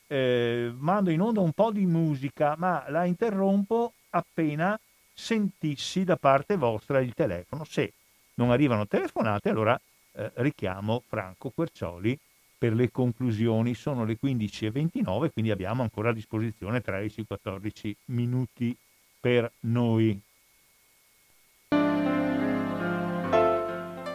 eh, 0.07 0.73
mando 0.77 1.11
in 1.11 1.21
onda 1.21 1.41
un 1.41 1.53
po' 1.53 1.71
di 1.71 1.87
musica, 1.87 2.57
ma 2.59 2.85
la 2.89 3.05
interrompo 3.05 3.93
appena 4.11 4.79
sentissi 5.13 6.03
da 6.03 6.17
parte 6.17 6.57
vostra 6.57 7.01
il 7.01 7.15
telefono. 7.15 7.65
Se 7.65 7.93
non 8.35 8.51
arrivano 8.51 8.89
telefonate, 8.89 9.51
allora 9.51 9.81
eh, 10.13 10.33
richiamo 10.37 11.05
Franco 11.07 11.51
Quercioli 11.51 12.19
per 12.59 12.75
le 12.75 12.91
conclusioni. 12.91 13.75
Sono 13.75 14.05
le 14.05 14.19
15.29, 14.21 15.31
quindi 15.33 15.53
abbiamo 15.53 15.83
ancora 15.83 16.11
a 16.11 16.15
disposizione 16.15 16.83
13-14 16.85 17.93
minuti 18.07 18.77
per 19.21 19.53
noi. 19.61 20.21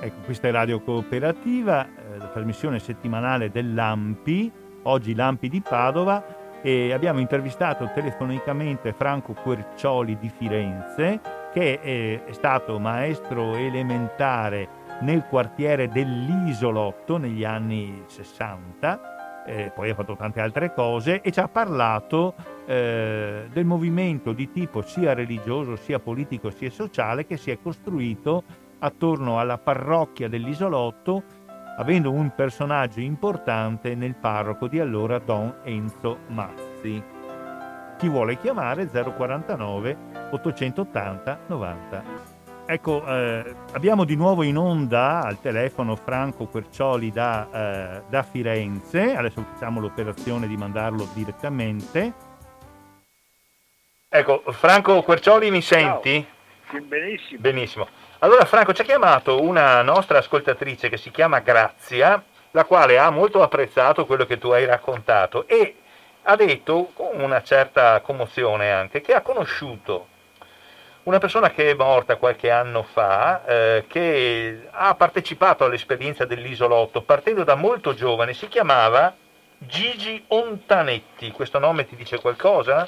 Ecco, 0.02 0.20
questa 0.26 0.50
è 0.50 0.52
Radio 0.52 0.82
Cooperativa, 0.82 2.05
trasmissione 2.36 2.80
settimanale 2.80 3.50
dell'AMPI 3.50 4.52
oggi 4.84 5.16
Lampi 5.16 5.48
di 5.48 5.62
Padova 5.62 6.60
e 6.62 6.92
abbiamo 6.92 7.20
intervistato 7.20 7.90
telefonicamente 7.94 8.92
Franco 8.92 9.32
Quercioli 9.32 10.18
di 10.18 10.30
Firenze 10.30 11.22
che 11.54 11.80
è, 11.80 12.34
stato 12.34 12.78
maestro 12.78 13.56
elementare 13.56 14.68
nel 15.00 15.24
quartiere 15.30 15.88
dell'Isolotto 15.88 17.16
negli 17.16 17.46
anni 17.46 18.04
60, 18.06 19.46
eh, 19.46 19.72
poi 19.74 19.92
ha 19.92 19.96
fatto 19.96 20.18
tante 20.18 20.42
altre 20.42 20.74
cose 20.74 21.22
e 21.22 21.32
ci 21.32 21.40
ha 21.40 21.48
parlato 21.48 22.36
eh, 22.66 23.48
del 23.50 23.64
movimento 23.64 24.34
di 24.34 24.52
tipo 24.52 24.82
sia 24.82 25.14
religioso, 25.14 25.78
sia 25.78 26.00
politico, 26.00 26.50
sia 26.50 26.70
sociale 26.70 27.26
che 27.26 27.38
si 27.38 27.50
è 27.52 27.60
costruito 27.62 28.44
attorno 28.80 29.40
alla 29.40 29.58
parrocchia 29.58 30.28
dell'Isolotto 30.28 31.35
avendo 31.78 32.12
un 32.12 32.34
personaggio 32.34 33.00
importante 33.00 33.96
nel 33.96 34.16
parroco 34.16 34.68
di 34.68 34.80
allora 34.80 35.20
Don 35.20 35.54
Enzo 35.64 36.20
Mazzi. 36.28 37.04
Chi 37.98 38.10
vuole 38.10 38.38
chiamare 38.38 38.88
049 38.88 39.98
880 40.32 41.40
90. 41.48 42.34
Ecco, 42.68 43.06
eh, 43.06 43.56
abbiamo 43.74 44.06
di 44.06 44.16
nuovo 44.16 44.42
in 44.42 44.58
onda 44.58 45.22
al 45.22 45.40
telefono 45.40 45.96
Franco 45.96 46.48
Quercioli 46.48 47.12
da, 47.12 47.48
eh, 47.52 48.02
da 48.10 48.24
Firenze. 48.24 49.16
Adesso 49.16 49.46
facciamo 49.54 49.80
l'operazione 49.80 50.48
di 50.48 50.58
mandarlo 50.58 51.08
direttamente. 51.14 52.14
Ecco, 54.10 54.44
Franco 54.48 55.04
Quercioli 55.04 55.52
mi 55.52 55.62
senti? 55.62 56.26
Ciao. 56.70 56.82
Benissimo. 56.82 57.40
Benissimo. 57.40 57.88
Allora 58.20 58.46
Franco 58.46 58.74
ci 58.74 58.82
ha 58.82 58.86
chiamato 58.86 59.42
una 59.42 59.82
nostra 59.82 60.20
ascoltatrice 60.20 60.88
che 60.88 60.96
si 60.96 61.12
chiama 61.12 61.40
Grazia, 61.40 62.24
la 62.52 62.64
quale 62.64 62.98
ha 62.98 63.10
molto 63.10 63.44
apprezzato 63.44 64.06
quello 64.06 64.26
che 64.26 64.38
tu 64.38 64.52
hai 64.52 64.66
raccontato 64.66 65.46
e 65.48 65.76
ha 66.24 66.36
detto 66.38 66.92
con 66.94 67.20
una 67.20 67.44
certa 67.44 68.00
commozione 68.00 68.72
anche 68.72 69.02
che 69.02 69.14
ha 69.14 69.22
conosciuto 69.22 70.08
una 71.04 71.18
persona 71.18 71.52
che 71.52 71.72
è 71.72 71.74
morta 71.74 72.16
qualche 72.16 72.50
anno 72.50 72.84
fa, 72.84 73.46
eh, 73.46 73.84
che 73.88 74.70
ha 74.72 74.96
partecipato 74.96 75.66
all'esperienza 75.66 76.24
dell'isolotto 76.24 77.02
partendo 77.02 77.44
da 77.44 77.56
molto 77.56 77.94
giovane, 77.94 78.34
si 78.34 78.48
chiamava 78.48 79.14
Gigi 79.58 80.24
Ontanetti. 80.30 81.32
Questo 81.32 81.60
nome 81.60 81.86
ti 81.86 81.96
dice 81.98 82.20
qualcosa? 82.20 82.88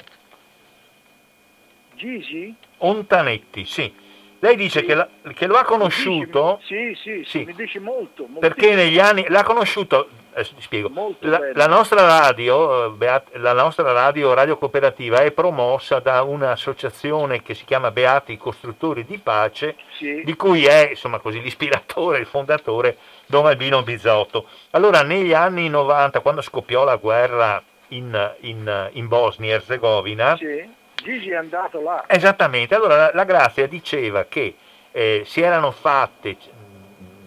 Gigi? 1.94 2.52
Ontanetti, 2.78 3.64
sì. 3.66 4.06
Lei 4.40 4.54
dice 4.56 4.80
sì. 4.80 4.86
che, 4.86 4.94
la, 4.94 5.08
che, 5.34 5.46
lo 5.46 5.56
ha 5.56 5.64
conosciuto. 5.64 6.60
Sì, 6.64 6.96
sì, 7.02 7.24
sì, 7.26 7.44
mi 7.44 7.54
dice 7.54 7.80
molto. 7.80 8.26
Perché 8.38 8.74
negli 8.74 8.98
anni 8.98 9.26
l'ha 9.28 9.42
conosciuto. 9.42 10.08
Eh, 10.34 10.46
spiego. 10.58 11.16
La, 11.20 11.40
la, 11.52 11.66
nostra 11.66 12.06
radio, 12.06 12.96
eh, 13.00 13.22
la 13.32 13.52
nostra 13.52 13.90
radio, 13.90 14.34
radio 14.34 14.56
cooperativa, 14.56 15.18
è 15.18 15.32
promossa 15.32 15.98
da 15.98 16.22
un'associazione 16.22 17.42
che 17.42 17.54
si 17.54 17.64
chiama 17.64 17.90
Beati 17.90 18.36
Costruttori 18.36 19.04
di 19.04 19.18
Pace, 19.18 19.74
di 19.98 20.36
cui 20.36 20.66
è 20.66 20.90
insomma 20.90 21.18
così 21.18 21.40
l'ispiratore, 21.40 22.20
il 22.20 22.26
fondatore 22.26 22.98
Don 23.26 23.46
Albino 23.46 23.82
Bizzotto. 23.82 24.46
Allora, 24.70 25.02
negli 25.02 25.32
anni 25.34 25.68
90, 25.68 26.20
quando 26.20 26.42
scoppiò 26.42 26.84
la 26.84 26.96
guerra 26.96 27.60
in, 27.88 28.34
in, 28.42 28.90
in 28.92 29.08
Bosnia 29.08 29.50
e 29.50 29.54
Herzegovina. 29.54 30.36
Sì 30.36 30.76
Gigi 31.02 31.30
è 31.30 31.36
andato 31.36 31.80
là. 31.80 32.04
Esattamente, 32.06 32.74
allora 32.74 33.10
la, 33.12 33.24
Grazia 33.24 33.66
diceva 33.66 34.24
che 34.24 34.56
eh, 34.90 35.22
si 35.24 35.40
erano 35.40 35.70
fatte, 35.70 36.36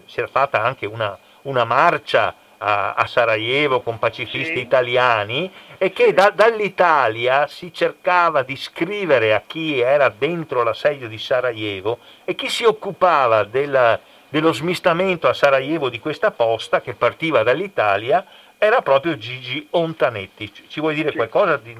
si 0.06 0.20
era 0.20 0.28
fatta 0.28 0.62
anche 0.62 0.86
una, 0.86 1.18
una 1.44 1.64
marcia 1.64 2.36
a, 2.58 2.94
a, 2.94 3.08
Sarajevo 3.08 3.82
con 3.82 3.98
pacifisti 3.98 4.56
sì. 4.56 4.60
italiani 4.60 5.52
e 5.78 5.92
che 5.92 6.14
da, 6.14 6.30
dall'Italia 6.30 7.48
si 7.48 7.74
cercava 7.74 8.44
di 8.44 8.56
scrivere 8.56 9.34
a 9.34 9.42
chi 9.46 9.80
era 9.80 10.14
dentro 10.16 10.64
l'assedio 10.64 11.08
di 11.08 11.18
Sarajevo 11.18 12.00
e 12.24 12.36
chi 12.36 12.50
si 12.50 12.66
occupava 12.66 13.44
della, 13.46 14.00
dello 14.30 14.54
smistamento 14.54 15.28
a 15.28 15.34
Sarajevo 15.34 15.90
di 15.90 16.00
questa 16.00 16.32
posta 16.32 16.82
che 16.82 16.94
partiva 16.94 17.42
dall'Italia 17.42 18.26
era 18.58 18.84
proprio 18.84 19.18
Gigi 19.18 19.66
Ontanetti. 19.72 20.54
Ci 20.68 20.80
vuoi 20.80 20.94
dire 20.94 21.10
sì. 21.10 21.16
qualcosa 21.16 21.58
di, 21.58 21.76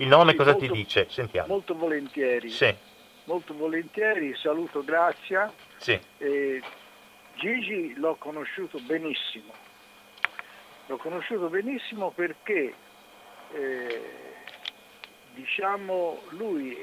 il 0.00 0.08
nome 0.08 0.32
sì, 0.32 0.36
cosa 0.36 0.52
molto, 0.52 0.66
ti 0.66 0.72
dice? 0.72 1.06
Sentiamo. 1.08 1.48
Molto 1.48 1.74
volentieri. 1.74 2.48
Sì. 2.50 2.74
Molto 3.24 3.54
volentieri, 3.54 4.34
saluto 4.36 4.82
Grazia. 4.82 5.52
Sì. 5.76 5.98
Eh, 6.18 6.62
Gigi 7.34 7.94
l'ho 7.96 8.16
conosciuto 8.16 8.78
benissimo. 8.80 9.52
L'ho 10.86 10.96
conosciuto 10.96 11.48
benissimo 11.48 12.10
perché, 12.10 12.74
eh, 13.52 14.02
diciamo, 15.34 16.22
lui 16.30 16.76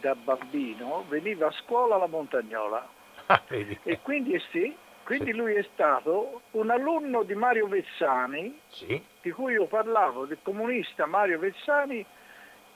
da 0.00 0.14
bambino 0.14 1.04
veniva 1.08 1.48
a 1.48 1.52
scuola 1.52 1.96
alla 1.96 2.06
Montagnola. 2.06 2.94
Ah, 3.28 3.42
e 3.48 3.98
quindi, 4.02 4.40
sì, 4.52 4.72
quindi 5.02 5.32
sì. 5.32 5.36
lui 5.36 5.54
è 5.54 5.66
stato 5.72 6.42
un 6.52 6.70
alunno 6.70 7.24
di 7.24 7.34
Mario 7.34 7.66
Vezzani, 7.66 8.56
sì. 8.68 9.02
di 9.20 9.32
cui 9.32 9.54
io 9.54 9.66
parlavo, 9.66 10.26
del 10.26 10.38
comunista 10.42 11.06
Mario 11.06 11.40
Vezzani, 11.40 12.06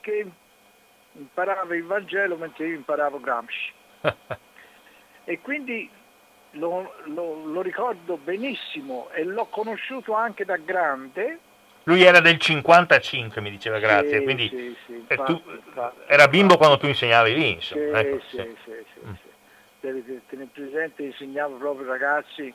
che 0.01 0.25
imparava 1.13 1.75
il 1.75 1.85
Vangelo 1.85 2.35
mentre 2.35 2.67
io 2.67 2.75
imparavo 2.75 3.19
Gramsci. 3.19 3.71
e 5.23 5.39
quindi 5.39 5.89
lo, 6.51 6.93
lo, 7.05 7.45
lo, 7.45 7.61
ricordo 7.61 8.17
benissimo 8.17 9.09
e 9.11 9.23
l'ho 9.23 9.45
conosciuto 9.45 10.13
anche 10.13 10.43
da 10.43 10.57
grande. 10.57 11.39
Lui 11.83 12.03
era 12.03 12.19
del 12.19 12.37
55, 12.37 13.41
mi 13.41 13.49
diceva 13.49 13.79
Grazia, 13.79 14.17
sì, 14.17 14.23
quindi 14.23 14.47
sì, 14.49 14.75
sì, 14.85 14.93
infatti, 14.93 15.41
tu, 15.41 15.49
infatti, 15.49 15.97
era 16.07 16.27
bimbo 16.27 16.53
infatti. 16.53 16.57
quando 16.57 16.77
tu 16.77 16.87
insegnavi 16.87 17.33
lì, 17.33 17.51
insomma. 17.53 17.99
Sì, 17.99 18.07
ecco, 18.07 18.19
sì, 18.29 18.55
sì. 18.65 18.85
sì, 18.93 18.99
mm. 19.05 19.13
Tenere 19.79 20.47
presente, 20.51 21.03
insegnavo 21.03 21.55
proprio 21.55 21.87
ragazzi 21.87 22.53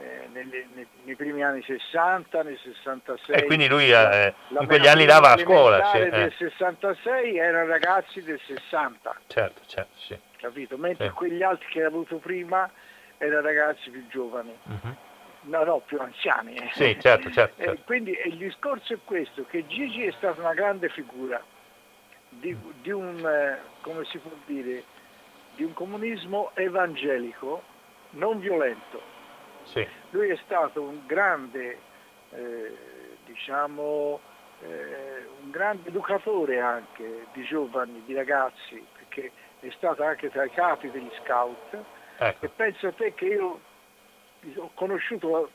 eh, 0.00 0.28
nei, 0.32 0.86
nei, 1.02 1.16
primi 1.16 1.42
anni 1.42 1.62
60, 1.62 2.42
nel 2.42 2.58
66. 2.62 3.34
E 3.34 3.44
quindi 3.44 3.66
lui 3.66 3.90
eh, 3.90 4.32
in 4.48 4.66
quegli 4.66 4.86
anni 4.86 5.04
dava 5.04 5.32
a 5.32 5.38
scuola. 5.38 5.90
Sì, 5.92 6.08
del 6.08 6.32
66 6.36 7.36
erano 7.36 7.66
ragazzi 7.66 8.22
del 8.22 8.40
60. 8.46 9.16
Certo, 9.26 9.60
certo, 9.66 9.98
sì. 9.98 10.16
Capito? 10.36 10.78
Mentre 10.78 11.08
sì. 11.08 11.12
quegli 11.14 11.42
altri 11.42 11.66
che 11.70 11.80
era 11.80 11.88
avuto 11.88 12.18
prima 12.18 12.70
erano 13.18 13.40
ragazzi 13.40 13.90
più 13.90 14.06
giovani. 14.08 14.56
Uh-huh. 14.62 14.94
No, 15.40 15.64
no, 15.64 15.78
più 15.84 15.98
anziani. 15.98 16.54
Eh. 16.54 16.70
Sì, 16.74 16.96
certo, 17.00 17.30
certo. 17.32 17.60
certo. 17.62 17.82
quindi 17.84 18.16
il 18.24 18.36
discorso 18.36 18.92
è 18.92 18.98
questo, 19.04 19.44
che 19.46 19.66
Gigi 19.66 20.04
è 20.04 20.12
stata 20.12 20.40
una 20.40 20.54
grande 20.54 20.88
figura 20.90 21.42
di, 22.28 22.56
di 22.82 22.90
un, 22.90 23.26
eh, 23.26 23.58
come 23.80 24.04
si 24.04 24.18
può 24.18 24.30
dire, 24.46 24.84
di 25.56 25.64
un 25.64 25.72
comunismo 25.72 26.52
evangelico 26.54 27.62
non 28.10 28.38
violento 28.38 29.07
sì. 29.72 29.86
Lui 30.10 30.28
è 30.28 30.38
stato 30.44 30.82
un 30.82 31.00
grande, 31.06 31.78
eh, 32.30 32.76
diciamo, 33.24 34.20
eh, 34.62 35.26
un 35.42 35.50
grande 35.50 35.88
educatore 35.88 36.60
anche 36.60 37.26
di 37.32 37.42
giovani, 37.44 38.02
di 38.04 38.14
ragazzi, 38.14 38.84
perché 38.96 39.30
è 39.60 39.70
stato 39.70 40.02
anche 40.02 40.30
tra 40.30 40.44
i 40.44 40.50
capi 40.50 40.90
degli 40.90 41.10
scout. 41.22 41.76
Ecco. 42.18 42.44
E 42.44 42.48
penso 42.48 42.88
a 42.88 42.92
te 42.92 43.14
che 43.14 43.26
io 43.26 43.60
ho 44.56 44.70
conosciuto 44.74 45.50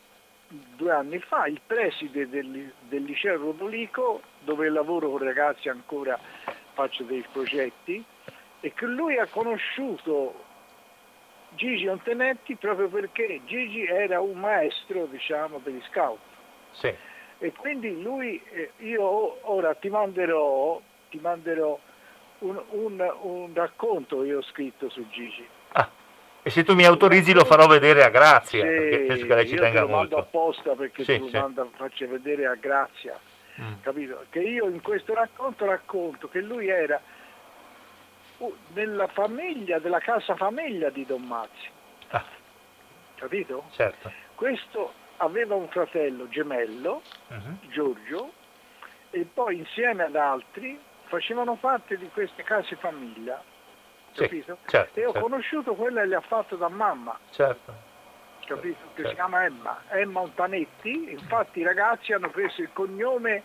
due 0.48 0.92
anni 0.92 1.20
fa 1.20 1.48
il 1.48 1.60
preside 1.66 2.30
del, 2.30 2.72
del 2.82 3.04
liceo 3.04 3.38
Rodolico, 3.38 4.22
dove 4.42 4.70
lavoro 4.70 5.10
con 5.10 5.24
ragazzi 5.24 5.70
ancora, 5.70 6.20
faccio 6.74 7.04
dei 7.04 7.26
progetti, 7.32 8.04
e 8.60 8.74
che 8.74 8.86
lui 8.86 9.18
ha 9.18 9.26
conosciuto 9.26 10.52
Gigi 11.56 11.88
Antenetti 11.88 12.56
proprio 12.56 12.88
perché 12.88 13.42
Gigi 13.46 13.86
era 13.86 14.20
un 14.20 14.40
maestro 14.40 15.06
diciamo, 15.06 15.60
degli 15.64 15.82
scout. 15.90 16.20
Sì. 16.72 16.94
E 17.40 17.52
quindi 17.54 18.02
lui, 18.02 18.42
eh, 18.52 18.72
io 18.78 19.38
ora 19.52 19.74
ti 19.74 19.90
manderò, 19.90 20.82
ti 21.10 21.20
manderò 21.20 21.78
un, 22.40 22.62
un, 22.70 23.14
un, 23.22 23.50
racconto 23.54 24.22
che 24.22 24.34
ho 24.34 24.42
scritto 24.44 24.90
su 24.90 25.06
Gigi. 25.10 25.46
Ah, 25.74 25.90
e 26.42 26.50
se 26.50 26.64
tu 26.64 26.74
mi 26.74 26.86
autorizzi 26.86 27.34
lo 27.34 27.46
farò 27.46 27.68
vedere 27.68 28.04
a 28.04 28.10
Grazia, 28.10 28.62
sì, 28.62 28.68
perché 28.68 29.00
penso 29.00 29.26
che 29.26 29.36
lei 29.36 29.48
ci 29.48 29.56
tenga 29.56 29.86
molto. 29.86 29.86
Io 29.86 29.90
lo 29.90 29.96
mando 29.96 30.18
apposta 30.18 30.76
perché 30.76 31.04
sì, 31.04 31.18
tu 31.18 31.28
sì. 31.28 31.34
lo 31.34 31.40
manda, 31.40 31.68
faccio 31.76 32.08
vedere 32.08 32.46
a 32.46 32.56
Grazia, 32.56 33.20
mm. 33.62 33.74
capito? 33.82 34.26
Che 34.30 34.40
io 34.40 34.70
in 34.70 34.82
questo 34.82 35.14
racconto 35.14 35.66
racconto 35.66 36.30
che 36.30 36.40
lui 36.40 36.68
era 36.70 37.02
nella 38.74 39.08
famiglia, 39.08 39.80
della 39.80 40.00
casa 40.00 40.36
famiglia 40.36 40.90
di 40.90 41.06
Don 41.06 41.24
Mazzi. 41.24 41.70
Ah. 42.10 42.26
Capito? 43.16 43.66
Certo. 43.72 44.12
Questo 44.36 44.94
aveva 45.18 45.56
un 45.56 45.68
fratello 45.70 46.28
gemello, 46.28 47.02
uh-huh. 47.28 47.70
Giorgio, 47.70 48.34
e 49.12 49.28
poi 49.32 49.58
insieme 49.58 50.04
ad 50.04 50.16
altri 50.16 50.80
facevano 51.06 51.56
parte 51.56 51.98
di 51.98 52.10
queste 52.10 52.44
case 52.44 52.76
famiglia. 52.76 53.42
Capito? 54.14 54.58
Sì, 54.64 54.70
certo, 54.70 55.00
e 55.00 55.06
ho 55.06 55.12
certo. 55.12 55.28
conosciuto 55.28 55.76
quella 55.76 56.02
che 56.02 56.08
le 56.08 56.16
ha 56.16 56.22
fatto 56.22 56.56
da 56.56 56.68
mamma. 56.68 57.18
Certo. 57.32 57.92
Capito? 58.46 58.80
Che 58.94 59.02
certo. 59.02 59.10
si 59.10 59.16
chiama 59.16 59.46
Emma, 59.46 59.82
Emma 59.90 60.20
Ontanetti, 60.20 61.12
infatti 61.12 61.60
i 61.60 61.64
ragazzi 61.64 62.14
hanno 62.14 62.30
preso 62.30 62.62
il 62.62 62.70
cognome 62.74 63.44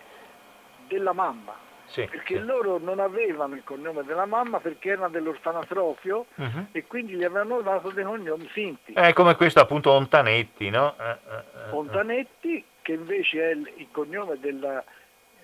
della 0.87 1.13
mamma 1.13 1.67
sì, 1.89 2.05
perché 2.05 2.35
sì. 2.35 2.43
loro 2.43 2.77
non 2.77 2.99
avevano 2.99 3.55
il 3.55 3.63
cognome 3.63 4.03
della 4.03 4.25
mamma 4.25 4.59
perché 4.59 4.91
erano 4.91 5.09
dell'orfanatrofio 5.09 6.25
uh-huh. 6.35 6.65
e 6.71 6.85
quindi 6.85 7.13
gli 7.13 7.23
avevano 7.23 7.61
dato 7.61 7.89
dei 7.89 8.03
cognomi 8.03 8.47
finti. 8.47 8.93
È 8.93 9.11
come 9.13 9.35
questo 9.35 9.59
appunto 9.59 9.91
Ontanetti, 9.91 10.69
no? 10.69 10.95
Eh, 10.99 11.09
eh, 11.09 11.37
eh 11.37 11.71
Ontanetti, 11.71 12.63
che 12.81 12.93
invece 12.93 13.49
è 13.49 13.53
il, 13.53 13.71
il 13.77 13.87
cognome 13.91 14.39
della, 14.39 14.83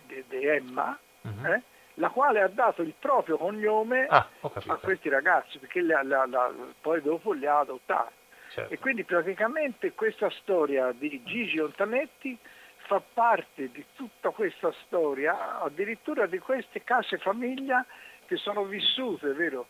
di, 0.06 0.24
di 0.28 0.46
Emma, 0.46 0.98
uh-huh. 1.22 1.46
eh, 1.46 1.62
la 1.96 2.10
quale 2.10 2.42
ha 2.42 2.48
dato 2.48 2.82
il 2.82 2.94
proprio 2.98 3.38
cognome 3.38 4.06
ah, 4.08 4.28
a 4.42 4.76
questi 4.76 5.10
ragazzi, 5.10 5.58
perché 5.58 5.82
la, 5.82 6.04
la, 6.04 6.26
la, 6.26 6.52
poi 6.80 7.02
dopo 7.02 7.32
li 7.34 7.48
ha 7.48 7.60
adottati. 7.60 8.14
Certo. 8.52 8.74
E 8.74 8.80
quindi 8.80 9.04
praticamente 9.04 9.94
questa 9.94 10.30
storia 10.30 10.94
di 10.94 11.22
Gigi 11.24 11.60
Ontanetti 11.60 12.38
fa 12.86 13.02
parte 13.14 13.70
di 13.72 13.84
tutta 13.96 14.30
questa 14.30 14.74
storia, 14.86 15.62
addirittura 15.62 16.26
di 16.28 16.40
queste 16.40 16.84
case 16.84 17.18
famiglia 17.18 17.86
che 18.26 18.38
sono 18.38 18.64
vissute, 18.64 19.34
vero, 19.34 19.68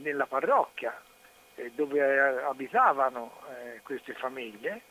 nella 0.00 0.26
parrocchia 0.26 1.00
eh, 1.54 1.70
dove 1.74 1.98
eh, 1.98 2.42
abitavano 2.42 3.38
eh, 3.50 3.80
queste 3.82 4.14
famiglie 4.14 4.82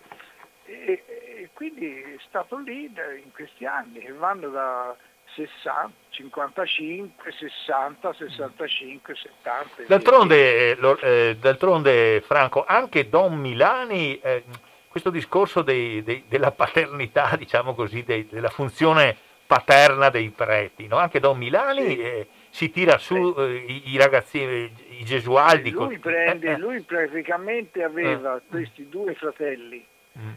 e, 0.66 1.50
quindi 1.54 2.02
è 2.02 2.18
stato 2.28 2.58
lì 2.58 2.86
in 2.86 3.32
questi 3.34 3.66
anni 3.66 4.00
che 4.00 4.14
vanno 4.14 4.50
da 4.50 4.96
60, 5.36 5.92
55, 6.10 7.32
60, 7.32 8.14
65, 8.14 9.16
70. 9.16 9.84
D'altronde, 9.88 10.78
eh, 11.02 11.36
d'altronde 11.38 12.22
Franco, 12.22 12.64
anche 12.64 13.10
Don 13.10 13.38
Milani 13.38 14.20
eh, 14.20 14.44
questo 14.92 15.10
discorso 15.10 15.62
dei, 15.62 16.04
dei, 16.04 16.26
della 16.28 16.52
paternità, 16.52 17.38
diciamo 17.38 17.74
così, 17.74 18.04
dei, 18.04 18.28
della 18.28 18.50
funzione 18.50 19.16
paterna 19.48 20.10
dei 20.10 20.30
preti. 20.30 20.88
No? 20.88 20.98
Anche 20.98 21.22
Don 21.22 21.38
Milani 21.38 21.96
sì. 21.96 22.02
eh, 22.02 22.28
si 22.50 22.70
tira 22.72 22.98
su 22.98 23.34
eh, 23.38 23.56
i, 23.68 23.92
i, 23.92 23.98
ragazzini, 23.98 24.70
i 25.00 25.06
gesualdi. 25.06 25.72
Lui, 25.72 25.98
prende, 25.98 26.50
eh, 26.50 26.52
eh. 26.52 26.58
lui 26.58 26.82
praticamente 26.82 27.84
aveva 27.84 28.36
eh. 28.36 28.42
questi 28.50 28.90
due 28.90 29.14
fratelli 29.16 29.84
mm. 30.20 30.32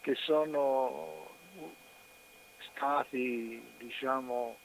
che 0.00 0.14
sono 0.16 1.28
stati, 2.74 3.62
diciamo, 3.78 4.56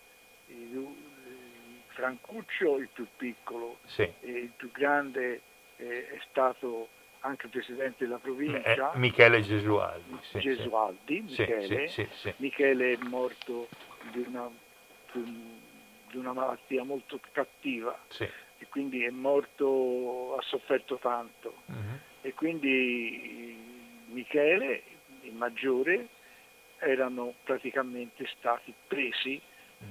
Francuccio 1.89 2.77
il 2.77 2.89
più 2.91 3.05
piccolo 3.15 3.77
sì. 3.85 4.01
e 4.01 4.31
il 4.31 4.51
più 4.55 4.71
grande 4.71 5.41
è 5.75 6.19
stato 6.29 6.89
anche 7.25 7.47
presidente 7.47 8.05
della 8.05 8.19
provincia. 8.19 8.93
Eh, 8.93 8.97
Michele 8.97 9.41
Gesualdi. 9.41 10.17
Sì, 10.21 10.39
Gesualdi, 10.39 11.25
sì. 11.27 11.41
Michele. 11.41 11.87
Sì, 11.87 12.07
Michele 12.37 12.93
è 12.93 12.97
morto 13.03 13.67
di 14.11 14.23
una, 14.27 14.49
di 15.11 16.17
una 16.17 16.33
malattia 16.33 16.83
molto 16.83 17.19
cattiva 17.31 17.97
e 18.57 18.67
quindi 18.69 19.03
è 19.03 19.09
morto, 19.09 20.37
ha 20.37 20.41
sofferto 20.43 20.97
tanto. 20.97 21.61
Uh-huh. 21.65 21.99
E 22.21 22.33
quindi 22.33 23.57
Michele, 24.09 24.83
il 25.21 25.33
maggiore, 25.33 26.07
erano 26.77 27.33
praticamente 27.43 28.27
stati 28.37 28.73
presi 28.87 29.41
uh-huh. 29.79 29.87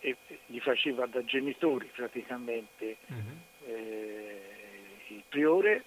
e 0.00 0.16
gli 0.46 0.60
faceva 0.60 1.06
da 1.06 1.22
genitori 1.24 1.90
praticamente 1.94 2.96
uh-huh. 3.06 3.66
eh, 3.66 4.42
il 5.08 5.22
priore 5.28 5.84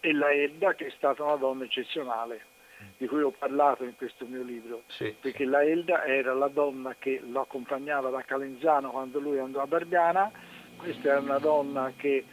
e 0.00 0.12
la 0.12 0.30
Edda 0.30 0.74
che 0.74 0.86
è 0.86 0.90
stata 0.90 1.24
una 1.24 1.36
donna 1.36 1.64
eccezionale 1.64 2.56
di 2.96 3.06
cui 3.06 3.22
ho 3.22 3.30
parlato 3.30 3.84
in 3.84 3.96
questo 3.96 4.24
mio 4.26 4.42
libro, 4.42 4.82
sì, 4.86 5.14
perché 5.20 5.44
sì. 5.44 5.50
la 5.50 5.62
Elda 5.62 6.04
era 6.04 6.34
la 6.34 6.48
donna 6.48 6.94
che 6.98 7.20
lo 7.28 7.40
accompagnava 7.40 8.10
da 8.10 8.22
Calenzano 8.22 8.90
quando 8.90 9.18
lui 9.18 9.38
andò 9.38 9.60
a 9.60 9.66
Barbiana, 9.66 10.30
questa 10.76 11.10
era 11.10 11.20
una 11.20 11.38
donna 11.38 11.92
che 11.96 12.24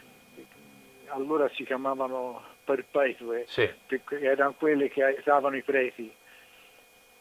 allora 1.06 1.48
si 1.50 1.64
chiamavano 1.64 2.42
perpetue, 2.64 3.44
sì. 3.48 3.68
erano 4.08 4.54
quelle 4.54 4.88
che 4.88 5.02
aiutavano 5.02 5.56
i 5.56 5.62
preti, 5.62 6.12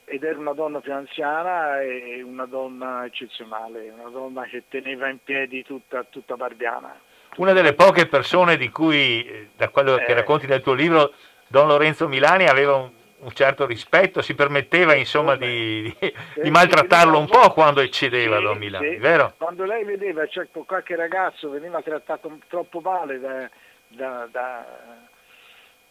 ed 0.05 0.23
era 0.23 0.37
una 0.37 0.53
donna 0.53 0.79
più 0.79 0.93
anziana 0.93 1.81
e 1.81 2.21
una 2.21 2.45
donna 2.45 3.05
eccezionale, 3.05 3.89
una 3.89 4.09
donna 4.09 4.43
che 4.43 4.63
teneva 4.67 5.07
in 5.09 5.17
piedi 5.23 5.63
tutta, 5.63 6.03
tutta 6.03 6.35
Barbiana 6.35 7.04
una 7.37 7.53
delle 7.53 7.73
poche 7.73 8.07
persone 8.07 8.57
di 8.57 8.69
cui, 8.69 9.25
eh, 9.25 9.49
da 9.55 9.69
quello 9.69 9.95
che 9.95 10.11
eh. 10.11 10.13
racconti 10.13 10.47
nel 10.47 10.61
tuo 10.61 10.73
libro, 10.73 11.13
Don 11.47 11.67
Lorenzo 11.67 12.07
Milani 12.07 12.47
aveva 12.47 12.75
un, 12.75 12.89
un 13.17 13.31
certo 13.31 13.65
rispetto, 13.65 14.21
si 14.21 14.35
permetteva 14.35 14.93
insomma 14.93 15.35
di, 15.35 15.93
di, 15.99 16.13
di, 16.41 16.49
maltrattarlo 16.49 17.17
un 17.17 17.27
po' 17.27 17.51
quando 17.51 17.81
eccedeva 17.81 18.37
sì, 18.37 18.43
Don 18.43 18.57
Milani, 18.57 18.89
sì. 18.91 18.95
vero? 18.97 19.33
Quando 19.37 19.65
lei 19.65 19.83
vedeva 19.83 20.25
cioè, 20.27 20.47
qualche 20.51 20.95
ragazzo 20.95 21.49
veniva 21.49 21.81
trattato 21.81 22.39
troppo 22.47 22.79
male 22.79 23.19
da, 23.19 23.49
da, 23.87 24.27
da, 24.31 24.65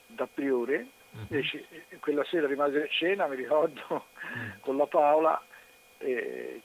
da 0.07 0.29
Priore, 0.33 0.87
mm-hmm. 1.17 1.43
quella 2.01 2.25
sera 2.25 2.47
rimase 2.47 2.83
a 2.83 2.89
cena, 2.89 3.27
mi 3.27 3.37
ricordo, 3.37 4.07
con 4.61 4.77
la 4.77 4.87
Paola, 4.87 5.41
e 5.99 6.61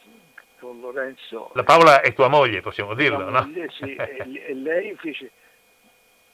con 0.60 0.80
Lorenzo. 0.80 1.52
La 1.54 1.64
Paola 1.64 2.02
è 2.02 2.14
tua 2.14 2.28
moglie, 2.28 2.62
possiamo 2.62 2.94
dirlo, 2.94 3.30
no? 3.30 3.42
Moglie, 3.42 3.70
sì, 3.72 3.96
e, 3.96 4.54
lei 4.54 4.96
fece, 4.96 5.32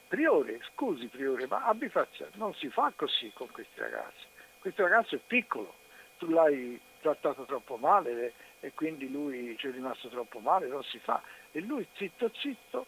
Priore, 0.07 0.59
scusi 0.73 1.07
Priore, 1.07 1.47
ma 1.47 1.65
abbi 1.65 1.89
faccia, 1.89 2.27
non 2.33 2.53
si 2.55 2.69
fa 2.69 2.91
così 2.95 3.31
con 3.33 3.49
questi 3.51 3.79
ragazzi. 3.79 4.25
Questo 4.59 4.83
ragazzo 4.83 5.15
è 5.15 5.19
piccolo, 5.25 5.75
tu 6.17 6.29
l'hai 6.29 6.79
trattato 7.01 7.43
troppo 7.43 7.77
male 7.77 8.33
e 8.59 8.73
quindi 8.73 9.11
lui 9.11 9.55
ci 9.57 9.67
è 9.67 9.71
rimasto 9.71 10.09
troppo 10.09 10.39
male, 10.39 10.67
non 10.67 10.83
si 10.83 10.99
fa. 10.99 11.21
E 11.51 11.61
lui 11.61 11.87
zitto 11.95 12.31
zitto 12.33 12.87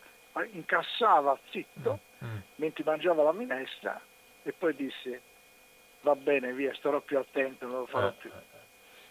incassava 0.51 1.38
zitto 1.49 1.99
mm. 2.23 2.27
mm. 2.27 2.38
mentre 2.55 2.84
mangiava 2.84 3.23
la 3.23 3.34
minestra 3.34 3.99
e 4.43 4.53
poi 4.53 4.76
disse 4.76 5.22
va 6.01 6.15
bene, 6.15 6.53
via, 6.53 6.73
starò 6.76 7.01
più 7.01 7.18
attento, 7.18 7.65
non 7.65 7.80
lo 7.80 7.85
farò 7.85 8.11
più. 8.14 8.31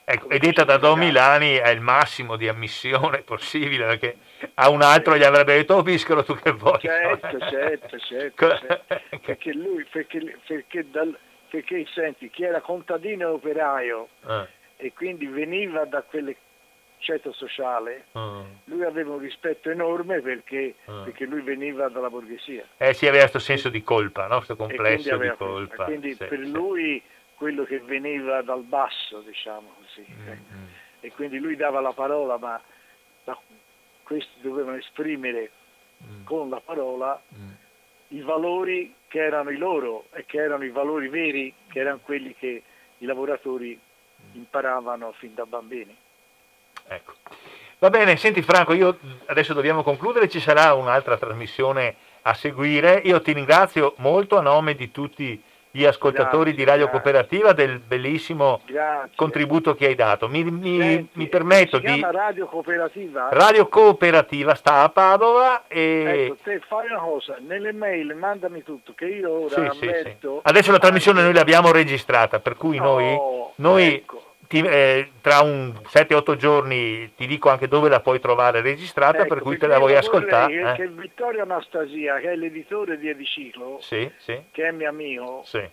Ecco, 0.08 0.28
e 0.28 0.38
detta 0.38 0.62
da 0.62 0.76
Don 0.76 1.00
Milani 1.00 1.54
è 1.54 1.68
il 1.70 1.80
massimo 1.80 2.36
di 2.36 2.46
ammissione 2.46 3.22
possibile, 3.22 3.86
perché 3.86 4.18
a 4.54 4.68
un 4.68 4.80
altro 4.80 5.16
gli 5.16 5.24
avrebbe 5.24 5.56
detto, 5.56 5.74
oh 5.74 5.82
Piscolo, 5.82 6.22
tu 6.22 6.36
che 6.36 6.52
vuoi? 6.52 6.78
Certo, 6.78 7.40
certo, 7.50 7.98
certo, 7.98 8.56
certo. 8.56 8.84
perché 9.26 9.52
lui, 9.52 9.84
perché, 9.90 10.38
perché, 10.46 10.88
dal, 10.88 11.18
perché, 11.50 11.84
senti, 11.92 12.30
chi 12.30 12.44
era 12.44 12.60
contadino 12.60 13.22
e 13.22 13.32
operaio 13.32 14.10
eh. 14.28 14.46
e 14.76 14.92
quindi 14.92 15.26
veniva 15.26 15.84
da 15.86 16.02
quelle 16.02 16.36
ceto 16.98 17.32
sociale, 17.32 18.04
uh. 18.12 18.44
lui 18.66 18.84
aveva 18.84 19.10
un 19.10 19.18
rispetto 19.18 19.70
enorme 19.70 20.20
perché, 20.20 20.76
uh. 20.84 21.02
perché, 21.02 21.24
lui 21.24 21.40
veniva 21.40 21.88
dalla 21.88 22.10
borghesia. 22.10 22.64
Eh 22.76 22.94
sì, 22.94 23.08
aveva 23.08 23.22
questo 23.22 23.40
senso 23.40 23.70
di 23.70 23.82
colpa, 23.82 24.28
no? 24.28 24.36
questo 24.36 24.54
complesso 24.54 25.16
di 25.16 25.32
colpa. 25.36 25.82
Quindi 25.86 26.12
sì, 26.12 26.24
per 26.26 26.38
sì. 26.44 26.50
lui 26.52 27.02
quello 27.36 27.64
che 27.64 27.78
veniva 27.80 28.42
dal 28.42 28.62
basso, 28.62 29.20
diciamo 29.20 29.74
così. 29.80 30.06
Mm-hmm. 30.08 30.64
E 31.00 31.12
quindi 31.12 31.38
lui 31.38 31.56
dava 31.56 31.80
la 31.80 31.92
parola, 31.92 32.36
ma 32.38 32.60
questi 34.02 34.40
dovevano 34.40 34.76
esprimere 34.76 35.50
mm. 36.04 36.24
con 36.24 36.48
la 36.48 36.60
parola 36.64 37.20
mm. 37.34 37.50
i 38.08 38.20
valori 38.20 38.94
che 39.08 39.18
erano 39.18 39.50
i 39.50 39.56
loro 39.56 40.06
e 40.12 40.24
che 40.26 40.38
erano 40.38 40.64
i 40.64 40.70
valori 40.70 41.08
veri, 41.08 41.52
che 41.68 41.80
erano 41.80 41.98
quelli 42.02 42.34
che 42.36 42.62
i 42.98 43.04
lavoratori 43.04 43.78
imparavano 44.32 45.12
fin 45.12 45.34
da 45.34 45.44
bambini. 45.44 45.96
Ecco. 46.86 47.14
Va 47.78 47.90
bene, 47.90 48.16
senti 48.16 48.42
Franco, 48.42 48.72
io 48.72 48.98
adesso 49.26 49.52
dobbiamo 49.52 49.82
concludere, 49.82 50.28
ci 50.28 50.40
sarà 50.40 50.72
un'altra 50.74 51.18
trasmissione 51.18 51.96
a 52.22 52.32
seguire. 52.32 53.02
Io 53.04 53.20
ti 53.20 53.32
ringrazio 53.32 53.94
molto 53.98 54.38
a 54.38 54.42
nome 54.42 54.74
di 54.74 54.90
tutti 54.92 55.42
gli 55.76 55.84
ascoltatori 55.84 56.52
grazie, 56.52 56.56
di 56.56 56.64
Radio 56.64 56.86
grazie. 56.86 57.00
Cooperativa 57.00 57.52
del 57.52 57.78
bellissimo 57.78 58.60
grazie. 58.64 59.10
contributo 59.14 59.74
che 59.74 59.86
hai 59.86 59.94
dato. 59.94 60.26
Mi, 60.28 60.42
mi, 60.42 60.78
Senti, 60.78 61.08
mi 61.12 61.28
permetto 61.28 61.78
di... 61.78 62.00
Radio 62.00 62.46
Cooperativa? 62.46 63.28
Radio 63.30 63.68
Cooperativa 63.68 64.54
sta 64.54 64.82
a 64.82 64.88
Padova 64.88 65.64
e... 65.68 66.24
Ecco, 66.24 66.36
te 66.42 66.60
fai 66.66 66.86
una 66.86 66.98
cosa, 66.98 67.36
nelle 67.46 67.72
mail 67.72 68.14
mandami 68.14 68.62
tutto, 68.62 68.94
che 68.94 69.04
io 69.04 69.44
ora 69.44 69.70
sì, 69.72 69.86
metto... 69.86 70.36
Sì, 70.36 70.48
Adesso 70.48 70.72
la 70.72 70.78
trasmissione 70.78 71.22
noi 71.22 71.34
l'abbiamo 71.34 71.70
registrata, 71.70 72.40
per 72.40 72.56
cui 72.56 72.78
noi... 72.78 73.14
Oh, 73.14 73.52
noi 73.56 73.84
ecco. 73.94 74.25
Ti, 74.48 74.60
eh, 74.60 75.10
tra 75.20 75.40
un 75.40 75.72
7-8 75.72 76.36
giorni 76.36 77.12
ti 77.14 77.26
dico 77.26 77.48
anche 77.48 77.68
dove 77.68 77.88
la 77.88 78.00
puoi 78.00 78.20
trovare 78.20 78.60
registrata, 78.60 79.18
ecco, 79.18 79.34
per 79.34 79.42
cui 79.42 79.58
te 79.58 79.66
la 79.66 79.78
vuoi 79.78 79.96
ascoltare. 79.96 80.52
Che, 80.52 80.70
eh? 80.70 80.74
che 80.74 80.88
Vittorio 80.88 81.42
Anastasia, 81.42 82.18
che 82.18 82.32
è 82.32 82.36
l'editore 82.36 82.98
di 82.98 83.08
Ediciclo, 83.08 83.78
sì, 83.80 84.10
sì. 84.18 84.40
che 84.50 84.68
è 84.68 84.70
mio 84.70 84.88
amico, 84.88 85.42
sì. 85.44 85.68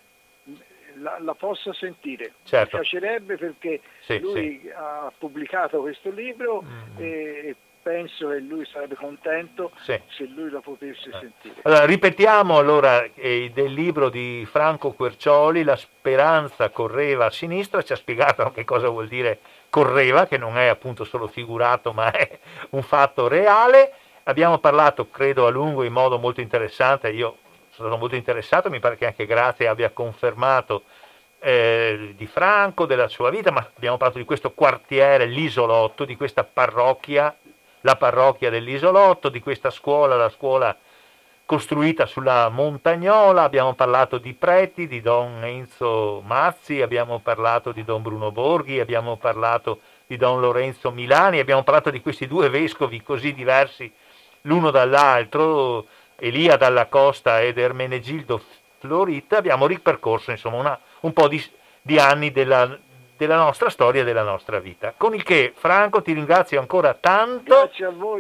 la, 0.96 1.18
la, 1.20 1.34
possa 1.34 1.74
sentire. 1.74 2.34
Certo. 2.44 2.78
Mi 2.78 2.82
piacerebbe 2.82 3.38
perché 3.38 3.82
lui 4.20 4.72
ha 4.74 5.12
pubblicato 5.18 5.82
questo 5.82 6.10
libro 6.10 6.64
mm. 6.64 6.98
e 6.98 7.56
penso 7.84 8.30
che 8.30 8.40
lui 8.40 8.66
sarebbe 8.66 8.96
contento 8.96 9.72
sì. 9.82 10.00
se 10.08 10.24
lui 10.26 10.50
lo 10.50 10.62
potesse 10.62 11.10
eh. 11.10 11.20
sentire. 11.20 11.56
Allora, 11.64 11.86
ripetiamo 11.86 12.58
allora 12.58 13.04
eh, 13.14 13.52
del 13.54 13.74
libro 13.74 14.10
di 14.10 14.48
Franco 14.50 14.94
Quercioli, 14.94 15.64
La 15.64 15.76
speranza 15.76 16.70
correva 16.70 17.26
a 17.26 17.30
sinistra, 17.30 17.84
ci 17.84 17.94
ha 17.94 17.98
spiegato 17.98 18.50
che 18.52 18.64
cosa 18.64 18.88
vuol 18.88 19.08
dire 19.08 19.40
correva, 19.70 20.26
che 20.26 20.38
non 20.38 20.58
è 20.58 20.68
appunto 20.68 21.04
solo 21.04 21.28
figurato 21.28 21.94
ma 21.94 22.12
è 22.12 22.40
un 22.72 22.82
fatto 22.82 23.28
reale. 23.28 23.94
Abbiamo 24.24 24.58
parlato, 24.60 25.10
credo, 25.10 25.46
a 25.46 25.50
lungo 25.50 25.84
in 25.84 25.92
modo 25.92 26.18
molto 26.18 26.40
interessante, 26.40 27.10
io 27.10 27.38
sono 27.72 27.98
molto 27.98 28.16
interessato, 28.16 28.70
mi 28.70 28.80
pare 28.80 28.96
che 28.96 29.08
anche 29.08 29.26
Grazie 29.26 29.68
abbia 29.68 29.90
confermato 29.90 30.84
eh, 31.40 32.14
di 32.16 32.26
Franco, 32.26 32.86
della 32.86 33.10
sua 33.10 33.30
vita, 33.30 33.52
ma 33.52 33.68
abbiamo 33.76 33.98
parlato 33.98 34.20
di 34.20 34.26
questo 34.26 34.52
quartiere, 34.52 35.26
l'isolotto, 35.26 36.06
di 36.06 36.16
questa 36.16 36.46
parrocchia 36.46 37.36
la 37.84 37.96
parrocchia 37.96 38.50
dell'isolotto, 38.50 39.30
di 39.30 39.40
questa 39.40 39.70
scuola, 39.70 40.16
la 40.16 40.30
scuola 40.30 40.76
costruita 41.46 42.06
sulla 42.06 42.50
Montagnola, 42.50 43.44
abbiamo 43.44 43.74
parlato 43.74 44.18
di 44.18 44.34
preti, 44.34 44.88
di 44.88 45.02
Don 45.02 45.44
Enzo 45.44 46.22
Mazzi, 46.26 46.82
abbiamo 46.82 47.20
parlato 47.20 47.72
di 47.72 47.84
Don 47.84 48.02
Bruno 48.02 48.32
Borghi, 48.32 48.80
abbiamo 48.80 49.18
parlato 49.18 49.82
di 50.08 50.16
Don 50.16 50.40
Lorenzo 50.40 50.92
Milani, 50.92 51.40
abbiamo 51.40 51.64
parlato 51.64 51.90
di 51.90 52.02
questi 52.02 52.28
due 52.28 52.50
vescovi 52.50 53.04
così 53.04 53.34
diversi 53.34 53.92
l'uno 54.44 54.72
dall'altro, 54.72 55.86
Elia 56.16 56.56
dalla 56.56 56.88
Costa 56.88 57.42
ed 57.42 57.58
Ermenegildo 57.58 58.42
Florita, 58.80 59.38
abbiamo 59.38 59.68
ripercorso 59.68 60.32
insomma 60.32 60.58
una, 60.58 60.80
un 61.02 61.12
po' 61.12 61.28
di, 61.28 61.44
di 61.82 62.00
anni 62.00 62.32
della, 62.32 62.78
della 63.26 63.38
nostra 63.38 63.70
storia 63.70 64.02
e 64.02 64.04
della 64.04 64.24
nostra 64.24 64.60
vita. 64.60 64.94
Con 64.96 65.14
il 65.16 65.24
che, 65.24 65.54
Franco, 65.56 66.02
ti 66.02 66.14
ringrazio 66.14 66.60
ancora 66.60 66.94
tanto 66.94 67.70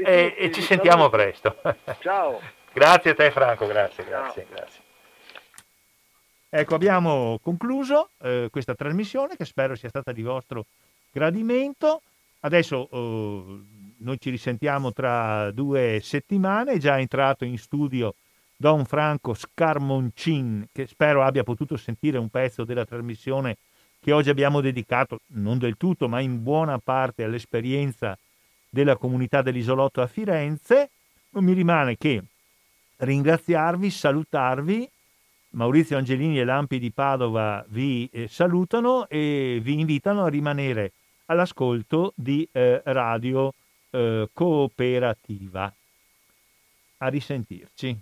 e, 0.03 0.35
e, 0.38 0.51
ci 0.51 0.61
sentiamo 0.61 1.09
presto. 1.09 1.57
Ciao. 1.99 2.39
grazie 2.73 3.11
a 3.11 3.15
te, 3.15 3.31
Franco, 3.31 3.67
grazie, 3.67 4.05
grazie, 4.05 4.47
grazie. 4.49 4.81
Ecco, 6.49 6.75
abbiamo 6.75 7.39
concluso 7.41 8.09
eh, 8.21 8.47
questa 8.51 8.75
trasmissione 8.75 9.35
che 9.35 9.45
spero 9.45 9.75
sia 9.75 9.89
stata 9.89 10.11
di 10.11 10.21
vostro 10.21 10.65
gradimento. 11.11 12.01
Adesso 12.41 12.89
eh, 12.91 13.59
noi 13.97 14.19
ci 14.19 14.30
risentiamo 14.30 14.93
tra 14.93 15.51
due 15.51 15.99
settimane, 16.03 16.73
è 16.73 16.77
già 16.77 16.99
entrato 16.99 17.43
in 17.43 17.57
studio 17.57 18.15
Don 18.55 18.85
Franco 18.85 19.34
Scarmoncin, 19.34 20.67
che 20.71 20.88
spero 20.88 21.23
abbia 21.23 21.43
potuto 21.43 21.75
sentire 21.75 22.17
un 22.17 22.30
pezzo 22.30 22.63
della 22.63 22.85
trasmissione 22.85 23.57
che 24.03 24.11
oggi 24.11 24.30
abbiamo 24.30 24.59
dedicato, 24.59 25.21
non 25.27 25.57
del 25.57 25.77
tutto, 25.77 26.09
ma 26.09 26.19
in 26.19 26.43
buona 26.43 26.77
parte 26.77 27.23
all'esperienza 27.23 28.17
della 28.69 28.97
comunità 28.97 29.41
dell'isolotto 29.41 30.01
a 30.01 30.07
Firenze. 30.07 30.89
Non 31.30 31.45
mi 31.45 31.53
rimane 31.53 31.95
che 31.95 32.21
ringraziarvi, 32.97 33.89
salutarvi. 33.89 34.89
Maurizio 35.51 35.95
Angelini 35.95 36.38
e 36.38 36.43
Lampi 36.43 36.80
di 36.80 36.91
Padova 36.91 37.63
vi 37.69 38.09
eh, 38.11 38.27
salutano 38.27 39.07
e 39.07 39.59
vi 39.61 39.80
invitano 39.80 40.25
a 40.25 40.30
rimanere 40.30 40.91
all'ascolto 41.27 42.11
di 42.17 42.45
eh, 42.51 42.81
Radio 42.84 43.53
eh, 43.91 44.27
Cooperativa. 44.34 45.73
A 46.97 47.07
risentirci. 47.07 47.97